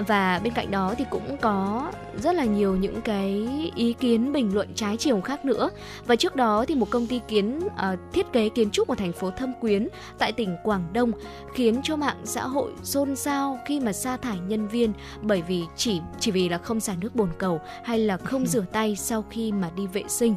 và 0.06 0.40
bên 0.44 0.52
cạnh 0.52 0.70
đó 0.70 0.94
thì 0.98 1.04
cũng 1.10 1.36
có 1.40 1.90
rất 2.22 2.36
là 2.36 2.44
nhiều 2.44 2.76
những 2.76 3.00
cái 3.00 3.48
ý 3.74 3.92
kiến 3.92 4.32
bình 4.32 4.54
luận 4.54 4.68
trái 4.74 4.96
chiều 4.96 5.20
khác 5.20 5.44
nữa 5.44 5.70
và 6.06 6.16
trước 6.16 6.36
đó 6.36 6.64
thì 6.68 6.74
một 6.74 6.90
công 6.90 7.06
ty 7.06 7.20
kiến 7.28 7.58
uh, 7.66 7.98
thiết 8.12 8.32
kế 8.32 8.48
kiến 8.48 8.70
trúc 8.70 8.88
ở 8.88 8.94
thành 8.94 9.12
phố 9.12 9.30
Thâm 9.30 9.52
Quyến 9.60 9.88
tại 10.18 10.32
tỉnh 10.32 10.56
Quảng 10.64 10.84
Đông 10.92 11.12
khiến 11.54 11.80
cho 11.82 11.96
mạng 11.96 12.20
xã 12.24 12.42
hội 12.42 12.72
xôn 12.82 13.16
xao 13.16 13.58
khi 13.66 13.80
mà 13.80 13.92
sa 13.92 14.16
thải 14.16 14.38
nhân 14.38 14.68
viên 14.68 14.92
bởi 15.22 15.42
vì 15.42 15.62
chỉ 15.76 16.00
chỉ 16.20 16.30
vì 16.30 16.48
là 16.48 16.58
không 16.58 16.80
xả 16.80 16.94
nước 17.00 17.14
bồn 17.14 17.28
cầu 17.38 17.60
hay 17.84 17.98
là 17.98 18.16
không 18.16 18.46
rửa 18.46 18.64
tay 18.72 18.96
sau 18.96 19.24
khi 19.30 19.52
mà 19.52 19.70
đi 19.76 19.86
vệ 19.86 20.02
sinh. 20.08 20.34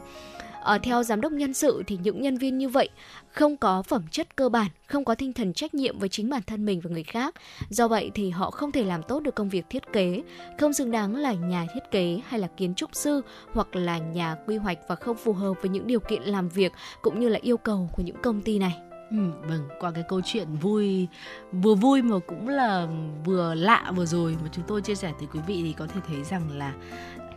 Ở 0.61 0.77
theo 0.77 1.03
giám 1.03 1.21
đốc 1.21 1.31
nhân 1.31 1.53
sự 1.53 1.83
thì 1.87 1.99
những 2.03 2.21
nhân 2.21 2.37
viên 2.37 2.57
như 2.57 2.69
vậy 2.69 2.89
không 3.37 3.57
có 3.57 3.81
phẩm 3.81 4.03
chất 4.11 4.35
cơ 4.35 4.49
bản, 4.49 4.67
không 4.87 5.05
có 5.05 5.15
tinh 5.15 5.33
thần 5.33 5.53
trách 5.53 5.73
nhiệm 5.73 5.99
với 5.99 6.09
chính 6.09 6.29
bản 6.29 6.41
thân 6.47 6.65
mình 6.65 6.79
và 6.83 6.89
người 6.89 7.03
khác. 7.03 7.35
Do 7.69 7.87
vậy 7.87 8.11
thì 8.13 8.29
họ 8.29 8.51
không 8.51 8.71
thể 8.71 8.83
làm 8.83 9.03
tốt 9.03 9.19
được 9.19 9.35
công 9.35 9.49
việc 9.49 9.65
thiết 9.69 9.93
kế, 9.93 10.21
không 10.59 10.73
xứng 10.73 10.91
đáng 10.91 11.15
là 11.15 11.33
nhà 11.33 11.65
thiết 11.73 11.91
kế 11.91 12.19
hay 12.27 12.39
là 12.39 12.47
kiến 12.47 12.75
trúc 12.75 12.95
sư 12.95 13.21
hoặc 13.53 13.75
là 13.75 13.97
nhà 13.97 14.35
quy 14.47 14.57
hoạch 14.57 14.77
và 14.87 14.95
không 14.95 15.17
phù 15.17 15.33
hợp 15.33 15.53
với 15.61 15.69
những 15.69 15.87
điều 15.87 15.99
kiện 15.99 16.23
làm 16.23 16.49
việc 16.49 16.71
cũng 17.01 17.19
như 17.19 17.29
là 17.29 17.39
yêu 17.41 17.57
cầu 17.57 17.89
của 17.95 18.03
những 18.03 18.21
công 18.21 18.41
ty 18.41 18.59
này. 18.59 18.77
Ừ, 19.11 19.17
vâng, 19.49 19.67
qua 19.79 19.91
cái 19.91 20.03
câu 20.09 20.21
chuyện 20.25 20.47
vui 20.61 21.07
vừa 21.51 21.75
vui 21.75 22.01
mà 22.01 22.15
cũng 22.27 22.49
là 22.49 22.87
vừa 23.25 23.53
lạ 23.53 23.91
vừa 23.95 24.05
rồi 24.05 24.37
mà 24.43 24.49
chúng 24.51 24.63
tôi 24.67 24.81
chia 24.81 24.95
sẻ 24.95 25.13
tới 25.19 25.27
quý 25.33 25.39
vị 25.47 25.61
thì 25.63 25.73
có 25.73 25.87
thể 25.87 26.01
thấy 26.07 26.23
rằng 26.23 26.57
là 26.57 26.73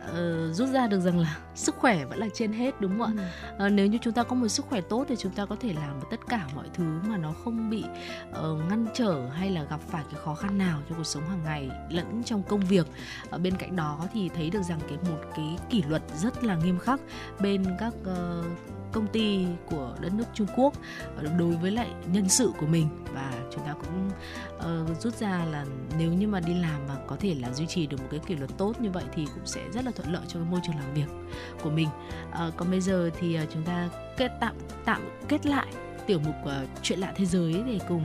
uh, 0.09 0.55
rút 0.55 0.69
ra 0.69 0.87
được 0.87 0.99
rằng 0.99 1.19
là 1.19 1.37
sức 1.55 1.75
khỏe 1.75 2.05
vẫn 2.05 2.19
là 2.19 2.27
trên 2.33 2.53
hết 2.53 2.81
đúng 2.81 2.99
không 2.99 3.17
ạ? 3.17 3.31
Ừ. 3.57 3.65
Uh, 3.65 3.71
nếu 3.71 3.87
như 3.87 3.97
chúng 4.01 4.13
ta 4.13 4.23
có 4.23 4.35
một 4.35 4.47
sức 4.47 4.65
khỏe 4.65 4.81
tốt 4.81 5.05
thì 5.09 5.15
chúng 5.15 5.31
ta 5.31 5.45
có 5.45 5.55
thể 5.59 5.73
làm 5.73 5.99
được 5.99 6.07
tất 6.11 6.19
cả 6.29 6.47
mọi 6.55 6.65
thứ 6.73 6.99
mà 7.07 7.17
nó 7.17 7.33
không 7.43 7.69
bị 7.69 7.83
uh, 8.29 8.69
ngăn 8.69 8.87
trở 8.93 9.29
hay 9.29 9.49
là 9.49 9.63
gặp 9.63 9.79
phải 9.87 10.03
cái 10.11 10.21
khó 10.23 10.35
khăn 10.35 10.57
nào 10.57 10.81
trong 10.89 10.97
cuộc 10.97 11.03
sống 11.03 11.29
hàng 11.29 11.43
ngày 11.43 11.69
lẫn 11.89 12.23
trong 12.23 12.43
công 12.43 12.59
việc. 12.59 12.87
Ở 13.29 13.37
bên 13.37 13.55
cạnh 13.55 13.75
đó 13.75 13.99
thì 14.13 14.29
thấy 14.29 14.49
được 14.49 14.63
rằng 14.63 14.79
cái 14.87 14.97
một 15.09 15.19
cái 15.35 15.57
kỷ 15.69 15.83
luật 15.83 16.01
rất 16.17 16.43
là 16.43 16.55
nghiêm 16.55 16.79
khắc 16.79 16.99
bên 17.39 17.65
các 17.79 17.93
uh, 18.01 18.45
công 18.91 19.07
ty 19.07 19.45
của 19.69 19.95
đất 20.01 20.13
nước 20.13 20.23
Trung 20.33 20.47
Quốc 20.55 20.73
ờ, 21.17 21.23
đối 21.37 21.55
với 21.55 21.71
lại 21.71 21.89
nhân 22.13 22.29
sự 22.29 22.51
của 22.59 22.65
mình 22.65 22.87
và 23.13 23.33
chúng 23.51 23.65
ta 23.65 23.73
cũng 23.73 24.09
uh, 24.57 25.01
rút 25.01 25.15
ra 25.15 25.45
là 25.51 25.65
nếu 25.97 26.13
như 26.13 26.27
mà 26.27 26.39
đi 26.39 26.53
làm 26.53 26.87
mà 26.87 26.95
có 27.07 27.15
thể 27.19 27.35
là 27.35 27.53
duy 27.53 27.65
trì 27.65 27.87
được 27.87 27.97
một 28.01 28.07
cái 28.11 28.19
kỷ 28.27 28.35
luật 28.35 28.49
tốt 28.57 28.81
như 28.81 28.91
vậy 28.91 29.03
thì 29.13 29.25
cũng 29.25 29.45
sẽ 29.45 29.61
rất 29.73 29.85
là 29.85 29.91
thuận 29.91 30.13
lợi 30.13 30.23
cho 30.27 30.39
cái 30.39 30.49
môi 30.51 30.59
trường 30.63 30.75
làm 30.75 30.93
việc 30.93 31.37
của 31.63 31.69
mình. 31.69 31.87
Uh, 32.29 32.57
còn 32.57 32.71
bây 32.71 32.81
giờ 32.81 33.09
thì 33.19 33.39
uh, 33.43 33.49
chúng 33.53 33.63
ta 33.63 33.89
kết 34.17 34.31
tạm 34.39 34.55
tạm 34.85 35.09
kết 35.27 35.45
lại 35.45 35.67
tiểu 36.07 36.19
mục 36.19 36.35
uh, 36.43 36.69
chuyện 36.81 36.99
lạ 36.99 37.13
thế 37.15 37.25
giới 37.25 37.63
để 37.67 37.79
cùng 37.87 38.03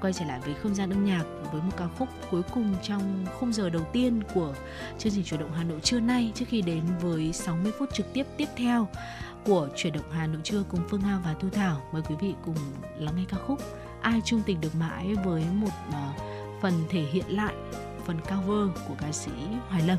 quay 0.00 0.12
trở 0.12 0.24
lại 0.24 0.40
với 0.44 0.54
không 0.54 0.74
gian 0.74 0.90
âm 0.90 1.04
nhạc 1.04 1.24
với 1.52 1.62
một 1.62 1.72
ca 1.76 1.88
khúc 1.98 2.08
cuối 2.30 2.42
cùng 2.54 2.74
trong 2.82 3.26
khung 3.38 3.52
giờ 3.52 3.70
đầu 3.70 3.82
tiên 3.92 4.22
của 4.34 4.54
chương 4.98 5.12
trình 5.12 5.24
chủ 5.24 5.36
động 5.36 5.52
Hà 5.56 5.64
Nội 5.64 5.80
trưa 5.80 6.00
nay 6.00 6.32
trước 6.34 6.44
khi 6.48 6.62
đến 6.62 6.82
với 7.00 7.32
60 7.32 7.72
phút 7.78 7.94
trực 7.94 8.12
tiếp 8.12 8.26
tiếp 8.36 8.48
theo 8.56 8.88
của 9.44 9.68
chuyển 9.76 9.92
động 9.92 10.10
Hà 10.10 10.26
Nội 10.26 10.40
trưa 10.44 10.62
cùng 10.68 10.80
Phương 10.88 11.00
hào 11.00 11.20
và 11.24 11.34
Thu 11.40 11.48
Thảo. 11.50 11.82
Mời 11.92 12.02
quý 12.08 12.14
vị 12.20 12.34
cùng 12.44 12.56
lắng 12.98 13.14
nghe 13.16 13.24
ca 13.28 13.36
khúc 13.36 13.60
Ai 14.00 14.20
chung 14.24 14.42
tình 14.46 14.60
được 14.60 14.74
mãi 14.74 15.14
với 15.24 15.44
một 15.52 15.70
ờ, 15.92 16.12
phần 16.62 16.72
thể 16.88 17.02
hiện 17.02 17.24
lại 17.28 17.54
phần 18.06 18.20
cover 18.20 18.84
của 18.88 18.94
ca 19.00 19.12
sĩ 19.12 19.32
Hoài 19.68 19.82
Lâm. 19.82 19.98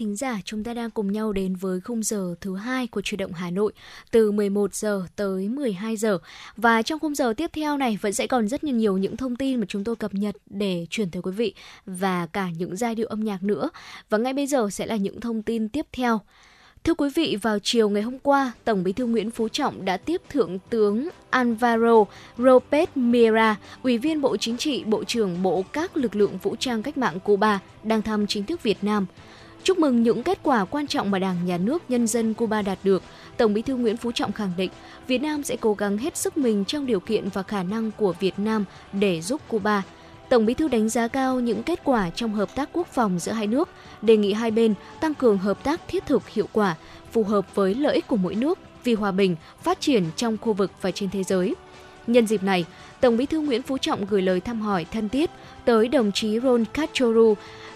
thính 0.00 0.16
giả, 0.16 0.40
chúng 0.44 0.64
ta 0.64 0.74
đang 0.74 0.90
cùng 0.90 1.12
nhau 1.12 1.32
đến 1.32 1.56
với 1.56 1.80
khung 1.80 2.02
giờ 2.02 2.34
thứ 2.40 2.56
hai 2.56 2.86
của 2.86 3.00
chuyển 3.00 3.18
động 3.18 3.32
Hà 3.32 3.50
Nội 3.50 3.72
từ 4.10 4.32
11 4.32 4.74
giờ 4.74 5.02
tới 5.16 5.48
12 5.48 5.96
giờ. 5.96 6.18
Và 6.56 6.82
trong 6.82 6.98
khung 6.98 7.14
giờ 7.14 7.34
tiếp 7.36 7.50
theo 7.52 7.76
này 7.76 7.98
vẫn 8.00 8.12
sẽ 8.12 8.26
còn 8.26 8.48
rất 8.48 8.64
nhiều, 8.64 8.98
những 8.98 9.16
thông 9.16 9.36
tin 9.36 9.60
mà 9.60 9.66
chúng 9.68 9.84
tôi 9.84 9.96
cập 9.96 10.14
nhật 10.14 10.36
để 10.46 10.86
truyền 10.90 11.10
tới 11.10 11.22
quý 11.22 11.32
vị 11.32 11.54
và 11.86 12.26
cả 12.26 12.48
những 12.58 12.76
giai 12.76 12.94
điệu 12.94 13.06
âm 13.06 13.24
nhạc 13.24 13.42
nữa. 13.42 13.70
Và 14.10 14.18
ngay 14.18 14.32
bây 14.32 14.46
giờ 14.46 14.68
sẽ 14.70 14.86
là 14.86 14.96
những 14.96 15.20
thông 15.20 15.42
tin 15.42 15.68
tiếp 15.68 15.86
theo. 15.92 16.20
Thưa 16.84 16.94
quý 16.94 17.08
vị, 17.14 17.36
vào 17.42 17.58
chiều 17.58 17.88
ngày 17.88 18.02
hôm 18.02 18.18
qua, 18.18 18.52
Tổng 18.64 18.84
Bí 18.84 18.92
thư 18.92 19.06
Nguyễn 19.06 19.30
Phú 19.30 19.48
Trọng 19.48 19.84
đã 19.84 19.96
tiếp 19.96 20.22
Thượng 20.28 20.58
tướng 20.70 21.08
Alvaro 21.30 22.04
Lopez 22.36 22.86
Mira, 22.94 23.56
Ủy 23.82 23.98
viên 23.98 24.20
Bộ 24.20 24.36
Chính 24.36 24.56
trị, 24.56 24.84
Bộ 24.84 25.04
trưởng 25.04 25.42
Bộ 25.42 25.64
các 25.72 25.96
lực 25.96 26.16
lượng 26.16 26.38
vũ 26.42 26.56
trang 26.56 26.82
cách 26.82 26.98
mạng 26.98 27.20
Cuba, 27.20 27.60
đang 27.82 28.02
thăm 28.02 28.26
chính 28.26 28.44
thức 28.44 28.62
Việt 28.62 28.84
Nam. 28.84 29.06
Chúc 29.64 29.78
mừng 29.78 30.02
những 30.02 30.22
kết 30.22 30.38
quả 30.42 30.64
quan 30.64 30.86
trọng 30.86 31.10
mà 31.10 31.18
Đảng, 31.18 31.36
Nhà 31.46 31.58
nước, 31.58 31.82
nhân 31.88 32.06
dân 32.06 32.34
Cuba 32.34 32.62
đạt 32.62 32.78
được. 32.82 33.02
Tổng 33.36 33.54
Bí 33.54 33.62
thư 33.62 33.76
Nguyễn 33.76 33.96
Phú 33.96 34.12
Trọng 34.12 34.32
khẳng 34.32 34.52
định 34.56 34.70
Việt 35.06 35.18
Nam 35.18 35.42
sẽ 35.42 35.56
cố 35.60 35.74
gắng 35.74 35.98
hết 35.98 36.16
sức 36.16 36.36
mình 36.36 36.64
trong 36.64 36.86
điều 36.86 37.00
kiện 37.00 37.28
và 37.28 37.42
khả 37.42 37.62
năng 37.62 37.90
của 37.90 38.14
Việt 38.20 38.38
Nam 38.38 38.64
để 38.92 39.20
giúp 39.20 39.40
Cuba. 39.48 39.82
Tổng 40.28 40.46
Bí 40.46 40.54
thư 40.54 40.68
đánh 40.68 40.88
giá 40.88 41.08
cao 41.08 41.40
những 41.40 41.62
kết 41.62 41.80
quả 41.84 42.10
trong 42.10 42.34
hợp 42.34 42.54
tác 42.54 42.68
quốc 42.72 42.86
phòng 42.86 43.18
giữa 43.18 43.32
hai 43.32 43.46
nước, 43.46 43.68
đề 44.02 44.16
nghị 44.16 44.32
hai 44.32 44.50
bên 44.50 44.74
tăng 45.00 45.14
cường 45.14 45.38
hợp 45.38 45.64
tác 45.64 45.80
thiết 45.88 46.06
thực 46.06 46.28
hiệu 46.28 46.48
quả, 46.52 46.76
phù 47.12 47.24
hợp 47.24 47.54
với 47.54 47.74
lợi 47.74 47.94
ích 47.94 48.06
của 48.06 48.16
mỗi 48.16 48.34
nước 48.34 48.58
vì 48.84 48.94
hòa 48.94 49.12
bình, 49.12 49.36
phát 49.62 49.80
triển 49.80 50.04
trong 50.16 50.36
khu 50.40 50.52
vực 50.52 50.70
và 50.80 50.90
trên 50.90 51.10
thế 51.10 51.24
giới. 51.24 51.54
Nhân 52.06 52.26
dịp 52.26 52.42
này, 52.42 52.64
Tổng 53.00 53.16
Bí 53.16 53.26
thư 53.26 53.40
Nguyễn 53.40 53.62
Phú 53.62 53.78
Trọng 53.78 54.04
gửi 54.04 54.22
lời 54.22 54.40
thăm 54.40 54.60
hỏi 54.60 54.86
thân 54.92 55.08
thiết 55.08 55.30
tới 55.64 55.88
đồng 55.88 56.12
chí 56.12 56.40
Ron 56.40 56.64
Castro, 56.64 57.06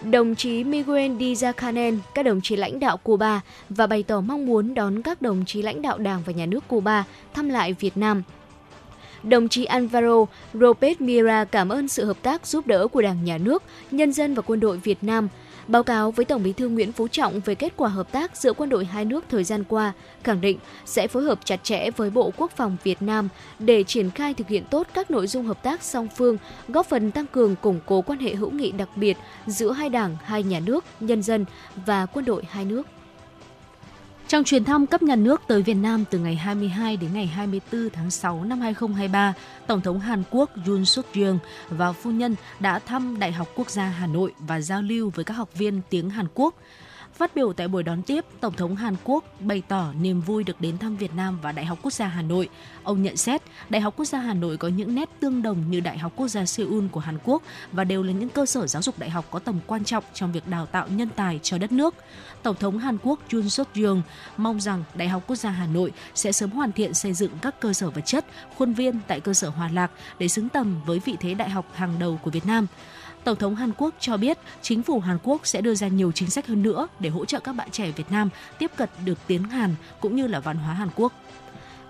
đồng 0.03 0.35
chí 0.35 0.65
Miguel 0.65 1.13
Díaz-Canel, 1.13 1.99
các 2.15 2.23
đồng 2.23 2.41
chí 2.41 2.57
lãnh 2.57 2.81
đạo 2.81 2.97
Cuba 2.97 3.41
và 3.69 3.87
bày 3.87 4.03
tỏ 4.03 4.21
mong 4.21 4.47
muốn 4.47 4.75
đón 4.75 5.03
các 5.03 5.23
đồng 5.23 5.45
chí 5.47 5.63
lãnh 5.63 5.83
đạo 5.83 5.99
Đảng 5.99 6.23
và 6.27 6.33
Nhà 6.33 6.47
nước 6.47 6.69
Cuba 6.69 7.05
thăm 7.35 7.49
lại 7.49 7.73
Việt 7.73 7.97
Nam. 7.97 8.23
Đồng 9.23 9.49
chí 9.49 9.65
Alvaro 9.65 10.25
Lopez 10.55 10.95
Mira 10.99 11.45
cảm 11.45 11.69
ơn 11.69 11.89
sự 11.89 12.05
hợp 12.05 12.17
tác 12.23 12.47
giúp 12.47 12.67
đỡ 12.67 12.89
của 12.89 13.03
Đảng, 13.03 13.25
Nhà 13.25 13.39
nước, 13.39 13.63
nhân 13.91 14.13
dân 14.13 14.35
và 14.35 14.43
quân 14.43 14.61
đội 14.61 14.77
Việt 14.77 14.99
Nam 15.05 15.29
báo 15.69 15.83
cáo 15.83 16.11
với 16.11 16.25
Tổng 16.25 16.43
Bí 16.43 16.53
thư 16.53 16.69
Nguyễn 16.69 16.93
Phú 16.93 17.09
Trọng 17.09 17.41
về 17.41 17.55
kết 17.55 17.73
quả 17.77 17.89
hợp 17.89 18.13
tác 18.13 18.37
giữa 18.37 18.53
quân 18.53 18.69
đội 18.69 18.85
hai 18.85 19.05
nước 19.05 19.25
thời 19.31 19.45
gian 19.45 19.65
qua, 19.65 19.93
khẳng 20.25 20.41
định 20.41 20.59
sẽ 20.85 21.09
phối 21.09 21.23
hợp 21.23 21.39
chặt 21.45 21.65
chẽ 21.65 21.91
với 21.91 22.11
Bộ 22.11 22.33
Quốc 22.37 22.53
phòng 22.57 22.77
Việt 22.85 23.03
Nam 23.03 23.29
để 23.59 23.85
triển 23.85 24.11
khai 24.11 24.35
thực 24.35 24.49
hiện 24.49 24.65
tốt 24.71 24.87
các 24.95 25.11
nội 25.11 25.27
dung 25.27 25.45
hợp 25.45 25.63
tác 25.63 25.83
song 25.83 26.09
phương, 26.17 26.39
góp 26.69 26.87
phần 26.87 27.11
tăng 27.11 27.27
cường 27.27 27.57
củng 27.57 27.81
cố 27.87 28.03
quan 28.03 28.19
hệ 28.19 28.35
hữu 28.35 28.51
nghị 28.51 28.73
đặc 28.73 28.89
biệt 28.97 29.17
giữa 29.47 29.73
hai 29.73 29.89
đảng, 29.89 30.17
hai 30.25 30.43
nhà 30.43 30.61
nước, 30.61 30.85
nhân 31.01 31.23
dân 31.23 31.45
và 31.87 32.07
quân 32.07 32.25
đội 32.25 32.43
hai 32.51 32.65
nước. 32.65 32.87
Trong 34.35 34.45
chuyến 34.45 34.65
thăm 34.65 34.87
cấp 34.87 35.03
nhà 35.03 35.17
nước 35.17 35.41
tới 35.47 35.63
Việt 35.63 35.75
Nam 35.75 36.05
từ 36.11 36.19
ngày 36.19 36.37
22 36.37 36.97
đến 36.97 37.11
ngày 37.15 37.27
24 37.27 37.91
tháng 37.91 38.11
6 38.11 38.45
năm 38.45 38.61
2023, 38.61 39.35
Tổng 39.67 39.81
thống 39.81 40.01
Hàn 40.01 40.23
Quốc 40.31 40.51
Yoon 40.67 40.85
suk 40.85 41.07
yeol 41.15 41.37
và 41.69 41.93
phu 41.93 42.11
nhân 42.11 42.37
đã 42.61 42.79
thăm 42.79 43.19
Đại 43.19 43.33
học 43.33 43.49
Quốc 43.57 43.71
gia 43.71 43.85
Hà 43.85 44.07
Nội 44.07 44.33
và 44.39 44.61
giao 44.61 44.83
lưu 44.83 45.13
với 45.15 45.25
các 45.25 45.35
học 45.35 45.49
viên 45.55 45.81
tiếng 45.91 46.11
Hàn 46.11 46.27
Quốc. 46.35 46.55
Phát 47.15 47.35
biểu 47.35 47.53
tại 47.53 47.69
buổi 47.69 47.83
đón 47.83 48.03
tiếp, 48.03 48.25
Tổng 48.41 48.53
thống 48.53 48.77
Hàn 48.77 48.97
Quốc 49.05 49.25
bày 49.41 49.63
tỏ 49.69 49.93
niềm 50.01 50.21
vui 50.21 50.45
được 50.45 50.61
đến 50.61 50.79
thăm 50.79 50.97
Việt 50.97 51.15
Nam 51.15 51.39
và 51.43 51.53
Đại 51.53 51.65
học 51.65 51.79
Quốc 51.83 51.93
gia 51.93 52.07
Hà 52.07 52.23
Nội. 52.23 52.49
Ông 52.83 53.03
nhận 53.03 53.17
xét, 53.17 53.43
Đại 53.69 53.83
học 53.83 53.95
Quốc 53.97 54.05
gia 54.05 54.19
Hà 54.19 54.35
Nội 54.35 54.57
có 54.57 54.69
những 54.69 54.95
nét 54.95 55.11
tương 55.21 55.43
đồng 55.43 55.71
như 55.71 55.81
Đại 55.81 55.99
học 55.99 56.13
Quốc 56.17 56.29
gia 56.29 56.47
Seoul 56.47 56.87
của 56.93 57.01
Hàn 57.01 57.19
Quốc 57.25 57.43
và 57.73 57.85
đều 57.85 58.03
là 58.03 58.13
những 58.13 58.29
cơ 58.29 58.47
sở 58.47 58.67
giáo 58.67 58.83
dục 58.83 58.99
đại 58.99 59.11
học 59.11 59.25
có 59.31 59.39
tầm 59.39 59.59
quan 59.67 59.85
trọng 59.85 60.05
trong 60.15 60.33
việc 60.33 60.49
đào 60.49 60.67
tạo 60.67 60.89
nhân 60.89 61.09
tài 61.17 61.41
cho 61.43 61.59
đất 61.59 61.73
nước. 61.73 61.95
Tổng 62.43 62.57
thống 62.57 62.79
Hàn 62.79 62.99
Quốc 63.03 63.21
Jun 63.31 63.49
suk 63.49 63.75
yeol 63.75 63.99
mong 64.37 64.61
rằng 64.61 64.85
Đại 64.95 65.09
học 65.09 65.23
Quốc 65.27 65.37
gia 65.37 65.51
Hà 65.51 65.67
Nội 65.67 65.93
sẽ 66.15 66.33
sớm 66.33 66.51
hoàn 66.51 66.73
thiện 66.73 66.95
xây 66.95 67.13
dựng 67.13 67.31
các 67.43 67.61
cơ 67.61 67.73
sở 67.73 67.91
vật 67.91 68.03
chất, 68.07 68.25
khuôn 68.59 68.73
viên 68.73 69.01
tại 69.09 69.21
cơ 69.21 69.35
sở 69.35 69.49
Hòa 69.49 69.71
Lạc 69.73 69.91
để 70.19 70.29
xứng 70.29 70.49
tầm 70.49 70.81
với 70.87 70.99
vị 71.05 71.17
thế 71.21 71.35
đại 71.35 71.51
học 71.51 71.67
hàng 71.75 71.99
đầu 71.99 72.21
của 72.23 72.31
Việt 72.31 72.47
Nam. 72.47 72.67
Tổng 73.25 73.37
thống 73.37 73.55
Hàn 73.55 73.73
Quốc 73.77 73.95
cho 74.01 74.17
biết 74.17 74.39
chính 74.63 74.83
phủ 74.83 75.01
Hàn 75.01 75.19
Quốc 75.23 75.47
sẽ 75.47 75.61
đưa 75.61 75.75
ra 75.75 75.89
nhiều 75.89 76.13
chính 76.13 76.31
sách 76.31 76.47
hơn 76.47 76.63
nữa 76.63 76.89
để 77.01 77.11
hỗ 77.11 77.25
trợ 77.25 77.41
các 77.41 77.53
bạn 77.53 77.71
trẻ 77.71 77.91
Việt 77.97 78.11
Nam 78.11 78.29
tiếp 78.59 78.71
cận 78.77 78.89
được 79.05 79.19
tiếng 79.27 79.43
Hàn 79.43 79.75
cũng 80.01 80.17
như 80.17 80.27
là 80.27 80.41
văn 80.41 80.57
hóa 80.57 80.75
Hàn 80.75 80.89
Quốc. 80.97 81.13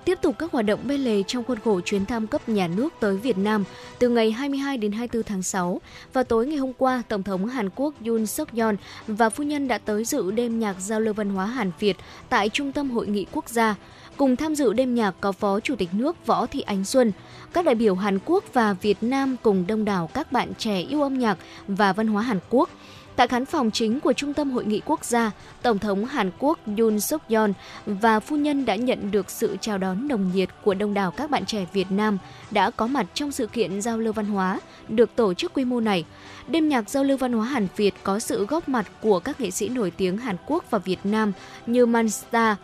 Tiếp 0.05 0.18
tục 0.22 0.35
các 0.39 0.53
hoạt 0.53 0.64
động 0.64 0.80
bên 0.85 1.01
lề 1.01 1.22
trong 1.22 1.45
khuôn 1.45 1.59
khổ 1.64 1.80
chuyến 1.80 2.07
thăm 2.07 2.26
cấp 2.26 2.49
nhà 2.49 2.68
nước 2.68 2.93
tới 3.01 3.16
Việt 3.16 3.39
Nam 3.39 3.64
từ 3.99 4.09
ngày 4.09 4.30
22 4.30 4.76
đến 4.76 4.93
24 4.93 5.22
tháng 5.22 5.43
6. 5.43 5.80
và 6.12 6.22
tối 6.22 6.47
ngày 6.47 6.57
hôm 6.57 6.72
qua, 6.78 7.03
Tổng 7.09 7.22
thống 7.22 7.47
Hàn 7.47 7.68
Quốc 7.76 7.95
Yoon 8.07 8.26
suk 8.26 8.55
yeol 8.55 8.74
và 9.07 9.30
phu 9.30 9.45
nhân 9.45 9.68
đã 9.68 9.78
tới 9.78 10.05
dự 10.05 10.30
đêm 10.30 10.61
nhạc 10.61 10.76
giao 10.80 11.01
lưu 11.01 11.14
văn 11.14 11.30
hóa 11.30 11.47
Hàn 11.47 11.70
Việt 11.78 11.97
tại 12.28 12.49
Trung 12.49 12.72
tâm 12.72 12.91
Hội 12.91 13.07
nghị 13.07 13.26
Quốc 13.32 13.49
gia. 13.49 13.74
Cùng 14.17 14.37
tham 14.37 14.55
dự 14.55 14.73
đêm 14.73 14.95
nhạc 14.95 15.15
có 15.21 15.33
Phó 15.33 15.61
Chủ 15.61 15.77
tịch 15.77 15.89
nước 15.93 16.27
Võ 16.27 16.47
Thị 16.47 16.61
Ánh 16.61 16.85
Xuân. 16.85 17.12
Các 17.53 17.65
đại 17.65 17.75
biểu 17.75 17.95
Hàn 17.95 18.19
Quốc 18.25 18.45
và 18.53 18.73
Việt 18.73 18.97
Nam 19.01 19.37
cùng 19.43 19.67
đông 19.67 19.85
đảo 19.85 20.11
các 20.15 20.33
bạn 20.33 20.53
trẻ 20.59 20.81
yêu 20.81 21.03
âm 21.03 21.19
nhạc 21.19 21.39
và 21.69 21.93
văn 21.93 22.07
hóa 22.07 22.23
Hàn 22.23 22.39
Quốc. 22.51 22.71
Tại 23.17 23.29
khán 23.29 23.45
phòng 23.45 23.71
chính 23.71 24.01
của 24.01 24.12
Trung 24.12 24.35
tâm 24.35 24.51
Hội 24.51 24.65
nghị 24.65 24.81
Quốc 24.85 25.05
gia, 25.05 25.31
Tổng 25.62 25.79
thống 25.79 26.05
Hàn 26.05 26.31
Quốc 26.39 26.59
Yoon 26.79 27.01
suk 27.01 27.23
yeol 27.29 27.51
và 27.87 28.21
phu 28.21 28.37
nhân 28.37 28.65
đã 28.65 28.77
nhận 28.77 29.11
được 29.11 29.31
sự 29.31 29.57
chào 29.61 29.79
đón 29.79 30.09
nồng 30.09 30.31
nhiệt 30.35 30.49
của 30.62 30.75
đông 30.75 30.95
đảo 30.95 31.11
các 31.11 31.31
bạn 31.31 31.45
trẻ 31.45 31.67
Việt 31.73 31.91
Nam 31.91 32.19
đã 32.51 32.71
có 32.71 32.87
mặt 32.87 33.07
trong 33.15 33.33
sự 33.33 33.47
kiện 33.47 33.83
giao 33.83 33.99
lưu 33.99 34.12
văn 34.12 34.27
hóa 34.27 34.61
được 34.89 35.17
tổ 35.17 35.35
chức 35.35 35.53
quy 35.55 35.65
mô 35.65 35.81
này. 35.81 36.05
Đêm 36.49 36.69
nhạc 36.69 36.91
giao 36.91 37.05
lưu 37.05 37.17
văn 37.17 37.33
hóa 37.33 37.47
Hàn 37.47 37.67
Việt 37.77 37.95
có 38.03 38.19
sự 38.19 38.47
góp 38.47 38.69
mặt 38.69 38.87
của 39.01 39.19
các 39.19 39.41
nghệ 39.41 39.51
sĩ 39.51 39.69
nổi 39.69 39.91
tiếng 39.91 40.19
Hàn 40.19 40.37
Quốc 40.47 40.65
và 40.71 40.79
Việt 40.79 41.01
Nam 41.05 41.33
như 41.67 41.87
Manstar, 41.87 42.57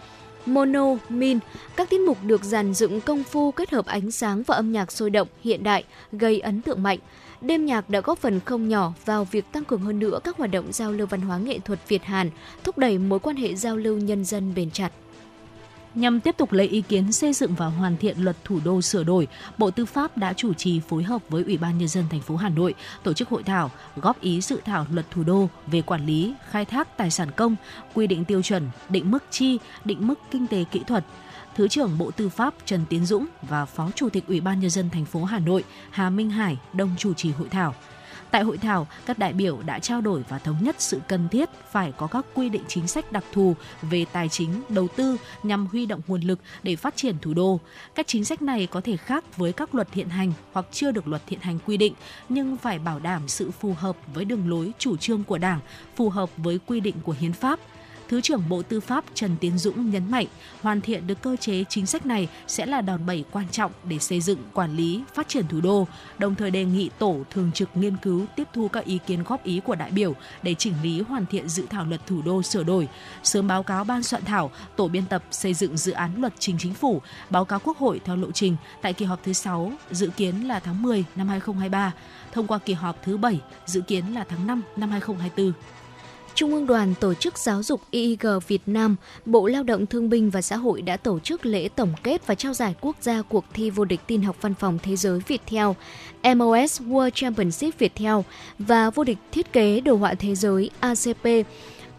Mono, 0.47 0.97
Min, 1.09 1.39
các 1.77 1.91
tiết 1.91 2.01
mục 2.01 2.19
được 2.23 2.45
dàn 2.45 2.75
dựng 2.75 3.01
công 3.01 3.25
phu 3.25 3.51
kết 3.51 3.71
hợp 3.71 3.87
ánh 3.87 4.11
sáng 4.11 4.43
và 4.43 4.57
âm 4.57 4.73
nhạc 4.73 4.93
sôi 4.93 5.11
động, 5.11 5.29
hiện 5.45 5.63
đại, 5.63 5.85
gây 6.13 6.41
ấn 6.41 6.63
tượng 6.63 6.83
mạnh. 6.83 6.99
Đêm 7.41 7.67
nhạc 7.67 7.91
đã 7.91 8.01
góp 8.01 8.19
phần 8.19 8.41
không 8.41 8.69
nhỏ 8.69 8.93
vào 9.05 9.25
việc 9.25 9.45
tăng 9.53 9.65
cường 9.65 9.81
hơn 9.81 9.99
nữa 9.99 10.21
các 10.25 10.37
hoạt 10.37 10.51
động 10.51 10.73
giao 10.73 10.93
lưu 10.93 11.07
văn 11.07 11.21
hóa 11.21 11.39
nghệ 11.39 11.59
thuật 11.59 11.89
Việt 11.89 12.05
Hàn, 12.05 12.31
thúc 12.63 12.79
đẩy 12.79 12.99
mối 12.99 13.19
quan 13.19 13.37
hệ 13.37 13.55
giao 13.55 13.77
lưu 13.77 13.99
nhân 13.99 14.25
dân 14.25 14.55
bền 14.55 14.71
chặt. 14.71 14.91
Nhằm 15.95 16.21
tiếp 16.21 16.37
tục 16.39 16.53
lấy 16.53 16.67
ý 16.67 16.81
kiến 16.81 17.13
xây 17.13 17.33
dựng 17.33 17.55
và 17.55 17.67
hoàn 17.67 17.97
thiện 17.97 18.19
luật 18.19 18.37
thủ 18.45 18.61
đô 18.65 18.83
sửa 18.83 19.05
đổi, 19.05 19.29
Bộ 19.59 19.71
Tư 19.71 19.87
pháp 19.87 20.19
đã 20.19 20.33
chủ 20.33 20.55
trì 20.55 20.81
phối 20.81 21.03
hợp 21.03 21.23
với 21.29 21.45
Ủy 21.45 21.57
ban 21.57 21.79
nhân 21.79 21.89
dân 21.89 22.05
thành 22.11 22.21
phố 22.21 22.37
Hà 22.37 22.49
Nội 22.49 22.75
tổ 23.03 23.13
chức 23.13 23.29
hội 23.29 23.43
thảo 23.43 23.71
góp 23.97 24.21
ý 24.21 24.41
dự 24.41 24.61
thảo 24.65 24.87
luật 24.91 25.11
thủ 25.11 25.23
đô 25.23 25.49
về 25.67 25.83
quản 25.83 26.07
lý, 26.07 26.35
khai 26.51 26.65
thác 26.65 26.97
tài 26.97 27.11
sản 27.11 27.31
công, 27.37 27.57
quy 27.95 28.07
định 28.07 28.25
tiêu 28.25 28.43
chuẩn, 28.43 28.71
định 28.89 29.11
mức 29.11 29.25
chi, 29.31 29.59
định 29.85 30.07
mức 30.07 30.19
kinh 30.31 30.47
tế 30.47 30.65
kỹ 30.71 30.81
thuật. 30.87 31.05
Thứ 31.57 31.69
trưởng 31.69 31.99
Bộ 31.99 32.11
Tư 32.11 32.29
pháp 32.29 32.55
Trần 32.65 32.85
Tiến 32.89 33.07
Dũng 33.07 33.27
và 33.43 33.65
Phó 33.65 33.91
Chủ 33.95 34.09
tịch 34.09 34.27
Ủy 34.27 34.41
ban 34.41 34.61
nhân 34.61 34.71
dân 34.71 34.91
thành 34.91 35.05
phố 35.05 35.25
Hà 35.25 35.39
Nội 35.39 35.65
Hà 35.91 36.11
Minh 36.11 36.31
Hải 36.31 36.59
đồng 36.73 36.91
chủ 36.99 37.15
trì 37.15 37.31
hội 37.31 37.49
thảo. 37.49 37.75
Tại 38.31 38.43
hội 38.43 38.59
thảo, 38.59 38.87
các 39.07 39.19
đại 39.19 39.33
biểu 39.33 39.59
đã 39.67 39.79
trao 39.79 40.01
đổi 40.01 40.25
và 40.29 40.39
thống 40.39 40.57
nhất 40.61 40.77
sự 40.79 41.01
cần 41.09 41.29
thiết 41.29 41.49
phải 41.71 41.93
có 41.97 42.07
các 42.07 42.27
quy 42.35 42.49
định 42.49 42.63
chính 42.69 42.89
sách 42.89 43.13
đặc 43.13 43.25
thù 43.33 43.55
về 43.83 44.05
tài 44.13 44.29
chính, 44.29 44.63
đầu 44.69 44.89
tư 44.97 45.17
nhằm 45.43 45.67
huy 45.67 45.87
động 45.87 46.01
nguồn 46.07 46.21
lực 46.21 46.39
để 46.63 46.77
phát 46.77 46.97
triển 46.97 47.19
thủ 47.19 47.35
đô. 47.35 47.61
Các 47.95 48.07
chính 48.07 48.25
sách 48.25 48.43
này 48.43 48.67
có 48.67 48.81
thể 48.81 48.97
khác 48.97 49.37
với 49.37 49.53
các 49.53 49.75
luật 49.75 49.89
hiện 49.93 50.09
hành 50.09 50.33
hoặc 50.53 50.67
chưa 50.73 50.91
được 50.91 51.09
luật 51.09 51.23
hiện 51.27 51.41
hành 51.41 51.59
quy 51.67 51.77
định, 51.77 51.95
nhưng 52.29 52.57
phải 52.57 52.79
bảo 52.79 52.99
đảm 52.99 53.29
sự 53.29 53.51
phù 53.51 53.75
hợp 53.75 53.97
với 54.15 54.25
đường 54.25 54.51
lối 54.51 54.73
chủ 54.79 54.97
trương 54.97 55.25
của 55.25 55.39
Đảng, 55.39 55.61
phù 55.97 56.11
hợp 56.11 56.31
với 56.37 56.59
quy 56.67 56.81
định 56.81 56.97
của 57.03 57.15
hiến 57.21 57.33
pháp, 57.33 57.61
Thứ 58.11 58.21
trưởng 58.21 58.49
Bộ 58.49 58.63
Tư 58.63 58.81
pháp 58.81 59.05
Trần 59.15 59.37
Tiến 59.41 59.59
Dũng 59.59 59.91
nhấn 59.91 60.11
mạnh, 60.11 60.27
hoàn 60.63 60.81
thiện 60.81 61.07
được 61.07 61.23
cơ 61.23 61.37
chế 61.37 61.65
chính 61.69 61.87
sách 61.87 62.07
này 62.07 62.29
sẽ 62.47 62.67
là 62.67 62.81
đòn 62.81 63.07
bẩy 63.07 63.25
quan 63.31 63.49
trọng 63.49 63.73
để 63.85 63.99
xây 63.99 64.21
dựng, 64.21 64.39
quản 64.55 64.77
lý, 64.77 65.03
phát 65.15 65.29
triển 65.29 65.49
thủ 65.49 65.61
đô, 65.61 65.87
đồng 66.19 66.35
thời 66.35 66.51
đề 66.51 66.65
nghị 66.65 66.91
tổ 66.99 67.17
thường 67.31 67.51
trực 67.55 67.69
nghiên 67.75 67.97
cứu 67.97 68.27
tiếp 68.37 68.49
thu 68.53 68.69
các 68.69 68.85
ý 68.85 68.99
kiến 69.07 69.23
góp 69.23 69.45
ý 69.45 69.61
của 69.61 69.75
đại 69.75 69.91
biểu 69.91 70.15
để 70.43 70.55
chỉnh 70.55 70.75
lý 70.83 71.01
hoàn 71.01 71.27
thiện 71.27 71.49
dự 71.49 71.65
thảo 71.71 71.85
luật 71.85 72.07
thủ 72.07 72.23
đô 72.23 72.43
sửa 72.43 72.63
đổi, 72.63 72.89
sớm 73.23 73.49
báo 73.49 73.63
cáo 73.63 73.85
ban 73.85 74.03
soạn 74.03 74.25
thảo, 74.25 74.51
tổ 74.77 74.89
biên 74.89 75.07
tập 75.07 75.23
xây 75.31 75.55
dựng 75.55 75.77
dự 75.77 75.93
án 75.93 76.11
luật 76.21 76.33
trình 76.39 76.57
chính 76.59 76.75
phủ, 76.75 77.03
báo 77.31 77.45
cáo 77.45 77.59
Quốc 77.65 77.79
hội 77.79 78.01
theo 78.05 78.17
lộ 78.17 78.33
trình 78.33 78.57
tại 78.83 78.93
kỳ 78.93 79.05
họp 79.05 79.25
thứ 79.25 79.33
6, 79.33 79.73
dự 79.91 80.11
kiến 80.17 80.49
là 80.49 80.61
tháng 80.61 80.83
10 80.83 81.05
năm 81.17 81.29
2023, 81.29 81.93
thông 82.33 82.47
qua 82.47 82.59
kỳ 82.59 82.73
họp 82.73 82.97
thứ 83.05 83.17
7, 83.17 83.41
dự 83.67 83.81
kiến 83.81 84.15
là 84.15 84.25
tháng 84.29 84.47
5 84.47 84.63
năm 84.77 84.91
2024. 84.91 85.53
Trung 86.41 86.55
ương 86.55 86.67
Đoàn 86.67 86.95
Tổ 87.01 87.15
chức 87.15 87.39
Giáo 87.39 87.63
dục 87.63 87.81
IIG 87.91 88.27
Việt 88.49 88.63
Nam, 88.67 88.97
Bộ 89.25 89.47
Lao 89.47 89.63
động 89.63 89.87
Thương 89.87 90.11
binh 90.11 90.31
và 90.31 90.43
Xã 90.43 90.57
hội 90.57 90.83
đã 90.83 90.97
tổ 90.97 91.19
chức 91.19 91.47
lễ 91.47 91.69
tổng 91.69 91.93
kết 92.03 92.27
và 92.27 92.35
trao 92.35 92.55
giải 92.55 92.75
quốc 92.81 92.97
gia 93.01 93.23
cuộc 93.23 93.45
thi 93.55 93.71
vô 93.71 93.85
địch 93.85 94.01
tin 94.07 94.23
học 94.23 94.37
văn 94.41 94.55
phòng 94.55 94.79
thế 94.83 94.97
giới 94.97 95.21
Viettel, 95.27 95.67
MOS 96.37 96.81
World 96.83 97.11
Championship 97.11 97.79
Viettel 97.79 98.15
và 98.59 98.91
vô 98.91 99.05
địch 99.05 99.19
thiết 99.33 99.53
kế 99.53 99.81
đồ 99.81 99.97
họa 99.97 100.15
thế 100.15 100.35
giới 100.35 100.71
ACP, 100.81 101.25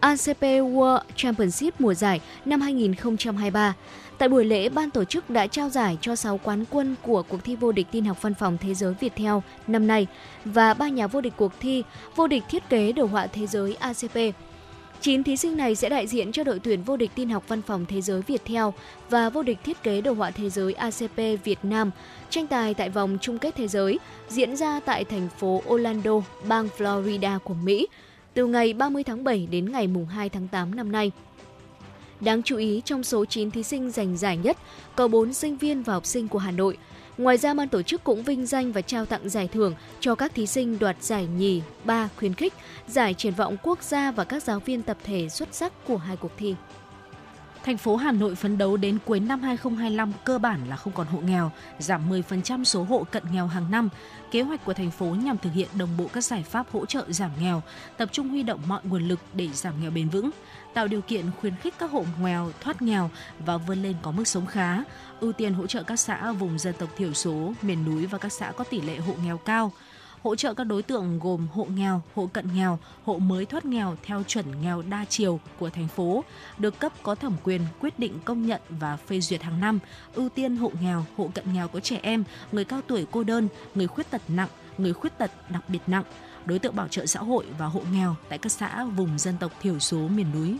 ACP 0.00 0.42
World 0.42 1.00
Championship 1.16 1.80
mùa 1.80 1.94
giải 1.94 2.20
năm 2.44 2.60
2023. 2.60 3.74
Tại 4.22 4.28
buổi 4.28 4.44
lễ, 4.44 4.68
ban 4.68 4.90
tổ 4.90 5.04
chức 5.04 5.30
đã 5.30 5.46
trao 5.46 5.68
giải 5.68 5.98
cho 6.00 6.16
6 6.16 6.40
quán 6.42 6.64
quân 6.70 6.94
của 7.02 7.22
cuộc 7.22 7.44
thi 7.44 7.56
vô 7.56 7.72
địch 7.72 7.86
tin 7.90 8.04
học 8.04 8.22
văn 8.22 8.34
phòng 8.34 8.58
thế 8.60 8.74
giới 8.74 8.94
Viettel 9.00 9.34
năm 9.66 9.86
nay 9.86 10.06
và 10.44 10.74
ba 10.74 10.88
nhà 10.88 11.06
vô 11.06 11.20
địch 11.20 11.32
cuộc 11.36 11.52
thi 11.60 11.82
vô 12.16 12.26
địch 12.26 12.42
thiết 12.48 12.68
kế 12.68 12.92
đồ 12.92 13.04
họa 13.04 13.26
thế 13.26 13.46
giới 13.46 13.74
ACP. 13.74 14.34
9 15.00 15.24
thí 15.24 15.36
sinh 15.36 15.56
này 15.56 15.74
sẽ 15.74 15.88
đại 15.88 16.06
diện 16.06 16.32
cho 16.32 16.44
đội 16.44 16.58
tuyển 16.58 16.82
vô 16.82 16.96
địch 16.96 17.10
tin 17.14 17.28
học 17.28 17.44
văn 17.48 17.62
phòng 17.62 17.84
thế 17.88 18.00
giới 18.00 18.22
Viettel 18.22 18.64
và 19.10 19.30
vô 19.30 19.42
địch 19.42 19.58
thiết 19.64 19.82
kế 19.82 20.00
đồ 20.00 20.12
họa 20.12 20.30
thế 20.30 20.50
giới 20.50 20.72
ACP 20.72 21.44
Việt 21.44 21.58
Nam 21.62 21.90
tranh 22.30 22.46
tài 22.46 22.74
tại 22.74 22.90
vòng 22.90 23.18
chung 23.20 23.38
kết 23.38 23.54
thế 23.56 23.68
giới 23.68 23.98
diễn 24.28 24.56
ra 24.56 24.80
tại 24.80 25.04
thành 25.04 25.28
phố 25.38 25.62
Orlando, 25.68 26.22
bang 26.48 26.68
Florida 26.78 27.38
của 27.38 27.54
Mỹ 27.54 27.86
từ 28.34 28.46
ngày 28.46 28.72
30 28.72 29.04
tháng 29.04 29.24
7 29.24 29.48
đến 29.50 29.72
ngày 29.72 29.88
2 30.10 30.28
tháng 30.28 30.48
8 30.48 30.74
năm 30.74 30.92
nay. 30.92 31.12
Đáng 32.24 32.42
chú 32.42 32.56
ý, 32.56 32.82
trong 32.84 33.02
số 33.02 33.24
9 33.24 33.50
thí 33.50 33.62
sinh 33.62 33.90
giành 33.90 34.16
giải 34.16 34.36
nhất, 34.36 34.56
có 34.96 35.08
4 35.08 35.32
sinh 35.32 35.56
viên 35.56 35.82
và 35.82 35.92
học 35.92 36.06
sinh 36.06 36.28
của 36.28 36.38
Hà 36.38 36.50
Nội. 36.50 36.78
Ngoài 37.18 37.36
ra, 37.36 37.54
ban 37.54 37.68
tổ 37.68 37.82
chức 37.82 38.04
cũng 38.04 38.22
vinh 38.22 38.46
danh 38.46 38.72
và 38.72 38.80
trao 38.80 39.06
tặng 39.06 39.28
giải 39.28 39.48
thưởng 39.48 39.74
cho 40.00 40.14
các 40.14 40.34
thí 40.34 40.46
sinh 40.46 40.78
đoạt 40.78 40.96
giải 41.00 41.26
nhì, 41.26 41.62
ba 41.84 42.08
khuyến 42.16 42.34
khích, 42.34 42.54
giải 42.86 43.14
triển 43.14 43.34
vọng 43.34 43.56
quốc 43.62 43.82
gia 43.82 44.10
và 44.10 44.24
các 44.24 44.42
giáo 44.42 44.60
viên 44.60 44.82
tập 44.82 44.96
thể 45.04 45.28
xuất 45.28 45.54
sắc 45.54 45.72
của 45.86 45.96
hai 45.96 46.16
cuộc 46.16 46.32
thi. 46.36 46.54
Thành 47.64 47.76
phố 47.76 47.96
Hà 47.96 48.12
Nội 48.12 48.34
phấn 48.34 48.58
đấu 48.58 48.76
đến 48.76 48.98
cuối 49.04 49.20
năm 49.20 49.40
2025 49.40 50.12
cơ 50.24 50.38
bản 50.38 50.60
là 50.68 50.76
không 50.76 50.92
còn 50.92 51.06
hộ 51.06 51.18
nghèo, 51.18 51.50
giảm 51.78 52.10
10% 52.10 52.64
số 52.64 52.82
hộ 52.82 53.04
cận 53.10 53.22
nghèo 53.32 53.46
hàng 53.46 53.70
năm. 53.70 53.88
Kế 54.30 54.42
hoạch 54.42 54.64
của 54.64 54.74
thành 54.74 54.90
phố 54.90 55.06
nhằm 55.06 55.38
thực 55.38 55.52
hiện 55.52 55.68
đồng 55.78 55.96
bộ 55.96 56.06
các 56.12 56.24
giải 56.24 56.42
pháp 56.42 56.66
hỗ 56.72 56.86
trợ 56.86 57.04
giảm 57.08 57.30
nghèo, 57.40 57.62
tập 57.96 58.08
trung 58.12 58.28
huy 58.28 58.42
động 58.42 58.60
mọi 58.66 58.80
nguồn 58.84 59.08
lực 59.08 59.18
để 59.34 59.48
giảm 59.52 59.74
nghèo 59.80 59.90
bền 59.90 60.08
vững 60.08 60.30
tạo 60.74 60.88
điều 60.88 61.00
kiện 61.00 61.30
khuyến 61.40 61.56
khích 61.56 61.74
các 61.78 61.90
hộ 61.90 62.04
nghèo 62.22 62.50
thoát 62.60 62.82
nghèo 62.82 63.10
và 63.38 63.56
vươn 63.56 63.82
lên 63.82 63.94
có 64.02 64.10
mức 64.10 64.28
sống 64.28 64.46
khá, 64.46 64.82
ưu 65.20 65.32
tiên 65.32 65.54
hỗ 65.54 65.66
trợ 65.66 65.82
các 65.82 65.96
xã 65.96 66.32
vùng 66.32 66.58
dân 66.58 66.74
tộc 66.78 66.88
thiểu 66.96 67.12
số, 67.12 67.52
miền 67.62 67.84
núi 67.84 68.06
và 68.06 68.18
các 68.18 68.32
xã 68.32 68.52
có 68.52 68.64
tỷ 68.64 68.80
lệ 68.80 68.96
hộ 68.96 69.14
nghèo 69.24 69.38
cao. 69.38 69.72
Hỗ 70.22 70.34
trợ 70.36 70.54
các 70.54 70.64
đối 70.64 70.82
tượng 70.82 71.18
gồm 71.18 71.46
hộ 71.52 71.64
nghèo, 71.64 72.02
hộ 72.14 72.26
cận 72.32 72.54
nghèo, 72.54 72.78
hộ 73.04 73.18
mới 73.18 73.46
thoát 73.46 73.64
nghèo 73.64 73.96
theo 74.02 74.22
chuẩn 74.22 74.62
nghèo 74.62 74.82
đa 74.82 75.04
chiều 75.08 75.40
của 75.58 75.70
thành 75.70 75.88
phố, 75.88 76.24
được 76.58 76.78
cấp 76.78 76.92
có 77.02 77.14
thẩm 77.14 77.36
quyền 77.44 77.60
quyết 77.80 77.98
định 77.98 78.18
công 78.24 78.46
nhận 78.46 78.60
và 78.68 78.96
phê 78.96 79.20
duyệt 79.20 79.42
hàng 79.42 79.60
năm, 79.60 79.78
ưu 80.14 80.28
tiên 80.28 80.56
hộ 80.56 80.72
nghèo, 80.80 81.04
hộ 81.16 81.30
cận 81.34 81.52
nghèo 81.52 81.68
có 81.68 81.80
trẻ 81.80 81.98
em, 82.02 82.24
người 82.52 82.64
cao 82.64 82.80
tuổi 82.86 83.06
cô 83.10 83.24
đơn, 83.24 83.48
người 83.74 83.86
khuyết 83.86 84.10
tật 84.10 84.22
nặng, 84.28 84.48
người 84.78 84.92
khuyết 84.92 85.18
tật 85.18 85.30
đặc 85.50 85.62
biệt 85.68 85.82
nặng, 85.86 86.04
đối 86.46 86.58
tượng 86.58 86.76
bảo 86.76 86.88
trợ 86.88 87.06
xã 87.06 87.20
hội 87.20 87.44
và 87.58 87.66
hộ 87.66 87.80
nghèo 87.92 88.16
tại 88.28 88.38
các 88.38 88.52
xã 88.52 88.84
vùng 88.84 89.18
dân 89.18 89.34
tộc 89.40 89.52
thiểu 89.62 89.78
số 89.78 89.98
miền 89.98 90.26
núi. 90.34 90.58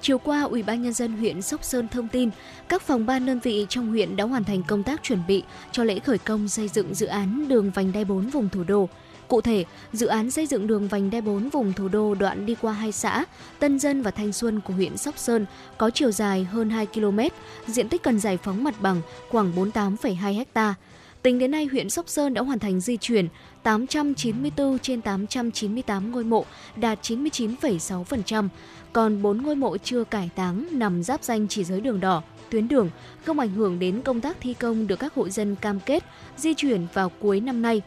Chiều 0.00 0.18
qua, 0.18 0.42
Ủy 0.42 0.62
ban 0.62 0.82
nhân 0.82 0.92
dân 0.92 1.12
huyện 1.12 1.42
Sóc 1.42 1.64
Sơn 1.64 1.88
thông 1.88 2.08
tin, 2.08 2.30
các 2.68 2.82
phòng 2.82 3.06
ban 3.06 3.26
đơn 3.26 3.40
vị 3.40 3.66
trong 3.68 3.88
huyện 3.88 4.16
đã 4.16 4.24
hoàn 4.24 4.44
thành 4.44 4.62
công 4.62 4.82
tác 4.82 5.02
chuẩn 5.02 5.20
bị 5.28 5.42
cho 5.72 5.84
lễ 5.84 5.98
khởi 5.98 6.18
công 6.18 6.48
xây 6.48 6.68
dựng 6.68 6.94
dự 6.94 7.06
án 7.06 7.48
đường 7.48 7.70
vành 7.70 7.92
đai 7.92 8.04
4 8.04 8.28
vùng 8.28 8.48
thủ 8.48 8.64
đô. 8.64 8.88
Cụ 9.28 9.40
thể, 9.40 9.64
dự 9.92 10.06
án 10.06 10.30
xây 10.30 10.46
dựng 10.46 10.66
đường 10.66 10.88
vành 10.88 11.10
đai 11.10 11.20
4 11.20 11.48
vùng 11.48 11.72
thủ 11.72 11.88
đô 11.88 12.14
đoạn 12.14 12.46
đi 12.46 12.54
qua 12.60 12.72
hai 12.72 12.92
xã 12.92 13.24
Tân 13.58 13.78
Dân 13.78 14.02
và 14.02 14.10
Thanh 14.10 14.32
Xuân 14.32 14.60
của 14.60 14.74
huyện 14.74 14.96
Sóc 14.96 15.18
Sơn 15.18 15.46
có 15.78 15.90
chiều 15.90 16.10
dài 16.10 16.44
hơn 16.44 16.70
2 16.70 16.86
km, 16.86 17.18
diện 17.66 17.88
tích 17.88 18.02
cần 18.02 18.20
giải 18.20 18.36
phóng 18.36 18.64
mặt 18.64 18.74
bằng 18.80 19.00
khoảng 19.30 19.52
48,2 19.56 20.34
hectare 20.34 20.74
Tính 21.22 21.38
đến 21.38 21.50
nay, 21.50 21.66
huyện 21.66 21.90
Sóc 21.90 22.08
Sơn 22.08 22.34
đã 22.34 22.42
hoàn 22.42 22.58
thành 22.58 22.80
di 22.80 22.96
chuyển 22.96 23.28
894 23.62 24.78
trên 24.78 25.00
898 25.00 26.12
ngôi 26.12 26.24
mộ, 26.24 26.44
đạt 26.76 26.98
99,6%, 27.02 28.48
còn 28.92 29.22
4 29.22 29.42
ngôi 29.42 29.56
mộ 29.56 29.76
chưa 29.76 30.04
cải 30.04 30.30
táng 30.34 30.66
nằm 30.70 31.02
giáp 31.02 31.24
danh 31.24 31.48
chỉ 31.48 31.64
giới 31.64 31.80
đường 31.80 32.00
đỏ, 32.00 32.22
tuyến 32.50 32.68
đường, 32.68 32.90
không 33.24 33.38
ảnh 33.38 33.50
hưởng 33.50 33.78
đến 33.78 34.02
công 34.02 34.20
tác 34.20 34.36
thi 34.40 34.54
công 34.54 34.86
được 34.86 34.98
các 34.98 35.14
hộ 35.14 35.28
dân 35.28 35.56
cam 35.56 35.80
kết 35.80 36.04
di 36.36 36.54
chuyển 36.54 36.86
vào 36.94 37.08
cuối 37.08 37.40
năm 37.40 37.62
nay. 37.62 37.82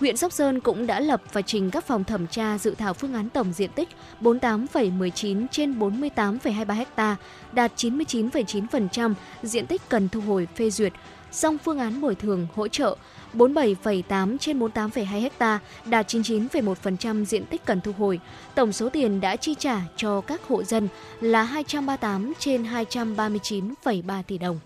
Huyện 0.00 0.16
Sóc 0.16 0.32
Sơn 0.32 0.60
cũng 0.60 0.86
đã 0.86 1.00
lập 1.00 1.22
và 1.32 1.42
trình 1.42 1.70
các 1.70 1.84
phòng 1.84 2.04
thẩm 2.04 2.26
tra 2.26 2.58
dự 2.58 2.74
thảo 2.74 2.94
phương 2.94 3.14
án 3.14 3.28
tổng 3.28 3.52
diện 3.52 3.70
tích 3.74 3.88
48,19 4.20 5.46
trên 5.50 5.78
48,23 5.78 6.84
ha, 6.96 7.16
đạt 7.52 7.72
99,9% 7.76 9.14
diện 9.42 9.66
tích 9.66 9.82
cần 9.88 10.08
thu 10.08 10.20
hồi 10.20 10.48
phê 10.56 10.70
duyệt, 10.70 10.92
song 11.32 11.58
phương 11.58 11.78
án 11.78 12.00
bồi 12.00 12.14
thường 12.14 12.46
hỗ 12.54 12.68
trợ 12.68 12.96
47,8 13.34 14.38
trên 14.38 14.58
48,2 14.58 15.28
ha, 15.38 15.58
đạt 15.84 16.14
99,1% 16.14 17.24
diện 17.24 17.44
tích 17.44 17.64
cần 17.64 17.80
thu 17.80 17.92
hồi. 17.98 18.20
Tổng 18.54 18.72
số 18.72 18.88
tiền 18.88 19.20
đã 19.20 19.36
chi 19.36 19.54
trả 19.58 19.80
cho 19.96 20.20
các 20.20 20.48
hộ 20.48 20.62
dân 20.62 20.88
là 21.20 21.42
238 21.42 22.32
trên 22.38 22.62
239,3 22.62 24.22
tỷ 24.22 24.38
đồng. 24.38 24.60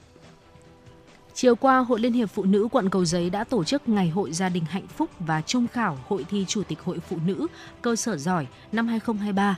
Chiều 1.35 1.57
qua, 1.57 1.79
Hội 1.79 2.01
Liên 2.01 2.13
hiệp 2.13 2.31
Phụ 2.31 2.45
nữ 2.45 2.69
quận 2.73 2.91
Cầu 2.91 3.05
Giấy 3.05 3.31
đã 3.31 3.45
tổ 3.45 3.65
chức 3.65 3.89
Ngày 3.89 4.09
hội 4.09 4.33
gia 4.33 4.49
đình 4.49 4.65
hạnh 4.65 4.87
phúc 4.87 5.11
và 5.19 5.41
trung 5.41 5.67
khảo 5.73 5.99
Hội 6.09 6.27
thi 6.31 6.45
Chủ 6.49 6.63
tịch 6.63 6.81
Hội 6.81 6.99
Phụ 7.09 7.17
nữ 7.27 7.47
cơ 7.83 7.97
sở 7.97 8.17
giỏi 8.17 8.47
năm 8.73 8.89
2023 8.89 9.57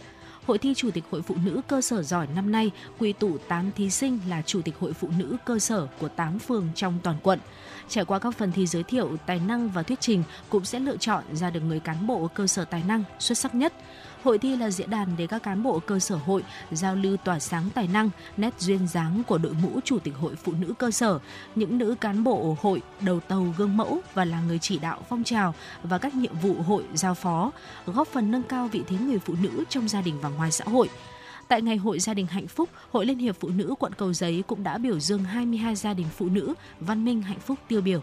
Hội 0.49 0.59
thi 0.59 0.75
Chủ 0.75 0.91
tịch 0.91 1.05
Hội 1.11 1.23
Phụ 1.23 1.37
nữ 1.45 1.61
cơ 1.69 1.81
sở 1.81 2.03
giỏi 2.03 2.27
năm 2.35 2.53
nay 2.53 2.71
quy 2.99 3.13
tụ 3.13 3.39
8 3.49 3.73
thí 3.77 3.91
sinh 3.91 4.19
là 4.29 4.43
Chủ 4.43 4.63
tịch 4.63 4.75
Hội 4.81 4.93
Phụ 4.93 5.09
nữ 5.19 5.37
cơ 5.45 5.59
sở 5.59 5.87
của 6.01 6.09
8 6.09 6.39
phường 6.39 6.69
trong 6.75 6.99
toàn 7.03 7.17
quận. 7.23 7.39
Trải 7.89 8.05
qua 8.05 8.19
các 8.19 8.37
phần 8.37 8.53
thi 8.53 8.67
giới 8.67 8.83
thiệu, 8.83 9.17
tài 9.27 9.41
năng 9.41 9.69
và 9.69 9.83
thuyết 9.83 10.01
trình 10.01 10.23
cũng 10.49 10.65
sẽ 10.65 10.79
lựa 10.79 10.97
chọn 10.97 11.25
ra 11.33 11.51
được 11.51 11.61
người 11.61 11.81
cán 11.81 12.07
bộ 12.07 12.29
cơ 12.35 12.47
sở 12.47 12.65
tài 12.65 12.83
năng 12.89 13.05
xuất 13.19 13.39
sắc 13.39 13.55
nhất. 13.55 13.73
Hội 14.23 14.39
thi 14.39 14.57
là 14.57 14.71
diễn 14.71 14.91
đàn 14.91 15.09
để 15.17 15.27
các 15.27 15.43
cán 15.43 15.63
bộ 15.63 15.79
cơ 15.79 15.99
sở 15.99 16.17
hội 16.17 16.45
giao 16.71 16.95
lưu 16.95 17.17
tỏa 17.17 17.39
sáng 17.39 17.71
tài 17.75 17.89
năng, 17.89 18.11
nét 18.37 18.55
duyên 18.59 18.89
dáng 18.89 19.23
của 19.27 19.39
đội 19.39 19.55
ngũ 19.63 19.81
chủ 19.85 19.99
tịch 19.99 20.15
hội 20.21 20.35
phụ 20.35 20.53
nữ 20.61 20.75
cơ 20.79 20.91
sở, 20.91 21.19
những 21.55 21.79
nữ 21.79 21.95
cán 22.01 22.25
bộ 22.25 22.57
hội 22.61 22.83
đầu 23.01 23.21
tàu 23.21 23.55
gương 23.59 23.77
mẫu 23.77 24.01
và 24.15 24.25
là 24.25 24.41
người 24.41 24.59
chỉ 24.59 24.79
đạo 24.79 25.03
phong 25.09 25.25
trào 25.25 25.55
và 25.83 25.99
các 25.99 26.15
nhiệm 26.15 26.39
vụ 26.43 26.55
hội 26.63 26.85
giao 26.95 27.15
phó, 27.15 27.51
góp 27.87 28.09
phần 28.09 28.31
nâng 28.31 28.43
cao 28.43 28.69
vị 28.69 28.83
thế 28.87 28.97
người 28.99 29.19
phụ 29.19 29.35
nữ 29.43 29.65
trong 29.69 29.89
gia 29.89 30.03
đình 30.03 30.21
và 30.21 30.29
ngoài 30.29 30.53
xã 30.53 30.65
hội. 30.65 30.89
Tại 31.49 31.63
Ngày 31.63 31.77
hội 31.77 31.99
Gia 31.99 32.15
đình 32.15 32.27
Hạnh 32.27 32.47
phúc, 32.47 32.69
Hội 32.93 33.07
Liên 33.07 33.19
hiệp 33.19 33.37
Phụ 33.41 33.49
nữ 33.49 33.75
quận 33.79 33.93
Cầu 33.95 34.13
Giấy 34.13 34.45
cũng 34.47 34.63
đã 34.63 34.79
biểu 34.79 35.01
dương 35.01 35.25
22 35.25 35.75
gia 35.75 35.95
đình 35.95 36.07
phụ 36.17 36.29
nữ 36.29 36.55
văn 36.81 37.05
minh 37.05 37.23
hạnh 37.23 37.41
phúc 37.41 37.59
tiêu 37.69 37.81
biểu. 37.81 38.03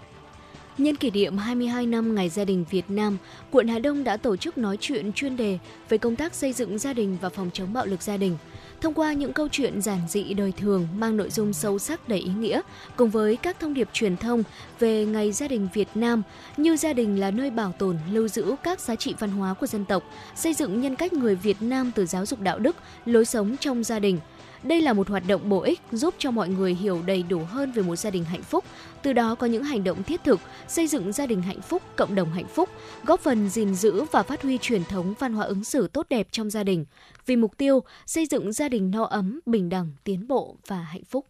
Nhân 0.77 0.95
kỷ 0.95 1.11
niệm 1.11 1.37
22 1.37 1.85
năm 1.85 2.15
Ngày 2.15 2.29
Gia 2.29 2.45
đình 2.45 2.65
Việt 2.69 2.85
Nam, 2.89 3.17
quận 3.51 3.67
Hà 3.67 3.79
Đông 3.79 4.03
đã 4.03 4.17
tổ 4.17 4.35
chức 4.35 4.57
nói 4.57 4.77
chuyện 4.79 5.13
chuyên 5.13 5.37
đề 5.37 5.57
về 5.89 5.97
công 5.97 6.15
tác 6.15 6.35
xây 6.35 6.53
dựng 6.53 6.77
gia 6.77 6.93
đình 6.93 7.17
và 7.21 7.29
phòng 7.29 7.49
chống 7.53 7.73
bạo 7.73 7.85
lực 7.85 8.01
gia 8.01 8.17
đình. 8.17 8.37
Thông 8.81 8.93
qua 8.93 9.13
những 9.13 9.33
câu 9.33 9.47
chuyện 9.51 9.81
giản 9.81 9.99
dị 10.09 10.33
đời 10.33 10.53
thường 10.57 10.87
mang 10.95 11.17
nội 11.17 11.29
dung 11.29 11.53
sâu 11.53 11.79
sắc 11.79 12.09
đầy 12.09 12.19
ý 12.19 12.31
nghĩa, 12.39 12.61
cùng 12.95 13.09
với 13.09 13.35
các 13.35 13.59
thông 13.59 13.73
điệp 13.73 13.89
truyền 13.93 14.17
thông 14.17 14.43
về 14.79 15.05
Ngày 15.05 15.31
Gia 15.31 15.47
đình 15.47 15.67
Việt 15.73 15.87
Nam 15.95 16.23
như 16.57 16.77
gia 16.77 16.93
đình 16.93 17.19
là 17.19 17.31
nơi 17.31 17.49
bảo 17.49 17.71
tồn, 17.71 17.97
lưu 18.11 18.27
giữ 18.27 18.55
các 18.63 18.79
giá 18.79 18.95
trị 18.95 19.15
văn 19.19 19.29
hóa 19.29 19.53
của 19.53 19.67
dân 19.67 19.85
tộc, 19.85 20.03
xây 20.35 20.53
dựng 20.53 20.81
nhân 20.81 20.95
cách 20.95 21.13
người 21.13 21.35
Việt 21.35 21.57
Nam 21.61 21.91
từ 21.95 22.05
giáo 22.05 22.25
dục 22.25 22.39
đạo 22.39 22.59
đức, 22.59 22.75
lối 23.05 23.25
sống 23.25 23.55
trong 23.59 23.83
gia 23.83 23.99
đình– 23.99 24.19
đây 24.65 24.81
là 24.81 24.93
một 24.93 25.09
hoạt 25.09 25.23
động 25.27 25.49
bổ 25.49 25.61
ích 25.61 25.79
giúp 25.91 26.13
cho 26.17 26.31
mọi 26.31 26.49
người 26.49 26.73
hiểu 26.73 27.01
đầy 27.05 27.23
đủ 27.23 27.41
hơn 27.49 27.71
về 27.71 27.83
một 27.83 27.95
gia 27.95 28.09
đình 28.09 28.23
hạnh 28.23 28.43
phúc, 28.43 28.63
từ 29.01 29.13
đó 29.13 29.35
có 29.35 29.47
những 29.47 29.63
hành 29.63 29.83
động 29.83 30.03
thiết 30.03 30.23
thực 30.23 30.39
xây 30.67 30.87
dựng 30.87 31.11
gia 31.11 31.25
đình 31.25 31.41
hạnh 31.41 31.61
phúc, 31.61 31.81
cộng 31.95 32.15
đồng 32.15 32.31
hạnh 32.31 32.47
phúc, 32.47 32.69
góp 33.03 33.19
phần 33.19 33.49
gìn 33.49 33.75
giữ 33.75 34.03
và 34.11 34.23
phát 34.23 34.41
huy 34.41 34.57
truyền 34.61 34.83
thống 34.83 35.13
văn 35.19 35.33
hóa 35.33 35.45
ứng 35.45 35.63
xử 35.63 35.87
tốt 35.87 36.05
đẹp 36.09 36.27
trong 36.31 36.49
gia 36.49 36.63
đình, 36.63 36.85
vì 37.25 37.35
mục 37.35 37.57
tiêu 37.57 37.83
xây 38.05 38.25
dựng 38.25 38.51
gia 38.51 38.69
đình 38.69 38.91
no 38.91 39.03
ấm, 39.03 39.39
bình 39.45 39.69
đẳng, 39.69 39.91
tiến 40.03 40.27
bộ 40.27 40.55
và 40.67 40.77
hạnh 40.77 41.03
phúc. 41.03 41.25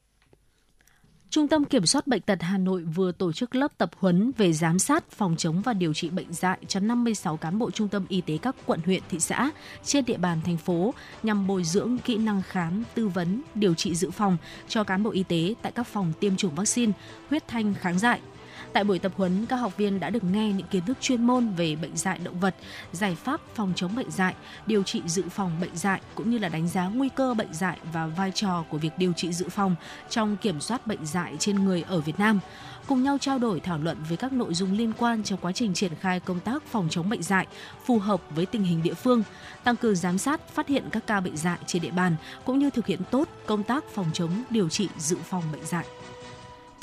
Trung 1.30 1.48
tâm 1.48 1.66
Kiểm 1.66 1.86
soát 1.86 2.08
Bệnh 2.08 2.22
tật 2.22 2.42
Hà 2.42 2.58
Nội 2.58 2.84
vừa 2.84 3.12
tổ 3.12 3.32
chức 3.32 3.56
lớp 3.56 3.78
tập 3.78 3.90
huấn 3.98 4.32
về 4.38 4.54
giám 4.54 4.80
sát, 4.80 5.12
phòng 5.12 5.36
chống 5.38 5.62
và 5.62 5.74
điều 5.74 5.94
trị 5.94 6.10
bệnh 6.10 6.34
dạy 6.34 6.58
cho 6.68 6.80
56 6.80 7.38
cán 7.38 7.60
bộ 7.60 7.72
trung 7.72 7.88
tâm 7.88 8.06
y 8.10 8.22
tế 8.22 8.38
các 8.42 8.56
quận 8.66 8.80
huyện, 8.86 9.02
thị 9.10 9.20
xã 9.20 9.52
trên 9.84 10.06
địa 10.06 10.18
bàn 10.18 10.42
thành 10.46 10.58
phố 10.58 10.94
nhằm 11.24 11.48
bồi 11.48 11.64
dưỡng 11.64 11.98
kỹ 11.98 12.18
năng 12.18 12.42
khám, 12.42 12.84
tư 12.96 13.08
vấn, 13.08 13.42
điều 13.56 13.74
trị 13.74 13.96
dự 13.96 14.12
phòng 14.12 14.38
cho 14.68 14.84
cán 14.84 15.04
bộ 15.04 15.12
y 15.12 15.24
tế 15.24 15.54
tại 15.62 15.72
các 15.72 15.88
phòng 15.88 16.14
tiêm 16.20 16.38
chủng 16.38 16.56
vaccine, 16.56 16.92
huyết 17.30 17.48
thanh 17.48 17.74
kháng 17.74 18.00
dại, 18.00 18.20
Tại 18.74 18.84
buổi 18.84 19.00
tập 19.00 19.12
huấn, 19.18 19.46
các 19.46 19.56
học 19.56 19.78
viên 19.78 20.00
đã 20.00 20.10
được 20.10 20.24
nghe 20.24 20.52
những 20.52 20.68
kiến 20.68 20.86
thức 20.86 20.98
chuyên 21.02 21.24
môn 21.24 21.50
về 21.50 21.76
bệnh 21.76 21.98
dạy 21.98 22.20
động 22.24 22.40
vật, 22.40 22.56
giải 22.92 23.16
pháp 23.16 23.42
phòng 23.56 23.74
chống 23.76 23.96
bệnh 23.96 24.12
dạy, 24.12 24.36
điều 24.66 24.84
trị 24.84 25.02
dự 25.06 25.24
phòng 25.30 25.52
bệnh 25.62 25.76
dạy 25.76 26.02
cũng 26.16 26.30
như 26.30 26.38
là 26.38 26.50
đánh 26.50 26.68
giá 26.68 26.88
nguy 26.88 27.10
cơ 27.10 27.34
bệnh 27.34 27.54
dạy 27.54 27.78
và 27.94 28.08
vai 28.08 28.32
trò 28.32 28.64
của 28.70 28.78
việc 28.78 28.92
điều 28.98 29.14
trị 29.14 29.34
dự 29.34 29.50
phòng 29.50 29.76
trong 30.10 30.38
kiểm 30.38 30.62
soát 30.62 30.88
bệnh 30.88 31.06
dạy 31.06 31.36
trên 31.40 31.66
người 31.66 31.82
ở 31.82 32.00
Việt 32.02 32.20
Nam 32.20 32.40
cùng 32.88 33.04
nhau 33.04 33.18
trao 33.22 33.40
đổi 33.40 33.60
thảo 33.60 33.78
luận 33.78 33.98
về 34.10 34.16
các 34.16 34.34
nội 34.34 34.54
dung 34.54 34.74
liên 34.78 34.94
quan 34.98 35.24
trong 35.24 35.40
quá 35.42 35.52
trình 35.52 35.74
triển 35.74 35.96
khai 35.96 36.20
công 36.20 36.40
tác 36.40 36.64
phòng 36.64 36.88
chống 36.90 37.10
bệnh 37.10 37.24
dạy 37.24 37.48
phù 37.86 38.00
hợp 38.00 38.22
với 38.30 38.46
tình 38.46 38.64
hình 38.64 38.84
địa 38.84 38.94
phương, 38.94 39.24
tăng 39.64 39.76
cường 39.76 39.96
giám 39.96 40.18
sát, 40.18 40.50
phát 40.50 40.68
hiện 40.68 40.84
các 40.92 41.08
ca 41.08 41.20
bệnh 41.20 41.38
dạy 41.38 41.58
trên 41.68 41.82
địa 41.82 41.92
bàn 41.92 42.16
cũng 42.46 42.60
như 42.60 42.70
thực 42.70 42.86
hiện 42.88 43.00
tốt 43.12 43.30
công 43.46 43.64
tác 43.64 43.84
phòng 43.94 44.10
chống 44.14 44.44
điều 44.50 44.70
trị 44.70 44.90
dự 44.98 45.18
phòng 45.24 45.44
bệnh 45.52 45.66
dạy. 45.66 45.86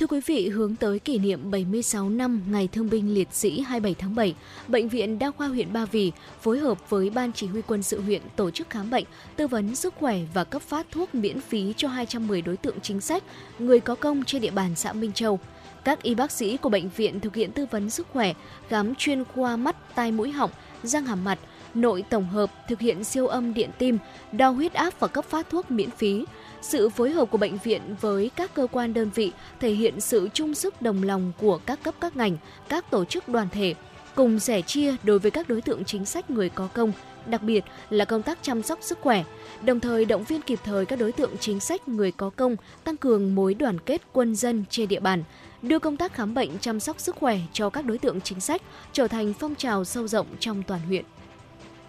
Thưa 0.02 0.06
quý 0.06 0.20
vị, 0.26 0.48
hướng 0.48 0.76
tới 0.76 0.98
kỷ 0.98 1.18
niệm 1.18 1.50
76 1.50 2.10
năm 2.10 2.42
Ngày 2.50 2.68
Thương 2.72 2.90
binh 2.90 3.14
Liệt 3.14 3.28
sĩ 3.32 3.60
27 3.60 3.94
tháng 3.94 4.14
7, 4.14 4.34
Bệnh 4.68 4.88
viện 4.88 5.18
Đa 5.18 5.30
khoa 5.30 5.48
huyện 5.48 5.72
Ba 5.72 5.84
Vì 5.84 6.12
phối 6.40 6.58
hợp 6.58 6.90
với 6.90 7.10
Ban 7.10 7.32
Chỉ 7.32 7.46
huy 7.46 7.62
quân 7.66 7.82
sự 7.82 8.00
huyện 8.00 8.22
tổ 8.36 8.50
chức 8.50 8.70
khám 8.70 8.90
bệnh, 8.90 9.04
tư 9.36 9.46
vấn 9.46 9.74
sức 9.74 9.94
khỏe 9.94 10.18
và 10.34 10.44
cấp 10.44 10.62
phát 10.62 10.86
thuốc 10.90 11.14
miễn 11.14 11.40
phí 11.40 11.72
cho 11.76 11.88
210 11.88 12.42
đối 12.42 12.56
tượng 12.56 12.80
chính 12.80 13.00
sách, 13.00 13.22
người 13.58 13.80
có 13.80 13.94
công 13.94 14.24
trên 14.24 14.42
địa 14.42 14.50
bàn 14.50 14.76
xã 14.76 14.92
Minh 14.92 15.12
Châu. 15.12 15.40
Các 15.84 16.02
y 16.02 16.14
bác 16.14 16.30
sĩ 16.30 16.56
của 16.56 16.68
bệnh 16.68 16.88
viện 16.88 17.20
thực 17.20 17.34
hiện 17.34 17.52
tư 17.52 17.66
vấn 17.70 17.90
sức 17.90 18.06
khỏe, 18.12 18.32
khám 18.68 18.94
chuyên 18.94 19.24
khoa 19.24 19.56
mắt, 19.56 19.94
tai 19.94 20.12
mũi 20.12 20.30
họng, 20.30 20.50
răng 20.82 21.04
hàm 21.04 21.24
mặt, 21.24 21.38
nội 21.74 22.04
tổng 22.10 22.28
hợp, 22.28 22.50
thực 22.68 22.80
hiện 22.80 23.04
siêu 23.04 23.26
âm 23.26 23.54
điện 23.54 23.70
tim, 23.78 23.98
đo 24.32 24.50
huyết 24.50 24.72
áp 24.72 25.00
và 25.00 25.08
cấp 25.08 25.24
phát 25.24 25.50
thuốc 25.50 25.70
miễn 25.70 25.90
phí 25.90 26.24
sự 26.62 26.88
phối 26.88 27.10
hợp 27.10 27.30
của 27.30 27.38
bệnh 27.38 27.58
viện 27.58 27.82
với 28.00 28.30
các 28.36 28.54
cơ 28.54 28.66
quan 28.72 28.94
đơn 28.94 29.10
vị 29.14 29.32
thể 29.60 29.70
hiện 29.70 30.00
sự 30.00 30.28
chung 30.34 30.54
sức 30.54 30.82
đồng 30.82 31.02
lòng 31.02 31.32
của 31.40 31.58
các 31.66 31.82
cấp 31.82 31.94
các 32.00 32.16
ngành, 32.16 32.36
các 32.68 32.90
tổ 32.90 33.04
chức 33.04 33.28
đoàn 33.28 33.48
thể, 33.52 33.74
cùng 34.14 34.38
sẻ 34.38 34.62
chia 34.62 34.96
đối 35.02 35.18
với 35.18 35.30
các 35.30 35.48
đối 35.48 35.60
tượng 35.60 35.84
chính 35.84 36.04
sách 36.04 36.30
người 36.30 36.48
có 36.48 36.68
công, 36.74 36.92
đặc 37.26 37.42
biệt 37.42 37.64
là 37.90 38.04
công 38.04 38.22
tác 38.22 38.38
chăm 38.42 38.62
sóc 38.62 38.78
sức 38.82 38.98
khỏe, 39.00 39.24
đồng 39.62 39.80
thời 39.80 40.04
động 40.04 40.24
viên 40.24 40.42
kịp 40.42 40.58
thời 40.64 40.86
các 40.86 40.98
đối 40.98 41.12
tượng 41.12 41.38
chính 41.40 41.60
sách 41.60 41.88
người 41.88 42.12
có 42.12 42.30
công, 42.30 42.56
tăng 42.84 42.96
cường 42.96 43.34
mối 43.34 43.54
đoàn 43.54 43.78
kết 43.78 44.02
quân 44.12 44.34
dân 44.36 44.64
trên 44.70 44.88
địa 44.88 45.00
bàn, 45.00 45.22
đưa 45.62 45.78
công 45.78 45.96
tác 45.96 46.14
khám 46.14 46.34
bệnh 46.34 46.58
chăm 46.58 46.80
sóc 46.80 47.00
sức 47.00 47.16
khỏe 47.16 47.38
cho 47.52 47.70
các 47.70 47.84
đối 47.84 47.98
tượng 47.98 48.20
chính 48.20 48.40
sách 48.40 48.62
trở 48.92 49.08
thành 49.08 49.32
phong 49.32 49.54
trào 49.54 49.84
sâu 49.84 50.08
rộng 50.08 50.26
trong 50.38 50.62
toàn 50.62 50.80
huyện. 50.80 51.04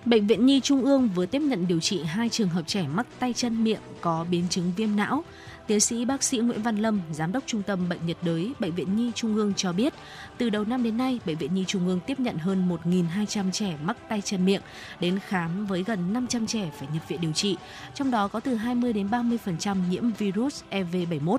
Bệnh 0.05 0.27
viện 0.27 0.45
Nhi 0.45 0.59
Trung 0.59 0.85
ương 0.85 1.09
vừa 1.15 1.25
tiếp 1.25 1.41
nhận 1.41 1.67
điều 1.67 1.79
trị 1.79 2.03
hai 2.03 2.29
trường 2.29 2.49
hợp 2.49 2.67
trẻ 2.67 2.85
mắc 2.93 3.07
tay 3.19 3.33
chân 3.33 3.63
miệng 3.63 3.79
có 4.01 4.25
biến 4.29 4.43
chứng 4.49 4.71
viêm 4.77 4.95
não. 4.95 5.23
Tiến 5.67 5.79
sĩ 5.79 6.05
bác 6.05 6.23
sĩ 6.23 6.37
Nguyễn 6.37 6.61
Văn 6.61 6.77
Lâm, 6.77 7.01
Giám 7.11 7.31
đốc 7.31 7.43
Trung 7.45 7.63
tâm 7.63 7.89
Bệnh 7.89 7.99
nhiệt 8.05 8.17
đới 8.21 8.51
Bệnh 8.59 8.75
viện 8.75 8.95
Nhi 8.95 9.11
Trung 9.15 9.35
ương 9.35 9.53
cho 9.53 9.73
biết, 9.73 9.93
từ 10.37 10.49
đầu 10.49 10.63
năm 10.63 10.83
đến 10.83 10.97
nay, 10.97 11.19
Bệnh 11.25 11.37
viện 11.37 11.53
Nhi 11.53 11.63
Trung 11.67 11.87
ương 11.87 11.99
tiếp 12.07 12.19
nhận 12.19 12.37
hơn 12.37 12.69
1.200 12.85 13.51
trẻ 13.51 13.77
mắc 13.83 13.97
tay 14.09 14.21
chân 14.21 14.45
miệng 14.45 14.61
đến 14.99 15.19
khám 15.27 15.65
với 15.65 15.83
gần 15.83 16.13
500 16.13 16.47
trẻ 16.47 16.71
phải 16.79 16.87
nhập 16.93 17.03
viện 17.07 17.21
điều 17.21 17.31
trị, 17.31 17.57
trong 17.93 18.11
đó 18.11 18.27
có 18.27 18.39
từ 18.39 18.55
20 18.55 18.93
đến 18.93 19.07
30% 19.07 19.89
nhiễm 19.89 20.11
virus 20.11 20.63
EV71. 20.71 21.37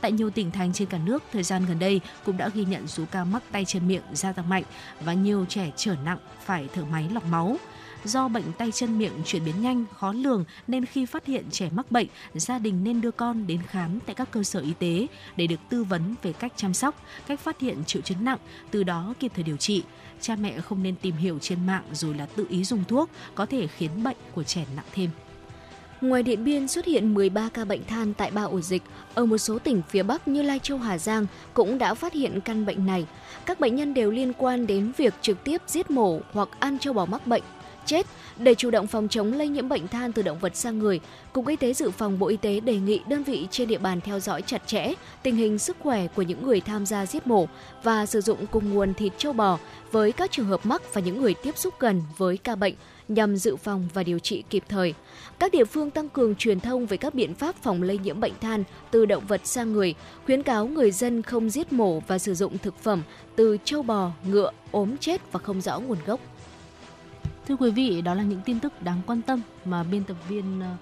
Tại 0.00 0.12
nhiều 0.12 0.30
tỉnh 0.30 0.50
thành 0.50 0.72
trên 0.72 0.88
cả 0.88 0.98
nước, 1.04 1.22
thời 1.32 1.42
gian 1.42 1.66
gần 1.68 1.78
đây 1.78 2.00
cũng 2.24 2.36
đã 2.36 2.48
ghi 2.48 2.64
nhận 2.64 2.86
số 2.86 3.04
ca 3.10 3.24
mắc 3.24 3.42
tay 3.52 3.64
chân 3.64 3.88
miệng 3.88 4.02
gia 4.12 4.32
tăng 4.32 4.48
mạnh 4.48 4.64
và 5.00 5.12
nhiều 5.12 5.46
trẻ 5.48 5.70
trở 5.76 5.94
nặng 6.04 6.18
phải 6.44 6.68
thở 6.74 6.84
máy 6.84 7.08
lọc 7.12 7.24
máu. 7.24 7.56
Do 8.04 8.28
bệnh 8.28 8.52
tay 8.58 8.72
chân 8.72 8.98
miệng 8.98 9.12
chuyển 9.24 9.44
biến 9.44 9.62
nhanh, 9.62 9.84
khó 9.98 10.12
lường 10.12 10.44
nên 10.66 10.84
khi 10.84 11.06
phát 11.06 11.26
hiện 11.26 11.44
trẻ 11.50 11.68
mắc 11.72 11.90
bệnh, 11.90 12.06
gia 12.34 12.58
đình 12.58 12.84
nên 12.84 13.00
đưa 13.00 13.10
con 13.10 13.46
đến 13.46 13.62
khám 13.68 14.00
tại 14.06 14.14
các 14.14 14.30
cơ 14.30 14.42
sở 14.42 14.60
y 14.60 14.72
tế 14.78 15.06
để 15.36 15.46
được 15.46 15.60
tư 15.68 15.84
vấn 15.84 16.14
về 16.22 16.32
cách 16.32 16.52
chăm 16.56 16.74
sóc, 16.74 17.02
cách 17.26 17.40
phát 17.40 17.60
hiện 17.60 17.84
triệu 17.84 18.02
chứng 18.02 18.24
nặng, 18.24 18.38
từ 18.70 18.84
đó 18.84 19.14
kịp 19.20 19.32
thời 19.34 19.44
điều 19.44 19.56
trị. 19.56 19.82
Cha 20.20 20.36
mẹ 20.36 20.60
không 20.60 20.82
nên 20.82 20.96
tìm 20.96 21.16
hiểu 21.16 21.38
trên 21.38 21.66
mạng 21.66 21.84
rồi 21.92 22.14
là 22.14 22.26
tự 22.26 22.46
ý 22.48 22.64
dùng 22.64 22.84
thuốc, 22.88 23.10
có 23.34 23.46
thể 23.46 23.66
khiến 23.66 24.02
bệnh 24.02 24.16
của 24.34 24.42
trẻ 24.42 24.66
nặng 24.76 24.86
thêm. 24.92 25.10
Ngoài 26.00 26.22
Điện 26.22 26.44
Biên 26.44 26.68
xuất 26.68 26.84
hiện 26.84 27.14
13 27.14 27.48
ca 27.48 27.64
bệnh 27.64 27.84
than 27.84 28.14
tại 28.14 28.30
ba 28.30 28.42
ổ 28.42 28.60
dịch, 28.60 28.82
ở 29.14 29.26
một 29.26 29.38
số 29.38 29.58
tỉnh 29.58 29.82
phía 29.88 30.02
Bắc 30.02 30.28
như 30.28 30.42
Lai 30.42 30.58
Châu, 30.58 30.78
Hà 30.78 30.98
Giang 30.98 31.26
cũng 31.54 31.78
đã 31.78 31.94
phát 31.94 32.12
hiện 32.12 32.40
căn 32.40 32.66
bệnh 32.66 32.86
này. 32.86 33.06
Các 33.46 33.60
bệnh 33.60 33.76
nhân 33.76 33.94
đều 33.94 34.10
liên 34.10 34.32
quan 34.32 34.66
đến 34.66 34.92
việc 34.96 35.14
trực 35.22 35.44
tiếp 35.44 35.62
giết 35.66 35.90
mổ 35.90 36.20
hoặc 36.32 36.48
ăn 36.58 36.78
châu 36.78 36.94
bò 36.94 37.06
mắc 37.06 37.26
bệnh 37.26 37.42
chết. 37.88 38.06
Để 38.38 38.54
chủ 38.54 38.70
động 38.70 38.86
phòng 38.86 39.08
chống 39.08 39.32
lây 39.32 39.48
nhiễm 39.48 39.68
bệnh 39.68 39.88
than 39.88 40.12
từ 40.12 40.22
động 40.22 40.38
vật 40.38 40.56
sang 40.56 40.78
người, 40.78 41.00
Cục 41.32 41.46
Y 41.46 41.56
tế 41.56 41.74
Dự 41.74 41.90
phòng 41.90 42.18
Bộ 42.18 42.26
Y 42.26 42.36
tế 42.36 42.60
đề 42.60 42.76
nghị 42.76 43.00
đơn 43.08 43.24
vị 43.24 43.46
trên 43.50 43.68
địa 43.68 43.78
bàn 43.78 44.00
theo 44.00 44.20
dõi 44.20 44.42
chặt 44.42 44.62
chẽ 44.66 44.94
tình 45.22 45.36
hình 45.36 45.58
sức 45.58 45.76
khỏe 45.80 46.06
của 46.06 46.22
những 46.22 46.42
người 46.46 46.60
tham 46.60 46.86
gia 46.86 47.06
giết 47.06 47.26
mổ 47.26 47.46
và 47.82 48.06
sử 48.06 48.20
dụng 48.20 48.46
cùng 48.46 48.74
nguồn 48.74 48.94
thịt 48.94 49.12
châu 49.18 49.32
bò 49.32 49.58
với 49.92 50.12
các 50.12 50.30
trường 50.30 50.46
hợp 50.46 50.66
mắc 50.66 50.94
và 50.94 51.00
những 51.00 51.22
người 51.22 51.34
tiếp 51.34 51.58
xúc 51.58 51.74
gần 51.78 52.02
với 52.16 52.36
ca 52.36 52.56
bệnh 52.56 52.74
nhằm 53.08 53.36
dự 53.36 53.56
phòng 53.56 53.88
và 53.94 54.02
điều 54.02 54.18
trị 54.18 54.44
kịp 54.50 54.64
thời. 54.68 54.94
Các 55.38 55.52
địa 55.52 55.64
phương 55.64 55.90
tăng 55.90 56.08
cường 56.08 56.34
truyền 56.34 56.60
thông 56.60 56.86
về 56.86 56.96
các 56.96 57.14
biện 57.14 57.34
pháp 57.34 57.54
phòng 57.62 57.82
lây 57.82 57.98
nhiễm 57.98 58.20
bệnh 58.20 58.32
than 58.40 58.64
từ 58.90 59.06
động 59.06 59.26
vật 59.26 59.40
sang 59.44 59.72
người, 59.72 59.94
khuyến 60.26 60.42
cáo 60.42 60.66
người 60.66 60.90
dân 60.90 61.22
không 61.22 61.50
giết 61.50 61.72
mổ 61.72 62.00
và 62.00 62.18
sử 62.18 62.34
dụng 62.34 62.58
thực 62.58 62.78
phẩm 62.82 63.02
từ 63.36 63.56
châu 63.64 63.82
bò, 63.82 64.10
ngựa, 64.24 64.50
ốm 64.70 64.96
chết 64.96 65.32
và 65.32 65.40
không 65.40 65.60
rõ 65.60 65.78
nguồn 65.78 65.98
gốc. 66.06 66.20
Thưa 67.48 67.56
quý 67.56 67.70
vị, 67.70 68.02
đó 68.02 68.14
là 68.14 68.22
những 68.22 68.40
tin 68.44 68.60
tức 68.60 68.82
đáng 68.82 69.00
quan 69.06 69.22
tâm 69.22 69.40
mà 69.64 69.82
biên 69.82 70.04
tập 70.04 70.16
viên 70.28 70.60
ờ, 70.60 70.76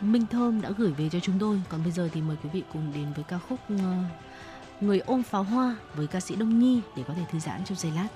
Minh 0.00 0.26
Thơm 0.26 0.60
đã 0.60 0.70
gửi 0.78 0.92
về 0.92 1.08
cho 1.08 1.20
chúng 1.20 1.38
tôi. 1.40 1.62
Còn 1.68 1.82
bây 1.82 1.92
giờ 1.92 2.08
thì 2.12 2.22
mời 2.22 2.36
quý 2.42 2.50
vị 2.52 2.62
cùng 2.72 2.92
đến 2.94 3.12
với 3.14 3.24
ca 3.24 3.38
khúc 3.38 3.58
ờ, 3.68 3.94
Người 4.80 4.98
ôm 4.98 5.22
pháo 5.22 5.42
hoa 5.42 5.76
với 5.94 6.06
ca 6.06 6.20
sĩ 6.20 6.36
Đông 6.36 6.58
Nhi 6.58 6.80
để 6.96 7.02
có 7.08 7.14
thể 7.14 7.22
thư 7.30 7.38
giãn 7.38 7.64
trong 7.64 7.78
giây 7.78 7.92
lát. 7.96 8.08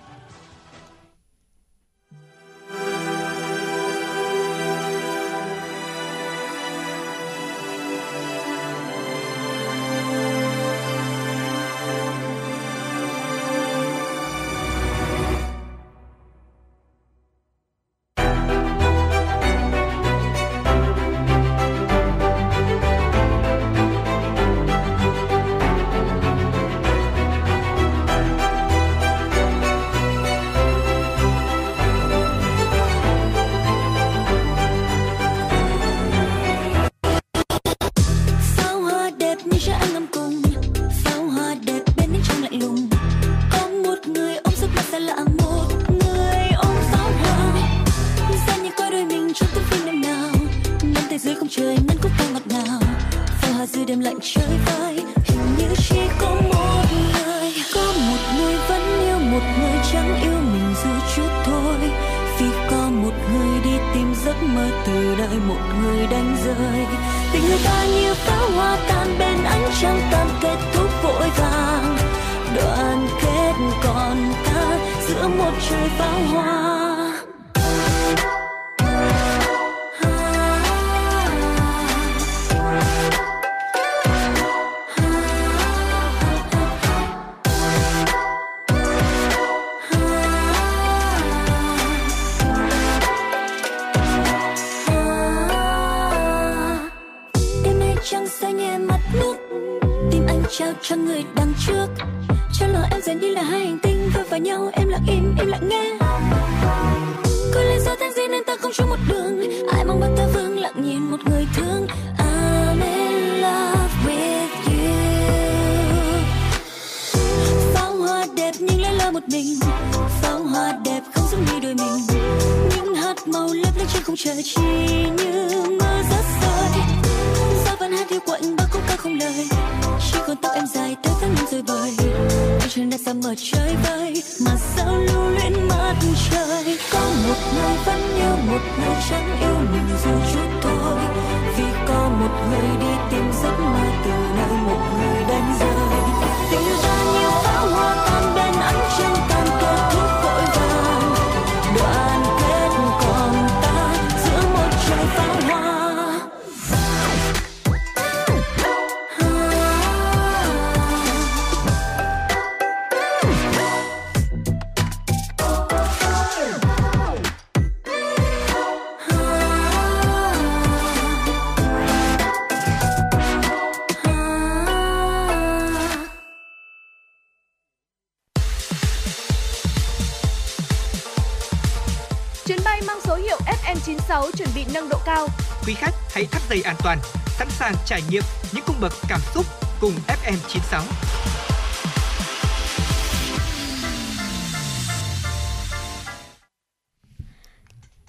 Toàn, 186.82 186.98
sẵn 187.26 187.48
sàng 187.50 187.74
trải 187.86 188.02
nghiệm 188.10 188.22
những 188.52 188.64
cung 188.66 188.76
bậc 188.80 188.92
cảm 189.08 189.20
xúc 189.34 189.46
cùng 189.80 189.92
FM96. 190.06 190.82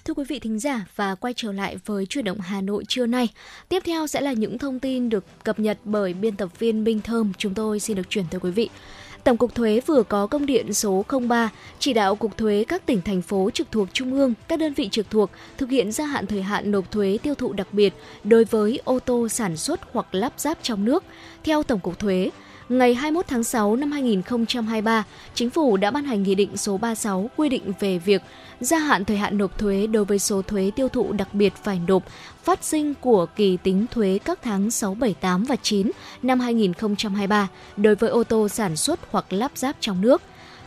Thưa 0.06 0.14
quý 0.14 0.24
vị 0.28 0.40
thính 0.40 0.60
giả 0.60 0.86
và 0.96 1.16
quay 1.16 1.34
trở 1.38 1.52
lại 1.52 1.78
với 1.86 2.06
chuyển 2.06 2.26
động 2.26 2.40
Hà 2.40 2.62
Nội 2.62 2.84
trưa 2.88 3.06
nay. 3.06 3.30
Tiếp 3.70 3.84
theo 3.86 4.08
sẽ 4.08 4.22
là 4.22 4.34
những 4.34 4.58
thông 4.58 4.80
tin 4.80 5.10
được 5.10 5.26
cập 5.44 5.60
nhật 5.60 5.78
bởi 5.84 6.14
biên 6.14 6.36
tập 6.36 6.60
viên 6.60 6.84
Minh 6.84 7.02
Thơm. 7.02 7.34
Chúng 7.38 7.54
tôi 7.54 7.80
xin 7.80 7.98
được 7.98 8.10
chuyển 8.10 8.26
tới 8.32 8.40
quý 8.40 8.52
vị. 8.52 8.70
Tổng 9.24 9.38
cục 9.38 9.56
Thuế 9.56 9.82
vừa 9.86 10.04
có 10.04 10.28
công 10.28 10.46
điện 10.46 10.74
số 10.74 11.06
03 11.28 11.50
chỉ 11.80 11.94
đạo 11.94 12.16
Cục 12.16 12.38
Thuế 12.38 12.66
các 12.68 12.86
tỉnh, 12.86 13.02
thành 13.02 13.22
phố 13.22 13.50
trực 13.54 13.72
thuộc 13.72 13.88
Trung 13.94 14.14
ương, 14.14 14.34
các 14.48 14.60
đơn 14.60 14.74
vị 14.74 14.90
trực 14.90 15.10
thuộc 15.10 15.30
thực 15.58 15.70
hiện 15.70 15.92
gia 15.92 16.06
hạn 16.06 16.28
thời 16.28 16.42
hạn 16.42 16.72
nộp 16.72 16.92
thuế 16.92 17.18
tiêu 17.24 17.36
thụ 17.36 17.54
đặc 17.54 17.68
biệt 17.72 17.94
đối 18.24 18.46
với 18.46 18.82
ô 18.84 19.00
tô 19.00 19.28
sản 19.30 19.58
xuất 19.58 19.80
hoặc 19.94 20.16
lắp 20.16 20.34
ráp 20.38 20.58
trong 20.62 20.86
nước. 20.86 21.04
Theo 21.44 21.64
Tổng 21.64 21.80
cục 21.80 22.00
Thuế, 22.00 22.30
ngày 22.70 22.94
21 22.94 23.28
tháng 23.28 23.44
6 23.44 23.76
năm 23.76 23.92
2023, 23.92 25.04
Chính 25.34 25.50
phủ 25.50 25.78
đã 25.78 25.92
ban 25.92 26.04
hành 26.04 26.24
Nghị 26.24 26.36
định 26.36 26.58
số 26.58 26.78
36 26.78 27.30
quy 27.38 27.50
định 27.50 27.74
về 27.80 27.98
việc 27.98 28.22
gia 28.60 28.78
hạn 28.78 29.06
thời 29.06 29.18
hạn 29.18 29.38
nộp 29.38 29.58
thuế 29.58 29.88
đối 29.88 30.06
với 30.06 30.20
số 30.20 30.42
thuế 30.42 30.72
tiêu 30.76 30.90
thụ 30.90 31.12
đặc 31.12 31.34
biệt 31.34 31.54
phải 31.64 31.80
nộp 31.88 32.04
phát 32.44 32.64
sinh 32.64 32.94
của 33.02 33.26
kỳ 33.36 33.58
tính 33.58 33.86
thuế 33.92 34.20
các 34.26 34.40
tháng 34.42 34.72
6, 34.72 34.94
7, 34.94 35.14
8 35.14 35.44
và 35.44 35.56
9 35.56 35.92
năm 36.22 36.40
2023 36.40 37.48
đối 37.78 37.96
với 37.96 38.10
ô 38.10 38.24
tô 38.24 38.48
sản 38.48 38.76
xuất 38.76 39.00
hoặc 39.12 39.34
lắp 39.34 39.52
ráp 39.56 39.76
trong 39.80 40.02
nước. 40.02 40.22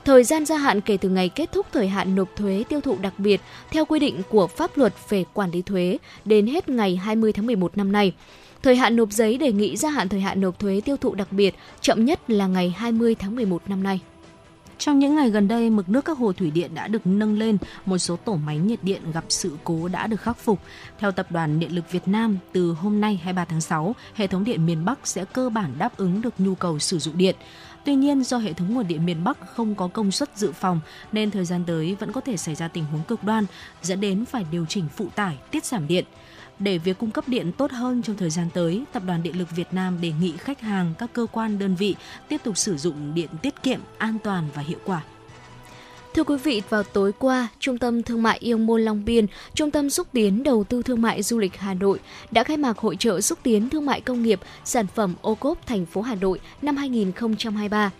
Thời 0.05 0.25
gian 0.25 0.47
gia 0.47 0.57
hạn 0.57 0.81
kể 0.81 0.97
từ 0.97 1.09
ngày 1.09 1.29
kết 1.29 1.53
thúc 1.53 1.67
thời 1.73 1.89
hạn 1.89 2.15
nộp 2.15 2.29
thuế 2.37 2.65
tiêu 2.69 2.81
thụ 2.81 2.97
đặc 3.01 3.15
biệt 3.19 3.41
theo 3.71 3.85
quy 3.85 3.99
định 3.99 4.23
của 4.29 4.47
pháp 4.47 4.79
luật 4.79 4.95
về 5.09 5.25
quản 5.35 5.51
lý 5.51 5.63
thuế 5.63 5.99
đến 6.25 6.47
hết 6.47 6.69
ngày 6.69 6.97
20 6.97 7.33
tháng 7.33 7.47
11 7.47 7.77
năm 7.77 7.93
nay. 7.93 8.13
Thời 8.63 8.77
hạn 8.77 8.97
nộp 8.97 9.13
giấy 9.13 9.39
đề 9.39 9.53
nghị 9.53 9.77
gia 9.77 9.91
hạn 9.91 10.09
thời 10.09 10.21
hạn 10.21 10.41
nộp 10.41 10.59
thuế 10.59 10.81
tiêu 10.85 10.97
thụ 10.97 11.15
đặc 11.15 11.33
biệt 11.33 11.55
chậm 11.81 12.05
nhất 12.05 12.31
là 12.31 12.47
ngày 12.47 12.75
20 12.77 13.15
tháng 13.15 13.37
11 13.37 13.63
năm 13.69 13.83
nay. 13.83 14.01
Trong 14.79 14.99
những 14.99 15.17
ngày 15.17 15.31
gần 15.31 15.49
đây, 15.49 15.71
mực 15.71 15.89
nước 15.89 16.05
các 16.05 16.19
hồ 16.19 16.33
thủy 16.33 16.51
điện 16.51 16.75
đã 16.75 16.89
được 16.89 17.07
nâng 17.07 17.39
lên, 17.39 17.59
một 17.87 17.99
số 17.99 18.17
tổ 18.17 18.37
máy 18.37 18.59
nhiệt 18.59 18.79
điện 18.83 19.03
gặp 19.13 19.25
sự 19.29 19.57
cố 19.65 19.89
đã 19.89 20.07
được 20.07 20.21
khắc 20.21 20.39
phục. 20.39 20.61
Theo 20.99 21.13
Tập 21.13 21.27
đoàn 21.33 21.61
Điện 21.61 21.75
lực 21.75 21.91
Việt 21.91 22.09
Nam, 22.09 22.39
từ 22.53 22.73
hôm 22.73 23.01
nay 23.01 23.15
23 23.17 23.45
tháng 23.45 23.61
6, 23.61 23.95
hệ 24.15 24.27
thống 24.27 24.45
điện 24.45 24.67
miền 24.67 24.85
Bắc 24.85 24.99
sẽ 25.05 25.25
cơ 25.33 25.49
bản 25.49 25.75
đáp 25.79 25.97
ứng 25.97 26.23
được 26.23 26.35
nhu 26.39 26.55
cầu 26.55 26.79
sử 26.79 26.99
dụng 26.99 27.19
điện. 27.19 27.37
Tuy 27.85 27.95
nhiên, 27.95 28.25
do 28.25 28.39
hệ 28.39 28.53
thống 28.53 28.75
nguồn 28.75 28.89
điện 28.89 29.07
miền 29.07 29.25
Bắc 29.25 29.39
không 29.55 29.75
có 29.75 29.89
công 29.89 30.11
suất 30.11 30.31
dự 30.37 30.53
phòng, 30.53 30.81
nên 31.13 31.31
thời 31.31 31.45
gian 31.45 31.65
tới 31.67 31.97
vẫn 32.01 32.13
có 32.13 32.21
thể 32.21 32.37
xảy 32.37 32.55
ra 32.55 32.69
tình 32.69 32.85
huống 32.85 33.03
cực 33.03 33.25
đoan, 33.25 33.47
dẫn 33.83 34.01
đến 34.01 34.25
phải 34.25 34.47
điều 34.51 34.67
chỉnh 34.67 34.85
phụ 34.97 35.07
tải, 35.15 35.39
tiết 35.51 35.65
giảm 35.65 35.87
điện. 35.87 36.05
Để 36.59 36.79
việc 36.79 36.99
cung 36.99 37.11
cấp 37.11 37.29
điện 37.29 37.53
tốt 37.53 37.71
hơn 37.71 38.03
trong 38.03 38.17
thời 38.17 38.31
gian 38.31 38.49
tới, 38.55 38.85
Tập 38.93 39.03
đoàn 39.07 39.23
Điện 39.23 39.39
lực 39.39 39.49
Việt 39.57 39.69
Nam 39.73 40.01
đề 40.01 40.13
nghị 40.21 40.37
khách 40.37 40.61
hàng, 40.61 40.95
các 40.99 41.13
cơ 41.13 41.27
quan 41.33 41.59
đơn 41.59 41.75
vị 41.75 41.95
tiếp 42.29 42.41
tục 42.45 42.57
sử 42.57 42.77
dụng 42.77 43.15
điện 43.15 43.29
tiết 43.43 43.63
kiệm, 43.63 43.81
an 43.99 44.19
toàn 44.25 44.49
và 44.55 44.63
hiệu 44.63 44.79
quả. 44.85 45.03
Thưa 46.15 46.25
quý 46.25 46.37
vị, 46.37 46.63
vào 46.69 46.83
tối 46.83 47.13
qua, 47.19 47.49
Trung 47.59 47.79
tâm 47.79 48.03
Thương 48.03 48.23
mại 48.23 48.39
Yêu 48.39 48.59
Môn 48.59 48.83
Long 48.83 49.05
Biên, 49.05 49.27
Trung 49.55 49.71
tâm 49.71 49.91
xúc 49.91 50.07
tiến 50.13 50.43
đầu 50.43 50.65
tư 50.65 50.83
thương 50.83 51.03
mại 51.03 51.23
du 51.23 51.39
lịch 51.39 51.57
Hà 51.57 51.75
Nội 51.75 51.99
đã 52.31 52.45
khai 52.45 52.57
mạc 52.57 52.79
hội 52.79 52.97
trợ 52.97 53.21
xúc 53.21 53.39
tiến 53.43 53.71
thương 53.71 53.87
mại 53.87 54.01
công 54.01 54.23
nghiệp 54.23 54.41
sản 54.65 54.87
phẩm 54.95 55.15
ô 55.23 55.35
cốp 55.35 55.67
thành 55.67 55.87
phố 55.87 56.01
Hà 56.01 56.15
Nội 56.15 56.41
năm 56.63 56.77
2023. 56.77 57.91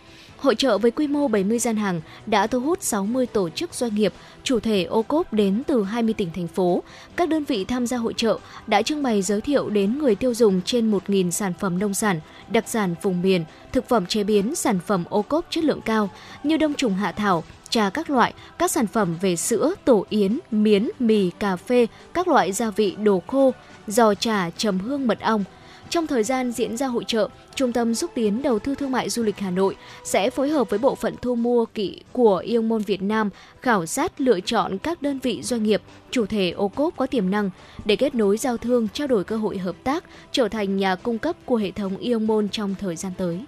Hội 0.43 0.55
trợ 0.55 0.79
với 0.79 0.91
quy 0.91 1.07
mô 1.07 1.29
70 1.29 1.59
gian 1.59 1.77
hàng 1.77 2.01
đã 2.27 2.47
thu 2.47 2.61
hút 2.61 2.83
60 2.83 3.27
tổ 3.27 3.49
chức 3.49 3.75
doanh 3.75 3.95
nghiệp, 3.95 4.13
chủ 4.43 4.61
thể 4.61 4.85
ô 4.85 5.03
cốp 5.03 5.33
đến 5.33 5.63
từ 5.67 5.85
20 5.85 6.15
tỉnh 6.15 6.31
thành 6.35 6.49
phố. 6.49 6.83
Các 7.17 7.29
đơn 7.29 7.45
vị 7.45 7.65
tham 7.65 7.87
gia 7.87 7.97
hội 7.97 8.15
trợ 8.17 8.39
đã 8.67 8.83
trưng 8.83 9.03
bày 9.03 9.23
giới 9.23 9.41
thiệu 9.41 9.71
đến 9.71 9.99
người 9.99 10.15
tiêu 10.15 10.35
dùng 10.35 10.61
trên 10.65 10.91
1.000 10.91 11.31
sản 11.31 11.53
phẩm 11.61 11.79
nông 11.79 11.95
sản, 11.95 12.21
đặc 12.49 12.65
sản 12.69 12.95
vùng 13.03 13.23
miền, 13.23 13.45
thực 13.73 13.89
phẩm 13.89 14.07
chế 14.07 14.25
biến, 14.25 14.55
sản 14.55 14.79
phẩm 14.87 15.05
ô 15.11 15.23
cốp 15.23 15.47
chất 15.51 15.65
lượng 15.65 15.81
cao 15.81 16.11
như 16.43 16.57
đông 16.57 16.75
trùng 16.75 16.95
hạ 16.95 17.13
thảo, 17.13 17.45
trà 17.69 17.91
các 17.91 18.11
loại, 18.11 18.33
các 18.59 18.71
sản 18.71 18.87
phẩm 18.87 19.17
về 19.21 19.37
sữa, 19.37 19.75
tổ 19.85 20.07
yến, 20.09 20.39
miến, 20.51 20.89
mì, 20.99 21.31
cà 21.31 21.57
phê, 21.57 21.87
các 22.15 22.29
loại 22.29 22.53
gia 22.53 22.71
vị 22.71 22.97
đồ 23.03 23.23
khô, 23.27 23.53
giò 23.87 24.15
trà, 24.15 24.51
trầm 24.57 24.79
hương 24.79 25.07
mật 25.07 25.21
ong. 25.21 25.45
Trong 25.91 26.07
thời 26.07 26.23
gian 26.23 26.53
diễn 26.53 26.77
ra 26.77 26.87
hội 26.87 27.05
trợ, 27.07 27.29
Trung 27.55 27.73
tâm 27.73 27.95
xúc 27.95 28.11
tiến 28.15 28.43
đầu 28.43 28.59
tư 28.59 28.75
thương 28.75 28.93
mại 28.93 29.11
du 29.11 29.23
lịch 29.23 29.39
Hà 29.39 29.51
Nội 29.51 29.77
sẽ 30.05 30.31
phối 30.31 30.51
hợp 30.51 30.71
với 30.71 30.79
bộ 30.79 30.95
phận 30.95 31.15
thu 31.23 31.35
mua 31.35 31.65
kỵ 31.65 32.01
của 32.13 32.37
Yêu 32.37 32.63
Môn 32.63 32.83
Việt 32.83 33.03
Nam 33.03 33.31
khảo 33.61 33.87
sát 33.87 34.21
lựa 34.21 34.41
chọn 34.41 34.79
các 34.79 35.03
đơn 35.03 35.19
vị 35.23 35.43
doanh 35.43 35.63
nghiệp, 35.63 35.83
chủ 36.11 36.27
thể 36.27 36.51
ô 36.51 36.69
cốp 36.69 36.97
có 36.97 37.07
tiềm 37.07 37.31
năng 37.31 37.51
để 37.85 37.97
kết 37.97 38.15
nối 38.15 38.37
giao 38.37 38.57
thương, 38.57 38.89
trao 38.89 39.07
đổi 39.07 39.25
cơ 39.25 39.37
hội 39.37 39.59
hợp 39.59 39.77
tác, 39.85 40.05
trở 40.33 40.49
thành 40.49 40.77
nhà 40.77 40.95
cung 40.95 41.19
cấp 41.19 41.37
của 41.45 41.57
hệ 41.57 41.71
thống 41.71 41.97
Yêu 41.97 42.19
Môn 42.19 42.49
trong 42.49 42.75
thời 42.81 42.97
gian 42.97 43.13
tới. 43.19 43.45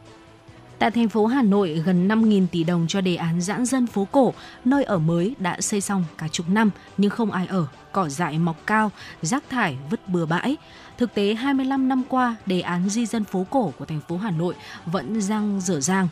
Tại 0.79 0.91
thành 0.91 1.09
phố 1.09 1.27
Hà 1.27 1.43
Nội, 1.43 1.83
gần 1.87 2.09
5.000 2.09 2.47
tỷ 2.53 2.65
đồng 2.65 2.87
cho 2.89 3.01
đề 3.01 3.17
án 3.17 3.41
giãn 3.41 3.67
dân 3.67 3.87
phố 3.87 4.07
cổ, 4.13 4.35
nơi 4.65 4.85
ở 4.85 4.99
mới 4.99 5.35
đã 5.39 5.61
xây 5.61 5.81
xong 5.81 6.05
cả 6.19 6.29
chục 6.29 6.47
năm 6.49 6.71
nhưng 6.97 7.11
không 7.11 7.31
ai 7.31 7.47
ở. 7.47 7.67
cỏ 7.93 8.09
dại 8.09 8.39
mọc 8.39 8.57
cao, 8.67 8.91
rác 9.23 9.51
thải 9.51 9.77
vứt 9.91 10.09
bừa 10.09 10.27
bãi. 10.27 10.57
Thực 10.99 11.15
tế 11.15 11.35
25 11.35 11.89
năm 11.89 12.03
qua, 12.09 12.37
đề 12.47 12.61
án 12.61 12.89
di 12.89 13.07
dân 13.07 13.25
phố 13.25 13.47
cổ 13.51 13.73
của 13.79 13.85
thành 13.85 14.01
phố 14.09 14.17
Hà 14.17 14.31
Nội 14.31 14.55
vẫn 14.87 15.21
răng 15.21 15.61
dở 15.61 15.81
dang. 15.81 16.09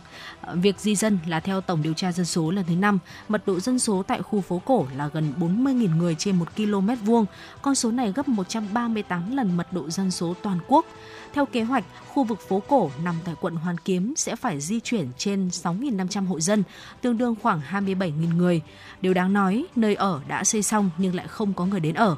Việc 0.55 0.81
di 0.81 0.97
dân 0.97 1.19
là 1.27 1.41
theo 1.41 1.61
tổng 1.61 1.83
điều 1.83 1.95
tra 1.95 2.13
dân 2.13 2.27
số 2.27 2.51
lần 2.51 2.65
thứ 2.69 2.75
5, 2.77 2.99
mật 3.29 3.43
độ 3.47 3.61
dân 3.61 3.79
số 3.79 4.03
tại 4.03 4.23
khu 4.23 4.41
phố 4.41 4.63
cổ 4.65 4.87
là 4.97 5.09
gần 5.09 5.33
40.000 5.41 5.97
người 5.97 6.15
trên 6.15 6.37
1 6.37 6.57
km 6.57 6.89
vuông. 7.05 7.27
Con 7.63 7.75
số 7.75 7.91
này 7.91 8.13
gấp 8.13 8.29
138 8.29 9.37
lần 9.37 9.57
mật 9.57 9.73
độ 9.73 9.91
dân 9.91 10.11
số 10.11 10.35
toàn 10.43 10.59
quốc. 10.69 10.87
Theo 11.35 11.47
kế 11.47 11.63
hoạch, 11.63 11.85
khu 12.09 12.25
vực 12.25 12.41
phố 12.49 12.63
cổ 12.69 12.91
nằm 13.05 13.15
tại 13.25 13.35
quận 13.41 13.57
Hoàn 13.57 13.79
Kiếm 13.79 14.15
sẽ 14.17 14.37
phải 14.37 14.61
di 14.61 14.81
chuyển 14.81 15.09
trên 15.19 15.49
6.500 15.49 16.27
hộ 16.27 16.41
dân, 16.41 16.63
tương 17.01 17.19
đương 17.19 17.35
khoảng 17.43 17.61
27.000 17.71 18.37
người. 18.37 18.61
Điều 19.01 19.15
đáng 19.15 19.33
nói, 19.33 19.65
nơi 19.77 19.95
ở 19.95 20.21
đã 20.29 20.45
xây 20.45 20.63
xong 20.63 20.91
nhưng 20.99 21.15
lại 21.15 21.29
không 21.29 21.53
có 21.55 21.67
người 21.67 21.81
đến 21.81 21.95
ở. 21.95 22.17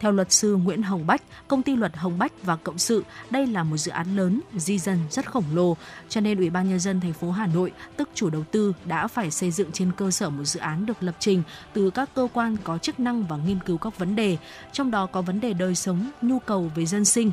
Theo 0.00 0.12
luật 0.12 0.32
sư 0.32 0.56
Nguyễn 0.56 0.82
Hồng 0.82 1.06
Bách, 1.06 1.22
công 1.48 1.62
ty 1.62 1.76
luật 1.76 1.96
Hồng 1.96 2.18
Bách 2.18 2.32
và 2.42 2.56
Cộng 2.56 2.78
sự, 2.78 3.04
đây 3.30 3.46
là 3.46 3.62
một 3.62 3.76
dự 3.76 3.90
án 3.90 4.16
lớn, 4.16 4.40
di 4.56 4.78
dân 4.78 4.98
rất 5.10 5.30
khổng 5.30 5.44
lồ, 5.54 5.76
cho 6.08 6.20
nên 6.20 6.38
Ủy 6.38 6.50
ban 6.50 6.68
nhân 6.68 6.80
dân 6.80 7.00
thành 7.00 7.12
phố 7.12 7.30
Hà 7.30 7.46
Nội, 7.46 7.72
tức 7.96 8.08
chủ 8.14 8.30
đầu 8.30 8.44
tư 8.52 8.72
đã 8.84 9.08
phải 9.08 9.30
xây 9.30 9.50
dựng 9.50 9.72
trên 9.72 9.92
cơ 9.96 10.10
sở 10.10 10.30
một 10.30 10.44
dự 10.44 10.60
án 10.60 10.86
được 10.86 11.02
lập 11.02 11.16
trình 11.18 11.42
từ 11.72 11.90
các 11.90 12.10
cơ 12.14 12.28
quan 12.32 12.56
có 12.64 12.78
chức 12.78 13.00
năng 13.00 13.26
và 13.26 13.36
nghiên 13.36 13.58
cứu 13.66 13.78
các 13.78 13.98
vấn 13.98 14.16
đề, 14.16 14.36
trong 14.72 14.90
đó 14.90 15.06
có 15.06 15.22
vấn 15.22 15.40
đề 15.40 15.52
đời 15.52 15.74
sống, 15.74 16.10
nhu 16.22 16.38
cầu 16.38 16.70
về 16.74 16.86
dân 16.86 17.04
sinh. 17.04 17.30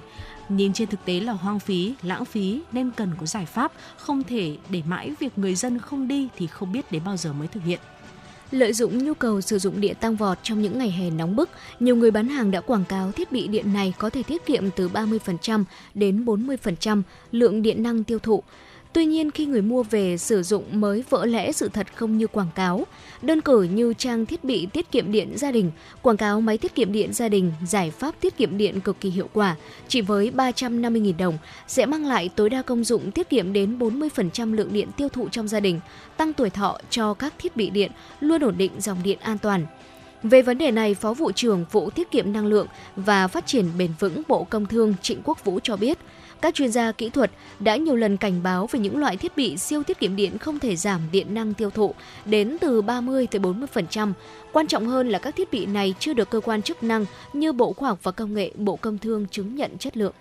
Nhìn 0.50 0.74
trên 0.74 0.90
thực 0.90 1.06
tế 1.06 1.20
là 1.20 1.34
hoang 1.34 1.60
phí, 1.60 1.94
lãng 2.02 2.26
phí 2.26 2.62
nên 2.72 2.92
cần 2.92 3.12
có 3.20 3.26
giải 3.26 3.46
pháp, 3.46 3.72
không 3.98 4.24
thể 4.24 4.58
để 4.70 4.82
mãi 4.86 5.14
việc 5.20 5.38
người 5.38 5.56
dân 5.56 5.80
không 5.80 6.08
đi 6.08 6.30
thì 6.38 6.48
không 6.48 6.72
biết 6.72 6.92
đến 6.92 7.02
bao 7.06 7.18
giờ 7.18 7.34
mới 7.34 7.48
thực 7.48 7.64
hiện. 7.64 7.80
Lợi 8.52 8.74
dụng 8.74 8.98
nhu 8.98 9.14
cầu 9.14 9.42
sử 9.42 9.60
dụng 9.60 9.82
điện 9.82 9.96
tăng 10.00 10.16
vọt 10.16 10.38
trong 10.44 10.62
những 10.62 10.78
ngày 10.78 10.92
hè 10.92 11.10
nóng 11.10 11.36
bức, 11.36 11.50
nhiều 11.80 11.96
người 11.96 12.12
bán 12.12 12.28
hàng 12.28 12.52
đã 12.52 12.62
quảng 12.62 12.86
cáo 12.90 13.12
thiết 13.12 13.32
bị 13.32 13.48
điện 13.48 13.74
này 13.74 13.94
có 13.98 14.10
thể 14.10 14.24
tiết 14.24 14.46
kiệm 14.46 14.72
từ 14.72 14.90
30% 14.90 15.64
đến 15.94 16.26
40% 16.26 17.02
lượng 17.32 17.62
điện 17.62 17.84
năng 17.84 18.04
tiêu 18.04 18.20
thụ. 18.20 18.44
Tuy 18.94 19.06
nhiên 19.06 19.32
khi 19.32 19.46
người 19.46 19.62
mua 19.62 19.84
về 19.84 20.18
sử 20.18 20.44
dụng 20.44 20.64
mới 20.82 21.04
vỡ 21.10 21.26
lẽ 21.26 21.52
sự 21.52 21.70
thật 21.70 21.88
không 21.96 22.18
như 22.18 22.28
quảng 22.28 22.50
cáo. 22.56 22.88
Đơn 23.22 23.42
cử 23.42 23.64
như 23.64 23.94
trang 23.98 24.26
thiết 24.26 24.44
bị 24.44 24.66
tiết 24.66 24.92
kiệm 24.92 25.12
điện 25.12 25.38
gia 25.38 25.52
đình, 25.52 25.72
quảng 26.02 26.18
cáo 26.18 26.42
máy 26.42 26.58
tiết 26.58 26.76
kiệm 26.76 26.92
điện 26.92 27.14
gia 27.14 27.30
đình, 27.30 27.52
giải 27.66 27.92
pháp 27.92 28.16
tiết 28.20 28.38
kiệm 28.38 28.58
điện 28.58 28.80
cực 28.82 29.00
kỳ 29.00 29.10
hiệu 29.10 29.30
quả, 29.34 29.56
chỉ 29.88 30.02
với 30.02 30.32
350.000 30.36 31.18
đồng 31.18 31.38
sẽ 31.68 31.86
mang 31.86 32.06
lại 32.06 32.30
tối 32.36 32.50
đa 32.50 32.62
công 32.62 32.84
dụng 32.84 33.12
tiết 33.12 33.30
kiệm 33.30 33.54
đến 33.54 33.80
40% 33.80 34.54
lượng 34.54 34.74
điện 34.74 34.88
tiêu 34.98 35.10
thụ 35.10 35.30
trong 35.30 35.48
gia 35.48 35.60
đình, 35.60 35.80
tăng 36.18 36.34
tuổi 36.34 36.50
thọ 36.50 36.78
cho 36.90 37.14
các 37.14 37.34
thiết 37.40 37.58
bị 37.58 37.70
điện, 37.70 37.92
luôn 38.20 38.42
ổn 38.44 38.58
định 38.58 38.72
dòng 38.80 39.04
điện 39.04 39.18
an 39.22 39.38
toàn. 39.38 39.66
Về 40.24 40.42
vấn 40.42 40.58
đề 40.58 40.72
này, 40.72 40.94
Phó 40.96 41.14
vụ 41.14 41.32
trưởng 41.32 41.66
vụ 41.72 41.90
tiết 41.90 42.12
kiệm 42.12 42.34
năng 42.34 42.46
lượng 42.46 42.68
và 42.96 43.28
phát 43.28 43.46
triển 43.46 43.66
bền 43.78 43.92
vững 44.00 44.22
Bộ 44.28 44.44
Công 44.44 44.66
Thương 44.66 44.94
Trịnh 45.02 45.22
Quốc 45.24 45.46
Vũ 45.46 45.60
cho 45.64 45.78
biết, 45.78 45.98
các 46.44 46.54
chuyên 46.54 46.72
gia 46.72 46.92
kỹ 46.92 47.10
thuật 47.10 47.32
đã 47.60 47.76
nhiều 47.76 47.96
lần 47.96 48.18
cảnh 48.18 48.44
báo 48.44 48.68
về 48.72 48.80
những 48.80 48.98
loại 48.98 49.18
thiết 49.18 49.38
bị 49.38 49.58
siêu 49.58 49.84
tiết 49.84 50.00
kiệm 50.00 50.16
điện 50.16 50.38
không 50.38 50.60
thể 50.60 50.76
giảm 50.76 51.02
điện 51.12 51.34
năng 51.34 51.54
tiêu 51.54 51.70
thụ 51.70 51.94
đến 52.26 52.58
từ 52.62 52.82
30 52.82 53.28
tới 53.28 53.42
40%. 53.42 54.14
Quan 54.52 54.68
trọng 54.68 54.88
hơn 54.88 55.10
là 55.10 55.20
các 55.20 55.36
thiết 55.36 55.52
bị 55.52 55.66
này 55.66 55.94
chưa 56.00 56.14
được 56.14 56.30
cơ 56.30 56.40
quan 56.40 56.62
chức 56.62 56.84
năng 56.84 57.06
như 57.34 57.54
Bộ 57.54 57.74
Khoa 57.74 57.90
học 57.90 58.00
và 58.04 58.12
Công 58.12 58.34
nghệ, 58.34 58.52
Bộ 58.56 58.76
Công 58.76 58.98
Thương 58.98 59.28
chứng 59.28 59.56
nhận 59.56 59.78
chất 59.78 59.98
lượng. 59.98 60.14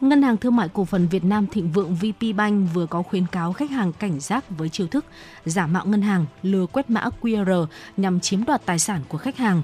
Ngân 0.00 0.22
hàng 0.22 0.36
Thương 0.36 0.56
mại 0.56 0.68
Cổ 0.68 0.84
phần 0.84 1.08
Việt 1.08 1.24
Nam 1.24 1.46
Thịnh 1.46 1.72
Vượng 1.72 1.94
VP 1.94 2.36
Bank 2.36 2.68
vừa 2.74 2.86
có 2.86 3.02
khuyến 3.02 3.26
cáo 3.26 3.52
khách 3.52 3.70
hàng 3.70 3.92
cảnh 3.92 4.20
giác 4.20 4.44
với 4.50 4.68
chiêu 4.68 4.86
thức 4.86 5.04
giả 5.44 5.66
mạo 5.66 5.86
ngân 5.86 6.02
hàng 6.02 6.26
lừa 6.42 6.66
quét 6.66 6.90
mã 6.90 7.08
QR 7.22 7.66
nhằm 7.96 8.20
chiếm 8.20 8.44
đoạt 8.44 8.66
tài 8.66 8.78
sản 8.78 9.00
của 9.08 9.18
khách 9.18 9.36
hàng. 9.36 9.62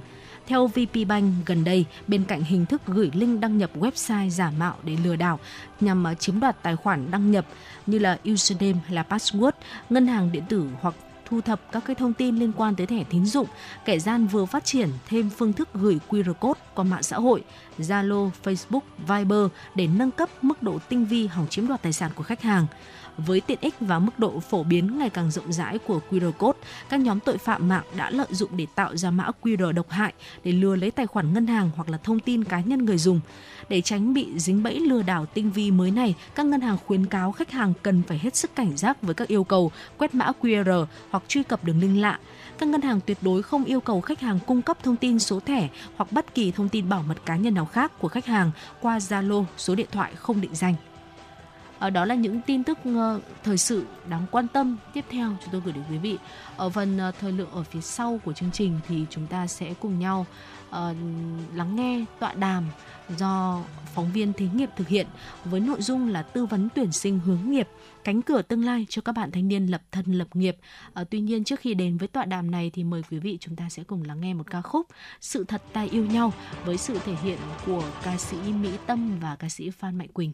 Theo 0.51 0.66
VP 0.66 1.09
Bank, 1.09 1.35
gần 1.47 1.64
đây, 1.64 1.85
bên 2.09 2.24
cạnh 2.24 2.43
hình 2.43 2.66
thức 2.66 2.82
gửi 2.86 3.10
link 3.14 3.40
đăng 3.40 3.59
nhập 3.59 3.70
website 3.77 4.28
giả 4.28 4.52
mạo 4.59 4.77
để 4.82 4.97
lừa 5.05 5.16
đảo 5.16 5.39
nhằm 5.81 6.06
à, 6.06 6.14
chiếm 6.14 6.40
đoạt 6.40 6.62
tài 6.62 6.77
khoản 6.77 7.10
đăng 7.10 7.31
nhập 7.31 7.47
như 7.86 7.98
là 7.98 8.18
username 8.32 8.78
hay 8.85 8.94
là 8.94 9.05
password, 9.09 9.52
ngân 9.90 10.06
hàng 10.06 10.32
điện 10.32 10.44
tử 10.48 10.66
hoặc 10.81 10.94
thu 11.31 11.40
thập 11.40 11.72
các 11.72 11.82
cái 11.86 11.97
thông 11.97 12.12
tin 12.12 12.36
liên 12.36 12.52
quan 12.52 12.77
tới 12.77 12.86
thẻ 12.86 13.05
tín 13.10 13.27
dụng, 13.27 13.47
kẻ 13.85 13.98
gian 13.98 14.27
vừa 14.27 14.44
phát 14.44 14.64
triển 14.64 14.89
thêm 15.09 15.31
phương 15.31 15.52
thức 15.52 15.68
gửi 15.74 15.98
QR 16.09 16.35
code 16.35 16.60
qua 16.74 16.85
mạng 16.85 17.02
xã 17.02 17.16
hội, 17.16 17.44
Zalo, 17.78 18.31
Facebook, 18.44 18.81
Viber 18.98 19.47
để 19.74 19.86
nâng 19.86 20.10
cấp 20.10 20.28
mức 20.43 20.62
độ 20.62 20.78
tinh 20.89 21.06
vi 21.06 21.27
hòng 21.27 21.47
chiếm 21.51 21.66
đoạt 21.66 21.82
tài 21.82 21.93
sản 21.93 22.10
của 22.14 22.22
khách 22.22 22.43
hàng. 22.43 22.66
Với 23.26 23.40
tiện 23.40 23.59
ích 23.60 23.74
và 23.80 23.98
mức 23.98 24.18
độ 24.18 24.40
phổ 24.40 24.62
biến 24.62 24.98
ngày 24.98 25.10
càng 25.10 25.30
rộng 25.30 25.52
rãi 25.52 25.78
của 25.78 26.01
QR 26.10 26.32
code, 26.32 26.59
các 26.88 27.01
nhóm 27.01 27.20
tội 27.20 27.38
phạm 27.38 27.68
mạng 27.68 27.84
đã 27.97 28.10
lợi 28.10 28.26
dụng 28.30 28.56
để 28.56 28.66
tạo 28.74 28.97
ra 28.97 29.10
mã 29.10 29.28
QR 29.42 29.72
độc 29.72 29.90
hại 29.90 30.12
để 30.44 30.52
lừa 30.52 30.76
lấy 30.76 30.90
tài 30.90 31.06
khoản 31.06 31.34
ngân 31.34 31.47
hàng 31.47 31.70
hoặc 31.76 31.88
là 31.88 31.98
thông 31.98 32.20
tin 32.20 32.44
cá 32.44 32.60
nhân 32.60 32.84
người 32.84 32.98
dùng. 32.98 33.20
Để 33.68 33.80
tránh 33.80 34.14
bị 34.14 34.38
dính 34.38 34.62
bẫy 34.62 34.80
lừa 34.80 35.02
đảo 35.02 35.26
tinh 35.26 35.51
vi 35.51 35.70
mới 35.70 35.90
này, 35.90 36.14
các 36.34 36.47
ngân 36.47 36.60
hàng 36.60 36.76
khuyến 36.86 37.06
cáo 37.06 37.32
khách 37.32 37.51
hàng 37.51 37.72
cần 37.82 38.02
phải 38.02 38.18
hết 38.18 38.36
sức 38.36 38.55
cảnh 38.55 38.76
giác 38.76 39.02
với 39.02 39.14
các 39.14 39.28
yêu 39.28 39.44
cầu 39.44 39.72
quét 39.98 40.14
mã 40.14 40.32
QR 40.42 40.86
hoặc 41.10 41.22
truy 41.28 41.42
cập 41.42 41.64
đường 41.64 41.80
link 41.80 41.97
lạ 41.98 42.18
các 42.60 42.68
ngân 42.68 42.82
hàng 42.82 43.01
tuyệt 43.06 43.18
đối 43.20 43.42
không 43.42 43.64
yêu 43.64 43.80
cầu 43.80 44.01
khách 44.01 44.20
hàng 44.20 44.38
cung 44.47 44.62
cấp 44.62 44.78
thông 44.82 44.97
tin 44.97 45.18
số 45.18 45.40
thẻ 45.40 45.68
hoặc 45.97 46.12
bất 46.12 46.34
kỳ 46.34 46.52
thông 46.52 46.68
tin 46.68 46.88
bảo 46.88 47.02
mật 47.09 47.14
cá 47.26 47.36
nhân 47.36 47.55
nào 47.55 47.66
khác 47.66 47.92
của 47.98 48.09
khách 48.09 48.26
hàng 48.26 48.51
qua 48.80 48.98
Zalo, 48.98 49.44
số 49.56 49.74
điện 49.74 49.86
thoại 49.92 50.12
không 50.16 50.40
định 50.40 50.55
danh. 50.55 50.74
Ờ, 51.81 51.90
đó 51.90 52.05
là 52.05 52.15
những 52.15 52.40
tin 52.40 52.65
tức 52.65 52.78
ờ, 52.85 53.20
thời 53.44 53.59
sự 53.59 53.86
đáng 54.09 54.27
quan 54.31 54.48
tâm 54.48 54.77
tiếp 54.93 55.05
theo 55.11 55.36
chúng 55.40 55.52
tôi 55.52 55.61
gửi 55.65 55.73
đến 55.73 55.85
quý 55.90 55.98
vị. 55.98 56.19
Ở 56.57 56.70
phần 56.70 56.98
ờ, 56.98 57.12
thời 57.20 57.32
lượng 57.32 57.51
ở 57.51 57.62
phía 57.62 57.81
sau 57.81 58.20
của 58.24 58.32
chương 58.32 58.51
trình 58.52 58.81
thì 58.89 59.07
chúng 59.11 59.27
ta 59.27 59.47
sẽ 59.47 59.74
cùng 59.81 59.98
nhau 59.98 60.27
lắng 61.55 61.77
nghe 61.77 62.05
tọa 62.19 62.35
đàm 62.35 62.65
do 63.16 63.62
phóng 63.94 64.12
viên 64.12 64.32
thí 64.32 64.48
nghiệp 64.55 64.69
thực 64.77 64.89
hiện 64.89 65.07
với 65.44 65.61
nội 65.61 65.82
dung 65.82 66.09
là 66.09 66.23
tư 66.23 66.47
vấn 66.47 66.69
tuyển 66.74 66.93
sinh 66.93 67.19
hướng 67.19 67.51
nghiệp 67.51 67.69
cánh 68.05 68.23
cửa 68.23 68.43
tương 68.43 68.65
lai 68.65 68.86
cho 68.89 69.02
các 69.02 69.12
bạn 69.12 69.31
thanh 69.31 69.48
niên 69.48 69.66
lập 69.66 69.82
thân 69.93 70.12
lập 70.12 70.28
nghiệp. 70.35 70.57
À, 70.94 71.05
tuy 71.11 71.20
nhiên 71.20 71.44
trước 71.44 71.61
khi 71.61 71.74
đến 71.74 71.97
với 71.97 72.09
tọa 72.09 72.24
đàm 72.24 72.51
này 72.51 72.70
thì 72.74 72.85
mời 72.85 73.02
quý 73.11 73.19
vị 73.19 73.39
chúng 73.40 73.57
ta 73.57 73.69
sẽ 73.69 73.82
cùng 73.85 74.02
lắng 74.05 74.20
nghe 74.20 74.35
một 74.35 74.51
ca 74.51 74.62
khúc 74.62 74.86
Sự 75.20 75.44
thật 75.44 75.62
ta 75.73 75.82
yêu 75.90 76.07
nhau 76.07 76.32
với 76.65 76.77
sự 76.77 76.98
thể 77.05 77.15
hiện 77.23 77.39
của 77.66 77.85
ca 78.02 78.16
sĩ 78.16 78.36
Mỹ 78.36 78.70
Tâm 78.86 79.19
và 79.20 79.36
ca 79.36 79.48
sĩ 79.48 79.70
Phan 79.70 79.98
Mạnh 79.98 80.09
Quỳnh. 80.09 80.32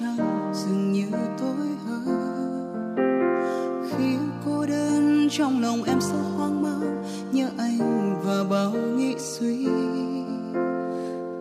Trăng 0.00 0.52
dường 0.54 0.92
như 0.92 1.06
tối 1.38 1.68
hơn. 1.86 2.96
Khi 3.90 4.16
cô 4.46 4.66
đơn 4.66 5.28
trong 5.30 5.62
lòng 5.62 5.82
em 5.82 6.00
sẽ 6.00 6.14
hoang 6.36 6.62
mang 6.62 7.02
nhớ 7.32 7.48
anh 7.58 8.14
và 8.24 8.44
bao 8.50 8.70
nghĩ 8.70 9.14
suy. 9.18 9.66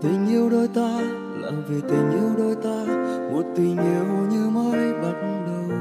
Tình 0.01 0.27
yêu 0.29 0.49
đôi 0.49 0.67
ta 0.67 1.01
là 1.39 1.51
vì 1.67 1.81
tình 1.81 2.11
yêu 2.11 2.29
đôi 2.37 2.55
ta, 2.55 2.93
một 3.33 3.43
tình 3.55 3.77
yêu 3.77 4.05
như 4.31 4.49
mới 4.49 4.93
bắt 4.93 5.15
đầu. 5.47 5.77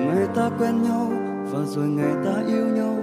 Ngày 0.00 0.26
ta 0.34 0.50
quen 0.58 0.82
nhau 0.82 1.12
và 1.50 1.58
rồi 1.66 1.88
ngày 1.88 2.14
ta 2.24 2.42
yêu 2.46 2.66
nhau, 2.66 2.96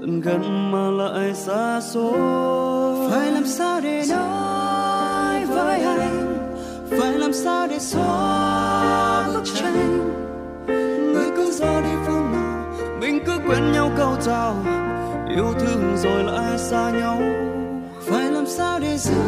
tận 0.00 0.20
gần 0.20 0.72
mà 0.72 0.90
lại 0.90 1.34
xa 1.34 1.80
xôi. 1.80 3.10
Phải 3.10 3.32
làm 3.32 3.46
sao 3.46 3.80
để 3.80 4.04
nói 4.10 5.44
với 5.46 5.80
anh? 5.80 6.27
Phải 6.90 7.12
làm 7.12 7.32
sao 7.32 7.66
để 7.66 7.78
xóa 7.78 9.28
bức 9.34 9.42
tranh? 9.54 10.10
Người 11.12 11.30
cứ 11.36 11.50
ra 11.50 11.80
đi 11.80 11.90
phương 12.06 12.32
nào? 12.32 12.76
Mình 13.00 13.20
cứ 13.26 13.38
quên 13.46 13.72
nhau 13.72 13.90
câu 13.96 14.16
chào. 14.26 14.56
Yêu 15.34 15.52
thương 15.60 15.96
rồi 15.96 16.24
lại 16.24 16.58
xa 16.58 16.90
nhau? 16.90 17.22
Phải 18.06 18.30
làm 18.30 18.46
sao 18.46 18.78
để 18.78 18.98
giữ 18.98 19.22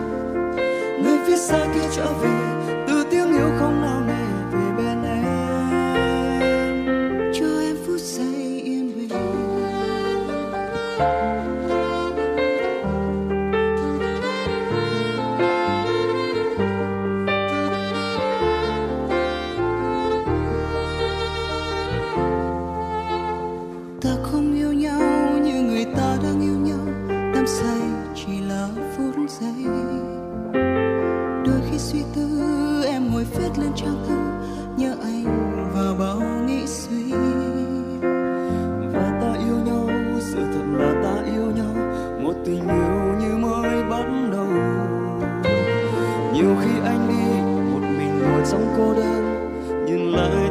Người 1.03 1.17
phía 1.27 1.37
xa 1.37 1.65
kia 1.73 1.87
trở 1.95 2.13
về. 2.21 2.42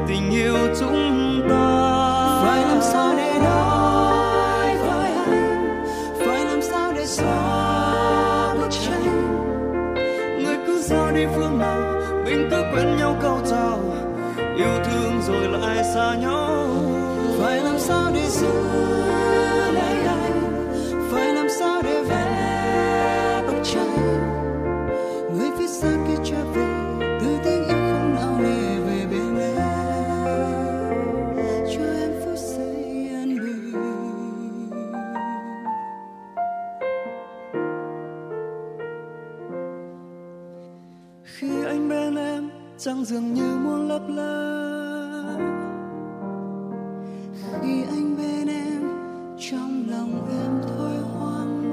Tình 0.08 0.30
yêu 0.30 0.56
chúng 0.80 1.42
ta. 1.48 1.66
Phải 2.42 2.62
làm 2.62 2.80
sao 2.82 3.14
để 3.16 3.38
nói 3.44 4.76
với 4.76 5.12
anh? 5.12 5.84
Phải 6.18 6.44
làm 6.44 6.62
sao 6.62 6.92
để 6.92 7.06
xóa 7.06 8.54
bức 8.54 8.70
tranh? 8.70 9.04
Người 10.44 10.56
cứ 10.66 10.82
ra 10.82 11.12
đi 11.14 11.26
phương 11.34 11.58
nào 11.58 12.02
mình 12.24 12.48
cứ 12.50 12.62
quên 12.74 12.96
nhau 12.96 13.16
câu 13.22 13.38
chào. 13.50 13.78
Yêu 14.56 14.84
thương 14.84 15.20
rồi 15.26 15.48
lại 15.48 15.84
xa 15.94 16.14
nhau. 16.14 16.68
Phải 17.40 17.60
làm 17.60 17.78
sao 17.78 18.10
để 18.14 18.26
giữ 18.28 18.52
trăng 42.84 43.04
dường 43.04 43.34
như 43.34 43.58
muốn 43.58 43.88
lấp 43.88 44.02
lánh 44.08 45.52
khi 47.62 47.82
anh 47.82 48.16
bên 48.16 48.48
em 48.48 48.82
trong 49.40 49.86
lòng 49.90 50.28
em 50.30 50.60
thôi 50.68 50.96
hoang 50.96 51.72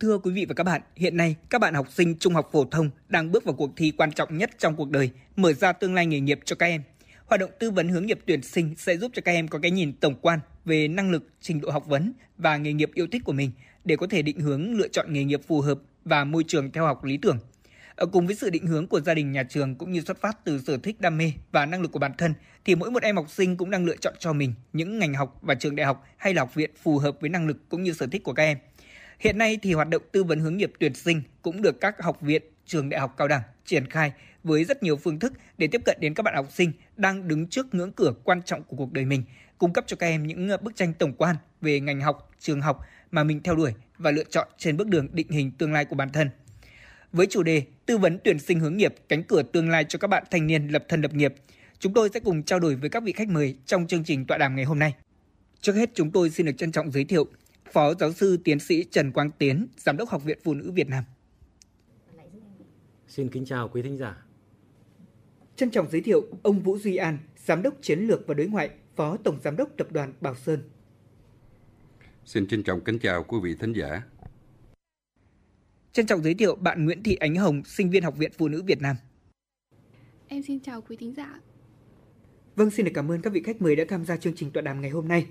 Thưa 0.00 0.18
quý 0.18 0.32
vị 0.32 0.44
và 0.48 0.54
các 0.54 0.64
bạn, 0.64 0.80
hiện 0.96 1.16
nay 1.16 1.36
các 1.50 1.60
bạn 1.60 1.74
học 1.74 1.86
sinh 1.92 2.14
trung 2.18 2.34
học 2.34 2.48
phổ 2.52 2.64
thông 2.64 2.90
đang 3.08 3.32
bước 3.32 3.44
vào 3.44 3.54
cuộc 3.54 3.70
thi 3.76 3.92
quan 3.96 4.12
trọng 4.12 4.38
nhất 4.38 4.50
trong 4.58 4.76
cuộc 4.76 4.90
đời, 4.90 5.10
mở 5.36 5.52
ra 5.52 5.72
tương 5.72 5.94
lai 5.94 6.06
nghề 6.06 6.20
nghiệp 6.20 6.40
cho 6.44 6.56
các 6.56 6.66
em. 6.66 6.82
Hoạt 7.28 7.40
động 7.40 7.50
tư 7.58 7.70
vấn 7.70 7.88
hướng 7.88 8.06
nghiệp 8.06 8.18
tuyển 8.26 8.42
sinh 8.42 8.74
sẽ 8.76 8.96
giúp 8.96 9.10
cho 9.14 9.22
các 9.24 9.32
em 9.32 9.48
có 9.48 9.58
cái 9.58 9.70
nhìn 9.70 9.92
tổng 9.92 10.14
quan 10.22 10.40
về 10.64 10.88
năng 10.88 11.10
lực, 11.10 11.28
trình 11.40 11.60
độ 11.60 11.70
học 11.70 11.86
vấn 11.86 12.12
và 12.38 12.56
nghề 12.56 12.72
nghiệp 12.72 12.90
yêu 12.94 13.06
thích 13.12 13.22
của 13.24 13.32
mình 13.32 13.50
để 13.84 13.96
có 13.96 14.06
thể 14.06 14.22
định 14.22 14.40
hướng 14.40 14.72
lựa 14.72 14.88
chọn 14.88 15.12
nghề 15.12 15.24
nghiệp 15.24 15.40
phù 15.46 15.60
hợp 15.60 15.78
và 16.04 16.24
môi 16.24 16.44
trường 16.46 16.72
theo 16.72 16.86
học 16.86 17.04
lý 17.04 17.16
tưởng. 17.16 17.38
Ở 17.96 18.06
cùng 18.06 18.26
với 18.26 18.34
sự 18.36 18.50
định 18.50 18.66
hướng 18.66 18.86
của 18.86 19.00
gia 19.00 19.14
đình 19.14 19.32
nhà 19.32 19.42
trường 19.42 19.74
cũng 19.74 19.92
như 19.92 20.00
xuất 20.00 20.20
phát 20.20 20.44
từ 20.44 20.60
sở 20.66 20.78
thích 20.82 21.00
đam 21.00 21.18
mê 21.18 21.32
và 21.52 21.66
năng 21.66 21.82
lực 21.82 21.92
của 21.92 21.98
bản 21.98 22.12
thân 22.18 22.34
thì 22.64 22.74
mỗi 22.74 22.90
một 22.90 23.02
em 23.02 23.16
học 23.16 23.30
sinh 23.30 23.56
cũng 23.56 23.70
đang 23.70 23.84
lựa 23.84 23.96
chọn 23.96 24.14
cho 24.18 24.32
mình 24.32 24.54
những 24.72 24.98
ngành 24.98 25.14
học 25.14 25.38
và 25.42 25.54
trường 25.54 25.76
đại 25.76 25.86
học 25.86 26.06
hay 26.16 26.34
là 26.34 26.42
học 26.42 26.54
viện 26.54 26.70
phù 26.82 26.98
hợp 26.98 27.16
với 27.20 27.30
năng 27.30 27.46
lực 27.46 27.68
cũng 27.68 27.82
như 27.82 27.92
sở 27.92 28.06
thích 28.06 28.24
của 28.24 28.32
các 28.32 28.42
em. 28.42 28.58
Hiện 29.18 29.38
nay 29.38 29.58
thì 29.62 29.72
hoạt 29.72 29.88
động 29.88 30.02
tư 30.12 30.24
vấn 30.24 30.40
hướng 30.40 30.56
nghiệp 30.56 30.72
tuyển 30.78 30.94
sinh 30.94 31.22
cũng 31.42 31.62
được 31.62 31.80
các 31.80 32.02
học 32.02 32.20
viện, 32.20 32.42
trường 32.66 32.88
đại 32.88 33.00
học 33.00 33.14
cao 33.16 33.28
đẳng 33.28 33.42
triển 33.64 33.90
khai 33.90 34.12
với 34.48 34.64
rất 34.64 34.82
nhiều 34.82 34.96
phương 34.96 35.18
thức 35.18 35.32
để 35.58 35.66
tiếp 35.66 35.82
cận 35.84 35.96
đến 36.00 36.14
các 36.14 36.22
bạn 36.22 36.34
học 36.34 36.52
sinh 36.52 36.72
đang 36.96 37.28
đứng 37.28 37.46
trước 37.46 37.74
ngưỡng 37.74 37.92
cửa 37.92 38.12
quan 38.24 38.42
trọng 38.42 38.62
của 38.62 38.76
cuộc 38.76 38.92
đời 38.92 39.04
mình, 39.04 39.22
cung 39.58 39.72
cấp 39.72 39.84
cho 39.86 39.96
các 39.96 40.06
em 40.06 40.26
những 40.26 40.48
ờ, 40.48 40.56
bức 40.56 40.76
tranh 40.76 40.92
tổng 40.98 41.12
quan 41.12 41.36
về 41.60 41.80
ngành 41.80 42.00
học, 42.00 42.30
trường 42.38 42.60
học 42.60 42.80
mà 43.10 43.24
mình 43.24 43.42
theo 43.42 43.54
đuổi 43.56 43.74
và 43.98 44.10
lựa 44.10 44.24
chọn 44.24 44.48
trên 44.58 44.76
bước 44.76 44.88
đường 44.88 45.08
định 45.12 45.28
hình 45.30 45.50
tương 45.50 45.72
lai 45.72 45.84
của 45.84 45.96
bản 45.96 46.08
thân. 46.12 46.30
Với 47.12 47.26
chủ 47.26 47.42
đề 47.42 47.62
tư 47.86 47.98
vấn 47.98 48.18
tuyển 48.24 48.38
sinh 48.38 48.60
hướng 48.60 48.76
nghiệp 48.76 48.94
cánh 49.08 49.22
cửa 49.22 49.42
tương 49.42 49.70
lai 49.70 49.84
cho 49.88 49.98
các 49.98 50.08
bạn 50.08 50.24
thanh 50.30 50.46
niên 50.46 50.68
lập 50.68 50.84
thân 50.88 51.02
lập 51.02 51.14
nghiệp, 51.14 51.34
chúng 51.78 51.94
tôi 51.94 52.10
sẽ 52.14 52.20
cùng 52.20 52.42
trao 52.42 52.60
đổi 52.60 52.74
với 52.74 52.90
các 52.90 53.02
vị 53.02 53.12
khách 53.12 53.28
mời 53.28 53.56
trong 53.66 53.86
chương 53.86 54.04
trình 54.04 54.26
tọa 54.26 54.38
đàm 54.38 54.56
ngày 54.56 54.64
hôm 54.64 54.78
nay. 54.78 54.94
Trước 55.60 55.72
hết 55.72 55.90
chúng 55.94 56.10
tôi 56.10 56.30
xin 56.30 56.46
được 56.46 56.58
trân 56.58 56.72
trọng 56.72 56.90
giới 56.90 57.04
thiệu 57.04 57.26
Phó 57.72 57.94
giáo 57.94 58.12
sư 58.12 58.38
tiến 58.44 58.58
sĩ 58.58 58.84
Trần 58.90 59.12
Quang 59.12 59.30
Tiến, 59.30 59.66
Giám 59.76 59.96
đốc 59.96 60.08
Học 60.08 60.24
viện 60.24 60.38
Phụ 60.44 60.54
nữ 60.54 60.70
Việt 60.70 60.88
Nam. 60.88 61.04
Xin 63.08 63.28
kính 63.28 63.44
chào 63.44 63.68
quý 63.68 63.82
thính 63.82 63.96
giả. 63.96 64.27
Trân 65.58 65.70
trọng 65.70 65.90
giới 65.90 66.00
thiệu 66.00 66.26
ông 66.42 66.60
Vũ 66.60 66.78
Duy 66.78 66.96
An, 66.96 67.18
Giám 67.36 67.62
đốc 67.62 67.74
Chiến 67.82 67.98
lược 67.98 68.26
và 68.26 68.34
Đối 68.34 68.46
ngoại, 68.46 68.70
Phó 68.96 69.16
Tổng 69.16 69.38
Giám 69.44 69.56
đốc 69.56 69.68
Tập 69.76 69.92
đoàn 69.92 70.12
Bảo 70.20 70.34
Sơn. 70.34 70.62
Xin 72.24 72.46
trân 72.46 72.62
trọng 72.62 72.80
kính 72.84 72.98
chào 72.98 73.24
quý 73.24 73.38
vị 73.42 73.54
thính 73.60 73.72
giả. 73.72 74.02
Trân 75.92 76.06
trọng 76.06 76.22
giới 76.22 76.34
thiệu 76.34 76.54
bạn 76.54 76.84
Nguyễn 76.84 77.02
Thị 77.02 77.14
Ánh 77.14 77.34
Hồng, 77.36 77.64
sinh 77.64 77.90
viên 77.90 78.02
Học 78.02 78.16
viện 78.16 78.32
Phụ 78.38 78.48
nữ 78.48 78.62
Việt 78.62 78.80
Nam. 78.80 78.96
Em 80.28 80.42
xin 80.42 80.60
chào 80.60 80.82
quý 80.82 80.96
thính 80.96 81.14
giả. 81.14 81.40
Vâng, 82.56 82.70
xin 82.70 82.86
được 82.86 82.92
cảm 82.94 83.10
ơn 83.10 83.22
các 83.22 83.32
vị 83.32 83.42
khách 83.44 83.62
mời 83.62 83.76
đã 83.76 83.84
tham 83.88 84.04
gia 84.04 84.16
chương 84.16 84.34
trình 84.36 84.50
tọa 84.50 84.60
đàm 84.60 84.80
ngày 84.80 84.90
hôm 84.90 85.08
nay. 85.08 85.26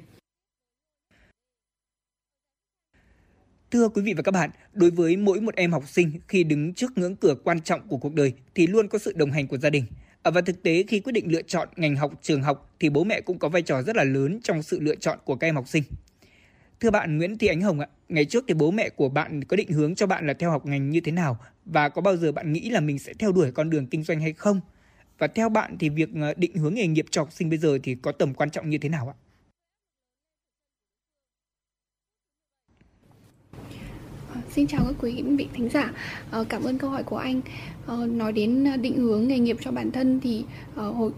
Thưa 3.72 3.90
quý 3.90 4.02
vị 4.02 4.14
và 4.14 4.24
các 4.24 4.32
bạn, 4.32 4.49
đối 4.74 4.91
với 4.91 5.18
mỗi 5.18 5.41
một 5.41 5.56
em 5.56 5.72
học 5.72 5.84
sinh 5.88 6.12
khi 6.28 6.44
đứng 6.44 6.74
trước 6.74 6.98
ngưỡng 6.98 7.16
cửa 7.16 7.36
quan 7.44 7.62
trọng 7.62 7.88
của 7.88 7.98
cuộc 7.98 8.14
đời 8.14 8.34
thì 8.56 8.68
luôn 8.68 8.88
có 8.88 8.99
sự 8.99 9.14
đồng 9.16 9.32
hành 9.32 9.48
của 9.48 9.58
gia 9.58 9.70
đình. 9.70 9.84
Ờ, 10.28 10.32
và 10.32 10.41
thực 10.41 10.64
tế 10.64 10.84
khi 10.88 10.99
quyết 10.99 11.12
định 11.12 11.32
lựa 11.32 11.41
chọn 11.41 11.68
ngành 11.76 11.95
học, 11.95 12.14
trường 12.22 12.44
học 12.44 12.76
thì 12.80 12.90
bố 12.90 13.04
mẹ 13.04 13.22
cũng 13.22 13.40
có 13.40 13.49
vai 13.49 13.62
trò 13.62 13.82
rất 13.82 13.95
là 13.95 14.04
lớn 14.04 14.40
trong 14.44 14.64
sự 14.64 14.80
lựa 14.80 14.95
chọn 14.95 15.20
của 15.24 15.36
các 15.36 15.48
em 15.48 15.56
học 15.56 15.68
sinh. 15.68 15.84
Thưa 16.80 16.91
bạn 16.91 17.18
Nguyễn 17.18 17.38
Thị 17.38 17.48
Ánh 17.48 17.62
Hồng 17.62 17.80
ạ, 17.80 17.88
ngày 18.10 18.26
trước 18.26 18.45
thì 18.48 18.54
bố 18.54 18.72
mẹ 18.72 18.90
của 18.90 19.10
bạn 19.10 19.44
có 19.44 19.58
định 19.58 19.72
hướng 19.72 19.95
cho 19.95 20.08
bạn 20.08 20.28
là 20.28 20.34
theo 20.34 20.52
học 20.52 20.66
ngành 20.66 20.90
như 20.90 20.99
thế 20.99 21.12
nào 21.12 21.38
và 21.66 21.90
có 21.90 22.02
bao 22.02 22.18
giờ 22.18 22.32
bạn 22.32 22.54
nghĩ 22.54 22.70
là 22.70 22.80
mình 22.80 22.99
sẽ 22.99 23.14
theo 23.20 23.32
đuổi 23.32 23.52
con 23.52 23.70
đường 23.70 23.88
kinh 23.88 24.04
doanh 24.04 24.20
hay 24.20 24.34
không? 24.34 24.62
Và 25.18 25.28
theo 25.28 25.49
bạn 25.49 25.78
thì 25.80 25.90
việc 25.90 26.10
ờ, 26.22 26.34
định 26.38 26.56
hướng 26.56 26.74
nghề 26.74 26.88
nghiệp 26.88 27.06
cho 27.12 27.22
học 27.22 27.32
sinh 27.32 27.49
bây 27.49 27.58
giờ 27.58 27.78
thì 27.84 27.95
có 27.95 28.12
tầm 28.12 28.34
quan 28.34 28.49
trọng 28.49 28.70
như 28.70 28.78
thế 28.78 28.90
nào 28.90 29.14
ạ? 29.14 29.16
Xin 34.58 34.68
chào 34.68 34.82
các 34.86 34.96
quý 35.02 35.24
vị 35.38 35.48
thính 35.54 35.70
giả. 35.70 35.92
Ờ, 36.32 36.46
cảm 36.50 36.64
ơn 36.64 36.78
câu 36.78 36.90
hỏi 36.90 37.04
của 37.04 37.18
anh. 37.18 37.42
Ờ, 37.86 38.06
nói 38.06 38.32
đến 38.32 38.66
định 38.82 38.98
hướng 38.98 39.28
nghề 39.28 39.40
nghiệp 39.40 39.58
cho 39.62 39.72
bản 39.72 39.92
thân 39.92 40.20
thì 40.20 40.44
ờ, 40.76 40.92
hồi 40.92 41.12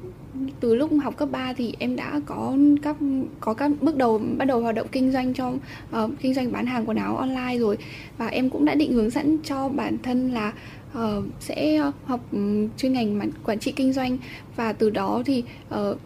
từ 0.59 0.75
lúc 0.75 0.91
học 1.03 1.17
cấp 1.17 1.29
3 1.31 1.53
thì 1.53 1.73
em 1.79 1.95
đã 1.95 2.21
có 2.25 2.57
các 2.81 2.95
có 3.39 3.53
các 3.53 3.71
bước 3.81 3.95
đầu 3.95 4.21
bắt 4.37 4.45
đầu 4.45 4.61
hoạt 4.61 4.75
động 4.75 4.87
kinh 4.91 5.11
doanh 5.11 5.33
cho 5.33 5.49
uh, 5.49 6.11
kinh 6.21 6.33
doanh 6.33 6.51
bán 6.51 6.65
hàng 6.65 6.85
quần 6.85 6.97
áo 6.97 7.17
online 7.17 7.57
rồi 7.59 7.77
và 8.17 8.27
em 8.27 8.49
cũng 8.49 8.65
đã 8.65 8.75
định 8.75 8.93
hướng 8.93 9.11
sẵn 9.11 9.37
cho 9.43 9.69
bản 9.69 9.97
thân 10.03 10.31
là 10.31 10.53
uh, 10.97 11.23
sẽ 11.39 11.91
học 12.05 12.19
ừ, 12.31 12.67
chuyên 12.77 12.93
ngành 12.93 13.31
quản 13.43 13.59
trị 13.59 13.71
kinh 13.71 13.93
doanh 13.93 14.17
và 14.55 14.73
từ 14.73 14.89
đó 14.89 15.23
thì 15.25 15.43
uh, 15.75 15.97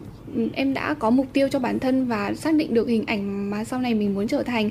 em 0.52 0.74
đã 0.74 0.94
có 0.94 1.10
mục 1.10 1.26
tiêu 1.32 1.48
cho 1.48 1.58
bản 1.58 1.78
thân 1.78 2.06
và 2.06 2.34
xác 2.34 2.54
định 2.54 2.74
được 2.74 2.88
hình 2.88 3.04
ảnh 3.06 3.50
mà 3.50 3.64
sau 3.64 3.80
này 3.80 3.94
mình 3.94 4.14
muốn 4.14 4.28
trở 4.28 4.42
thành 4.42 4.70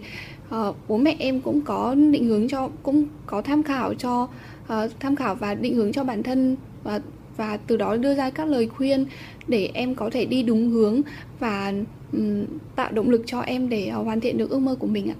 uh, 0.56 0.76
bố 0.88 0.98
mẹ 0.98 1.16
em 1.20 1.42
cũng 1.42 1.62
có 1.62 1.96
định 1.96 2.26
hướng 2.26 2.48
cho 2.48 2.70
cũng 2.84 3.06
có 3.26 3.42
tham 3.42 3.64
khảo 3.64 3.94
cho 3.94 4.24
uh, 4.24 4.92
tham 5.00 5.16
khảo 5.16 5.36
và 5.36 5.56
định 5.56 5.76
hướng 5.76 5.92
cho 5.92 6.04
bản 6.04 6.24
thân 6.24 6.58
và 6.84 7.02
và 7.38 7.58
từ 7.58 7.78
đó 7.78 7.98
đưa 7.98 8.16
ra 8.16 8.30
các 8.30 8.48
lời 8.48 8.68
khuyên 8.68 9.06
để 9.48 9.72
em 9.74 9.96
có 9.96 10.10
thể 10.10 10.26
đi 10.26 10.44
đúng 10.44 10.70
hướng 10.70 11.02
và 11.40 11.74
um, 12.12 12.46
tạo 12.76 12.92
động 12.92 13.10
lực 13.10 13.22
cho 13.26 13.40
em 13.40 13.70
để 13.70 13.92
uh, 14.00 14.06
hoàn 14.06 14.20
thiện 14.20 14.38
được 14.38 14.50
ước 14.50 14.60
mơ 14.60 14.76
của 14.80 14.88
mình 14.88 15.10
ạ. 15.10 15.16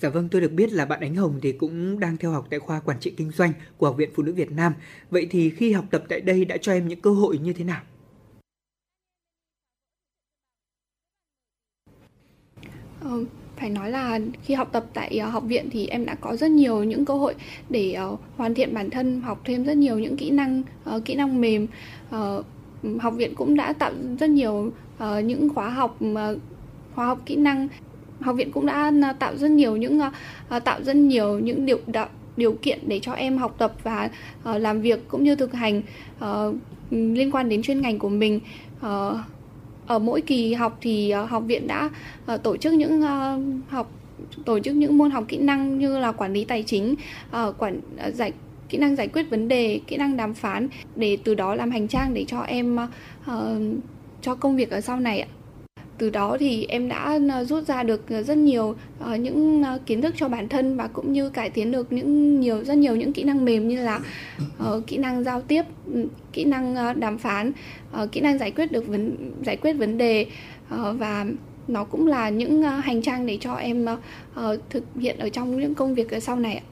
Dạ 0.00 0.08
vâng, 0.08 0.28
tôi 0.30 0.40
được 0.40 0.52
biết 0.52 0.72
là 0.72 0.84
bạn 0.84 1.00
Ánh 1.00 1.14
Hồng 1.14 1.38
thì 1.42 1.52
cũng 1.52 2.00
đang 2.00 2.16
theo 2.16 2.30
học 2.30 2.46
tại 2.50 2.58
khoa 2.58 2.80
quản 2.80 3.00
trị 3.00 3.12
kinh 3.16 3.30
doanh 3.30 3.52
của 3.76 3.86
Học 3.86 3.96
viện 3.96 4.10
Phụ 4.14 4.22
nữ 4.22 4.32
Việt 4.32 4.50
Nam. 4.50 4.72
Vậy 5.10 5.26
thì 5.30 5.50
khi 5.50 5.72
học 5.72 5.84
tập 5.90 6.04
tại 6.08 6.20
đây 6.20 6.44
đã 6.44 6.56
cho 6.56 6.72
em 6.72 6.88
những 6.88 7.00
cơ 7.00 7.10
hội 7.10 7.38
như 7.38 7.52
thế 7.52 7.64
nào? 7.64 7.82
Vâng, 13.10 13.26
phải 13.56 13.70
nói 13.70 13.90
là 13.90 14.20
khi 14.42 14.54
học 14.54 14.68
tập 14.72 14.84
tại 14.94 15.20
uh, 15.26 15.32
học 15.32 15.42
viện 15.46 15.68
thì 15.70 15.86
em 15.86 16.04
đã 16.06 16.14
có 16.14 16.36
rất 16.36 16.50
nhiều 16.50 16.84
những 16.84 17.04
cơ 17.04 17.14
hội 17.14 17.34
để 17.68 17.96
uh, 18.12 18.20
hoàn 18.36 18.54
thiện 18.54 18.74
bản 18.74 18.90
thân, 18.90 19.20
học 19.20 19.40
thêm 19.44 19.64
rất 19.64 19.76
nhiều 19.76 19.98
những 19.98 20.16
kỹ 20.16 20.30
năng 20.30 20.62
uh, 20.96 21.04
kỹ 21.04 21.14
năng 21.14 21.40
mềm. 21.40 21.66
Uh, 22.16 22.44
học 23.00 23.14
viện 23.16 23.34
cũng 23.34 23.56
đã 23.56 23.72
tạo 23.72 23.92
rất 24.18 24.30
nhiều 24.30 24.72
uh, 24.96 25.24
những 25.24 25.48
khóa 25.54 25.68
học 25.68 25.98
uh, 26.04 26.38
khóa 26.94 27.06
học 27.06 27.18
kỹ 27.26 27.36
năng 27.36 27.68
học 28.20 28.36
viện 28.36 28.52
cũng 28.52 28.66
đã 28.66 28.92
tạo 29.18 29.36
rất 29.36 29.50
nhiều 29.50 29.76
những 29.76 30.00
uh, 30.56 30.64
tạo 30.64 30.82
rất 30.82 30.96
nhiều 30.96 31.38
những 31.38 31.66
điều 31.66 31.78
đạo, 31.86 32.08
điều 32.36 32.52
kiện 32.52 32.78
để 32.86 33.00
cho 33.02 33.12
em 33.12 33.38
học 33.38 33.54
tập 33.58 33.72
và 33.82 34.10
uh, 34.50 34.56
làm 34.60 34.80
việc 34.80 35.08
cũng 35.08 35.24
như 35.24 35.36
thực 35.36 35.52
hành 35.52 35.82
uh, 36.24 36.54
liên 36.90 37.30
quan 37.30 37.48
đến 37.48 37.62
chuyên 37.62 37.80
ngành 37.80 37.98
của 37.98 38.08
mình 38.08 38.40
uh, 38.86 39.16
ở 39.90 39.98
mỗi 39.98 40.20
kỳ 40.20 40.54
học 40.54 40.78
thì 40.80 41.10
ờ, 41.10 41.24
học 41.24 41.42
viện 41.46 41.66
đã 41.66 41.90
ờ, 42.26 42.36
tổ 42.36 42.56
chức 42.56 42.72
những 42.72 43.02
ờ, 43.02 43.38
học, 43.68 43.90
tổ 44.44 44.60
chức 44.60 44.76
những 44.76 44.98
môn 44.98 45.10
học 45.10 45.24
kỹ 45.28 45.38
năng 45.38 45.78
như 45.78 45.98
là 45.98 46.12
quản 46.12 46.32
lý 46.32 46.44
tài 46.44 46.62
chính 46.62 46.94
quản 47.58 47.80
giải, 48.14 48.32
kỹ 48.68 48.78
năng 48.78 48.96
giải 48.96 49.08
quyết 49.08 49.30
vấn 49.30 49.48
đề, 49.48 49.80
kỹ 49.86 49.96
năng 49.96 50.16
đàm 50.16 50.34
phán, 50.34 50.68
để 50.96 51.18
từ 51.24 51.34
đó 51.34 51.54
làm 51.54 51.70
hành 51.70 51.88
trang 51.88 52.14
để 52.14 52.24
cho 52.28 52.40
em 52.40 52.78
cho 54.22 54.34
công 54.34 54.56
việc 54.56 54.70
ở 54.70 54.80
sau 54.80 55.00
này 55.00 55.20
ạ 55.20 55.28
từ 56.00 56.10
đó 56.10 56.36
thì 56.40 56.66
em 56.68 56.88
đã 56.88 57.18
ờ, 57.30 57.44
rút 57.44 57.66
ra 57.66 57.82
được 57.82 58.08
rất 58.26 58.36
nhiều 58.36 58.76
ờ, 58.98 59.16
những 59.16 59.62
ờ, 59.62 59.78
kiến 59.86 60.02
thức 60.02 60.14
cho 60.16 60.28
bản 60.28 60.48
thân 60.48 60.76
và 60.76 60.86
cũng 60.86 61.12
như 61.12 61.30
cải 61.30 61.50
tiến 61.50 61.72
được 61.72 61.92
những 61.92 62.40
nhiều 62.40 62.64
rất 62.64 62.74
nhiều 62.74 62.96
những 62.96 63.12
kỹ 63.12 63.22
năng 63.22 63.44
mềm 63.44 63.68
như 63.68 63.82
là 63.82 64.00
kỹ 64.86 64.96
năng 64.96 65.24
giao 65.24 65.42
tiếp, 65.42 65.62
ừ, 65.94 66.06
kỹ 66.32 66.44
năng 66.44 67.00
đàm 67.00 67.18
phán, 67.18 67.52
kỹ 68.12 68.20
năng 68.20 68.38
giải 68.38 68.50
quyết 68.50 68.72
được 68.72 68.86
vấn 68.86 69.32
giải 69.44 69.56
quyết 69.56 69.72
vấn 69.72 69.98
đề 69.98 70.26
và 70.70 71.26
nó 71.68 71.84
cũng 71.84 72.06
là 72.06 72.28
những 72.28 72.62
hành 72.62 73.02
trang 73.02 73.26
để 73.26 73.38
cho 73.40 73.54
em 73.54 73.86
thực 74.70 74.84
hiện 75.00 75.18
ở 75.18 75.28
trong 75.28 75.60
những 75.60 75.74
công 75.74 75.94
việc 75.94 76.10
ở 76.10 76.20
sau 76.20 76.36
này 76.36 76.54
ạ. 76.54 76.64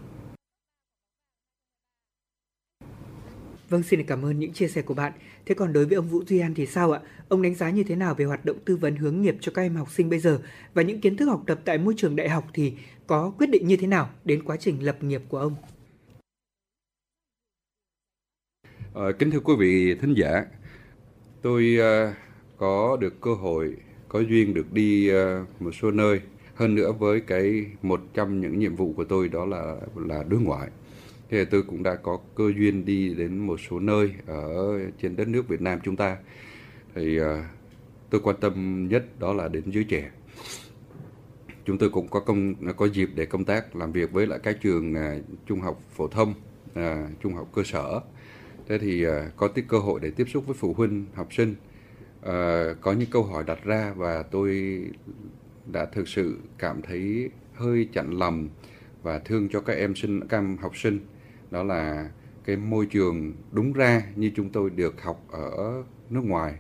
Vâng, 3.68 3.82
xin 3.82 4.02
cảm 4.02 4.24
ơn 4.24 4.38
những 4.38 4.52
chia 4.52 4.68
sẻ 4.68 4.82
của 4.82 4.94
bạn. 4.94 5.12
Thế 5.46 5.54
còn 5.54 5.72
đối 5.72 5.86
với 5.86 5.96
ông 5.96 6.08
Vũ 6.08 6.24
Duy 6.24 6.38
An 6.38 6.54
thì 6.54 6.66
sao 6.66 6.92
ạ? 6.92 7.00
Ông 7.28 7.42
đánh 7.42 7.54
giá 7.54 7.70
như 7.70 7.84
thế 7.84 7.96
nào 7.96 8.14
về 8.14 8.24
hoạt 8.24 8.44
động 8.44 8.56
tư 8.64 8.76
vấn 8.76 8.96
hướng 8.96 9.22
nghiệp 9.22 9.36
cho 9.40 9.52
các 9.54 9.62
em 9.62 9.76
học 9.76 9.90
sinh 9.90 10.10
bây 10.10 10.18
giờ 10.18 10.40
và 10.74 10.82
những 10.82 11.00
kiến 11.00 11.16
thức 11.16 11.26
học 11.26 11.42
tập 11.46 11.60
tại 11.64 11.78
môi 11.78 11.94
trường 11.96 12.16
đại 12.16 12.28
học 12.28 12.44
thì 12.54 12.72
có 13.06 13.32
quyết 13.38 13.50
định 13.50 13.66
như 13.66 13.76
thế 13.76 13.86
nào 13.86 14.10
đến 14.24 14.42
quá 14.42 14.56
trình 14.56 14.84
lập 14.84 15.04
nghiệp 15.04 15.22
của 15.28 15.38
ông? 15.38 15.54
À, 18.94 19.04
kính 19.18 19.30
thưa 19.30 19.40
quý 19.40 19.54
vị 19.58 19.94
thính 19.94 20.14
giả, 20.14 20.44
tôi 21.42 21.78
uh, 21.78 22.14
có 22.56 22.96
được 23.00 23.20
cơ 23.20 23.34
hội, 23.34 23.76
có 24.08 24.20
duyên 24.20 24.54
được 24.54 24.72
đi 24.72 25.10
uh, 25.12 25.62
một 25.62 25.70
số 25.82 25.90
nơi. 25.90 26.20
Hơn 26.54 26.74
nữa 26.74 26.92
với 26.92 27.20
cái 27.20 27.66
một 27.82 28.00
trong 28.14 28.40
những 28.40 28.58
nhiệm 28.58 28.76
vụ 28.76 28.92
của 28.96 29.04
tôi 29.04 29.28
đó 29.28 29.46
là 29.46 29.76
là 29.96 30.24
đối 30.28 30.40
ngoại. 30.40 30.68
thì 31.30 31.44
tôi 31.44 31.62
cũng 31.62 31.82
đã 31.82 31.94
có 31.94 32.18
cơ 32.34 32.52
duyên 32.56 32.84
đi 32.84 33.14
đến 33.14 33.38
một 33.38 33.60
số 33.70 33.80
nơi 33.80 34.12
ở 34.26 34.78
trên 35.02 35.16
đất 35.16 35.28
nước 35.28 35.48
Việt 35.48 35.60
Nam 35.60 35.78
chúng 35.84 35.96
ta. 35.96 36.16
Thì 36.94 37.18
à, 37.18 37.50
tôi 38.10 38.20
quan 38.24 38.36
tâm 38.40 38.86
nhất 38.88 39.04
đó 39.18 39.32
là 39.32 39.48
đến 39.48 39.62
giới 39.66 39.84
trẻ. 39.84 40.10
Chúng 41.64 41.78
tôi 41.78 41.90
cũng 41.90 42.08
có 42.08 42.20
công 42.20 42.54
có 42.76 42.86
dịp 42.86 43.10
để 43.14 43.26
công 43.26 43.44
tác 43.44 43.76
làm 43.76 43.92
việc 43.92 44.12
với 44.12 44.26
lại 44.26 44.38
các 44.42 44.58
trường 44.60 44.94
à, 44.94 45.18
trung 45.46 45.60
học 45.60 45.82
phổ 45.90 46.08
thông, 46.08 46.34
à, 46.74 47.08
trung 47.20 47.34
học 47.34 47.48
cơ 47.54 47.62
sở. 47.64 48.00
Thế 48.68 48.78
thì 48.78 49.04
à, 49.04 49.30
có 49.36 49.48
tiếp 49.48 49.64
cơ 49.68 49.78
hội 49.78 50.00
để 50.00 50.10
tiếp 50.10 50.26
xúc 50.28 50.46
với 50.46 50.56
phụ 50.58 50.74
huynh, 50.74 51.06
học 51.14 51.28
sinh. 51.34 51.54
Có 52.80 52.94
những 52.98 53.10
câu 53.10 53.22
hỏi 53.22 53.44
đặt 53.46 53.64
ra 53.64 53.92
và 53.96 54.22
tôi 54.22 54.80
đã 55.72 55.86
thực 55.86 56.08
sự 56.08 56.38
cảm 56.58 56.82
thấy 56.82 57.30
hơi 57.54 57.88
chạnh 57.92 58.10
lòng 58.10 58.48
và 59.02 59.18
thương 59.18 59.48
cho 59.48 59.60
các 59.60 59.72
em 59.72 59.94
sinh 59.94 60.28
các 60.28 60.38
em 60.38 60.56
học 60.56 60.76
sinh 60.76 61.00
đó 61.50 61.62
là 61.62 62.10
cái 62.44 62.56
môi 62.56 62.86
trường 62.86 63.32
đúng 63.52 63.72
ra 63.72 64.02
như 64.16 64.30
chúng 64.36 64.50
tôi 64.50 64.70
được 64.70 65.02
học 65.02 65.24
ở 65.30 65.82
nước 66.10 66.24
ngoài 66.24 66.54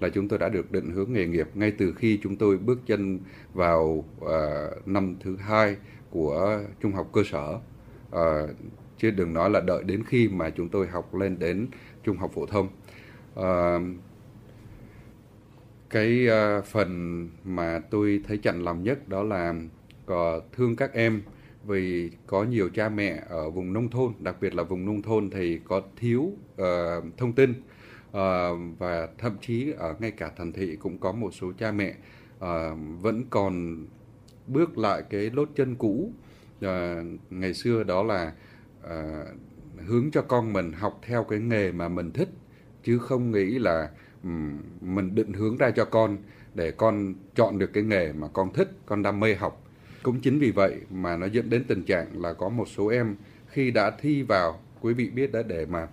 là 0.00 0.08
chúng 0.08 0.28
tôi 0.28 0.38
đã 0.38 0.48
được 0.48 0.72
định 0.72 0.90
hướng 0.90 1.12
nghề 1.12 1.26
nghiệp 1.26 1.48
ngay 1.54 1.70
từ 1.70 1.94
khi 1.96 2.18
chúng 2.22 2.36
tôi 2.36 2.58
bước 2.58 2.78
chân 2.86 3.20
vào 3.52 4.04
uh, 4.20 4.88
năm 4.88 5.16
thứ 5.20 5.36
hai 5.36 5.76
của 6.10 6.60
trung 6.80 6.92
học 6.92 7.10
cơ 7.12 7.22
sở. 7.30 7.58
Uh, 8.10 8.50
chứ 8.98 9.10
đừng 9.10 9.34
nói 9.34 9.50
là 9.50 9.60
đợi 9.60 9.84
đến 9.84 10.02
khi 10.06 10.28
mà 10.28 10.50
chúng 10.50 10.68
tôi 10.68 10.86
học 10.86 11.14
lên 11.14 11.38
đến 11.38 11.66
trung 12.04 12.16
học 12.16 12.30
phổ 12.34 12.46
thông. 12.46 12.68
Uh, 13.40 13.82
cái 15.90 16.26
uh, 16.28 16.64
phần 16.64 17.28
mà 17.44 17.80
tôi 17.90 18.20
thấy 18.28 18.38
chạnh 18.38 18.62
lòng 18.62 18.82
nhất 18.82 19.08
đó 19.08 19.22
là 19.22 19.54
có 20.06 20.40
thương 20.52 20.76
các 20.76 20.92
em 20.92 21.22
vì 21.66 22.10
có 22.26 22.44
nhiều 22.44 22.68
cha 22.74 22.88
mẹ 22.88 23.22
ở 23.28 23.50
vùng 23.50 23.72
nông 23.72 23.90
thôn, 23.90 24.12
đặc 24.20 24.36
biệt 24.40 24.54
là 24.54 24.62
vùng 24.62 24.86
nông 24.86 25.02
thôn 25.02 25.30
thì 25.30 25.60
có 25.64 25.82
thiếu 25.96 26.20
uh, 26.22 27.04
thông 27.16 27.32
tin. 27.32 27.54
Ờ, 28.12 28.56
và 28.78 29.08
thậm 29.18 29.36
chí 29.40 29.72
ở 29.78 29.94
ngay 29.98 30.10
cả 30.10 30.30
thành 30.36 30.52
thị 30.52 30.76
cũng 30.76 30.98
có 30.98 31.12
một 31.12 31.30
số 31.34 31.52
cha 31.58 31.72
mẹ 31.72 31.94
ờ, 32.38 32.74
vẫn 33.00 33.24
còn 33.30 33.86
bước 34.46 34.78
lại 34.78 35.02
cái 35.10 35.30
lốt 35.30 35.48
chân 35.56 35.74
cũ 35.74 36.12
ờ, 36.60 37.04
ngày 37.30 37.54
xưa 37.54 37.82
đó 37.82 38.02
là 38.02 38.32
hướng 39.86 40.10
cho 40.10 40.22
con 40.22 40.52
mình 40.52 40.72
học 40.72 41.00
theo 41.02 41.24
cái 41.24 41.38
nghề 41.38 41.72
mà 41.72 41.88
mình 41.88 42.10
thích 42.12 42.28
chứ 42.84 42.98
không 42.98 43.30
nghĩ 43.30 43.58
là 43.58 43.90
mình 44.80 45.14
định 45.14 45.32
hướng 45.32 45.56
ra 45.56 45.70
cho 45.70 45.84
con 45.84 46.16
để 46.54 46.70
con 46.70 47.14
chọn 47.34 47.58
được 47.58 47.72
cái 47.72 47.82
nghề 47.82 48.12
mà 48.12 48.28
con 48.32 48.52
thích, 48.52 48.70
con 48.86 49.02
đam 49.02 49.20
mê 49.20 49.34
học. 49.34 49.64
Cũng 50.02 50.20
chính 50.20 50.38
vì 50.38 50.50
vậy 50.50 50.80
mà 50.90 51.16
nó 51.16 51.26
dẫn 51.26 51.50
đến 51.50 51.64
tình 51.64 51.82
trạng 51.82 52.22
là 52.22 52.32
có 52.32 52.48
một 52.48 52.68
số 52.68 52.86
em 52.86 53.16
khi 53.48 53.70
đã 53.70 53.90
thi 53.90 54.22
vào, 54.22 54.60
quý 54.80 54.94
vị 54.94 55.10
biết 55.10 55.32
đã 55.32 55.42
để 55.42 55.66
mà 55.66 55.88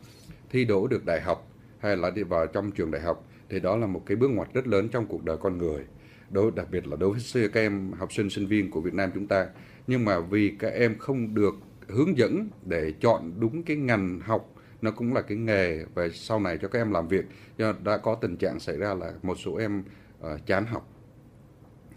thi 0.50 0.66
đỗ 0.66 0.88
được 0.88 1.06
đại 1.06 1.22
học 1.22 1.49
hay 1.80 1.98
là 1.98 2.10
đi 2.10 2.24
vào 2.24 2.48
trong 2.48 2.72
trường 2.72 2.92
đại 2.92 3.02
học 3.02 3.28
thì 3.50 3.60
đó 3.60 3.78
là 3.78 3.88
một 3.88 4.04
cái 4.06 4.18
bước 4.18 4.28
ngoặt 4.28 4.54
rất 4.54 4.68
lớn 4.68 4.90
trong 4.90 5.06
cuộc 5.06 5.24
đời 5.24 5.38
con 5.38 5.58
người. 5.58 5.84
Đối 6.30 6.52
đặc 6.52 6.68
biệt 6.72 6.88
là 6.88 6.96
đối 6.96 7.18
với 7.34 7.50
các 7.50 7.60
em 7.60 7.92
học 7.92 8.14
sinh 8.14 8.30
sinh 8.30 8.48
viên 8.48 8.72
của 8.72 8.82
Việt 8.82 8.94
Nam 8.94 9.12
chúng 9.14 9.28
ta. 9.28 9.48
Nhưng 9.88 10.06
mà 10.06 10.20
vì 10.20 10.56
các 10.60 10.74
em 10.74 10.98
không 10.98 11.34
được 11.34 11.56
hướng 11.88 12.18
dẫn 12.18 12.50
để 12.66 12.94
chọn 13.02 13.34
đúng 13.40 13.64
cái 13.64 13.78
ngành 13.78 14.20
học 14.20 14.54
nó 14.82 14.92
cũng 14.92 15.14
là 15.14 15.22
cái 15.22 15.38
nghề 15.38 15.86
về 15.96 16.10
sau 16.10 16.40
này 16.40 16.58
cho 16.62 16.68
các 16.68 16.80
em 16.80 16.92
làm 16.92 17.08
việc 17.08 17.26
do 17.58 17.74
đã 17.84 17.98
có 17.98 18.16
tình 18.16 18.38
trạng 18.38 18.60
xảy 18.60 18.78
ra 18.78 18.94
là 18.94 19.14
một 19.24 19.36
số 19.36 19.56
em 19.56 19.84
uh, 20.20 20.46
chán 20.46 20.66
học 20.66 20.90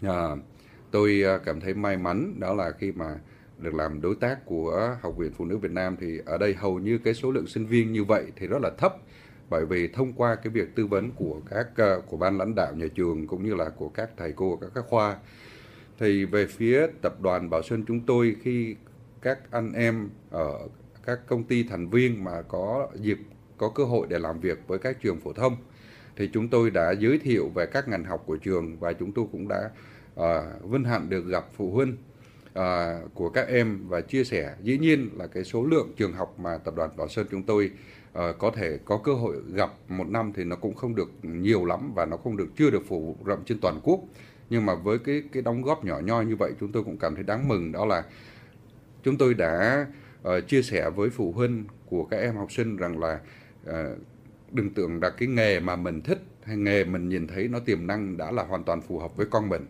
À, 0.07 0.35
tôi 0.91 1.23
uh, 1.35 1.41
cảm 1.45 1.59
thấy 1.59 1.73
may 1.73 1.97
mắn 1.97 2.39
đó 2.39 2.53
là 2.53 2.71
khi 2.71 2.91
mà 2.91 3.19
được 3.57 3.73
làm 3.73 4.01
đối 4.01 4.15
tác 4.15 4.45
của 4.45 4.97
Học 5.01 5.17
viện 5.17 5.31
Phụ 5.37 5.45
nữ 5.45 5.57
Việt 5.57 5.71
Nam 5.71 5.97
thì 5.99 6.19
ở 6.25 6.37
đây 6.37 6.53
hầu 6.53 6.79
như 6.79 6.97
cái 6.97 7.13
số 7.13 7.31
lượng 7.31 7.47
sinh 7.47 7.65
viên 7.65 7.93
như 7.93 8.03
vậy 8.03 8.25
thì 8.35 8.47
rất 8.47 8.61
là 8.61 8.69
thấp 8.77 8.95
bởi 9.49 9.65
vì 9.65 9.87
thông 9.87 10.13
qua 10.13 10.35
cái 10.35 10.49
việc 10.49 10.75
tư 10.75 10.87
vấn 10.87 11.11
của 11.11 11.41
các 11.49 11.67
ờ, 11.77 12.01
của 12.07 12.17
ban 12.17 12.37
lãnh 12.37 12.55
đạo 12.55 12.73
nhà 12.75 12.85
trường 12.95 13.27
cũng 13.27 13.43
như 13.43 13.55
là 13.55 13.69
của 13.69 13.89
các 13.89 14.09
thầy 14.17 14.33
cô 14.35 14.57
các 14.61 14.71
các 14.75 14.85
khoa 14.87 15.17
thì 15.99 16.25
về 16.25 16.47
phía 16.47 16.87
tập 17.01 17.21
đoàn 17.21 17.49
Bảo 17.49 17.61
Sơn 17.61 17.83
chúng 17.87 17.99
tôi 17.99 18.35
khi 18.41 18.75
các 19.21 19.39
anh 19.51 19.73
em 19.73 20.09
ở 20.31 20.67
các 21.05 21.19
công 21.27 21.43
ty 21.43 21.63
thành 21.63 21.89
viên 21.89 22.23
mà 22.23 22.41
có 22.41 22.87
dịp 22.95 23.17
có 23.57 23.69
cơ 23.69 23.83
hội 23.83 24.07
để 24.09 24.19
làm 24.19 24.39
việc 24.39 24.67
với 24.67 24.79
các 24.79 25.01
trường 25.01 25.19
phổ 25.19 25.33
thông 25.33 25.55
thì 26.15 26.29
chúng 26.33 26.47
tôi 26.47 26.71
đã 26.71 26.91
giới 26.91 27.17
thiệu 27.17 27.49
về 27.55 27.65
các 27.65 27.87
ngành 27.87 28.03
học 28.03 28.23
của 28.25 28.37
trường 28.37 28.77
và 28.79 28.93
chúng 28.93 29.11
tôi 29.11 29.25
cũng 29.31 29.47
đã 29.47 29.69
ờ, 30.15 30.53
uh, 30.63 30.71
vinh 30.71 30.83
hạnh 30.83 31.09
được 31.09 31.27
gặp 31.27 31.45
phụ 31.55 31.71
huynh 31.71 31.97
uh, 32.59 33.13
của 33.13 33.29
các 33.29 33.47
em 33.47 33.87
và 33.87 34.01
chia 34.01 34.23
sẻ. 34.23 34.55
Dĩ 34.61 34.77
nhiên 34.77 35.09
là 35.17 35.27
cái 35.27 35.43
số 35.43 35.63
lượng 35.63 35.93
trường 35.97 36.13
học 36.13 36.39
mà 36.39 36.57
tập 36.57 36.75
đoàn 36.75 36.89
Bảo 36.97 37.07
Sơn 37.07 37.27
chúng 37.31 37.43
tôi 37.43 37.71
uh, 38.19 38.37
có 38.39 38.51
thể 38.55 38.79
có 38.85 38.97
cơ 38.97 39.13
hội 39.13 39.35
gặp 39.53 39.69
một 39.89 40.07
năm 40.09 40.31
thì 40.35 40.43
nó 40.43 40.55
cũng 40.55 40.75
không 40.75 40.95
được 40.95 41.09
nhiều 41.21 41.65
lắm 41.65 41.91
và 41.95 42.05
nó 42.05 42.17
không 42.17 42.37
được 42.37 42.47
chưa 42.57 42.69
được 42.69 42.83
phủ 42.87 43.17
rộng 43.25 43.43
trên 43.45 43.59
toàn 43.59 43.79
quốc. 43.83 43.99
Nhưng 44.49 44.65
mà 44.65 44.75
với 44.75 44.99
cái 44.99 45.23
cái 45.31 45.41
đóng 45.43 45.61
góp 45.61 45.85
nhỏ 45.85 45.99
nhoi 45.99 46.25
như 46.25 46.35
vậy 46.35 46.51
chúng 46.59 46.71
tôi 46.71 46.83
cũng 46.83 46.97
cảm 46.97 47.15
thấy 47.15 47.23
đáng 47.23 47.47
mừng. 47.47 47.71
Đó 47.71 47.85
là 47.85 48.03
chúng 49.03 49.17
tôi 49.17 49.33
đã 49.33 49.85
uh, 50.21 50.47
chia 50.47 50.61
sẻ 50.61 50.89
với 50.89 51.09
phụ 51.09 51.31
huynh 51.31 51.65
của 51.85 52.03
các 52.03 52.17
em 52.17 52.35
học 52.35 52.51
sinh 52.51 52.77
rằng 52.77 52.99
là 52.99 53.19
uh, 53.69 53.97
đừng 54.51 54.73
tưởng 54.73 55.01
là 55.01 55.09
cái 55.09 55.27
nghề 55.27 55.59
mà 55.59 55.75
mình 55.75 56.01
thích 56.01 56.19
hay 56.43 56.57
nghề 56.57 56.83
mình 56.83 57.09
nhìn 57.09 57.27
thấy 57.27 57.47
nó 57.47 57.59
tiềm 57.59 57.87
năng 57.87 58.17
đã 58.17 58.31
là 58.31 58.43
hoàn 58.43 58.63
toàn 58.63 58.81
phù 58.81 58.99
hợp 58.99 59.17
với 59.17 59.25
con 59.31 59.49
mình 59.49 59.65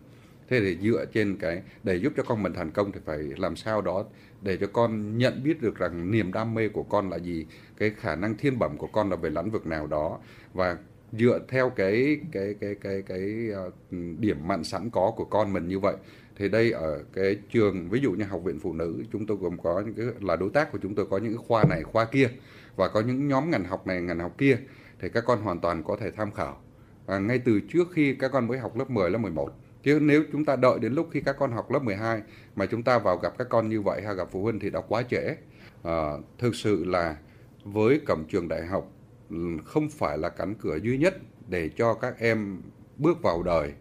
thế 0.48 0.60
để 0.60 0.76
dựa 0.82 1.04
trên 1.12 1.36
cái 1.36 1.62
để 1.82 1.94
giúp 1.94 2.12
cho 2.16 2.22
con 2.22 2.42
mình 2.42 2.52
thành 2.52 2.70
công 2.70 2.92
thì 2.92 3.00
phải 3.04 3.18
làm 3.36 3.56
sao 3.56 3.80
đó 3.80 4.04
để 4.42 4.56
cho 4.56 4.66
con 4.72 5.18
nhận 5.18 5.42
biết 5.44 5.62
được 5.62 5.76
rằng 5.76 6.10
niềm 6.10 6.32
đam 6.32 6.54
mê 6.54 6.68
của 6.68 6.82
con 6.82 7.10
là 7.10 7.16
gì 7.16 7.46
cái 7.78 7.90
khả 7.90 8.16
năng 8.16 8.36
thiên 8.36 8.58
bẩm 8.58 8.76
của 8.76 8.86
con 8.86 9.10
là 9.10 9.16
về 9.16 9.30
lĩnh 9.30 9.50
vực 9.50 9.66
nào 9.66 9.86
đó. 9.86 10.18
Và 10.52 10.76
dựa 11.12 11.38
theo 11.48 11.70
cái 11.70 12.20
cái 12.32 12.54
cái 12.60 12.74
cái 12.74 13.02
cái 13.02 13.50
ờ, 13.54 13.70
điểm 14.18 14.48
mạnh 14.48 14.64
sẵn 14.64 14.90
có 14.90 15.12
của 15.16 15.24
con 15.24 15.52
mình 15.52 15.68
như 15.68 15.78
vậy 15.78 15.94
thì 16.36 16.48
đây 16.48 16.72
ở 16.72 17.02
cái 17.12 17.36
trường 17.50 17.88
ví 17.90 18.00
dụ 18.00 18.12
như 18.12 18.24
học 18.24 18.40
viện 18.44 18.60
phụ 18.60 18.72
nữ 18.72 19.04
chúng 19.12 19.26
tôi 19.26 19.36
gồm 19.36 19.58
có 19.58 19.82
những 19.86 19.94
cái 19.94 20.06
là 20.20 20.36
đối 20.36 20.50
tác 20.50 20.72
của 20.72 20.78
chúng 20.82 20.94
tôi 20.94 21.06
có 21.10 21.18
những 21.18 21.38
khoa 21.38 21.64
này 21.64 21.82
khoa 21.82 22.04
kia 22.04 22.28
và 22.76 22.88
có 22.88 23.00
những 23.00 23.28
nhóm 23.28 23.50
ngành 23.50 23.64
học 23.64 23.86
này 23.86 24.00
ngành 24.00 24.18
học 24.18 24.34
kia 24.38 24.58
thì 25.00 25.08
các 25.08 25.24
con 25.26 25.42
hoàn 25.42 25.60
toàn 25.60 25.84
có 25.84 25.96
thể 26.00 26.10
tham 26.10 26.32
khảo. 26.32 26.60
À, 27.06 27.18
ngay 27.18 27.38
từ 27.38 27.60
trước 27.72 27.88
khi 27.92 28.14
các 28.14 28.32
con 28.32 28.46
mới 28.46 28.58
học 28.58 28.76
lớp 28.76 28.90
10 28.90 29.10
lớp 29.10 29.18
11 29.18 29.52
chứ 29.84 29.98
nếu 30.02 30.24
chúng 30.32 30.44
ta 30.44 30.56
đợi 30.56 30.78
đến 30.78 30.92
lúc 30.92 31.08
khi 31.12 31.20
các 31.20 31.36
con 31.38 31.52
học 31.52 31.70
lớp 31.70 31.82
12 31.82 32.22
mà 32.56 32.66
chúng 32.66 32.82
ta 32.82 32.98
vào 32.98 33.16
gặp 33.16 33.38
các 33.38 33.48
con 33.50 33.68
như 33.68 33.80
vậy 33.80 34.02
hay 34.02 34.14
gặp 34.14 34.28
phụ 34.30 34.42
huynh 34.42 34.58
thì 34.58 34.70
đã 34.70 34.80
quá 34.80 35.02
trễ. 35.10 35.36
À, 35.82 36.12
thực 36.38 36.54
sự 36.54 36.84
là 36.84 37.16
với 37.64 38.00
cổng 38.06 38.24
trường 38.24 38.48
đại 38.48 38.66
học 38.66 38.92
ừ, 39.30 39.36
không 39.64 39.88
phải 39.90 40.18
là 40.18 40.28
cánh 40.28 40.54
cửa 40.54 40.76
duy 40.82 40.98
nhất 40.98 41.16
để 41.48 41.70
cho 41.76 41.94
các 41.94 42.18
em 42.18 42.62
bước 42.96 43.22
vào 43.22 43.42
đời. 43.42 43.72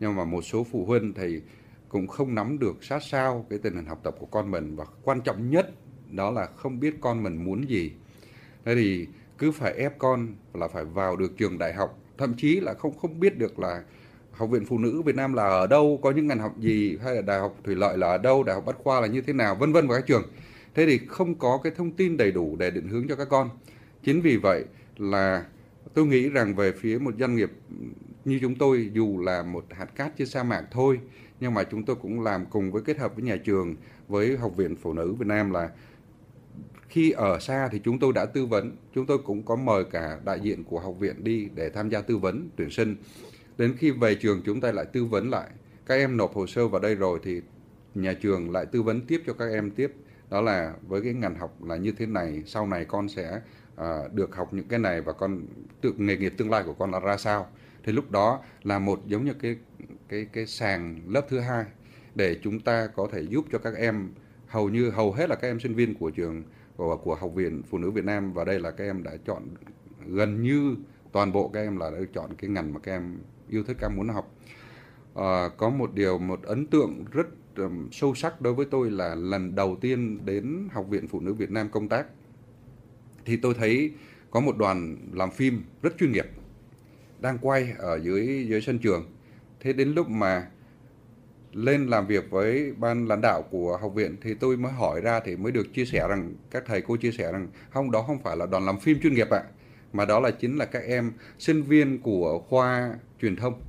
Nhưng 0.00 0.16
mà 0.16 0.24
một 0.24 0.42
số 0.42 0.66
phụ 0.72 0.84
huynh 0.84 1.14
thì 1.14 1.40
cũng 1.88 2.06
không 2.06 2.34
nắm 2.34 2.58
được 2.58 2.84
sát 2.84 3.02
sao 3.02 3.46
cái 3.50 3.58
tình 3.58 3.74
hình 3.74 3.86
học 3.86 4.00
tập 4.02 4.14
của 4.18 4.26
con 4.26 4.50
mình 4.50 4.76
và 4.76 4.84
quan 5.02 5.20
trọng 5.20 5.50
nhất 5.50 5.70
đó 6.10 6.30
là 6.30 6.46
không 6.46 6.80
biết 6.80 6.94
con 7.00 7.22
mình 7.22 7.44
muốn 7.44 7.68
gì. 7.68 7.92
Thế 8.64 8.74
thì 8.74 9.06
cứ 9.38 9.52
phải 9.52 9.72
ép 9.72 9.98
con 9.98 10.34
là 10.54 10.68
phải 10.68 10.84
vào 10.84 11.16
được 11.16 11.36
trường 11.36 11.58
đại 11.58 11.74
học 11.74 11.98
thậm 12.18 12.34
chí 12.36 12.60
là 12.60 12.74
không 12.74 12.98
không 12.98 13.20
biết 13.20 13.38
được 13.38 13.58
là 13.58 13.82
học 14.32 14.50
viện 14.50 14.64
phụ 14.64 14.78
nữ 14.78 15.02
Việt 15.02 15.16
Nam 15.16 15.32
là 15.32 15.48
ở 15.48 15.66
đâu, 15.66 15.98
có 16.02 16.10
những 16.10 16.26
ngành 16.26 16.38
học 16.38 16.58
gì, 16.58 16.98
hay 17.04 17.14
là 17.14 17.22
đại 17.22 17.40
học 17.40 17.56
thủy 17.64 17.74
lợi 17.74 17.98
là 17.98 18.06
ở 18.06 18.18
đâu, 18.18 18.42
đại 18.42 18.54
học 18.54 18.64
bách 18.66 18.76
khoa 18.78 19.00
là 19.00 19.06
như 19.06 19.20
thế 19.20 19.32
nào, 19.32 19.54
vân 19.54 19.72
vân 19.72 19.88
và 19.88 19.96
các 19.96 20.06
trường. 20.06 20.22
Thế 20.74 20.86
thì 20.86 21.00
không 21.08 21.34
có 21.34 21.60
cái 21.62 21.72
thông 21.76 21.90
tin 21.90 22.16
đầy 22.16 22.32
đủ 22.32 22.56
để 22.58 22.70
định 22.70 22.88
hướng 22.88 23.08
cho 23.08 23.16
các 23.16 23.28
con. 23.28 23.50
Chính 24.04 24.20
vì 24.20 24.36
vậy 24.36 24.64
là 24.96 25.44
tôi 25.94 26.06
nghĩ 26.06 26.28
rằng 26.28 26.54
về 26.54 26.72
phía 26.72 26.98
một 26.98 27.14
doanh 27.18 27.36
nghiệp 27.36 27.50
như 28.24 28.38
chúng 28.40 28.54
tôi, 28.54 28.90
dù 28.92 29.20
là 29.20 29.42
một 29.42 29.64
hạt 29.70 29.96
cát 29.96 30.16
trên 30.16 30.28
sa 30.28 30.42
mạc 30.42 30.62
thôi, 30.70 31.00
nhưng 31.40 31.54
mà 31.54 31.64
chúng 31.64 31.84
tôi 31.84 31.96
cũng 31.96 32.20
làm 32.20 32.46
cùng 32.46 32.72
với 32.72 32.82
kết 32.82 32.98
hợp 32.98 33.14
với 33.14 33.24
nhà 33.24 33.36
trường, 33.36 33.76
với 34.08 34.36
học 34.36 34.56
viện 34.56 34.76
phụ 34.76 34.92
nữ 34.92 35.12
Việt 35.12 35.26
Nam 35.26 35.50
là 35.50 35.70
khi 36.88 37.10
ở 37.10 37.40
xa 37.40 37.68
thì 37.72 37.80
chúng 37.84 37.98
tôi 37.98 38.12
đã 38.12 38.26
tư 38.26 38.46
vấn. 38.46 38.76
Chúng 38.94 39.06
tôi 39.06 39.18
cũng 39.18 39.42
có 39.42 39.56
mời 39.56 39.84
cả 39.84 40.18
đại 40.24 40.40
diện 40.42 40.64
của 40.64 40.80
học 40.80 40.94
viện 40.98 41.24
đi 41.24 41.48
để 41.54 41.70
tham 41.70 41.88
gia 41.88 42.00
tư 42.00 42.16
vấn 42.16 42.48
tuyển 42.56 42.70
sinh 42.70 42.96
đến 43.58 43.74
khi 43.78 43.90
về 43.90 44.14
trường 44.14 44.42
chúng 44.44 44.60
ta 44.60 44.72
lại 44.72 44.86
tư 44.92 45.04
vấn 45.04 45.30
lại. 45.30 45.50
Các 45.86 45.94
em 45.94 46.16
nộp 46.16 46.34
hồ 46.34 46.46
sơ 46.46 46.68
vào 46.68 46.80
đây 46.80 46.94
rồi 46.94 47.20
thì 47.22 47.40
nhà 47.94 48.12
trường 48.12 48.50
lại 48.50 48.66
tư 48.66 48.82
vấn 48.82 49.06
tiếp 49.06 49.22
cho 49.26 49.32
các 49.32 49.46
em 49.46 49.70
tiếp. 49.70 49.92
Đó 50.30 50.40
là 50.40 50.74
với 50.88 51.02
cái 51.02 51.14
ngành 51.14 51.34
học 51.34 51.64
là 51.64 51.76
như 51.76 51.92
thế 51.92 52.06
này 52.06 52.42
sau 52.46 52.66
này 52.66 52.84
con 52.84 53.08
sẽ 53.08 53.40
à, 53.76 54.00
được 54.12 54.36
học 54.36 54.54
những 54.54 54.68
cái 54.68 54.78
này 54.78 55.00
và 55.00 55.12
con 55.12 55.46
tự 55.80 55.94
nghề 55.96 56.16
nghiệp 56.16 56.34
tương 56.36 56.50
lai 56.50 56.62
của 56.66 56.74
con 56.74 56.90
là 56.90 57.00
ra 57.00 57.16
sao. 57.16 57.48
Thì 57.84 57.92
lúc 57.92 58.10
đó 58.10 58.40
là 58.62 58.78
một 58.78 59.00
giống 59.06 59.24
như 59.24 59.34
cái 59.34 59.56
cái 60.08 60.26
cái 60.32 60.46
sàn 60.46 61.00
lớp 61.08 61.26
thứ 61.28 61.40
hai 61.40 61.64
để 62.14 62.36
chúng 62.42 62.60
ta 62.60 62.86
có 62.86 63.08
thể 63.12 63.20
giúp 63.20 63.44
cho 63.52 63.58
các 63.58 63.74
em 63.74 64.10
hầu 64.46 64.68
như 64.68 64.90
hầu 64.90 65.12
hết 65.12 65.30
là 65.30 65.36
các 65.36 65.48
em 65.48 65.60
sinh 65.60 65.74
viên 65.74 65.94
của 65.94 66.10
trường 66.10 66.42
của, 66.76 66.96
của 66.96 67.14
học 67.14 67.34
viện 67.34 67.62
phụ 67.70 67.78
nữ 67.78 67.90
Việt 67.90 68.04
Nam 68.04 68.32
và 68.32 68.44
đây 68.44 68.60
là 68.60 68.70
các 68.70 68.84
em 68.84 69.02
đã 69.02 69.12
chọn 69.26 69.48
gần 70.06 70.42
như 70.42 70.76
toàn 71.12 71.32
bộ 71.32 71.48
các 71.48 71.60
em 71.60 71.76
là 71.76 71.90
đã 71.90 71.98
chọn 72.14 72.34
cái 72.34 72.50
ngành 72.50 72.72
mà 72.74 72.80
các 72.80 72.92
em 72.92 73.18
yêu 73.52 73.64
thích 73.64 73.76
các 73.80 73.88
muốn 73.88 74.08
học 74.08 74.34
à, 75.14 75.48
có 75.56 75.70
một 75.70 75.94
điều 75.94 76.18
một 76.18 76.42
ấn 76.42 76.66
tượng 76.66 77.04
rất 77.12 77.26
um, 77.56 77.88
sâu 77.90 78.14
sắc 78.14 78.40
đối 78.40 78.54
với 78.54 78.66
tôi 78.66 78.90
là 78.90 79.14
lần 79.14 79.54
đầu 79.54 79.76
tiên 79.80 80.24
đến 80.24 80.68
học 80.72 80.86
viện 80.88 81.08
phụ 81.08 81.20
nữ 81.20 81.34
Việt 81.34 81.50
Nam 81.50 81.68
công 81.68 81.88
tác 81.88 82.06
thì 83.24 83.36
tôi 83.36 83.54
thấy 83.54 83.92
có 84.30 84.40
một 84.40 84.56
đoàn 84.56 84.96
làm 85.12 85.30
phim 85.30 85.62
rất 85.82 85.94
chuyên 85.98 86.12
nghiệp 86.12 86.26
đang 87.20 87.38
quay 87.38 87.72
ở 87.78 87.96
dưới 87.96 88.46
dưới 88.48 88.60
sân 88.60 88.78
trường. 88.78 89.06
Thế 89.60 89.72
đến 89.72 89.94
lúc 89.94 90.08
mà 90.08 90.46
lên 91.52 91.86
làm 91.86 92.06
việc 92.06 92.30
với 92.30 92.72
ban 92.78 93.06
lãnh 93.08 93.20
đạo 93.20 93.42
của 93.50 93.78
học 93.80 93.94
viện 93.94 94.16
thì 94.22 94.34
tôi 94.34 94.56
mới 94.56 94.72
hỏi 94.72 95.00
ra 95.00 95.20
thì 95.20 95.36
mới 95.36 95.52
được 95.52 95.74
chia 95.74 95.84
sẻ 95.84 96.06
rằng 96.08 96.34
các 96.50 96.62
thầy 96.66 96.80
cô 96.80 96.96
chia 96.96 97.10
sẻ 97.10 97.32
rằng 97.32 97.48
không 97.70 97.90
đó 97.90 98.02
không 98.02 98.22
phải 98.22 98.36
là 98.36 98.46
đoàn 98.46 98.66
làm 98.66 98.80
phim 98.80 99.00
chuyên 99.02 99.14
nghiệp 99.14 99.30
ạ 99.30 99.42
mà 99.92 100.04
đó 100.04 100.20
là 100.20 100.30
chính 100.30 100.56
là 100.56 100.64
các 100.64 100.82
em 100.82 101.12
sinh 101.38 101.62
viên 101.62 101.98
của 101.98 102.38
khoa 102.38 102.94
truyền 103.20 103.36
thông. 103.36 103.62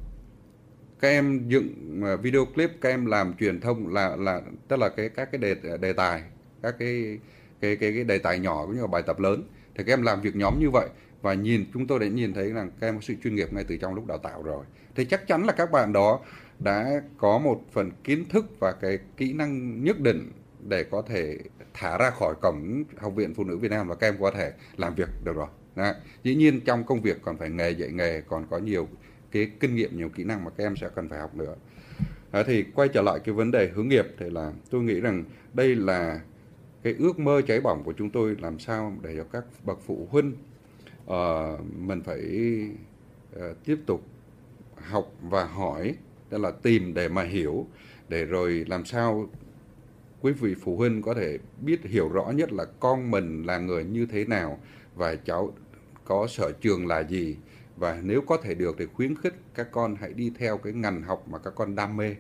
Các 1.00 1.08
em 1.08 1.48
dựng 1.48 2.02
à, 2.04 2.16
video 2.16 2.46
clip, 2.46 2.72
các 2.82 2.90
em 2.90 3.06
làm 3.06 3.34
truyền 3.34 3.60
thông 3.62 3.94
là 3.94 4.16
là, 4.16 4.42
tức 4.68 4.80
là 4.80 4.90
cái, 4.90 5.10
các 5.10 5.32
cái 5.32 5.40
đề 5.40 5.78
đề 5.78 5.94
tài, 5.94 6.24
các 6.62 6.76
cái 6.80 7.20
cái 7.62 7.76
cái 7.76 7.94
cái 7.94 8.04
đề 8.04 8.18
tài 8.18 8.40
nhỏ 8.40 8.66
cũng 8.66 8.76
như 8.76 8.82
là 8.82 8.88
bài 8.88 9.04
tập 9.08 9.20
lớn. 9.20 9.44
Thì 9.76 9.84
các 9.84 9.94
em 9.94 10.02
làm 10.02 10.22
việc 10.22 10.36
nhóm 10.36 10.60
như 10.60 10.70
vậy 10.70 10.88
và 11.22 11.34
nhìn, 11.34 11.66
chúng 11.74 11.88
tôi 11.88 12.00
đã 12.00 12.08
nhìn 12.08 12.34
thấy 12.34 12.52
rằng 12.52 12.72
các 12.80 12.88
em 12.88 12.96
có 12.96 13.02
sự 13.02 13.14
chuyên 13.24 13.36
nghiệp 13.36 13.54
ngay 13.54 13.64
từ 13.68 13.78
trong 13.78 13.94
lúc 13.94 14.08
đào 14.08 14.18
tạo 14.18 14.44
rồi. 14.44 14.66
Thì 14.96 15.06
chắc 15.06 15.28
chắn 15.28 15.44
là 15.44 15.54
các 15.54 15.72
bạn 15.72 15.94
đó 15.94 16.20
đã 16.60 17.02
có 17.18 17.38
một 17.38 17.62
phần 17.72 17.92
kiến 18.04 18.26
thức 18.30 18.46
và 18.60 18.72
cái 18.72 19.00
kỹ 19.18 19.34
năng 19.34 19.84
nhất 19.84 20.00
định 20.00 20.32
để 20.68 20.84
có 20.84 21.02
thể 21.02 21.38
thả 21.74 21.98
ra 21.98 22.10
khỏi 22.10 22.36
cổng 22.42 22.84
học 22.98 23.16
viện 23.16 23.34
phụ 23.34 23.44
nữ 23.44 23.58
Việt 23.58 23.72
Nam 23.72 23.88
và 23.88 23.96
các 23.96 24.08
em 24.08 24.16
có 24.20 24.32
thể 24.32 24.52
làm 24.78 24.96
việc 24.96 25.10
được 25.24 25.36
rồi. 25.36 25.48
Đấy. 25.76 25.94
Dĩ 26.24 26.36
nhiên 26.36 26.62
trong 26.62 26.84
công 26.84 27.02
việc 27.02 27.22
còn 27.22 27.38
phải 27.38 27.50
nghề 27.50 27.72
dạy 27.72 27.92
nghề 27.92 28.22
còn 28.22 28.46
có 28.50 28.58
nhiều 28.58 28.88
cái 29.32 29.52
kinh 29.60 29.76
nghiệm 29.76 29.98
nhiều 29.98 30.10
kỹ 30.10 30.24
năng 30.24 30.44
mà 30.44 30.50
các 30.50 30.64
em 30.64 30.76
sẽ 30.76 30.90
cần 30.96 31.10
phải 31.10 31.20
học 31.20 31.36
nữa. 31.36 31.56
Đấy, 32.32 32.44
thì 32.48 32.64
quay 32.76 32.90
trở 32.90 33.02
lại 33.02 33.20
cái 33.24 33.36
vấn 33.36 33.52
đề 33.52 33.68
hướng 33.76 33.88
nghiệp 33.88 34.06
thì 34.18 34.30
là 34.30 34.54
tôi 34.70 34.84
nghĩ 34.84 35.00
rằng 35.00 35.24
đây 35.54 35.76
là 35.76 36.20
cái 36.84 36.96
ước 37.00 37.20
mơ 37.20 37.42
cháy 37.48 37.62
bỏng 37.62 37.84
của 37.84 37.94
chúng 37.94 38.10
tôi 38.10 38.36
làm 38.40 38.60
sao 38.60 38.94
để 39.02 39.16
cho 39.18 39.24
các 39.24 39.46
bậc 39.66 39.80
phụ 39.86 40.08
huynh 40.12 40.34
uh, 41.06 41.60
mình 41.78 42.02
phải 42.04 42.22
uh, 43.36 43.58
tiếp 43.66 43.78
tục 43.86 44.04
học 44.76 45.12
và 45.22 45.46
hỏi 45.46 45.96
tức 46.30 46.38
là 46.38 46.52
tìm 46.52 46.94
để 46.94 47.10
mà 47.10 47.24
hiểu 47.24 47.68
để 48.10 48.26
rồi 48.26 48.66
làm 48.68 48.86
sao 48.86 49.30
quý 50.22 50.32
vị 50.32 50.56
phụ 50.62 50.78
huynh 50.78 51.02
có 51.02 51.14
thể 51.14 51.38
biết 51.62 51.86
hiểu 51.86 52.10
rõ 52.10 52.32
nhất 52.36 52.54
là 52.54 52.66
con 52.80 53.12
mình 53.12 53.44
là 53.44 53.58
người 53.58 53.84
như 53.84 54.06
thế 54.06 54.26
nào 54.26 54.60
và 54.96 55.16
cháu 55.16 55.54
có 56.06 56.28
sở 56.28 56.52
trường 56.52 56.88
là 56.88 57.04
gì. 57.04 57.38
Và 57.78 58.00
nếu 58.04 58.22
có 58.22 58.38
thể 58.38 58.54
được 58.54 58.76
thì 58.80 58.86
khuyến 58.86 59.16
khích 59.16 59.36
các 59.54 59.72
con 59.72 59.96
hãy 59.96 60.14
đi 60.14 60.32
theo 60.38 60.58
cái 60.58 60.74
ngành 60.74 61.02
học 61.02 61.26
mà 61.30 61.38
các 61.38 61.54
con 61.56 61.76
đam 61.76 61.98
mê. 61.98 62.16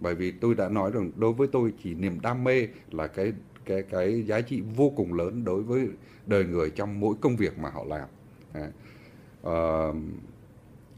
Bởi 0.00 0.14
vì 0.14 0.30
tôi 0.30 0.54
đã 0.54 0.68
nói 0.68 0.90
rằng 0.94 1.10
đối 1.16 1.32
với 1.32 1.48
tôi 1.52 1.72
chỉ 1.82 1.94
niềm 1.94 2.20
đam 2.20 2.44
mê 2.44 2.68
là 2.90 3.06
cái 3.06 3.32
cái 3.64 3.82
cái 3.82 4.22
giá 4.22 4.40
trị 4.40 4.62
vô 4.76 4.92
cùng 4.96 5.14
lớn 5.14 5.44
đối 5.44 5.62
với 5.62 5.88
đời 6.26 6.44
người 6.44 6.70
trong 6.70 7.00
mỗi 7.00 7.14
công 7.20 7.36
việc 7.36 7.58
mà 7.58 7.70
họ 7.70 7.84
làm. 7.84 8.08
À, 8.52 8.70
uh, 9.42 9.96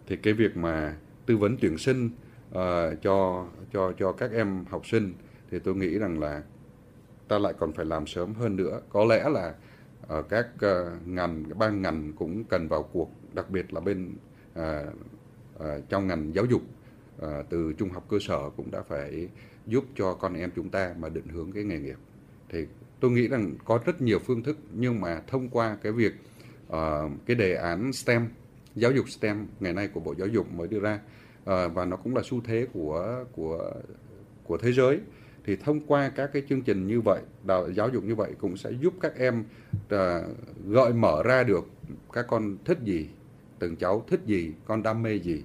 thì 0.06 0.16
cái 0.16 0.34
việc 0.34 0.56
mà 0.56 0.96
tư 1.26 1.36
vấn 1.36 1.56
tuyển 1.60 1.78
sinh 1.78 2.06
uh, 2.06 2.56
cho 3.02 3.46
cho 3.72 3.92
cho 3.98 4.12
các 4.12 4.32
em 4.32 4.64
học 4.70 4.86
sinh 4.86 5.14
thì 5.50 5.58
tôi 5.58 5.74
nghĩ 5.74 5.98
rằng 5.98 6.20
là 6.20 6.42
ta 7.28 7.38
lại 7.38 7.52
còn 7.58 7.72
phải 7.72 7.84
làm 7.84 8.06
sớm 8.06 8.34
hơn 8.34 8.56
nữa. 8.56 8.80
Có 8.88 9.04
lẽ 9.04 9.28
là 9.28 9.54
ở 10.10 10.22
các 10.22 10.46
ờ, 10.60 10.96
ngành, 11.06 11.42
ngành 11.42 11.58
ban 11.58 11.82
ngành 11.82 12.12
cũng 12.16 12.44
cần 12.44 12.68
vào 12.68 12.82
cuộc 12.82 13.10
đặc 13.34 13.50
biệt 13.50 13.74
là 13.74 13.80
bên 13.80 14.14
à, 14.54 14.84
à, 15.58 15.78
trong 15.88 16.06
ngành 16.06 16.34
giáo 16.34 16.44
dục. 16.44 16.62
À, 17.22 17.42
từ 17.50 17.72
trung 17.72 17.90
học 17.90 18.06
cơ 18.08 18.16
sở 18.20 18.50
cũng 18.56 18.70
đã 18.70 18.82
phải 18.82 19.28
giúp 19.66 19.84
cho 19.96 20.14
con 20.14 20.34
em 20.34 20.50
chúng 20.56 20.68
ta 20.68 20.94
mà 20.98 21.08
định 21.08 21.28
hướng 21.28 21.52
cái 21.52 21.64
nghề 21.64 21.78
nghiệp. 21.78 21.96
Thì 22.48 22.66
tôi 23.00 23.10
nghĩ 23.10 23.28
rằng 23.28 23.54
có 23.64 23.80
rất 23.84 24.02
nhiều 24.02 24.18
phương 24.18 24.42
thức 24.42 24.56
nhưng 24.74 25.00
mà 25.00 25.22
thông 25.26 25.48
qua 25.48 25.76
cái 25.82 25.92
việc 25.92 26.12
uh, 26.66 26.76
cái 27.26 27.36
đề 27.36 27.54
án 27.54 27.92
STEM 27.92 28.28
giáo 28.74 28.92
dục 28.92 29.08
STEM 29.08 29.46
ngày 29.60 29.72
nay 29.72 29.88
của 29.88 30.00
Bộ 30.00 30.14
Giáo 30.18 30.28
dục 30.28 30.52
mới 30.52 30.68
đưa 30.68 30.80
ra 30.80 31.00
uh, 31.42 31.74
và 31.74 31.84
nó 31.84 31.96
cũng 31.96 32.16
là 32.16 32.22
xu 32.24 32.40
thế 32.40 32.66
của 32.72 33.24
của 33.32 33.72
của 34.44 34.56
thế 34.58 34.72
giới 34.72 35.00
thì 35.44 35.56
thông 35.56 35.80
qua 35.80 36.08
các 36.08 36.30
cái 36.32 36.42
chương 36.48 36.62
trình 36.62 36.86
như 36.86 37.00
vậy 37.00 37.22
đào, 37.44 37.70
giáo 37.70 37.88
dục 37.88 38.04
như 38.04 38.14
vậy 38.14 38.32
cũng 38.38 38.56
sẽ 38.56 38.70
giúp 38.70 38.94
các 39.00 39.16
em 39.16 39.44
uh, 39.74 39.90
gợi 40.66 40.92
mở 40.92 41.22
ra 41.22 41.42
được 41.42 41.70
các 42.12 42.26
con 42.28 42.56
thích 42.64 42.78
gì 42.84 43.08
từng 43.58 43.76
cháu 43.76 44.04
thích 44.08 44.20
gì 44.26 44.52
con 44.64 44.82
đam 44.82 45.02
mê 45.02 45.14
gì 45.14 45.42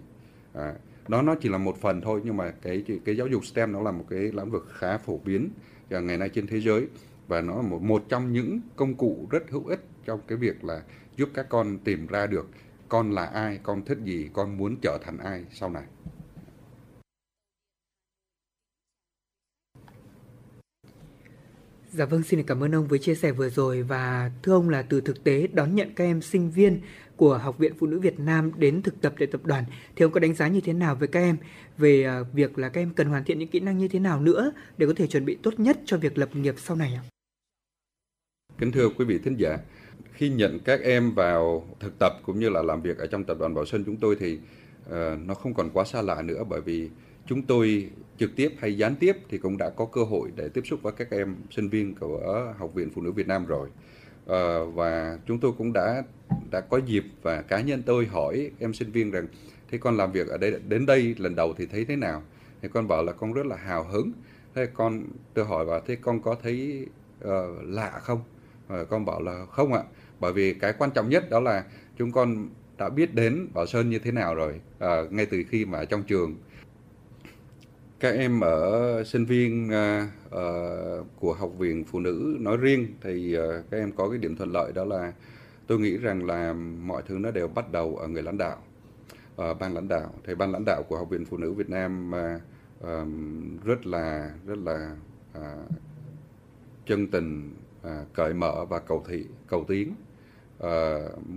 à, 0.54 0.74
đó 1.08 1.22
nó 1.22 1.36
chỉ 1.36 1.50
là 1.50 1.58
một 1.58 1.78
phần 1.82 2.02
thôi 2.02 2.22
nhưng 2.24 2.38
mà 2.38 2.52
cái 2.52 2.84
cái 3.06 3.18
giáo 3.18 3.28
dục 3.28 3.46
STEM 3.46 3.72
nó 3.72 3.82
là 3.82 3.92
một 3.92 4.06
cái 4.10 4.20
lĩnh 4.20 4.52
vực 4.52 4.68
khá 4.70 4.98
phổ 4.98 5.18
biến 5.26 5.50
à, 5.90 6.00
ngày 6.00 6.18
nay 6.18 6.30
trên 6.30 6.48
thế 6.48 6.60
giới 6.60 6.88
và 7.28 7.42
nó 7.42 7.56
là 7.56 7.62
một 7.62 7.82
một 7.82 8.04
trong 8.10 8.34
những 8.34 8.60
công 8.76 8.96
cụ 8.96 9.28
rất 9.30 9.44
hữu 9.50 9.66
ích 9.66 9.82
trong 10.06 10.20
cái 10.28 10.38
việc 10.38 10.64
là 10.64 10.82
giúp 11.16 11.30
các 11.34 11.50
con 11.50 11.78
tìm 11.78 12.08
ra 12.08 12.28
được 12.28 12.48
con 12.90 13.12
là 13.12 13.26
ai, 13.26 13.60
con 13.64 13.86
thích 13.86 13.98
gì, 14.04 14.30
con 14.34 14.58
muốn 14.58 14.76
trở 14.82 14.98
thành 15.06 15.18
ai 15.18 15.44
sau 15.52 15.70
này. 15.70 15.84
Dạ 21.98 22.06
vâng, 22.06 22.24
xin 22.24 22.44
cảm 22.44 22.64
ơn 22.64 22.76
ông 22.76 22.88
với 22.88 23.00
chia 23.00 23.16
sẻ 23.16 23.32
vừa 23.32 23.50
rồi 23.50 23.82
và 23.82 24.32
thưa 24.44 24.54
ông 24.54 24.70
là 24.70 24.82
từ 24.82 25.02
thực 25.02 25.24
tế 25.24 25.48
đón 25.54 25.76
nhận 25.76 25.94
các 25.96 26.04
em 26.04 26.22
sinh 26.22 26.52
viên 26.52 26.82
của 27.16 27.38
Học 27.38 27.58
viện 27.58 27.74
Phụ 27.80 27.88
nữ 27.88 28.00
Việt 28.00 28.20
Nam 28.20 28.52
đến 28.58 28.82
thực 28.82 29.02
tập 29.02 29.14
tại 29.20 29.28
tập 29.28 29.42
đoàn 29.44 29.64
thì 29.96 30.04
ông 30.04 30.12
có 30.12 30.20
đánh 30.20 30.34
giá 30.34 30.48
như 30.48 30.62
thế 30.62 30.74
nào 30.74 30.96
với 30.96 31.08
các 31.08 31.20
em 31.20 31.38
về 31.78 32.04
à, 32.04 32.24
việc 32.34 32.58
là 32.58 32.70
các 32.70 32.82
em 32.82 32.94
cần 32.96 33.08
hoàn 33.08 33.24
thiện 33.24 33.40
những 33.40 33.50
kỹ 33.50 33.60
năng 33.60 33.78
như 33.78 33.88
thế 33.88 34.00
nào 34.00 34.22
nữa 34.22 34.52
để 34.78 34.88
có 34.88 34.94
thể 34.96 35.08
chuẩn 35.08 35.26
bị 35.26 35.38
tốt 35.44 35.60
nhất 35.60 35.78
cho 35.86 35.98
việc 35.98 36.18
lập 36.18 36.30
nghiệp 36.36 36.56
sau 36.58 36.78
này 36.78 36.94
ạ? 36.94 37.04
Kính 38.58 38.72
thưa 38.72 38.90
quý 38.90 39.06
vị 39.06 39.20
thính 39.24 39.36
giả, 39.40 39.58
khi 40.14 40.30
nhận 40.30 40.60
các 40.60 40.82
em 40.82 41.12
vào 41.12 41.68
thực 41.80 42.00
tập 42.00 42.14
cũng 42.24 42.40
như 42.40 42.50
là 42.50 42.62
làm 42.62 42.82
việc 42.82 42.98
ở 42.98 43.08
trong 43.08 43.24
tập 43.24 43.38
đoàn 43.40 43.54
Bảo 43.54 43.66
Sơn 43.66 43.84
chúng 43.86 43.98
tôi 43.98 44.16
thì 44.20 44.40
uh, 44.90 44.94
nó 45.26 45.34
không 45.34 45.54
còn 45.54 45.70
quá 45.70 45.86
xa 45.86 46.02
lạ 46.02 46.22
nữa 46.22 46.44
bởi 46.50 46.62
vì 46.62 46.90
chúng 47.26 47.42
tôi 47.42 47.90
trực 48.18 48.36
tiếp 48.36 48.54
hay 48.60 48.78
gián 48.78 48.96
tiếp 48.96 49.18
thì 49.30 49.38
cũng 49.38 49.58
đã 49.58 49.70
có 49.70 49.86
cơ 49.86 50.04
hội 50.04 50.32
để 50.36 50.50
tiếp 50.50 50.62
xúc 50.66 50.80
với 50.82 50.94
các 50.98 51.12
em 51.12 51.36
sinh 51.52 51.70
viên 51.70 51.96
của 51.96 52.54
Học 52.58 52.74
viện 52.74 52.90
Phụ 52.96 53.02
nữ 53.02 53.12
Việt 53.12 53.28
Nam 53.28 53.46
rồi. 53.46 53.70
À, 54.28 54.60
và 54.74 55.20
chúng 55.28 55.40
tôi 55.40 55.52
cũng 55.58 55.74
đã 55.74 56.04
đã 56.52 56.62
có 56.62 56.78
dịp 56.78 57.04
và 57.22 57.42
cá 57.42 57.62
nhân 57.62 57.84
tôi 57.86 58.06
hỏi 58.06 58.52
em 58.60 58.74
sinh 58.74 58.92
viên 58.92 59.12
rằng 59.12 59.28
thế 59.72 59.78
con 59.78 59.98
làm 59.98 60.12
việc 60.12 60.28
ở 60.28 60.38
đây 60.38 60.60
đến 60.68 60.86
đây 60.86 61.16
lần 61.18 61.36
đầu 61.36 61.54
thì 61.58 61.66
thấy 61.66 61.86
thế 61.86 61.96
nào? 61.96 62.24
Thì 62.62 62.68
con 62.74 62.88
bảo 62.88 63.04
là 63.04 63.12
con 63.12 63.34
rất 63.34 63.46
là 63.46 63.56
hào 63.56 63.84
hứng. 63.84 64.12
Thế 64.56 64.66
con 64.74 65.04
tôi 65.34 65.46
hỏi 65.46 65.66
và 65.66 65.82
thế 65.88 65.96
con 65.96 66.22
có 66.22 66.36
thấy 66.44 66.88
uh, 67.24 67.30
lạ 67.64 68.00
không? 68.02 68.20
À, 68.68 68.84
con 68.90 69.06
bảo 69.06 69.22
là 69.22 69.46
không 69.46 69.74
ạ 69.74 69.84
bởi 70.20 70.34
vì 70.34 70.54
cái 70.54 70.74
quan 70.78 70.92
trọng 70.92 71.10
nhất 71.10 71.30
đó 71.30 71.40
là 71.40 71.64
chúng 71.98 72.12
con 72.12 72.50
đã 72.78 72.90
biết 72.90 73.16
đến 73.16 73.48
Bảo 73.54 73.66
Sơn 73.66 73.90
như 73.90 74.00
thế 74.00 74.12
nào 74.12 74.36
rồi 74.36 74.62
à, 74.80 75.02
ngay 75.10 75.26
từ 75.26 75.44
khi 75.50 75.66
mà 75.66 75.86
trong 75.86 76.04
trường 76.04 76.36
các 78.00 78.16
em 78.16 78.40
ở 78.40 79.04
sinh 79.04 79.26
viên 79.26 79.70
uh, 79.70 80.10
uh, 80.28 81.08
của 81.20 81.34
học 81.34 81.52
viện 81.58 81.84
phụ 81.84 82.00
nữ 82.00 82.38
nói 82.40 82.58
riêng 82.58 82.88
thì 83.02 83.38
uh, 83.38 83.72
các 83.72 83.78
em 83.78 83.92
có 83.92 84.10
cái 84.10 84.18
điểm 84.18 84.36
thuận 84.36 84.52
lợi 84.52 84.72
đó 84.72 84.86
là 84.86 85.14
tôi 85.68 85.80
nghĩ 85.80 85.98
rằng 85.98 86.26
là 86.26 86.54
mọi 86.84 87.04
thứ 87.08 87.18
nó 87.18 87.32
đều 87.32 87.48
bắt 87.48 87.72
đầu 87.72 87.96
ở 87.96 88.08
người 88.08 88.24
lãnh 88.24 88.38
đạo 88.38 88.58
uh, 89.42 89.60
ban 89.60 89.74
lãnh 89.74 89.88
đạo 89.88 90.14
thì 90.24 90.36
ban 90.36 90.52
lãnh 90.52 90.66
đạo 90.66 90.84
của 90.90 90.98
học 90.98 91.10
viện 91.10 91.26
phụ 91.26 91.38
nữ 91.38 91.54
Việt 91.54 91.70
Nam 91.70 92.12
uh, 92.12 93.66
rất 93.66 93.86
là 93.86 94.34
rất 94.48 94.58
là 94.58 94.96
uh, 95.38 95.70
chân 96.86 97.08
tình 97.08 97.54
uh, 97.82 97.90
cởi 98.14 98.34
mở 98.34 98.66
và 98.66 98.80
cầu 98.80 99.04
thị 99.08 99.26
cầu 99.48 99.66
tiến 99.68 99.96
uh, 100.58 100.68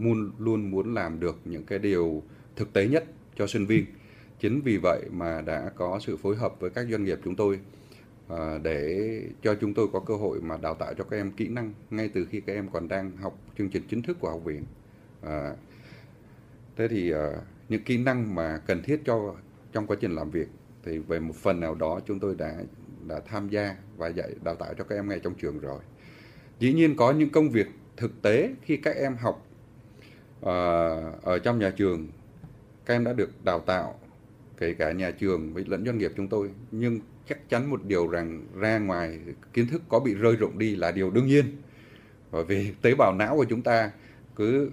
luôn 0.01 0.31
luôn 0.39 0.71
muốn 0.71 0.95
làm 0.95 1.21
được 1.21 1.39
những 1.45 1.65
cái 1.65 1.79
điều 1.79 2.23
thực 2.57 2.73
tế 2.73 2.89
nhất 2.89 3.05
cho 3.37 3.47
sinh 3.47 3.67
viên. 3.67 3.85
Chính 4.41 4.61
vì 4.61 4.79
vậy 4.83 5.03
mà 5.11 5.41
đã 5.41 5.71
có 5.77 5.99
sự 6.03 6.17
phối 6.17 6.37
hợp 6.37 6.61
với 6.61 6.71
các 6.71 6.87
doanh 6.91 7.05
nghiệp 7.05 7.19
chúng 7.25 7.37
tôi 7.37 7.61
à, 8.29 8.59
để 8.63 9.23
cho 9.43 9.55
chúng 9.61 9.75
tôi 9.75 9.89
có 9.93 10.01
cơ 10.01 10.15
hội 10.15 10.41
mà 10.41 10.57
đào 10.57 10.75
tạo 10.75 10.95
cho 10.95 11.05
các 11.05 11.17
em 11.17 11.31
kỹ 11.31 11.49
năng 11.49 11.73
ngay 11.91 12.11
từ 12.15 12.27
khi 12.31 12.41
các 12.41 12.53
em 12.53 12.69
còn 12.73 12.89
đang 12.89 13.17
học 13.17 13.39
chương 13.59 13.69
trình 13.69 13.83
chính 13.89 14.03
thức 14.03 14.17
của 14.21 14.31
học 14.31 14.45
viện. 14.45 14.65
À, 15.23 15.53
thế 16.77 16.89
thì 16.89 17.13
à, 17.13 17.31
những 17.69 17.85
kỹ 17.85 17.99
năng 17.99 18.35
mà 18.35 18.61
cần 18.67 18.83
thiết 18.83 19.01
cho 19.05 19.35
trong 19.73 19.87
quá 19.87 19.97
trình 20.01 20.15
làm 20.15 20.31
việc 20.31 20.49
thì 20.85 20.99
về 20.99 21.21
một 21.21 21.37
phần 21.37 21.61
nào 21.61 21.75
đó 21.75 22.01
chúng 22.07 22.21
tôi 22.21 22.35
đã 22.35 22.57
đã 23.07 23.21
tham 23.27 23.49
gia 23.49 23.77
và 23.97 24.09
dạy 24.09 24.31
đào 24.45 24.55
tạo 24.55 24.75
cho 24.79 24.85
các 24.85 24.97
em 24.97 25.09
ngay 25.09 25.21
trong 25.21 25.35
trường 25.35 25.61
rồi. 25.61 25.81
Dĩ 26.59 26.73
nhiên 26.73 26.97
có 26.97 27.13
những 27.13 27.31
công 27.31 27.51
việc 27.51 27.67
thực 27.97 28.23
tế 28.23 28.55
khi 28.63 28.77
các 28.77 28.97
em 28.97 29.17
học 29.17 29.47
à, 30.43 30.53
ở 31.23 31.39
trong 31.39 31.59
nhà 31.59 31.71
trường 31.71 32.09
các 32.87 32.95
em 32.95 33.05
đã 33.05 33.13
được 33.13 33.45
đào 33.45 33.61
tạo 33.61 33.99
kể 34.59 34.75
cả 34.75 34.93
nhà 34.93 35.11
trường 35.11 35.55
với 35.55 35.65
lẫn 35.67 35.87
doanh 35.87 35.99
nghiệp 35.99 36.13
chúng 36.17 36.29
tôi 36.29 36.51
nhưng 36.71 37.01
chắc 37.29 37.49
chắn 37.49 37.71
một 37.71 37.85
điều 37.85 38.09
rằng 38.09 38.47
ra 38.55 38.79
ngoài 38.79 39.19
kiến 39.53 39.67
thức 39.67 39.83
có 39.89 40.01
bị 40.01 40.15
rơi 40.15 40.37
rụng 40.37 40.59
đi 40.59 40.77
là 40.77 40.91
điều 40.91 41.11
đương 41.11 41.27
nhiên. 41.27 41.45
Bởi 42.31 42.45
vì 42.45 42.73
tế 42.83 42.95
bào 42.95 43.15
não 43.15 43.37
của 43.37 43.45
chúng 43.45 43.63
ta 43.63 43.91
cứ 44.37 44.71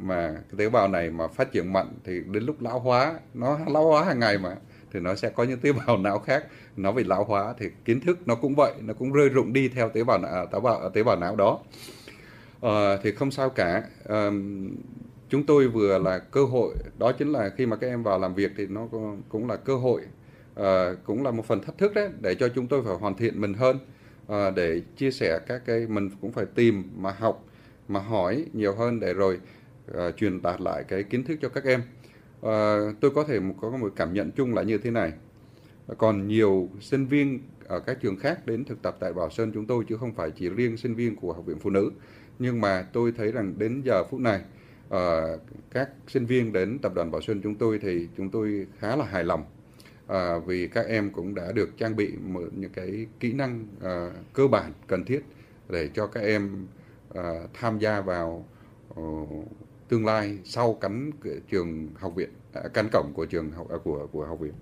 mà 0.00 0.32
cái 0.32 0.58
tế 0.58 0.68
bào 0.68 0.88
này 0.88 1.10
mà 1.10 1.28
phát 1.28 1.52
triển 1.52 1.72
mạnh 1.72 1.88
thì 2.04 2.20
đến 2.30 2.42
lúc 2.42 2.62
lão 2.62 2.78
hóa 2.78 3.14
nó 3.34 3.58
lão 3.66 3.84
hóa 3.84 4.04
hàng 4.04 4.18
ngày 4.18 4.38
mà 4.38 4.56
thì 4.92 5.00
nó 5.00 5.14
sẽ 5.14 5.30
có 5.30 5.44
những 5.44 5.60
tế 5.60 5.72
bào 5.72 5.98
não 5.98 6.18
khác. 6.18 6.46
Nó 6.76 6.92
bị 6.92 7.04
lão 7.04 7.24
hóa 7.24 7.54
thì 7.58 7.66
kiến 7.84 8.00
thức 8.00 8.18
nó 8.28 8.34
cũng 8.34 8.54
vậy 8.56 8.72
nó 8.80 8.94
cũng 8.94 9.12
rơi 9.12 9.28
rụng 9.28 9.52
đi 9.52 9.68
theo 9.68 9.88
tế 9.88 10.04
bào 10.04 10.18
à, 10.18 10.44
tế 10.52 10.60
bào 10.60 10.80
à, 10.80 10.88
tế 10.94 11.02
bào 11.02 11.16
não 11.16 11.36
đó. 11.36 11.58
À, 12.60 12.96
thì 13.02 13.12
không 13.12 13.30
sao 13.30 13.50
cả. 13.50 13.82
À, 14.08 14.30
chúng 15.28 15.46
tôi 15.46 15.68
vừa 15.68 15.98
là 15.98 16.18
cơ 16.18 16.44
hội 16.44 16.74
đó 16.98 17.12
chính 17.12 17.32
là 17.32 17.48
khi 17.56 17.66
mà 17.66 17.76
các 17.76 17.86
em 17.86 18.02
vào 18.02 18.18
làm 18.18 18.34
việc 18.34 18.52
thì 18.56 18.66
nó 18.66 18.88
cũng 19.28 19.48
là 19.48 19.56
cơ 19.56 19.76
hội 19.76 20.00
à, 20.54 20.92
cũng 21.04 21.22
là 21.22 21.30
một 21.30 21.46
phần 21.46 21.60
thách 21.60 21.78
thức 21.78 21.94
đấy 21.94 22.08
để 22.20 22.34
cho 22.34 22.48
chúng 22.48 22.66
tôi 22.66 22.82
phải 22.84 22.94
hoàn 22.94 23.14
thiện 23.14 23.40
mình 23.40 23.54
hơn 23.54 23.78
à, 24.28 24.50
để 24.50 24.80
chia 24.96 25.10
sẻ 25.10 25.38
các 25.46 25.62
cái 25.66 25.86
mình 25.86 26.10
cũng 26.20 26.32
phải 26.32 26.46
tìm 26.54 26.90
mà 26.96 27.10
học 27.10 27.44
mà 27.88 28.00
hỏi 28.00 28.44
nhiều 28.52 28.74
hơn 28.74 29.00
để 29.00 29.14
rồi 29.14 29.40
à, 29.94 30.10
truyền 30.10 30.42
đạt 30.42 30.60
lại 30.60 30.84
cái 30.88 31.02
kiến 31.02 31.24
thức 31.24 31.38
cho 31.42 31.48
các 31.48 31.64
em. 31.64 31.82
À, 32.42 32.76
tôi 33.00 33.10
có 33.10 33.24
thể 33.24 33.40
có 33.60 33.70
một 33.70 33.92
cảm 33.96 34.14
nhận 34.14 34.30
chung 34.30 34.54
là 34.54 34.62
như 34.62 34.78
thế 34.78 34.90
này. 34.90 35.12
Còn 35.98 36.28
nhiều 36.28 36.68
sinh 36.80 37.06
viên 37.06 37.40
ở 37.66 37.80
các 37.80 38.00
trường 38.00 38.16
khác 38.16 38.46
đến 38.46 38.64
thực 38.64 38.82
tập 38.82 38.96
tại 39.00 39.12
Bảo 39.12 39.30
Sơn 39.30 39.52
chúng 39.54 39.66
tôi 39.66 39.84
chứ 39.88 39.96
không 39.96 40.14
phải 40.14 40.30
chỉ 40.30 40.48
riêng 40.48 40.76
sinh 40.76 40.94
viên 40.94 41.16
của 41.16 41.32
Học 41.32 41.46
viện 41.46 41.58
Phụ 41.58 41.70
nữ. 41.70 41.92
Nhưng 42.38 42.60
mà 42.60 42.86
tôi 42.92 43.12
thấy 43.16 43.32
rằng 43.32 43.54
đến 43.58 43.82
giờ 43.84 44.04
phút 44.10 44.20
này 44.20 44.40
uh, 44.88 45.40
các 45.70 45.90
sinh 46.08 46.26
viên 46.26 46.52
đến 46.52 46.78
tập 46.78 46.92
đoàn 46.94 47.10
Bảo 47.10 47.20
xuân 47.20 47.40
chúng 47.42 47.54
tôi 47.54 47.78
thì 47.78 48.08
chúng 48.16 48.30
tôi 48.30 48.66
khá 48.78 48.96
là 48.96 49.04
hài 49.04 49.24
lòng 49.24 49.44
uh, 50.12 50.46
vì 50.46 50.68
các 50.68 50.86
em 50.86 51.10
cũng 51.10 51.34
đã 51.34 51.52
được 51.52 51.78
trang 51.78 51.96
bị 51.96 52.12
một 52.16 52.42
những 52.52 52.72
cái 52.72 53.06
kỹ 53.20 53.32
năng 53.32 53.66
uh, 53.78 54.14
cơ 54.32 54.48
bản 54.48 54.72
cần 54.86 55.04
thiết 55.04 55.20
để 55.68 55.88
cho 55.94 56.06
các 56.06 56.20
em 56.20 56.66
uh, 57.18 57.24
tham 57.54 57.78
gia 57.78 58.00
vào 58.00 58.46
uh, 59.00 59.28
tương 59.88 60.06
lai 60.06 60.38
sau 60.44 60.74
cánh 60.74 61.10
trường 61.50 61.88
học 61.94 62.14
viện 62.14 62.30
uh, 62.58 62.72
cánh 62.74 62.88
cổng 62.92 63.12
của 63.14 63.26
trường 63.26 63.50
học 63.50 63.66
uh, 63.74 63.84
của 63.84 64.06
của 64.12 64.26
học 64.26 64.40
viện. 64.40 64.52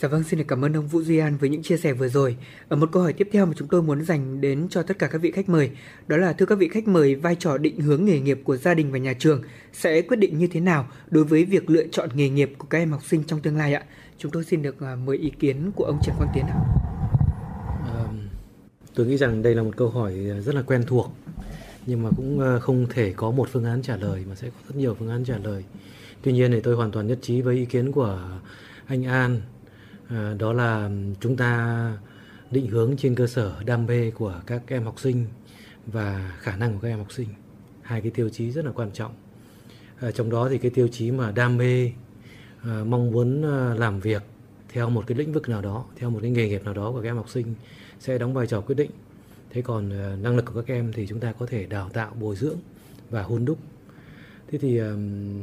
Dạ 0.00 0.08
vâng, 0.08 0.24
xin 0.24 0.38
được 0.38 0.44
cảm 0.48 0.64
ơn 0.64 0.76
ông 0.76 0.86
Vũ 0.86 1.02
Duy 1.02 1.18
An 1.18 1.36
với 1.36 1.48
những 1.48 1.62
chia 1.62 1.76
sẻ 1.76 1.92
vừa 1.92 2.08
rồi. 2.08 2.36
Ở 2.68 2.76
một 2.76 2.88
câu 2.92 3.02
hỏi 3.02 3.12
tiếp 3.12 3.28
theo 3.32 3.46
mà 3.46 3.52
chúng 3.56 3.68
tôi 3.68 3.82
muốn 3.82 4.04
dành 4.04 4.40
đến 4.40 4.68
cho 4.70 4.82
tất 4.82 4.98
cả 4.98 5.06
các 5.06 5.22
vị 5.22 5.30
khách 5.30 5.48
mời, 5.48 5.70
đó 6.06 6.16
là 6.16 6.32
thưa 6.32 6.46
các 6.46 6.58
vị 6.58 6.68
khách 6.68 6.88
mời, 6.88 7.14
vai 7.14 7.34
trò 7.34 7.58
định 7.58 7.80
hướng 7.80 8.04
nghề 8.04 8.20
nghiệp 8.20 8.40
của 8.44 8.56
gia 8.56 8.74
đình 8.74 8.92
và 8.92 8.98
nhà 8.98 9.14
trường 9.18 9.42
sẽ 9.72 10.02
quyết 10.02 10.16
định 10.16 10.38
như 10.38 10.46
thế 10.46 10.60
nào 10.60 10.88
đối 11.10 11.24
với 11.24 11.44
việc 11.44 11.70
lựa 11.70 11.86
chọn 11.92 12.08
nghề 12.14 12.28
nghiệp 12.28 12.52
của 12.58 12.66
các 12.70 12.78
em 12.78 12.90
học 12.90 13.04
sinh 13.04 13.24
trong 13.24 13.40
tương 13.40 13.56
lai 13.56 13.74
ạ? 13.74 13.84
Chúng 14.18 14.32
tôi 14.32 14.44
xin 14.44 14.62
được 14.62 14.80
à, 14.80 14.96
mời 15.06 15.16
ý 15.16 15.32
kiến 15.38 15.70
của 15.76 15.84
ông 15.84 15.98
Trần 16.02 16.14
Quang 16.18 16.30
Tiến 16.34 16.44
ạ. 16.44 16.56
À, 17.84 18.04
tôi 18.94 19.06
nghĩ 19.06 19.16
rằng 19.16 19.42
đây 19.42 19.54
là 19.54 19.62
một 19.62 19.76
câu 19.76 19.88
hỏi 19.88 20.14
à, 20.30 20.40
rất 20.40 20.54
là 20.54 20.62
quen 20.62 20.82
thuộc, 20.86 21.12
nhưng 21.86 22.02
mà 22.02 22.10
cũng 22.16 22.40
à, 22.40 22.58
không 22.58 22.86
thể 22.90 23.12
có 23.16 23.30
một 23.30 23.48
phương 23.52 23.64
án 23.64 23.82
trả 23.82 23.96
lời 23.96 24.24
mà 24.28 24.34
sẽ 24.34 24.48
có 24.48 24.56
rất 24.68 24.76
nhiều 24.76 24.96
phương 24.98 25.08
án 25.08 25.24
trả 25.24 25.38
lời. 25.38 25.64
Tuy 26.22 26.32
nhiên 26.32 26.50
thì 26.52 26.60
tôi 26.60 26.76
hoàn 26.76 26.90
toàn 26.90 27.06
nhất 27.06 27.18
trí 27.22 27.40
với 27.40 27.56
ý 27.56 27.64
kiến 27.64 27.92
của 27.92 28.20
anh 28.86 29.04
An 29.04 29.40
À, 30.08 30.34
đó 30.38 30.52
là 30.52 30.90
chúng 31.20 31.36
ta 31.36 31.92
định 32.50 32.66
hướng 32.66 32.96
trên 32.96 33.14
cơ 33.14 33.26
sở 33.26 33.62
đam 33.66 33.86
mê 33.86 34.10
của 34.10 34.40
các 34.46 34.62
em 34.66 34.84
học 34.84 35.00
sinh 35.00 35.26
và 35.86 36.36
khả 36.38 36.56
năng 36.56 36.72
của 36.72 36.78
các 36.82 36.88
em 36.88 36.98
học 36.98 37.12
sinh. 37.12 37.28
Hai 37.82 38.00
cái 38.00 38.10
tiêu 38.10 38.28
chí 38.28 38.50
rất 38.50 38.64
là 38.64 38.72
quan 38.72 38.90
trọng. 38.92 39.12
À, 40.00 40.10
trong 40.10 40.30
đó 40.30 40.48
thì 40.48 40.58
cái 40.58 40.70
tiêu 40.70 40.88
chí 40.88 41.10
mà 41.10 41.32
đam 41.32 41.56
mê 41.56 41.90
à, 42.62 42.84
mong 42.86 43.10
muốn 43.10 43.42
à, 43.42 43.74
làm 43.74 44.00
việc 44.00 44.22
theo 44.68 44.90
một 44.90 45.04
cái 45.06 45.18
lĩnh 45.18 45.32
vực 45.32 45.48
nào 45.48 45.62
đó 45.62 45.84
theo 45.96 46.10
một 46.10 46.18
cái 46.22 46.30
nghề 46.30 46.48
nghiệp 46.48 46.64
nào 46.64 46.74
đó 46.74 46.92
của 46.92 47.00
các 47.02 47.08
em 47.08 47.16
học 47.16 47.28
sinh 47.28 47.54
sẽ 48.00 48.18
đóng 48.18 48.34
vai 48.34 48.46
trò 48.46 48.60
quyết 48.60 48.74
định. 48.74 48.90
Thế 49.50 49.62
còn 49.62 49.90
à, 49.90 50.16
năng 50.22 50.36
lực 50.36 50.44
của 50.44 50.62
các 50.62 50.74
em 50.74 50.92
thì 50.92 51.06
chúng 51.06 51.20
ta 51.20 51.32
có 51.32 51.46
thể 51.46 51.66
đào 51.66 51.88
tạo 51.88 52.14
bồi 52.20 52.36
dưỡng 52.36 52.56
và 53.10 53.22
hôn 53.22 53.44
đúc. 53.44 53.58
Thế 54.50 54.58
thì 54.58 54.80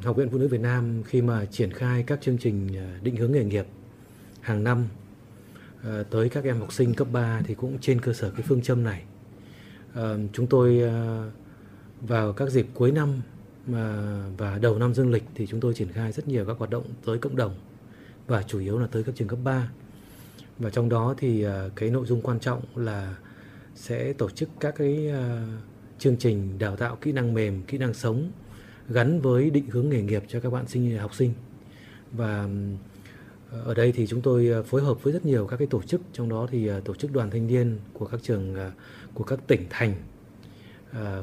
học 0.04 0.16
viện 0.16 0.30
phụ 0.32 0.38
nữ 0.38 0.48
việt 0.48 0.62
nam 0.62 1.04
khi 1.04 1.22
mà 1.22 1.46
triển 1.46 1.72
khai 1.72 2.04
các 2.04 2.22
chương 2.22 2.38
trình 2.38 2.78
à, 2.78 3.00
định 3.04 3.16
hướng 3.16 3.32
nghề 3.32 3.44
nghiệp 3.44 3.66
hàng 4.46 4.64
năm 4.64 4.88
ờ, 5.84 6.04
tới 6.04 6.30
các 6.30 6.44
em 6.44 6.60
học 6.60 6.74
sinh 6.74 6.94
cấp 6.94 7.08
3 7.12 7.42
thì 7.46 7.56
cũng 7.56 7.78
trên 7.82 8.02
cơ 8.02 8.14
sở 8.14 8.32
cái 8.32 8.42
phương 8.42 8.62
châm 8.62 8.84
này. 8.84 9.04
Ờ, 9.94 10.20
chúng 10.34 10.48
tôi 10.48 10.80
ờ, 10.80 11.30
vào 12.02 12.34
các 12.34 12.50
dịp 12.50 12.68
cuối 12.74 12.92
năm 12.92 13.22
và 14.38 14.60
đầu 14.62 14.80
năm 14.80 14.94
dương 14.94 15.12
lịch 15.12 15.24
thì 15.36 15.48
chúng 15.48 15.60
tôi 15.60 15.74
triển 15.74 15.88
khai 15.92 16.12
rất 16.12 16.28
nhiều 16.28 16.46
các 16.46 16.58
hoạt 16.58 16.70
động 16.70 16.84
tới 17.06 17.18
cộng 17.18 17.36
đồng 17.36 17.56
và 18.28 18.44
chủ 18.44 18.60
yếu 18.60 18.80
là 18.80 18.88
tới 18.88 19.04
các 19.04 19.16
trường 19.16 19.28
cấp 19.28 19.40
3 19.44 19.70
và 20.60 20.70
trong 20.70 20.90
đó 20.90 21.16
thì 21.18 21.46
cái 21.76 21.90
nội 21.90 22.06
dung 22.06 22.22
quan 22.22 22.40
trọng 22.40 22.62
là 22.76 23.16
sẽ 23.76 24.14
tổ 24.14 24.30
chức 24.30 24.50
các 24.60 24.76
cái 24.78 25.12
chương 26.00 26.18
trình 26.18 26.60
đào 26.60 26.76
tạo 26.76 26.98
kỹ 27.02 27.12
năng 27.12 27.34
mềm, 27.34 27.64
kỹ 27.64 27.78
năng 27.78 27.94
sống 27.94 28.32
gắn 28.90 29.22
với 29.22 29.50
định 29.50 29.70
hướng 29.70 29.90
nghề 29.90 30.02
nghiệp 30.02 30.24
cho 30.28 30.40
các 30.40 30.50
bạn 30.50 30.68
sinh, 30.68 30.98
học 30.98 31.16
sinh. 31.16 31.34
Và 32.12 32.48
ở 33.52 33.74
đây 33.74 33.92
thì 33.92 34.08
chúng 34.08 34.22
tôi 34.22 34.48
ờ, 34.48 34.64
phối 34.64 34.82
hợp 34.82 35.04
với 35.04 35.14
rất 35.14 35.26
nhiều 35.26 35.48
các 35.48 35.58
cái 35.58 35.68
tổ 35.68 35.82
chức 35.82 36.02
trong 36.14 36.30
đó 36.30 36.48
thì 36.52 36.68
ờ, 36.68 36.80
tổ 36.80 36.96
chức 36.96 37.12
đoàn 37.12 37.30
thanh 37.30 37.48
niên 37.48 37.80
của 37.94 38.06
các 38.06 38.20
trường 38.24 38.56
ờ, 38.56 38.72
của 39.14 39.24
các 39.24 39.40
tỉnh 39.48 39.66
thành 39.70 39.94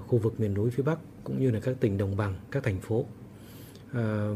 khu 0.07 0.19
vực 0.19 0.41
miền 0.41 0.55
núi 0.55 0.71
phía 0.71 0.83
Bắc 0.83 0.99
cũng 1.25 1.41
như 1.41 1.51
là 1.51 1.61
các 1.61 1.77
tỉnh 1.81 1.99
đồng 1.99 2.17
bằng, 2.17 2.35
các 2.51 2.63
thành 2.63 2.81
phố. 2.81 3.07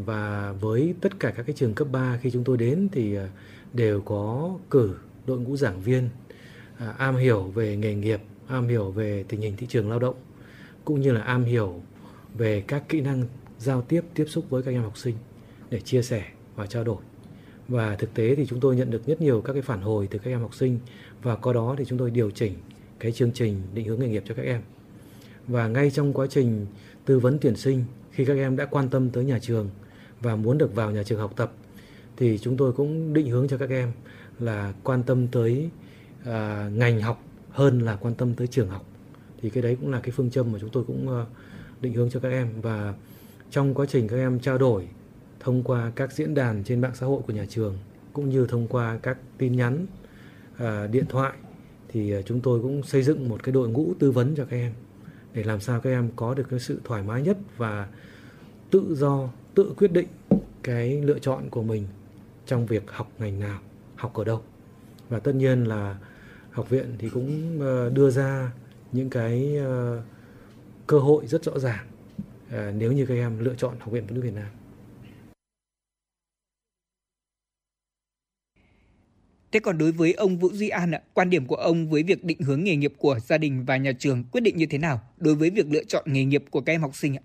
Và 0.05 0.53
với 0.61 0.95
tất 1.01 1.21
cả 1.21 1.31
các 1.31 1.47
cái 1.47 1.57
trường 1.57 1.75
cấp 1.75 1.89
3 1.93 2.19
khi 2.23 2.31
chúng 2.31 2.45
tôi 2.45 2.57
đến 2.57 2.89
thì 2.93 3.17
đều 3.73 4.01
có 4.01 4.51
cử 4.71 4.95
đội 5.27 5.39
ngũ 5.39 5.57
giảng 5.57 5.81
viên 5.81 6.09
am 6.99 7.17
hiểu 7.17 7.43
về 7.43 7.77
nghề 7.77 7.95
nghiệp, 7.95 8.21
am 8.47 8.69
hiểu 8.69 8.91
về 8.91 9.25
tình 9.29 9.41
hình 9.41 9.57
thị 9.57 9.67
trường 9.67 9.91
lao 9.91 9.99
động 9.99 10.15
cũng 10.85 11.01
như 11.01 11.13
là 11.13 11.21
am 11.21 11.45
hiểu 11.45 11.83
về 12.35 12.65
các 12.67 12.89
kỹ 12.89 13.01
năng 13.01 13.25
giao 13.59 13.83
tiếp 13.83 14.01
tiếp 14.15 14.27
xúc 14.29 14.45
với 14.51 14.63
các 14.63 14.71
em 14.71 14.83
học 14.83 14.99
sinh 14.99 15.17
để 15.71 15.81
chia 15.81 16.03
sẻ 16.03 16.25
và 16.57 16.67
trao 16.67 16.85
đổi 16.85 16.99
và 17.68 17.97
thực 17.97 18.14
tế 18.14 18.34
thì 18.34 18.47
chúng 18.47 18.60
tôi 18.60 18.76
nhận 18.76 18.90
được 18.90 19.06
rất 19.06 19.20
nhiều 19.20 19.40
các 19.40 19.52
cái 19.52 19.62
phản 19.62 19.80
hồi 19.80 20.09
từ 20.10 20.18
các 20.18 20.30
em 20.30 20.40
học 20.40 20.55
sinh 20.55 20.78
và 21.22 21.36
có 21.36 21.52
đó 21.52 21.74
thì 21.78 21.84
chúng 21.84 21.98
tôi 21.98 22.10
điều 22.10 22.30
chỉnh 22.30 22.52
cái 22.98 23.12
chương 23.12 23.32
trình 23.32 23.62
định 23.74 23.86
hướng 23.86 24.01
nghề 24.01 24.09
nghiệp 24.09 24.22
cho 24.26 24.34
các 24.34 24.43
em. 24.43 24.62
Và 25.47 25.68
ngay 25.68 25.90
trong 25.90 26.12
quá 26.12 26.26
trình 26.30 26.66
tư 27.05 27.18
vấn 27.18 27.38
tuyển 27.40 27.56
sinh 27.56 27.84
khi 28.10 28.24
các 28.24 28.36
em 28.36 28.56
đã 28.56 28.64
quan 28.64 28.88
tâm 28.88 29.10
tới 29.10 29.24
nhà 29.24 29.38
trường 29.38 29.70
và 30.20 30.36
muốn 30.36 30.59
được 30.59 30.74
vào 30.74 30.90
nhà 30.90 31.02
trường 31.02 31.18
học 31.18 31.32
tập 31.36 31.52
thì 32.16 32.38
chúng 32.38 32.56
tôi 32.56 32.72
cũng 32.72 33.12
định 33.12 33.30
hướng 33.30 33.48
cho 33.48 33.59
các 33.59 33.70
em 33.70 33.93
là 34.38 34.72
quan 34.82 35.02
tâm 35.02 35.28
tới 35.28 35.70
à, 36.24 36.70
ngành 36.74 37.01
học 37.01 37.22
hơn 37.51 37.80
là 37.80 37.97
quan 37.97 38.14
tâm 38.14 38.34
tới 38.34 38.47
trường 38.47 38.68
học. 38.68 38.84
Thì 39.43 39.51
cái 39.51 39.62
đấy 39.62 39.76
cũng 39.80 39.90
là 39.90 40.01
cái 40.01 40.10
phương 40.10 40.30
châm 40.30 40.52
mà 40.52 40.59
chúng 40.60 40.70
tôi 40.70 40.84
cũng 40.84 41.09
uh, 41.09 41.28
định 41.80 41.94
hướng 41.94 42.10
cho 42.10 42.20
các 42.20 42.28
em. 42.28 42.48
Và 42.62 42.94
trong 43.51 43.74
quá 43.74 43.86
trình 43.88 44.09
các 44.09 44.16
em 44.16 44.40
trao 44.40 44.59
đổi 44.59 44.88
thông 45.47 45.62
qua 45.62 45.93
các 45.97 46.12
diễn 46.12 46.35
đàn 46.35 46.64
trên 46.64 46.81
mạng 46.81 46.94
xã 46.94 47.06
hội 47.06 47.23
của 47.27 47.32
nhà 47.32 47.47
trường 47.48 47.78
cũng 48.12 48.28
như 48.28 48.47
thông 48.47 48.66
qua 48.66 48.98
các 49.02 49.18
tin 49.39 49.56
nhắn 49.56 49.86
à, 50.56 50.86
điện 50.86 51.05
thoại 51.09 51.32
thì 51.89 52.12
à, 52.12 52.23
chúng 52.23 52.40
tôi 52.40 52.62
cũng 52.62 52.82
xây 52.82 53.02
dựng 53.02 53.28
một 53.28 53.43
cái 53.43 53.52
đội 53.52 53.68
ngũ 53.68 53.94
tư 53.98 54.10
vấn 54.10 54.35
cho 54.36 54.44
các 54.44 54.56
em 54.56 54.73
để 55.35 55.43
làm 55.44 55.60
sao 55.60 55.81
các 55.81 55.90
em 55.90 56.10
có 56.16 56.35
được 56.35 56.47
cái 56.51 56.60
sự 56.60 56.81
thoải 56.85 57.02
mái 57.02 57.23
nhất 57.23 57.39
và 57.56 57.89
tự 58.70 58.94
do 58.94 59.28
tự 59.55 59.74
quyết 59.77 59.93
định 59.93 60.06
cái 60.62 61.02
lựa 61.02 61.18
chọn 61.18 61.51
của 61.51 61.62
mình 61.62 61.86
trong 62.47 62.66
việc 62.66 62.90
học 62.90 63.10
ngành 63.18 63.40
nào 63.40 63.60
học 63.97 64.14
ở 64.14 64.24
đâu 64.24 64.43
và 65.09 65.18
tất 65.18 65.35
nhiên 65.35 65.64
là 65.64 65.98
học 66.51 66.70
viện 66.70 66.94
thì 66.98 67.09
cũng 67.09 67.60
ờ, 67.60 67.90
đưa 67.90 68.10
ra 68.10 68.52
những 68.93 69.10
cái 69.10 69.56
ờ, 69.56 70.02
cơ 70.86 70.98
hội 70.98 71.27
rất 71.27 71.44
rõ 71.44 71.59
ràng 71.59 71.86
à, 72.51 72.73
nếu 72.78 72.93
như 72.93 73.06
các 73.06 73.14
em 73.14 73.39
lựa 73.39 73.55
chọn 73.55 73.74
học 73.78 73.90
viện 73.93 74.05
phụ 74.09 74.14
nữ 74.14 74.20
Việt 74.20 74.35
Nam. 74.35 74.56
Thế 79.57 79.61
còn 79.61 79.78
đối 79.78 79.93
với 79.93 80.12
ông 80.12 80.39
Vũ 80.39 80.51
Duy 80.53 80.69
An 80.69 80.91
ạ, 80.91 81.01
quan 81.15 81.31
điểm 81.31 81.47
của 81.47 81.57
ông 81.57 81.91
với 81.91 82.03
việc 82.03 82.24
định 82.24 82.41
hướng 82.41 82.65
nghề 82.65 82.77
nghiệp 82.77 82.93
của 82.99 83.19
gia 83.27 83.39
đình 83.39 83.65
và 83.65 83.77
nhà 83.77 83.93
trường 83.99 84.24
quyết 84.33 84.41
định 84.41 84.57
như 84.57 84.66
thế 84.66 84.78
nào 84.78 85.01
đối 85.19 85.35
với 85.35 85.51
việc 85.51 85.66
lựa 85.70 85.85
chọn 85.85 86.05
nghề 86.07 86.24
nghiệp 86.24 86.45
của 86.51 86.61
các 86.61 86.73
em 86.73 86.81
học 86.81 86.97
sinh 86.97 87.16
ạ? 87.16 87.23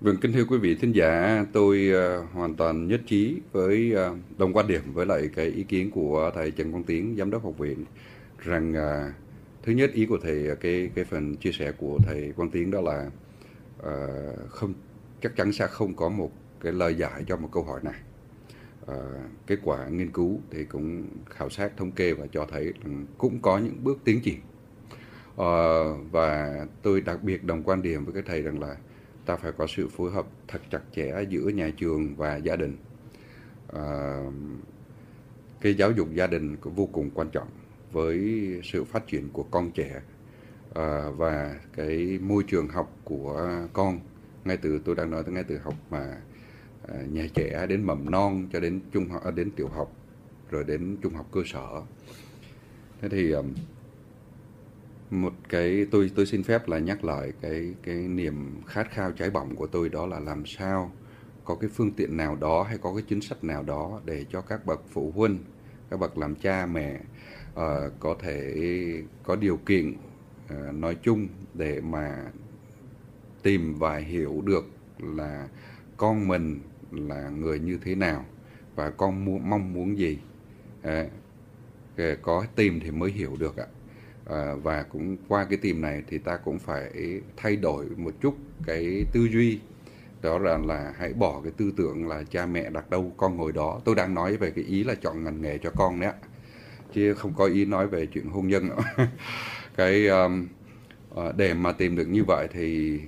Vâng, 0.00 0.16
kính 0.20 0.32
thưa 0.32 0.44
quý 0.44 0.58
vị 0.58 0.74
thính 0.74 0.92
giả, 0.92 1.44
tôi 1.52 1.90
uh, 1.90 2.32
hoàn 2.32 2.54
toàn 2.54 2.88
nhất 2.88 3.00
trí 3.06 3.36
với 3.52 3.92
uh, 3.94 4.38
đồng 4.38 4.52
quan 4.52 4.66
điểm 4.66 4.82
với 4.92 5.06
lại 5.06 5.30
cái 5.36 5.46
ý 5.46 5.62
kiến 5.62 5.90
của 5.90 6.30
thầy 6.34 6.50
Trần 6.50 6.72
Quang 6.72 6.84
Tiến, 6.84 7.14
giám 7.18 7.30
đốc 7.30 7.44
học 7.44 7.58
viện 7.58 7.84
rằng 8.38 8.72
uh, 8.72 9.14
thứ 9.62 9.72
nhất 9.72 9.90
ý 9.94 10.06
của 10.06 10.18
thầy 10.22 10.56
cái 10.60 10.90
cái 10.94 11.04
phần 11.04 11.36
chia 11.36 11.52
sẻ 11.52 11.72
của 11.72 11.98
thầy 12.06 12.32
Quang 12.36 12.50
Tiến 12.50 12.70
đó 12.70 12.80
là 12.80 13.10
uh, 13.78 14.50
không 14.50 14.74
chắc 15.22 15.36
chắn 15.36 15.52
sẽ 15.52 15.66
không 15.66 15.94
có 15.94 16.08
một 16.08 16.30
cái 16.60 16.72
lời 16.72 16.94
giải 16.94 17.24
cho 17.26 17.36
một 17.36 17.48
câu 17.52 17.62
hỏi 17.64 17.80
này. 17.82 18.00
à, 18.86 18.96
kết 19.46 19.58
quả 19.62 19.88
nghiên 19.88 20.12
cứu 20.12 20.40
thì 20.50 20.64
cũng 20.64 21.06
khảo 21.30 21.50
sát 21.50 21.76
thống 21.76 21.92
kê 21.92 22.12
và 22.12 22.26
cho 22.32 22.46
thấy 22.50 22.72
cũng 23.18 23.38
có 23.42 23.58
những 23.58 23.84
bước 23.84 23.98
tiến 24.04 24.20
triển. 24.20 24.40
à, 25.36 25.52
và 26.10 26.66
tôi 26.82 27.00
đặc 27.00 27.22
biệt 27.22 27.44
đồng 27.44 27.62
quan 27.62 27.82
điểm 27.82 28.04
với 28.04 28.14
cái 28.14 28.22
thầy 28.26 28.42
rằng 28.42 28.60
là 28.60 28.76
ta 29.26 29.36
phải 29.36 29.52
có 29.52 29.66
sự 29.66 29.88
phối 29.88 30.10
hợp 30.12 30.26
thật 30.48 30.60
chặt 30.70 30.82
chẽ 30.96 31.24
giữa 31.28 31.48
nhà 31.48 31.70
trường 31.76 32.16
và 32.16 32.36
gia 32.36 32.56
đình. 32.56 32.76
À, 33.72 34.20
cái 35.60 35.74
giáo 35.74 35.90
dục 35.90 36.08
gia 36.14 36.26
đình 36.26 36.56
cũng 36.56 36.74
vô 36.74 36.88
cùng 36.92 37.10
quan 37.14 37.30
trọng 37.30 37.48
với 37.92 38.46
sự 38.64 38.84
phát 38.84 39.06
triển 39.06 39.28
của 39.32 39.42
con 39.42 39.70
trẻ 39.70 40.00
à, 40.74 41.10
và 41.16 41.60
cái 41.76 42.18
môi 42.22 42.42
trường 42.46 42.68
học 42.68 42.96
của 43.04 43.50
con 43.72 44.00
ngay 44.44 44.56
từ 44.56 44.80
tôi 44.84 44.94
đang 44.94 45.10
nói 45.10 45.22
tới 45.22 45.34
ngay 45.34 45.44
từ 45.44 45.58
học 45.58 45.74
mà 45.90 46.16
À, 46.88 46.94
nhà 47.12 47.26
trẻ 47.34 47.66
đến 47.68 47.82
mầm 47.82 48.10
non 48.10 48.48
cho 48.52 48.60
đến 48.60 48.80
trung 48.92 49.08
học 49.08 49.24
à, 49.24 49.30
đến 49.30 49.50
tiểu 49.50 49.68
học 49.68 49.92
rồi 50.50 50.64
đến 50.64 50.96
trung 51.02 51.14
học 51.14 51.26
cơ 51.32 51.40
sở. 51.46 51.82
Thế 53.00 53.08
thì 53.08 53.32
à, 53.32 53.42
một 55.10 55.32
cái 55.48 55.86
tôi 55.90 56.10
tôi 56.14 56.26
xin 56.26 56.42
phép 56.42 56.68
là 56.68 56.78
nhắc 56.78 57.04
lại 57.04 57.32
cái 57.40 57.74
cái 57.82 57.96
niềm 57.96 58.62
khát 58.66 58.90
khao 58.90 59.12
cháy 59.12 59.30
bỏng 59.30 59.56
của 59.56 59.66
tôi 59.66 59.88
đó 59.88 60.06
là 60.06 60.20
làm 60.20 60.46
sao 60.46 60.92
có 61.44 61.54
cái 61.54 61.70
phương 61.74 61.90
tiện 61.92 62.16
nào 62.16 62.36
đó 62.36 62.62
hay 62.62 62.78
có 62.78 62.94
cái 62.94 63.04
chính 63.08 63.20
sách 63.20 63.44
nào 63.44 63.62
đó 63.62 64.00
để 64.04 64.24
cho 64.30 64.40
các 64.40 64.66
bậc 64.66 64.80
phụ 64.88 65.12
huynh 65.16 65.38
các 65.90 66.00
bậc 66.00 66.18
làm 66.18 66.34
cha 66.34 66.66
mẹ 66.66 67.00
uh, 67.52 67.92
có 68.00 68.16
thể 68.18 68.54
có 69.22 69.36
điều 69.36 69.56
kiện 69.56 69.94
uh, 70.44 70.74
nói 70.74 70.96
chung 71.02 71.28
để 71.54 71.80
mà 71.80 72.16
tìm 73.42 73.74
và 73.74 73.96
hiểu 73.96 74.42
được 74.44 74.64
là 74.98 75.48
con 75.96 76.28
mình 76.28 76.60
là 76.92 77.28
người 77.28 77.58
như 77.58 77.78
thế 77.84 77.94
nào 77.94 78.24
và 78.74 78.90
con 78.90 79.24
muốn, 79.24 79.50
mong 79.50 79.72
muốn 79.72 79.98
gì. 79.98 80.18
À, 80.82 81.06
có 82.22 82.44
tìm 82.56 82.80
thì 82.80 82.90
mới 82.90 83.10
hiểu 83.10 83.36
được 83.38 83.56
ạ. 83.56 83.66
À, 84.26 84.54
và 84.62 84.82
cũng 84.82 85.16
qua 85.28 85.44
cái 85.44 85.58
tìm 85.62 85.80
này 85.80 86.02
thì 86.08 86.18
ta 86.18 86.36
cũng 86.36 86.58
phải 86.58 87.20
thay 87.36 87.56
đổi 87.56 87.86
một 87.96 88.14
chút 88.20 88.36
cái 88.66 89.04
tư 89.12 89.28
duy. 89.32 89.60
Đó 90.22 90.38
là 90.38 90.58
là 90.58 90.92
hãy 90.96 91.12
bỏ 91.12 91.40
cái 91.42 91.52
tư 91.56 91.72
tưởng 91.76 92.08
là 92.08 92.22
cha 92.30 92.46
mẹ 92.46 92.70
đặt 92.70 92.90
đâu 92.90 93.12
con 93.16 93.36
ngồi 93.36 93.52
đó. 93.52 93.80
Tôi 93.84 93.94
đang 93.94 94.14
nói 94.14 94.36
về 94.36 94.50
cái 94.50 94.64
ý 94.64 94.84
là 94.84 94.94
chọn 94.94 95.24
ngành 95.24 95.42
nghề 95.42 95.58
cho 95.58 95.70
con 95.70 96.00
đấy 96.00 96.12
chứ 96.94 97.14
không 97.14 97.34
có 97.34 97.44
ý 97.44 97.64
nói 97.64 97.86
về 97.86 98.06
chuyện 98.06 98.28
hôn 98.28 98.48
nhân 98.48 98.68
nữa. 98.68 98.82
Cái 99.76 100.06
um, 100.06 100.48
để 101.36 101.54
mà 101.54 101.72
tìm 101.72 101.96
được 101.96 102.08
như 102.08 102.24
vậy 102.24 102.48
thì 102.52 103.00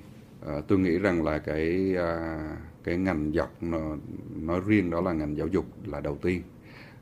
uh, 0.44 0.68
tôi 0.68 0.78
nghĩ 0.78 0.98
rằng 0.98 1.24
là 1.24 1.38
cái 1.38 1.94
uh, 1.96 2.58
cái 2.84 2.96
ngành 2.96 3.32
dọc 3.34 3.62
nó, 3.62 3.96
nói 4.40 4.60
riêng 4.66 4.90
đó 4.90 5.00
là 5.00 5.12
ngành 5.12 5.36
giáo 5.36 5.46
dục 5.46 5.64
là 5.86 6.00
đầu 6.00 6.18
tiên. 6.22 6.42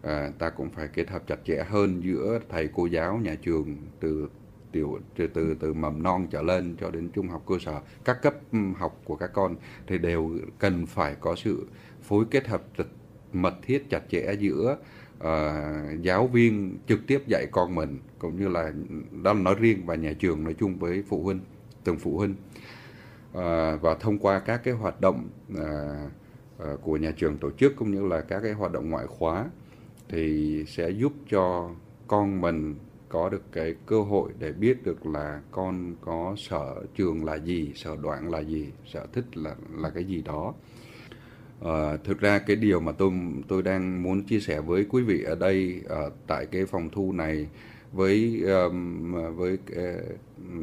À, 0.03 0.31
ta 0.39 0.51
cũng 0.51 0.71
phải 0.71 0.89
kết 0.89 1.11
hợp 1.11 1.27
chặt 1.27 1.39
chẽ 1.45 1.65
hơn 1.69 2.01
giữa 2.05 2.41
thầy 2.49 2.69
cô 2.75 2.87
giáo 2.87 3.19
nhà 3.19 3.35
trường 3.43 3.77
từ 4.01 4.29
tiểu 4.73 4.99
từ 5.17 5.27
từ 5.27 5.55
từ 5.61 5.73
mầm 5.73 6.03
non 6.03 6.27
trở 6.31 6.43
lên 6.43 6.77
cho 6.81 6.91
đến 6.91 7.11
trung 7.13 7.29
học 7.29 7.43
cơ 7.47 7.55
sở. 7.61 7.81
Các 8.05 8.23
cấp 8.23 8.35
học 8.77 9.01
của 9.05 9.17
các 9.17 9.31
con 9.35 9.57
thì 9.87 9.99
đều 9.99 10.31
cần 10.59 10.87
phải 10.87 11.17
có 11.21 11.37
sự 11.37 11.67
phối 12.03 12.25
kết 12.31 12.49
hợp 12.49 12.63
mật 13.33 13.55
thiết 13.63 13.91
chặt 13.91 14.03
chẽ 14.11 14.35
giữa 14.39 14.77
uh, 15.19 16.03
giáo 16.03 16.27
viên 16.27 16.79
trực 16.89 17.01
tiếp 17.07 17.23
dạy 17.27 17.47
con 17.53 17.75
mình 17.75 17.99
cũng 18.19 18.41
như 18.41 18.49
là 18.49 18.73
đó 19.23 19.33
là 19.33 19.41
nói 19.41 19.55
riêng 19.59 19.87
và 19.87 19.95
nhà 19.95 20.13
trường 20.19 20.45
nói 20.45 20.55
chung 20.55 20.79
với 20.79 21.03
phụ 21.09 21.23
huynh 21.23 21.41
từng 21.85 21.99
phụ 21.99 22.19
huynh. 22.19 22.35
À, 23.35 23.77
và 23.77 23.95
thông 23.95 24.19
qua 24.19 24.39
các 24.39 24.61
cái 24.65 24.75
hoạt 24.75 25.01
động 25.01 25.29
à, 25.59 25.65
à, 26.59 26.67
của 26.83 26.97
nhà 26.97 27.13
trường 27.17 27.39
tổ 27.39 27.51
chức 27.51 27.77
cũng 27.77 27.91
như 27.91 28.07
là 28.07 28.21
các 28.21 28.41
cái 28.41 28.53
hoạt 28.53 28.73
động 28.73 28.91
ngoại 28.91 29.07
khóa 29.07 29.47
thì 30.09 30.65
sẽ 30.69 30.91
giúp 30.91 31.13
cho 31.31 31.71
con 32.07 32.41
mình 32.41 32.75
có 33.09 33.29
được 33.29 33.43
cái 33.53 33.75
cơ 33.87 34.03
hội 34.03 34.31
để 34.39 34.53
biết 34.53 34.85
được 34.85 35.07
là 35.07 35.41
con 35.51 35.95
có 36.01 36.35
sở 36.39 36.75
trường 36.97 37.25
là 37.25 37.35
gì, 37.35 37.73
sở 37.75 37.97
đoạn 38.03 38.31
là 38.31 38.41
gì, 38.41 38.67
sở 38.87 39.07
thích 39.13 39.37
là 39.37 39.55
là 39.77 39.91
cái 39.91 40.05
gì 40.05 40.23
đó. 40.23 40.55
À, 41.65 41.97
thực 42.05 42.21
ra 42.21 42.39
cái 42.39 42.57
điều 42.57 42.81
mà 42.81 42.93
tôi 42.93 43.13
tôi 43.49 43.63
đang 43.63 44.03
muốn 44.03 44.23
chia 44.23 44.41
sẻ 44.41 44.61
với 44.61 44.87
quý 44.91 45.03
vị 45.03 45.23
ở 45.23 45.35
đây 45.35 45.83
uh, 45.85 46.13
tại 46.27 46.47
cái 46.47 46.67
phòng 46.67 46.89
thu 46.93 47.13
này 47.13 47.49
với 47.93 48.43
với 49.37 49.59
ờ, 49.77 50.03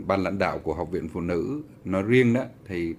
ban 0.07 0.23
lãnh 0.23 0.37
đạo 0.37 0.59
của 0.59 0.73
học 0.73 0.91
viện 0.91 1.09
phụ 1.09 1.21
nữ. 1.21 1.61
Nói 1.85 2.03
riêng 2.03 2.33
đó 2.33 2.43
thì 2.65 2.95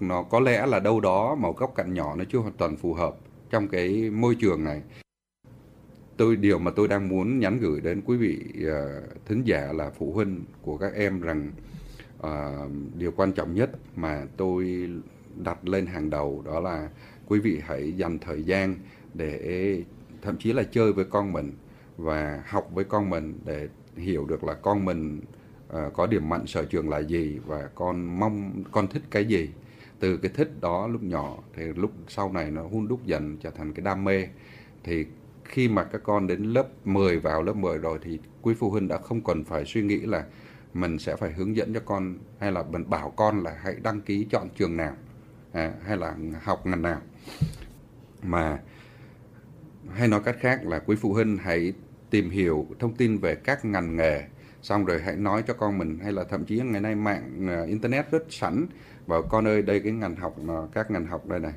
nó 0.00 0.22
có 0.22 0.40
lẽ 0.40 0.66
là 0.66 0.80
đâu 0.80 1.00
đó 1.00 1.34
màu 1.34 1.52
góc 1.52 1.72
cạnh 1.76 1.94
nhỏ 1.94 2.16
nó 2.16 2.24
chưa 2.32 2.38
hoàn 2.38 2.52
toàn 2.52 2.76
phù 2.76 2.94
hợp 2.94 3.16
trong 3.50 3.68
cái 3.68 4.10
môi 4.10 4.34
trường 4.34 4.64
này. 4.64 4.82
Tôi 6.16 6.36
điều 6.36 6.58
mà 6.58 6.70
tôi 6.76 6.88
đang 6.88 7.08
muốn 7.08 7.38
nhắn 7.38 7.58
gửi 7.58 7.80
đến 7.80 8.02
quý 8.04 8.16
vị 8.16 8.38
uh, 8.66 9.26
thính 9.26 9.42
giả 9.44 9.72
là 9.72 9.90
phụ 9.90 10.12
huynh 10.12 10.44
của 10.62 10.76
các 10.76 10.94
em 10.94 11.20
rằng 11.20 11.52
uh, 12.18 12.30
điều 12.98 13.12
quan 13.16 13.32
trọng 13.32 13.54
nhất 13.54 13.70
mà 13.96 14.26
tôi 14.36 14.90
đặt 15.36 15.68
lên 15.68 15.86
hàng 15.86 16.10
đầu 16.10 16.42
đó 16.44 16.60
là 16.60 16.88
quý 17.26 17.38
vị 17.38 17.60
hãy 17.66 17.92
dành 17.92 18.18
thời 18.18 18.42
gian 18.42 18.76
để 19.14 19.82
thậm 20.22 20.36
chí 20.38 20.52
là 20.52 20.62
chơi 20.62 20.92
với 20.92 21.04
con 21.04 21.32
mình 21.32 21.52
và 22.02 22.42
học 22.46 22.68
với 22.72 22.84
con 22.84 23.10
mình 23.10 23.38
để 23.44 23.68
hiểu 23.96 24.26
được 24.26 24.44
là 24.44 24.54
con 24.54 24.84
mình 24.84 25.20
uh, 25.68 25.92
có 25.92 26.06
điểm 26.06 26.28
mạnh 26.28 26.46
sở 26.46 26.64
trường 26.64 26.88
là 26.88 26.98
gì 26.98 27.38
và 27.46 27.68
con 27.74 28.20
mong 28.20 28.64
con 28.72 28.88
thích 28.88 29.02
cái 29.10 29.24
gì. 29.24 29.50
Từ 30.00 30.16
cái 30.16 30.30
thích 30.34 30.60
đó 30.60 30.86
lúc 30.86 31.02
nhỏ 31.02 31.38
thì 31.56 31.64
lúc 31.64 31.90
sau 32.08 32.32
này 32.32 32.50
nó 32.50 32.62
hun 32.62 32.88
đúc 32.88 33.06
dần 33.06 33.36
trở 33.36 33.50
thành 33.50 33.72
cái 33.72 33.84
đam 33.84 34.04
mê. 34.04 34.28
Thì 34.84 35.06
khi 35.44 35.68
mà 35.68 35.84
các 35.84 36.02
con 36.04 36.26
đến 36.26 36.42
lớp 36.42 36.68
10 36.84 37.18
vào 37.18 37.42
lớp 37.42 37.56
10 37.56 37.78
rồi 37.78 37.98
thì 38.02 38.18
quý 38.42 38.54
phụ 38.54 38.70
huynh 38.70 38.88
đã 38.88 38.98
không 38.98 39.20
cần 39.20 39.44
phải 39.44 39.64
suy 39.64 39.82
nghĩ 39.82 40.00
là 40.00 40.24
mình 40.74 40.98
sẽ 40.98 41.16
phải 41.16 41.32
hướng 41.32 41.56
dẫn 41.56 41.74
cho 41.74 41.80
con 41.84 42.18
hay 42.38 42.52
là 42.52 42.62
mình 42.62 42.90
bảo 42.90 43.10
con 43.10 43.42
là 43.42 43.56
hãy 43.62 43.74
đăng 43.82 44.00
ký 44.00 44.26
chọn 44.30 44.48
trường 44.56 44.76
nào 44.76 44.94
à, 45.52 45.72
hay 45.84 45.96
là 45.96 46.16
học 46.42 46.66
ngành 46.66 46.82
nào. 46.82 47.00
Mà 48.22 48.58
hay 49.90 50.08
nói 50.08 50.20
cách 50.24 50.36
khác 50.40 50.60
là 50.64 50.78
quý 50.78 50.96
phụ 50.96 51.12
huynh 51.12 51.36
hãy 51.36 51.72
tìm 52.12 52.30
hiểu 52.30 52.66
thông 52.78 52.94
tin 52.94 53.18
về 53.18 53.34
các 53.34 53.64
ngành 53.64 53.96
nghề. 53.96 54.22
Xong 54.62 54.84
rồi 54.84 55.00
hãy 55.04 55.16
nói 55.16 55.42
cho 55.46 55.54
con 55.54 55.78
mình 55.78 55.98
hay 56.02 56.12
là 56.12 56.24
thậm 56.24 56.44
chí 56.44 56.60
ngày 56.60 56.80
nay 56.80 56.94
mạng 56.94 57.48
uh, 57.62 57.68
internet 57.68 58.10
rất 58.10 58.24
sẵn. 58.28 58.66
Và 59.06 59.22
con 59.22 59.46
ơi 59.46 59.62
đây 59.62 59.80
cái 59.80 59.92
ngành 59.92 60.16
học 60.16 60.38
mà 60.38 60.54
các 60.74 60.90
ngành 60.90 61.06
học 61.06 61.28
đây 61.28 61.40
này 61.40 61.52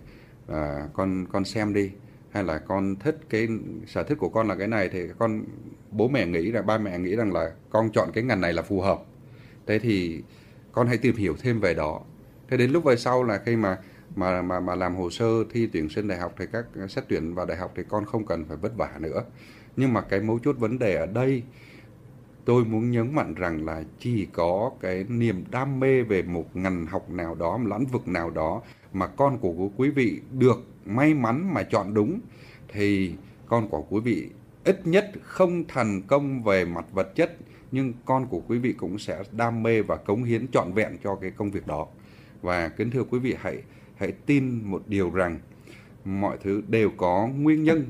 à 0.48 0.88
con 0.94 1.26
con 1.32 1.46
xem 1.46 1.74
đi. 1.74 1.92
Hay 2.32 2.44
là 2.44 2.58
con 2.58 2.96
thích 2.96 3.18
cái 3.30 3.48
sở 3.88 4.04
thích 4.04 4.18
của 4.20 4.30
con 4.30 4.48
là 4.48 4.56
cái 4.56 4.68
này 4.68 4.90
thì 4.90 5.00
con 5.20 5.44
bố 5.92 6.08
mẹ 6.08 6.26
nghĩ 6.26 6.52
là 6.52 6.62
ba 6.62 6.78
mẹ 6.78 7.00
nghĩ 7.00 7.16
rằng 7.16 7.34
là 7.34 7.52
con 7.70 7.90
chọn 7.94 8.10
cái 8.14 8.24
ngành 8.24 8.42
này 8.42 8.54
là 8.54 8.62
phù 8.62 8.82
hợp. 8.82 9.04
Thế 9.68 9.80
thì 9.80 10.24
con 10.72 10.88
hãy 10.88 10.98
tìm 10.98 11.16
hiểu 11.16 11.36
thêm 11.40 11.60
về 11.60 11.74
đó. 11.74 12.02
Thế 12.50 12.58
đến 12.58 12.72
lúc 12.72 12.84
về 12.84 12.96
sau 12.96 13.24
là 13.24 13.42
khi 13.46 13.56
mà 13.56 13.78
mà 14.16 14.42
mà 14.42 14.60
mà 14.60 14.76
làm 14.76 14.96
hồ 14.96 15.10
sơ 15.10 15.26
thi 15.52 15.70
tuyển 15.74 15.90
sinh 15.90 16.08
đại 16.08 16.20
học 16.20 16.34
thì 16.40 16.46
các 16.52 16.66
xét 16.90 17.04
tuyển 17.10 17.36
vào 17.36 17.46
đại 17.46 17.58
học 17.58 17.74
thì 17.76 17.84
con 17.90 18.06
không 18.06 18.26
cần 18.26 18.46
phải 18.46 18.58
vất 18.58 18.78
vả 18.78 18.92
nữa 19.00 19.24
nhưng 19.78 19.94
mà 19.94 20.02
cái 20.02 20.22
mấu 20.22 20.40
chốt 20.40 20.56
vấn 20.60 20.80
đề 20.80 20.96
ở 20.96 21.06
đây, 21.06 21.44
tôi 22.46 22.66
muốn 22.66 22.92
nhấn 22.92 23.16
mạnh 23.16 23.34
rằng 23.34 23.66
là 23.66 23.84
chỉ 24.00 24.28
có 24.34 24.72
cái 24.82 25.06
niềm 25.10 25.44
đam 25.52 25.80
mê 25.80 26.02
về 26.02 26.22
một 26.22 26.56
ngành 26.56 26.86
học 26.86 27.10
nào 27.10 27.36
đó, 27.36 27.58
một 27.58 27.78
lĩnh 27.78 27.88
vực 27.88 28.08
nào 28.08 28.30
đó 28.30 28.62
mà 28.94 29.08
con 29.08 29.38
của 29.38 29.70
quý 29.78 29.90
vị 29.90 30.20
được 30.32 30.64
may 30.86 31.14
mắn 31.14 31.54
mà 31.54 31.64
chọn 31.64 31.94
đúng, 31.94 32.20
thì 32.68 33.14
con 33.48 33.70
của 33.70 33.82
quý 33.90 34.00
vị 34.00 34.30
ít 34.64 34.88
nhất 34.88 35.12
không 35.22 35.64
thành 35.68 36.02
công 36.02 36.44
về 36.44 36.66
mặt 36.66 36.86
vật 36.94 37.16
chất, 37.16 37.38
nhưng 37.72 37.94
con 38.06 38.28
của 38.28 38.42
quý 38.48 38.58
vị 38.58 38.74
cũng 38.74 39.00
sẽ 39.00 39.24
đam 39.32 39.64
mê 39.64 39.82
và 39.82 39.96
cống 39.96 40.24
hiến 40.24 40.48
trọn 40.48 40.72
vẹn 40.74 40.98
cho 41.04 41.16
cái 41.16 41.32
công 41.32 41.52
việc 41.52 41.68
đó. 41.68 41.88
Và 42.42 42.70
kính 42.70 42.92
thưa 42.92 43.04
quý 43.04 43.20
vị, 43.20 43.36
hãy 43.40 43.62
hãy 43.96 44.12
tin 44.12 44.64
một 44.64 44.84
điều 44.88 45.12
rằng 45.12 45.40
mọi 46.06 46.38
thứ 46.44 46.62
đều 46.68 46.90
có 46.98 47.28
nguyên 47.28 47.64
nhân 47.64 47.86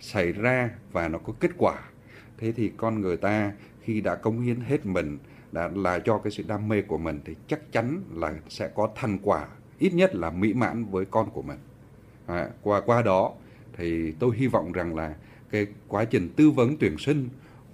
xảy 0.00 0.32
ra 0.32 0.70
và 0.92 1.08
nó 1.08 1.18
có 1.18 1.32
kết 1.40 1.50
quả. 1.58 1.78
Thế 2.38 2.52
thì 2.52 2.72
con 2.76 3.00
người 3.00 3.16
ta 3.16 3.52
khi 3.82 4.00
đã 4.00 4.14
cống 4.14 4.40
hiến 4.40 4.60
hết 4.60 4.86
mình 4.86 5.18
đã 5.52 5.70
là 5.74 5.98
cho 5.98 6.18
cái 6.18 6.30
sự 6.30 6.44
đam 6.46 6.68
mê 6.68 6.82
của 6.82 6.98
mình 6.98 7.20
thì 7.24 7.34
chắc 7.46 7.72
chắn 7.72 8.02
là 8.14 8.34
sẽ 8.48 8.68
có 8.74 8.88
thành 8.96 9.18
quả 9.22 9.46
ít 9.78 9.94
nhất 9.94 10.14
là 10.14 10.30
mỹ 10.30 10.54
mãn 10.54 10.84
với 10.84 11.04
con 11.04 11.30
của 11.30 11.42
mình. 11.42 11.58
À, 12.26 12.48
qua 12.62 12.80
qua 12.80 13.02
đó 13.02 13.32
thì 13.76 14.12
tôi 14.12 14.36
hy 14.36 14.46
vọng 14.46 14.72
rằng 14.72 14.94
là 14.94 15.14
cái 15.50 15.66
quá 15.88 16.04
trình 16.04 16.28
tư 16.36 16.50
vấn 16.50 16.76
tuyển 16.76 16.98
sinh 16.98 17.28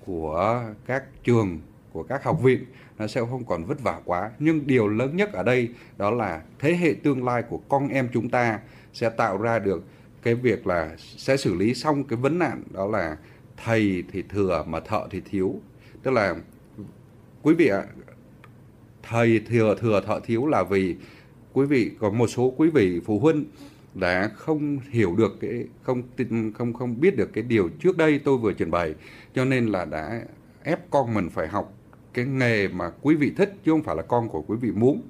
của 0.07 0.65
các 0.87 1.05
trường 1.25 1.61
của 1.93 2.03
các 2.03 2.25
học 2.25 2.43
viện 2.43 2.65
nó 2.99 3.07
sẽ 3.07 3.21
không 3.21 3.45
còn 3.45 3.65
vất 3.65 3.83
vả 3.83 4.01
quá. 4.05 4.31
Nhưng 4.39 4.67
điều 4.67 4.89
lớn 4.89 5.17
nhất 5.17 5.33
ở 5.33 5.43
đây 5.43 5.69
đó 5.97 6.11
là 6.11 6.43
thế 6.59 6.77
hệ 6.77 6.95
tương 7.03 7.25
lai 7.25 7.43
của 7.43 7.59
con 7.59 7.89
em 7.89 8.09
chúng 8.13 8.31
ta 8.31 8.61
sẽ 8.93 9.11
tạo 9.11 9.39
ra 9.39 9.59
được 9.59 9.85
cái 10.25 10.35
việc 10.35 10.67
là 10.67 10.97
sẽ 10.99 11.37
xử 11.37 11.55
lý 11.55 11.75
xong 11.75 12.05
cái 12.05 12.17
vấn 12.17 12.39
nạn 12.39 12.63
đó 12.71 12.87
là 12.87 13.17
thầy 13.65 14.05
thì 14.13 14.23
thừa 14.23 14.65
mà 14.69 14.81
thợ 14.81 15.07
thì 15.11 15.21
thiếu. 15.21 15.61
Tức 16.03 16.11
là, 16.11 16.35
quý 17.43 17.55
vị 17.55 17.69
ạ, 17.69 17.83
thầy 19.03 19.41
thừa 19.49 19.77
thừa, 19.81 20.01
thợ 20.07 20.21
thiếu 20.25 20.47
là 20.47 20.63
vì 20.63 20.97
quý 21.53 21.67
vị, 21.67 21.91
có 22.01 22.11
một 22.11 22.27
số 22.27 22.55
quý 22.57 22.69
vị 22.69 23.01
phụ 23.05 23.19
huynh 23.19 23.45
đã 23.95 24.31
không 24.37 24.79
hiểu 24.91 25.15
được 25.17 25.33
cái, 25.41 25.65
không 25.83 26.03
không 26.55 26.73
không 26.73 27.01
biết 27.01 27.17
được 27.17 27.33
cái 27.33 27.45
điều 27.45 27.69
trước 27.69 27.97
đây 27.97 28.19
tôi 28.19 28.37
vừa 28.39 28.53
trình 28.53 28.71
bày. 28.71 28.95
Cho 29.35 29.45
nên 29.45 29.67
là 29.67 29.85
đã 29.85 30.23
ép 30.63 30.91
con 30.91 31.15
mình 31.15 31.29
phải 31.31 31.49
học 31.49 31.73
cái 32.15 32.25
nghề 32.25 32.69
mà 32.69 32.91
quý 33.03 33.15
vị 33.15 33.33
thích, 33.37 33.55
chứ 33.65 33.73
không 33.73 33.83
phải 33.83 33.97
là 33.97 34.03
con 34.03 34.29
của 34.29 34.43
quý 34.43 34.57
vị 34.61 34.71
muốn. 34.71 35.03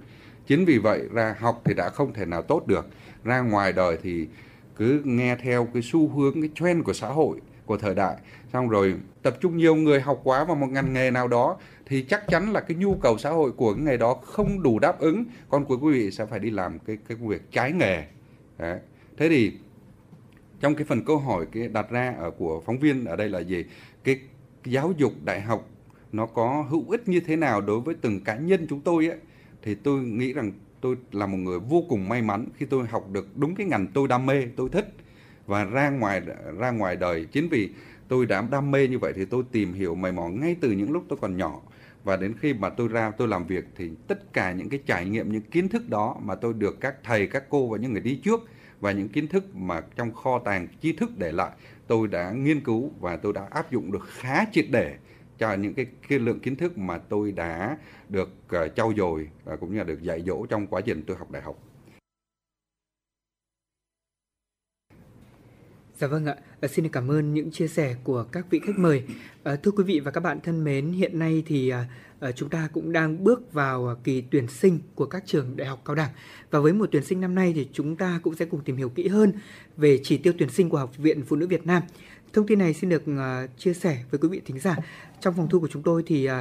Chính 0.47 0.65
vì 0.65 0.79
vậy 0.79 1.03
ra 1.13 1.37
học 1.39 1.63
thì 1.65 1.75
đã 1.75 1.89
không 1.89 2.13
thể 2.13 2.25
nào 2.25 2.43
tốt 2.43 2.67
được. 2.67 2.89
Ra 3.25 3.41
ngoài 3.41 3.73
đời 3.73 3.99
thì 4.03 4.29
cứ 4.77 5.03
nghe 5.05 5.37
theo 5.37 5.69
cái 5.75 5.83
xu 5.83 6.09
hướng, 6.09 6.41
cái 6.41 6.51
trend 6.55 6.85
của 6.85 6.93
xã 6.93 7.09
hội, 7.09 7.41
của 7.67 7.77
thời 7.77 7.95
đại. 7.95 8.17
Xong 8.53 8.69
rồi 8.69 8.95
tập 9.23 9.37
trung 9.41 9.57
nhiều 9.57 9.75
người 9.75 10.01
học 10.01 10.21
quá 10.25 10.45
vào 10.45 10.57
một 10.57 10.67
ngành 10.71 10.93
nghề 10.93 11.11
nào 11.11 11.29
đó 11.29 11.57
thì 11.87 12.03
chắc 12.03 12.29
chắn 12.29 12.53
là 12.53 12.61
cái 12.61 12.77
nhu 12.77 12.95
cầu 12.95 13.19
xã 13.19 13.31
hội 13.31 13.53
của 13.53 13.75
cái 13.75 13.83
nghề 13.85 13.97
đó 13.97 14.15
không 14.15 14.63
đủ 14.63 14.79
đáp 14.79 14.99
ứng. 14.99 15.25
Con 15.49 15.65
của 15.65 15.79
quý 15.79 15.93
vị 15.93 16.11
sẽ 16.11 16.27
phải 16.27 16.39
đi 16.39 16.51
làm 16.51 16.79
cái 16.79 16.99
cái 17.09 17.17
công 17.21 17.29
việc 17.29 17.51
trái 17.51 17.73
nghề. 17.73 18.05
Đấy. 18.59 18.79
thế 19.17 19.29
thì 19.29 19.53
trong 20.61 20.75
cái 20.75 20.85
phần 20.85 21.05
câu 21.05 21.19
hỏi 21.19 21.47
cái 21.53 21.69
đặt 21.69 21.91
ra 21.91 22.15
ở 22.19 22.31
của 22.31 22.63
phóng 22.67 22.79
viên 22.79 23.05
ở 23.05 23.17
đây 23.17 23.29
là 23.29 23.39
gì? 23.39 23.65
Cái 24.05 24.21
giáo 24.65 24.93
dục 24.97 25.13
đại 25.25 25.41
học 25.41 25.69
nó 26.13 26.27
có 26.27 26.67
hữu 26.69 26.91
ích 26.91 27.09
như 27.09 27.21
thế 27.21 27.37
nào 27.37 27.61
đối 27.61 27.81
với 27.81 27.95
từng 28.01 28.25
cá 28.25 28.37
nhân 28.37 28.67
chúng 28.69 28.81
tôi 28.81 29.09
ấy? 29.09 29.19
Thì 29.63 29.75
tôi 29.75 30.03
nghĩ 30.03 30.33
rằng 30.33 30.53
tôi 30.85 30.97
là 31.13 31.27
một 31.27 31.37
người 31.37 31.59
vô 31.59 31.85
cùng 31.89 32.09
may 32.09 32.23
mắn 32.23 32.47
khi 32.57 32.67
tôi 32.67 32.87
học 32.87 33.11
được 33.13 33.37
đúng 33.37 33.55
cái 33.55 33.67
ngành 33.67 33.87
tôi 33.95 34.09
đam 34.09 34.27
mê, 34.27 34.47
tôi 34.57 34.69
thích. 34.73 34.95
Và 35.47 35.65
ra 35.65 35.91
ngoài 35.91 36.23
ra 36.59 36.71
ngoài 36.71 36.97
đời 36.97 37.27
chính 37.33 37.49
vì 37.49 37.71
tôi 38.09 38.27
đã 38.27 38.45
đam 38.51 38.71
mê 38.71 38.89
như 38.89 38.99
vậy 38.99 39.13
thì 39.17 39.25
tôi 39.25 39.43
tìm 39.53 39.73
hiểu 39.73 39.95
mày 39.95 40.13
mò 40.13 40.29
ngay 40.29 40.57
từ 40.61 40.71
những 40.71 40.93
lúc 40.93 41.05
tôi 41.09 41.19
còn 41.23 41.37
nhỏ. 41.37 41.61
Và 42.05 42.17
đến 42.17 42.35
khi 42.41 42.55
mà 42.55 42.71
tôi 42.71 42.89
ra 42.89 43.11
tôi 43.11 43.29
làm 43.29 43.47
việc 43.47 43.65
thì 43.77 43.91
tất 44.09 44.33
cả 44.33 44.53
những 44.53 44.69
cái 44.69 44.81
trải 44.87 45.05
nghiệm, 45.05 45.33
những 45.33 45.43
kiến 45.43 45.69
thức 45.69 45.89
đó 45.89 46.17
mà 46.23 46.35
tôi 46.35 46.55
được 46.55 46.81
các 46.81 46.95
thầy, 47.05 47.27
các 47.27 47.45
cô 47.49 47.67
và 47.67 47.79
những 47.79 47.93
người 47.93 48.03
đi 48.03 48.21
trước 48.25 48.41
và 48.81 48.93
những 48.93 49.09
kiến 49.09 49.29
thức 49.29 49.57
mà 49.57 49.83
trong 49.97 50.13
kho 50.13 50.39
tàng 50.39 50.69
tri 50.83 50.93
thức 50.93 51.11
để 51.19 51.33
lại, 51.33 51.51
tôi 51.87 52.09
đã 52.09 52.31
nghiên 52.31 52.61
cứu 52.61 52.91
và 53.01 53.17
tôi 53.17 53.33
đã 53.33 53.47
áp 53.51 53.73
dụng 53.73 53.93
được 53.93 54.09
khá 54.09 54.45
triệt 54.53 54.67
để 54.71 54.97
cho 55.39 55.55
những 55.55 55.75
cái, 55.75 55.87
cái 56.09 56.19
lượng 56.19 56.41
kiến 56.41 56.57
thức 56.57 56.79
mà 56.79 56.99
tôi 56.99 57.33
đã 57.33 57.79
được 58.09 58.31
uh, 58.47 58.77
trau 58.77 58.93
dồi 58.97 59.29
uh, 59.53 59.61
cũng 59.61 59.73
như 59.73 59.79
là 59.79 59.85
được 59.85 60.03
dạy 60.03 60.23
dỗ 60.27 60.47
trong 60.47 60.67
quá 60.67 60.81
trình 60.81 61.03
tôi 61.07 61.17
học 61.17 61.31
đại 61.31 61.43
học. 61.43 61.59
Dạ 65.99 66.07
vâng 66.07 66.27
ạ, 66.27 66.37
à, 66.61 66.69
xin 66.69 66.89
cảm 66.89 67.11
ơn 67.11 67.35
những 67.35 67.51
chia 67.51 67.69
sẻ 67.69 67.97
của 68.05 68.25
các 68.33 68.47
vị 68.51 68.61
khách 68.67 68.79
mời. 68.79 69.03
À, 69.43 69.57
thưa 69.57 69.71
quý 69.71 69.85
vị 69.85 70.01
và 70.01 70.11
các 70.11 70.21
bạn 70.21 70.41
thân 70.41 70.65
mến, 70.65 70.93
hiện 70.93 71.19
nay 71.19 71.43
thì 71.47 71.69
à, 71.69 71.87
chúng 72.37 72.49
ta 72.49 72.69
cũng 72.73 72.93
đang 72.93 73.25
bước 73.25 73.53
vào 73.53 73.97
kỳ 74.05 74.21
tuyển 74.31 74.49
sinh 74.49 74.79
của 74.95 75.07
các 75.07 75.23
trường 75.27 75.57
đại 75.57 75.69
học 75.69 75.83
cao 75.85 75.95
đẳng. 75.95 76.11
Và 76.51 76.61
với 76.61 76.73
mùa 76.73 76.87
tuyển 76.91 77.05
sinh 77.05 77.21
năm 77.21 77.35
nay 77.35 77.53
thì 77.57 77.69
chúng 77.73 77.97
ta 77.97 78.21
cũng 78.23 78.35
sẽ 78.35 78.45
cùng 78.45 78.65
tìm 78.65 78.77
hiểu 78.77 78.89
kỹ 78.89 79.09
hơn 79.09 79.33
về 79.77 80.01
chỉ 80.03 80.19
tiêu 80.19 80.33
tuyển 80.39 80.51
sinh 80.51 80.69
của 80.69 80.79
Học 80.79 80.97
viện 80.97 81.23
Phụ 81.27 81.37
nữ 81.37 81.47
Việt 81.47 81.67
Nam. 81.67 81.83
Thông 82.35 82.47
tin 82.47 82.59
này 82.59 82.75
xin 82.75 82.91
được 82.91 83.03
uh, 83.11 83.59
chia 83.59 83.75
sẻ 83.75 83.99
với 84.11 84.19
quý 84.19 84.29
vị 84.29 84.41
thính 84.45 84.59
giả. 84.59 84.77
Trong 85.21 85.35
phòng 85.37 85.49
thu 85.49 85.61
của 85.61 85.69
chúng 85.69 85.83
tôi 85.83 86.03
thì 86.07 86.29
uh, 86.29 86.33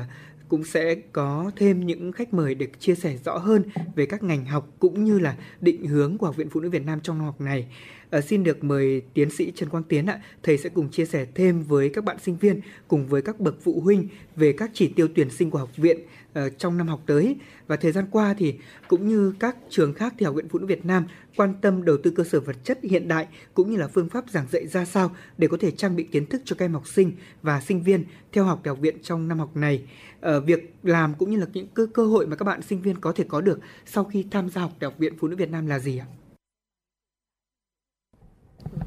cũng 0.49 0.63
sẽ 0.63 0.95
có 0.95 1.51
thêm 1.55 1.85
những 1.85 2.11
khách 2.11 2.33
mời 2.33 2.55
để 2.55 2.67
chia 2.79 2.95
sẻ 2.95 3.17
rõ 3.25 3.37
hơn 3.37 3.63
về 3.95 4.05
các 4.05 4.23
ngành 4.23 4.45
học 4.45 4.69
cũng 4.79 5.03
như 5.03 5.19
là 5.19 5.35
định 5.61 5.85
hướng 5.85 6.17
của 6.17 6.25
Học 6.25 6.35
viện 6.35 6.49
Phụ 6.49 6.59
nữ 6.59 6.69
Việt 6.69 6.85
Nam 6.85 6.99
trong 7.03 7.17
năm 7.17 7.25
học 7.25 7.41
này. 7.41 7.67
À, 8.09 8.21
xin 8.21 8.43
được 8.43 8.63
mời 8.63 9.01
tiến 9.13 9.29
sĩ 9.29 9.51
Trần 9.55 9.69
Quang 9.69 9.83
Tiến 9.83 10.05
ạ. 10.05 10.21
Thầy 10.43 10.57
sẽ 10.57 10.69
cùng 10.69 10.91
chia 10.91 11.05
sẻ 11.05 11.25
thêm 11.35 11.63
với 11.63 11.89
các 11.89 12.03
bạn 12.03 12.17
sinh 12.19 12.37
viên 12.37 12.61
cùng 12.87 13.07
với 13.07 13.21
các 13.21 13.39
bậc 13.39 13.55
phụ 13.61 13.81
huynh 13.81 14.07
về 14.35 14.53
các 14.53 14.71
chỉ 14.73 14.87
tiêu 14.87 15.07
tuyển 15.15 15.29
sinh 15.29 15.51
của 15.51 15.59
học 15.59 15.77
viện 15.77 15.99
Ờ, 16.33 16.49
trong 16.49 16.77
năm 16.77 16.87
học 16.87 17.01
tới. 17.05 17.35
Và 17.67 17.75
thời 17.75 17.91
gian 17.91 18.05
qua 18.11 18.33
thì 18.37 18.55
cũng 18.87 19.07
như 19.07 19.33
các 19.39 19.57
trường 19.69 19.93
khác 19.93 20.13
thì 20.17 20.25
Học 20.25 20.35
viện 20.35 20.49
Phụ 20.49 20.59
nữ 20.59 20.65
Việt 20.65 20.85
Nam 20.85 21.05
quan 21.35 21.53
tâm 21.61 21.85
đầu 21.85 21.97
tư 22.03 22.11
cơ 22.11 22.23
sở 22.23 22.39
vật 22.39 22.55
chất 22.63 22.79
hiện 22.83 23.07
đại 23.07 23.27
cũng 23.53 23.71
như 23.71 23.77
là 23.77 23.87
phương 23.87 24.09
pháp 24.09 24.29
giảng 24.29 24.47
dạy 24.51 24.67
ra 24.67 24.85
sao 24.85 25.15
để 25.37 25.47
có 25.47 25.57
thể 25.59 25.71
trang 25.71 25.95
bị 25.95 26.03
kiến 26.03 26.25
thức 26.25 26.41
cho 26.45 26.55
các 26.59 26.65
em 26.65 26.73
học 26.73 26.87
sinh 26.87 27.11
và 27.41 27.61
sinh 27.61 27.83
viên 27.83 28.03
theo 28.31 28.43
học 28.43 28.61
học 28.65 28.79
viện 28.79 28.97
trong 29.03 29.27
năm 29.27 29.39
học 29.39 29.55
này. 29.55 29.83
Ở 30.21 30.39
việc 30.39 30.73
làm 30.83 31.13
cũng 31.13 31.31
như 31.31 31.37
là 31.37 31.45
những 31.53 31.67
cơ 31.73 31.87
cơ 31.93 32.05
hội 32.05 32.27
mà 32.27 32.35
các 32.35 32.43
bạn 32.43 32.61
sinh 32.61 32.81
viên 32.81 32.95
có 33.01 33.11
thể 33.11 33.23
có 33.27 33.41
được 33.41 33.59
sau 33.85 34.03
khi 34.03 34.25
tham 34.31 34.49
gia 34.49 34.61
học 34.61 34.71
Học 34.81 34.97
viện 34.97 35.13
Phụ 35.19 35.27
nữ 35.27 35.35
Việt 35.35 35.51
Nam 35.51 35.67
là 35.67 35.79
gì 35.79 35.97
ạ? 35.97 36.05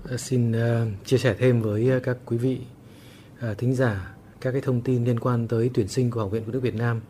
Ờ, 0.05 0.16
xin 0.16 0.52
uh, 0.52 0.56
chia 1.05 1.18
sẻ 1.18 1.36
thêm 1.39 1.62
với 1.62 2.01
các 2.02 2.16
quý 2.24 2.36
vị 2.36 2.60
uh, 3.51 3.59
thính 3.59 3.74
giả 3.74 4.14
các 4.40 4.52
cái 4.52 4.60
thông 4.60 4.81
tin 4.81 5.05
liên 5.05 5.20
quan 5.20 5.48
tới 5.48 5.70
tuyển 5.74 5.89
sinh 5.89 6.10
của 6.10 6.20
Học 6.20 6.31
viện 6.31 6.43
Phụ 6.47 6.52
nữ 6.52 6.60
Việt 6.60 6.74
Nam. 6.74 7.01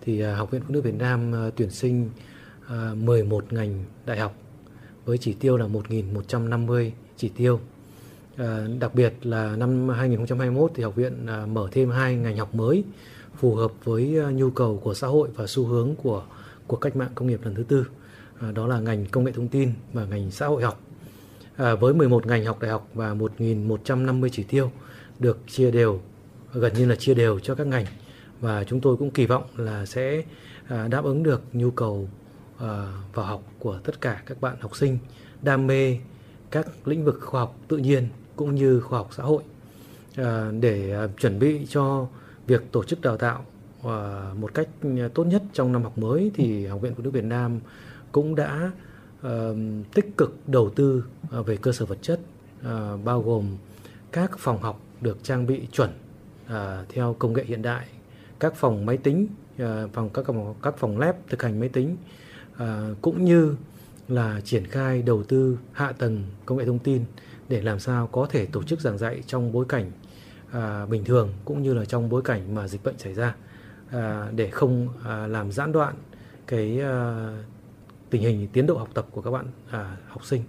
Thì 0.00 0.20
à, 0.20 0.34
Học 0.34 0.50
viện 0.50 0.62
Phụ 0.66 0.74
nữ 0.74 0.80
Việt 0.80 0.94
Nam 0.94 1.34
à, 1.34 1.50
tuyển 1.56 1.70
sinh 1.70 2.10
à, 2.68 2.94
11 2.94 3.52
ngành 3.52 3.84
đại 4.06 4.18
học 4.18 4.34
với 5.04 5.18
chỉ 5.18 5.32
tiêu 5.32 5.56
là 5.56 5.66
1.150 5.66 6.90
chỉ 7.16 7.28
tiêu. 7.28 7.60
Đặc 8.78 8.94
biệt 8.94 9.14
là 9.22 9.56
năm 9.56 9.88
2021 9.88 10.70
thì 10.74 10.82
học 10.82 10.94
viện 10.96 11.26
mở 11.48 11.68
thêm 11.72 11.90
hai 11.90 12.16
ngành 12.16 12.36
học 12.36 12.54
mới 12.54 12.84
phù 13.36 13.54
hợp 13.54 13.72
với 13.84 14.04
nhu 14.34 14.50
cầu 14.50 14.80
của 14.84 14.94
xã 14.94 15.06
hội 15.06 15.28
và 15.34 15.46
xu 15.46 15.66
hướng 15.66 15.94
của 16.02 16.24
của 16.66 16.76
cách 16.76 16.96
mạng 16.96 17.10
công 17.14 17.28
nghiệp 17.28 17.40
lần 17.42 17.54
thứ 17.54 17.62
tư. 17.62 17.86
Đó 18.54 18.66
là 18.66 18.80
ngành 18.80 19.06
công 19.06 19.24
nghệ 19.24 19.32
thông 19.32 19.48
tin 19.48 19.72
và 19.92 20.04
ngành 20.04 20.30
xã 20.30 20.46
hội 20.46 20.62
học. 20.62 20.80
Với 21.56 21.94
11 21.94 22.26
ngành 22.26 22.44
học 22.44 22.60
đại 22.60 22.70
học 22.70 22.88
và 22.94 23.14
1.150 23.14 24.28
chỉ 24.32 24.42
tiêu 24.42 24.70
được 25.18 25.38
chia 25.46 25.70
đều, 25.70 26.00
gần 26.52 26.74
như 26.74 26.86
là 26.86 26.96
chia 26.96 27.14
đều 27.14 27.38
cho 27.38 27.54
các 27.54 27.66
ngành 27.66 27.86
và 28.40 28.64
chúng 28.64 28.80
tôi 28.80 28.96
cũng 28.96 29.10
kỳ 29.10 29.26
vọng 29.26 29.44
là 29.56 29.86
sẽ 29.86 30.22
à, 30.68 30.88
đáp 30.88 31.04
ứng 31.04 31.22
được 31.22 31.42
nhu 31.52 31.70
cầu 31.70 32.08
à, 32.58 32.92
vào 33.14 33.26
học 33.26 33.42
của 33.58 33.78
tất 33.84 34.00
cả 34.00 34.22
các 34.26 34.40
bạn 34.40 34.56
học 34.60 34.76
sinh 34.76 34.98
đam 35.42 35.66
mê 35.66 35.98
các 36.50 36.66
lĩnh 36.84 37.04
vực 37.04 37.18
khoa 37.22 37.40
học 37.40 37.56
tự 37.68 37.76
nhiên 37.76 38.08
cũng 38.36 38.54
như 38.54 38.80
khoa 38.80 38.98
học 38.98 39.08
xã 39.12 39.22
hội. 39.22 39.42
À, 40.16 40.50
để 40.60 41.08
chuẩn 41.20 41.38
bị 41.38 41.66
cho 41.68 42.06
việc 42.46 42.72
tổ 42.72 42.84
chức 42.84 43.00
đào 43.00 43.16
tạo 43.16 43.44
một 44.34 44.54
cách 44.54 44.68
tốt 45.14 45.24
nhất 45.24 45.42
trong 45.52 45.72
năm 45.72 45.82
học 45.82 45.98
mới 45.98 46.30
thì 46.34 46.66
Học 46.66 46.80
viện 46.80 46.94
Phụ 46.96 47.02
nữ 47.02 47.10
Việt 47.10 47.24
Nam 47.24 47.60
cũng 48.12 48.34
đã 48.34 48.70
tích 49.94 50.16
cực 50.16 50.36
đầu 50.46 50.70
tư 50.70 51.04
về 51.30 51.56
cơ 51.56 51.72
sở 51.72 51.84
vật 51.84 51.98
chất 52.02 52.20
bao 53.04 53.22
gồm 53.22 53.56
các 54.12 54.38
phòng 54.38 54.62
học 54.62 54.80
được 55.00 55.18
trang 55.22 55.46
bị 55.46 55.66
chuẩn 55.72 55.90
theo 56.88 57.16
công 57.18 57.32
nghệ 57.32 57.44
hiện 57.46 57.62
đại, 57.62 57.86
các 58.40 58.54
phòng 58.54 58.86
máy 58.86 58.96
tính, 58.96 59.26
ờ, 59.58 59.88
phòng 59.92 60.10
các 60.10 60.26
phòng 60.26 60.54
các 60.62 60.74
phòng 60.78 60.98
lab 60.98 61.14
thực 61.28 61.42
hành 61.42 61.60
máy 61.60 61.68
tính 61.68 61.96
ờ, 62.56 62.94
cũng 63.02 63.24
như 63.24 63.56
là 64.08 64.40
triển 64.44 64.66
khai 64.66 65.02
đầu 65.02 65.22
tư 65.22 65.58
hạ 65.72 65.92
tầng 65.92 66.24
công 66.46 66.58
nghệ 66.58 66.64
thông 66.64 66.78
tin 66.78 67.04
để 67.48 67.60
làm 67.62 67.78
sao 67.78 68.06
có 68.06 68.26
thể 68.30 68.46
tổ 68.46 68.62
chức 68.62 68.80
giảng 68.80 68.98
dạy 68.98 69.22
trong 69.26 69.52
bối 69.52 69.64
cảnh 69.68 69.90
à, 70.52 70.86
bình 70.86 71.04
thường 71.04 71.32
cũng 71.44 71.62
như 71.62 71.74
là 71.74 71.84
trong 71.84 72.08
bối 72.08 72.22
cảnh 72.22 72.54
mà 72.54 72.68
dịch 72.68 72.84
bệnh 72.84 72.98
xảy 72.98 73.14
ra 73.14 73.34
à, 73.90 74.30
để 74.36 74.50
không 74.50 74.88
à, 75.04 75.26
làm 75.26 75.52
gián 75.52 75.72
đoạn 75.72 75.94
cái 76.46 76.80
à, 76.80 77.28
tình 78.10 78.22
hình 78.22 78.48
tiến 78.52 78.66
độ 78.66 78.78
học 78.78 78.88
tập 78.94 79.06
của 79.10 79.22
các 79.22 79.30
bạn 79.30 79.46
à, 79.70 79.96
học 80.08 80.24
sinh. 80.24 80.42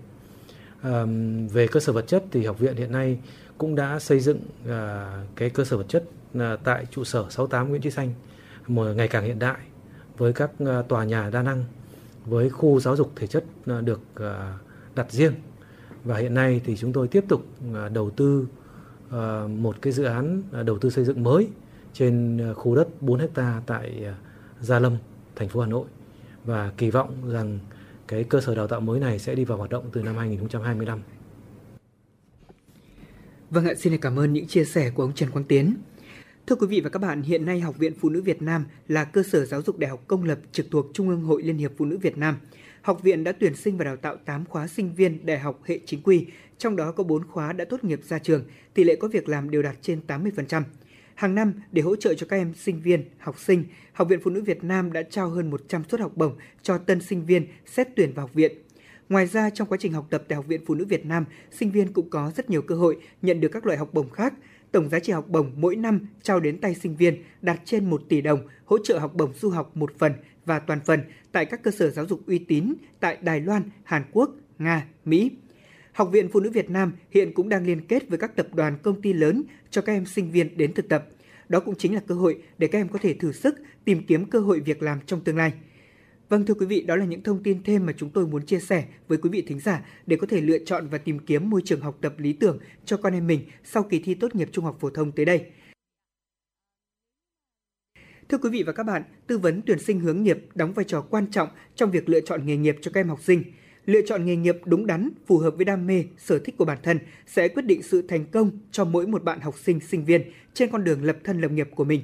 À, 0.81 1.05
về 1.51 1.67
cơ 1.67 1.79
sở 1.79 1.93
vật 1.93 2.07
chất 2.07 2.23
thì 2.31 2.45
học 2.45 2.59
viện 2.59 2.75
hiện 2.75 2.91
nay 2.91 3.19
cũng 3.57 3.75
đã 3.75 3.99
xây 3.99 4.19
dựng 4.19 4.39
à, 4.67 5.11
cái 5.35 5.49
cơ 5.49 5.63
sở 5.63 5.77
vật 5.77 5.85
chất 5.89 6.03
À, 6.39 6.57
tại 6.63 6.85
trụ 6.91 7.03
sở 7.03 7.25
68 7.29 7.69
Nguyễn 7.69 7.81
Chí 7.81 7.91
Xanh 7.91 8.13
một 8.67 8.93
ngày 8.95 9.07
càng 9.07 9.23
hiện 9.23 9.39
đại 9.39 9.57
với 10.17 10.33
các 10.33 10.51
à, 10.59 10.81
tòa 10.81 11.03
nhà 11.03 11.29
đa 11.29 11.41
năng 11.41 11.63
với 12.25 12.49
khu 12.49 12.79
giáo 12.79 12.95
dục 12.95 13.11
thể 13.15 13.27
chất 13.27 13.43
à, 13.65 13.81
được 13.81 14.01
đặt 14.95 15.11
riêng 15.11 15.33
và 16.03 16.17
hiện 16.17 16.33
nay 16.33 16.61
thì 16.65 16.77
chúng 16.77 16.93
tôi 16.93 17.07
tiếp 17.07 17.25
tục 17.27 17.45
đầu 17.93 18.09
tư 18.09 18.47
một 19.47 19.81
cái 19.81 19.93
dự 19.93 20.03
án 20.03 20.43
đầu 20.65 20.77
tư 20.79 20.89
xây 20.89 21.05
dựng 21.05 21.23
mới 21.23 21.47
trên 21.93 22.41
khu 22.55 22.75
đất 22.75 23.01
4 23.01 23.19
hecta 23.19 23.61
tại 23.65 24.05
Gia 24.59 24.79
Lâm, 24.79 24.97
thành 25.35 25.49
phố 25.49 25.61
Hà 25.61 25.67
Nội 25.67 25.85
và 26.45 26.71
kỳ 26.77 26.91
vọng 26.91 27.29
rằng 27.29 27.59
cái 28.07 28.23
cơ 28.23 28.41
sở 28.41 28.55
đào 28.55 28.67
tạo 28.67 28.79
mới 28.79 28.99
này 28.99 29.19
sẽ 29.19 29.35
đi 29.35 29.45
vào 29.45 29.57
hoạt 29.57 29.69
động 29.69 29.89
từ 29.93 30.03
năm 30.03 30.17
2025. 30.17 31.01
Vâng 33.49 33.65
ạ, 33.65 33.73
xin 33.77 33.97
cảm 33.97 34.19
ơn 34.19 34.33
những 34.33 34.47
chia 34.47 34.65
sẻ 34.65 34.89
của 34.89 35.03
ông 35.03 35.13
Trần 35.13 35.31
Quang 35.31 35.45
Tiến. 35.45 35.75
Thưa 36.47 36.55
quý 36.55 36.67
vị 36.67 36.81
và 36.81 36.89
các 36.89 36.99
bạn, 36.99 37.21
hiện 37.21 37.45
nay 37.45 37.59
Học 37.59 37.77
viện 37.77 37.93
Phụ 37.99 38.09
nữ 38.09 38.21
Việt 38.21 38.41
Nam 38.41 38.65
là 38.87 39.03
cơ 39.03 39.23
sở 39.23 39.45
giáo 39.45 39.61
dục 39.61 39.77
đại 39.77 39.89
học 39.89 40.03
công 40.07 40.23
lập 40.23 40.39
trực 40.51 40.71
thuộc 40.71 40.85
Trung 40.93 41.09
ương 41.09 41.21
Hội 41.21 41.43
Liên 41.43 41.57
hiệp 41.57 41.71
Phụ 41.77 41.85
nữ 41.85 41.97
Việt 41.97 42.17
Nam. 42.17 42.37
Học 42.81 43.03
viện 43.03 43.23
đã 43.23 43.31
tuyển 43.31 43.55
sinh 43.55 43.77
và 43.77 43.85
đào 43.85 43.95
tạo 43.95 44.15
8 44.25 44.45
khóa 44.45 44.67
sinh 44.67 44.95
viên 44.95 45.25
đại 45.25 45.39
học 45.39 45.61
hệ 45.65 45.79
chính 45.85 46.01
quy, 46.01 46.25
trong 46.57 46.75
đó 46.75 46.91
có 46.91 47.03
4 47.03 47.23
khóa 47.27 47.53
đã 47.53 47.65
tốt 47.65 47.83
nghiệp 47.83 48.01
ra 48.03 48.19
trường, 48.19 48.43
tỷ 48.73 48.83
lệ 48.83 48.95
có 48.95 49.07
việc 49.07 49.29
làm 49.29 49.51
đều 49.51 49.61
đạt 49.61 49.75
trên 49.81 50.01
80%. 50.07 50.63
Hàng 51.15 51.35
năm, 51.35 51.53
để 51.71 51.81
hỗ 51.81 51.95
trợ 51.95 52.13
cho 52.13 52.27
các 52.29 52.37
em 52.37 52.53
sinh 52.53 52.81
viên, 52.81 53.03
học 53.17 53.39
sinh, 53.39 53.65
Học 53.93 54.09
viện 54.09 54.19
Phụ 54.23 54.31
nữ 54.31 54.41
Việt 54.41 54.63
Nam 54.63 54.93
đã 54.93 55.03
trao 55.03 55.29
hơn 55.29 55.49
100 55.49 55.83
suất 55.89 56.01
học 56.01 56.11
bổng 56.15 56.35
cho 56.61 56.77
tân 56.77 57.01
sinh 57.01 57.25
viên 57.25 57.47
xét 57.65 57.87
tuyển 57.95 58.13
vào 58.13 58.25
học 58.25 58.33
viện. 58.33 58.51
Ngoài 59.09 59.27
ra, 59.27 59.49
trong 59.49 59.67
quá 59.67 59.77
trình 59.81 59.93
học 59.93 60.07
tập 60.09 60.23
tại 60.27 60.35
Học 60.35 60.47
viện 60.47 60.61
Phụ 60.65 60.75
nữ 60.75 60.85
Việt 60.85 61.05
Nam, 61.05 61.25
sinh 61.51 61.71
viên 61.71 61.93
cũng 61.93 62.09
có 62.09 62.31
rất 62.35 62.49
nhiều 62.49 62.61
cơ 62.61 62.75
hội 62.75 62.97
nhận 63.21 63.39
được 63.39 63.49
các 63.49 63.65
loại 63.65 63.77
học 63.77 63.93
bổng 63.93 64.09
khác. 64.09 64.33
Tổng 64.71 64.89
giá 64.89 64.99
trị 64.99 65.13
học 65.13 65.25
bổng 65.29 65.51
mỗi 65.55 65.75
năm 65.75 66.07
trao 66.21 66.39
đến 66.39 66.61
tay 66.61 66.75
sinh 66.75 66.95
viên 66.95 67.23
đạt 67.41 67.61
trên 67.65 67.89
1 67.89 68.01
tỷ 68.09 68.21
đồng, 68.21 68.47
hỗ 68.65 68.77
trợ 68.83 68.99
học 68.99 69.13
bổng 69.15 69.33
du 69.33 69.49
học 69.49 69.77
một 69.77 69.91
phần 69.97 70.13
và 70.45 70.59
toàn 70.59 70.79
phần 70.85 70.99
tại 71.31 71.45
các 71.45 71.63
cơ 71.63 71.71
sở 71.71 71.89
giáo 71.89 72.05
dục 72.05 72.21
uy 72.27 72.39
tín 72.39 72.73
tại 72.99 73.17
Đài 73.21 73.39
Loan, 73.39 73.63
Hàn 73.83 74.03
Quốc, 74.11 74.31
Nga, 74.59 74.87
Mỹ. 75.05 75.31
Học 75.91 76.09
viện 76.11 76.29
Phụ 76.33 76.39
nữ 76.39 76.49
Việt 76.49 76.69
Nam 76.69 76.93
hiện 77.11 77.33
cũng 77.33 77.49
đang 77.49 77.65
liên 77.65 77.87
kết 77.87 78.09
với 78.09 78.17
các 78.17 78.35
tập 78.35 78.47
đoàn 78.53 78.77
công 78.83 79.01
ty 79.01 79.13
lớn 79.13 79.43
cho 79.69 79.81
các 79.81 79.93
em 79.93 80.05
sinh 80.05 80.31
viên 80.31 80.57
đến 80.57 80.73
thực 80.73 80.89
tập. 80.89 81.07
Đó 81.49 81.59
cũng 81.59 81.75
chính 81.77 81.93
là 81.93 82.01
cơ 82.07 82.15
hội 82.15 82.41
để 82.57 82.67
các 82.67 82.79
em 82.79 82.87
có 82.87 82.99
thể 83.01 83.13
thử 83.13 83.31
sức 83.31 83.55
tìm 83.85 84.05
kiếm 84.07 84.25
cơ 84.25 84.39
hội 84.39 84.59
việc 84.59 84.83
làm 84.83 84.99
trong 85.05 85.21
tương 85.21 85.37
lai. 85.37 85.53
Vâng 86.31 86.45
thưa 86.45 86.53
quý 86.53 86.65
vị, 86.65 86.81
đó 86.81 86.95
là 86.95 87.05
những 87.05 87.23
thông 87.23 87.43
tin 87.43 87.63
thêm 87.63 87.85
mà 87.85 87.93
chúng 87.97 88.09
tôi 88.09 88.27
muốn 88.27 88.45
chia 88.45 88.59
sẻ 88.59 88.85
với 89.07 89.17
quý 89.17 89.29
vị 89.29 89.41
thính 89.47 89.59
giả 89.59 89.85
để 90.05 90.15
có 90.15 90.27
thể 90.27 90.41
lựa 90.41 90.57
chọn 90.59 90.87
và 90.87 90.97
tìm 90.97 91.19
kiếm 91.19 91.49
môi 91.49 91.61
trường 91.65 91.81
học 91.81 91.97
tập 92.01 92.13
lý 92.17 92.33
tưởng 92.33 92.59
cho 92.85 92.97
con 92.97 93.13
em 93.13 93.27
mình 93.27 93.41
sau 93.63 93.83
kỳ 93.83 93.99
thi 93.99 94.13
tốt 94.13 94.35
nghiệp 94.35 94.49
trung 94.51 94.65
học 94.65 94.77
phổ 94.79 94.89
thông 94.89 95.11
tới 95.11 95.25
đây. 95.25 95.45
Thưa 98.29 98.37
quý 98.37 98.49
vị 98.49 98.63
và 98.63 98.73
các 98.73 98.83
bạn, 98.83 99.03
tư 99.27 99.37
vấn 99.37 99.61
tuyển 99.65 99.79
sinh 99.79 99.99
hướng 99.99 100.23
nghiệp 100.23 100.37
đóng 100.55 100.73
vai 100.73 100.85
trò 100.85 101.01
quan 101.01 101.31
trọng 101.31 101.49
trong 101.75 101.91
việc 101.91 102.09
lựa 102.09 102.21
chọn 102.21 102.45
nghề 102.45 102.57
nghiệp 102.57 102.75
cho 102.81 102.91
các 102.93 102.99
em 102.99 103.09
học 103.09 103.21
sinh. 103.21 103.43
Lựa 103.85 104.01
chọn 104.05 104.25
nghề 104.25 104.35
nghiệp 104.35 104.57
đúng 104.65 104.87
đắn, 104.87 105.09
phù 105.25 105.37
hợp 105.37 105.55
với 105.55 105.65
đam 105.65 105.87
mê, 105.87 106.03
sở 106.17 106.39
thích 106.39 106.57
của 106.57 106.65
bản 106.65 106.77
thân 106.83 106.99
sẽ 107.27 107.47
quyết 107.47 107.65
định 107.65 107.83
sự 107.83 108.01
thành 108.01 108.25
công 108.25 108.51
cho 108.71 108.85
mỗi 108.85 109.07
một 109.07 109.23
bạn 109.23 109.39
học 109.39 109.55
sinh, 109.59 109.79
sinh 109.79 110.05
viên 110.05 110.21
trên 110.53 110.71
con 110.71 110.83
đường 110.83 111.03
lập 111.03 111.17
thân 111.23 111.41
lập 111.41 111.51
nghiệp 111.51 111.69
của 111.75 111.83
mình. 111.83 112.01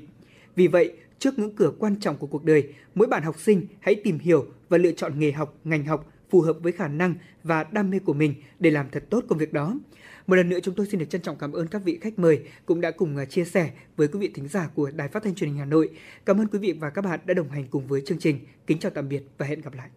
Vì 0.55 0.67
vậy, 0.67 0.93
trước 1.19 1.39
ngưỡng 1.39 1.55
cửa 1.55 1.71
quan 1.79 1.99
trọng 1.99 2.17
của 2.17 2.27
cuộc 2.27 2.43
đời, 2.43 2.73
mỗi 2.95 3.07
bạn 3.07 3.23
học 3.23 3.39
sinh 3.39 3.67
hãy 3.79 3.95
tìm 3.95 4.19
hiểu 4.19 4.45
và 4.69 4.77
lựa 4.77 4.91
chọn 4.91 5.19
nghề 5.19 5.31
học, 5.31 5.57
ngành 5.63 5.85
học 5.85 6.13
phù 6.29 6.41
hợp 6.41 6.57
với 6.61 6.71
khả 6.71 6.87
năng 6.87 7.15
và 7.43 7.63
đam 7.63 7.89
mê 7.89 7.99
của 7.99 8.13
mình 8.13 8.33
để 8.59 8.71
làm 8.71 8.89
thật 8.91 9.03
tốt 9.09 9.23
công 9.27 9.37
việc 9.37 9.53
đó. 9.53 9.79
Một 10.27 10.35
lần 10.35 10.49
nữa 10.49 10.59
chúng 10.63 10.75
tôi 10.75 10.85
xin 10.85 10.99
được 10.99 11.09
trân 11.09 11.21
trọng 11.21 11.37
cảm 11.37 11.51
ơn 11.51 11.67
các 11.67 11.81
vị 11.85 11.97
khách 12.01 12.19
mời 12.19 12.39
cũng 12.65 12.81
đã 12.81 12.91
cùng 12.91 13.17
à, 13.17 13.25
chia 13.25 13.45
sẻ 13.45 13.71
với 13.97 14.07
quý 14.07 14.19
vị 14.19 14.31
thính 14.33 14.47
giả 14.47 14.69
của 14.75 14.91
Đài 14.91 15.07
Phát 15.07 15.23
thanh 15.23 15.35
Truyền 15.35 15.49
hình 15.49 15.59
Hà 15.59 15.65
Nội. 15.65 15.89
Cảm 16.25 16.41
ơn 16.41 16.47
quý 16.47 16.59
vị 16.59 16.73
và 16.79 16.89
các 16.89 17.01
bạn 17.01 17.19
đã 17.25 17.33
đồng 17.33 17.49
hành 17.49 17.67
cùng 17.69 17.87
với 17.87 18.01
chương 18.05 18.19
trình. 18.19 18.39
Kính 18.67 18.79
chào 18.79 18.91
tạm 18.95 19.09
biệt 19.09 19.23
và 19.37 19.45
hẹn 19.45 19.61
gặp 19.61 19.73
lại. 19.73 19.89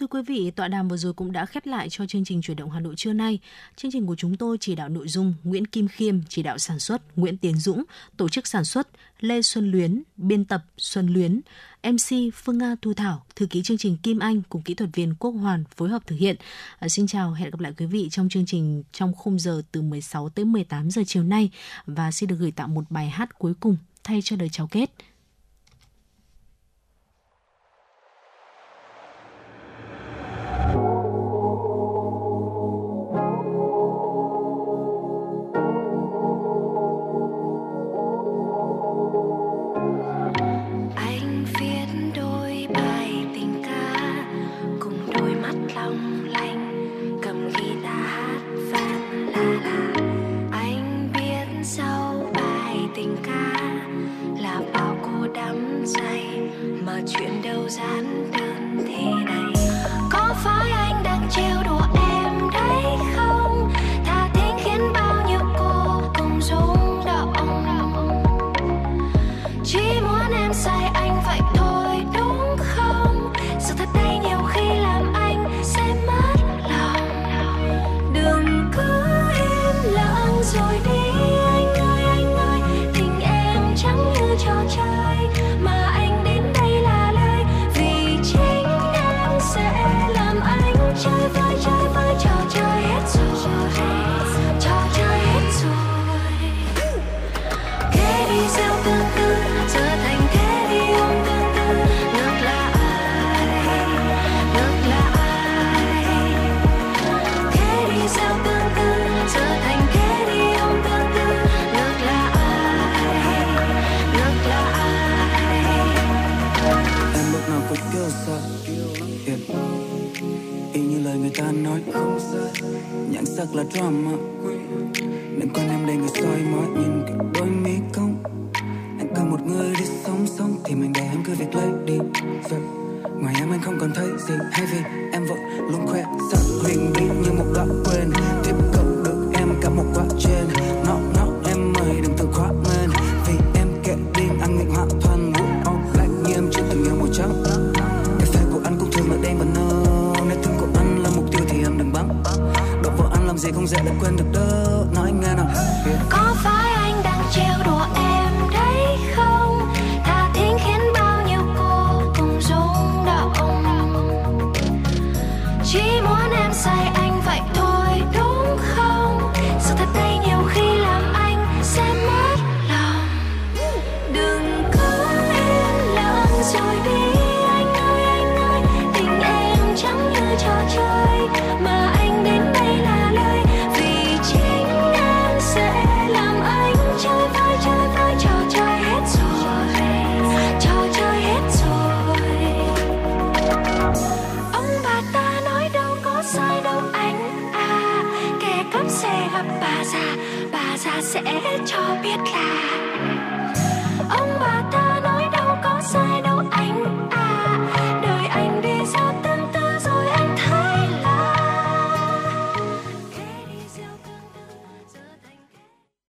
Thưa 0.00 0.06
quý 0.06 0.22
vị, 0.26 0.50
tọa 0.50 0.68
đàm 0.68 0.88
vừa 0.88 0.96
rồi 0.96 1.12
cũng 1.12 1.32
đã 1.32 1.46
khép 1.46 1.66
lại 1.66 1.88
cho 1.90 2.06
chương 2.06 2.24
trình 2.24 2.42
chuyển 2.42 2.56
động 2.56 2.70
Hà 2.70 2.80
Nội 2.80 2.94
trưa 2.96 3.12
nay. 3.12 3.38
Chương 3.76 3.90
trình 3.90 4.06
của 4.06 4.16
chúng 4.16 4.36
tôi 4.36 4.56
chỉ 4.60 4.74
đạo 4.74 4.88
nội 4.88 5.08
dung 5.08 5.34
Nguyễn 5.44 5.66
Kim 5.66 5.88
Khiêm, 5.88 6.20
chỉ 6.28 6.42
đạo 6.42 6.58
sản 6.58 6.78
xuất 6.78 7.18
Nguyễn 7.18 7.36
Tiến 7.36 7.58
Dũng, 7.58 7.82
tổ 8.16 8.28
chức 8.28 8.46
sản 8.46 8.64
xuất 8.64 8.88
Lê 9.20 9.42
Xuân 9.42 9.70
Luyến, 9.70 10.02
biên 10.16 10.44
tập 10.44 10.64
Xuân 10.78 11.06
Luyến, 11.06 11.40
MC 11.82 12.34
Phương 12.34 12.58
Nga 12.58 12.74
Thu 12.82 12.94
Thảo, 12.94 13.24
thư 13.36 13.46
ký 13.46 13.62
chương 13.62 13.78
trình 13.78 13.96
Kim 14.02 14.18
Anh 14.18 14.42
cùng 14.48 14.62
kỹ 14.62 14.74
thuật 14.74 14.90
viên 14.92 15.14
Quốc 15.14 15.30
Hoàn 15.30 15.64
phối 15.76 15.88
hợp 15.88 16.06
thực 16.06 16.16
hiện. 16.16 16.36
À, 16.78 16.88
xin 16.88 17.06
chào, 17.06 17.32
hẹn 17.32 17.50
gặp 17.50 17.60
lại 17.60 17.72
quý 17.78 17.86
vị 17.86 18.08
trong 18.10 18.28
chương 18.28 18.46
trình 18.46 18.82
trong 18.92 19.14
khung 19.14 19.38
giờ 19.38 19.62
từ 19.72 19.82
16 19.82 20.28
tới 20.28 20.44
18 20.44 20.90
giờ 20.90 21.02
chiều 21.06 21.22
nay 21.22 21.50
và 21.86 22.10
xin 22.10 22.28
được 22.28 22.36
gửi 22.38 22.50
tặng 22.50 22.74
một 22.74 22.84
bài 22.90 23.10
hát 23.10 23.38
cuối 23.38 23.52
cùng 23.60 23.76
thay 24.04 24.20
cho 24.24 24.36
lời 24.38 24.48
chào 24.48 24.66
kết. 24.66 24.90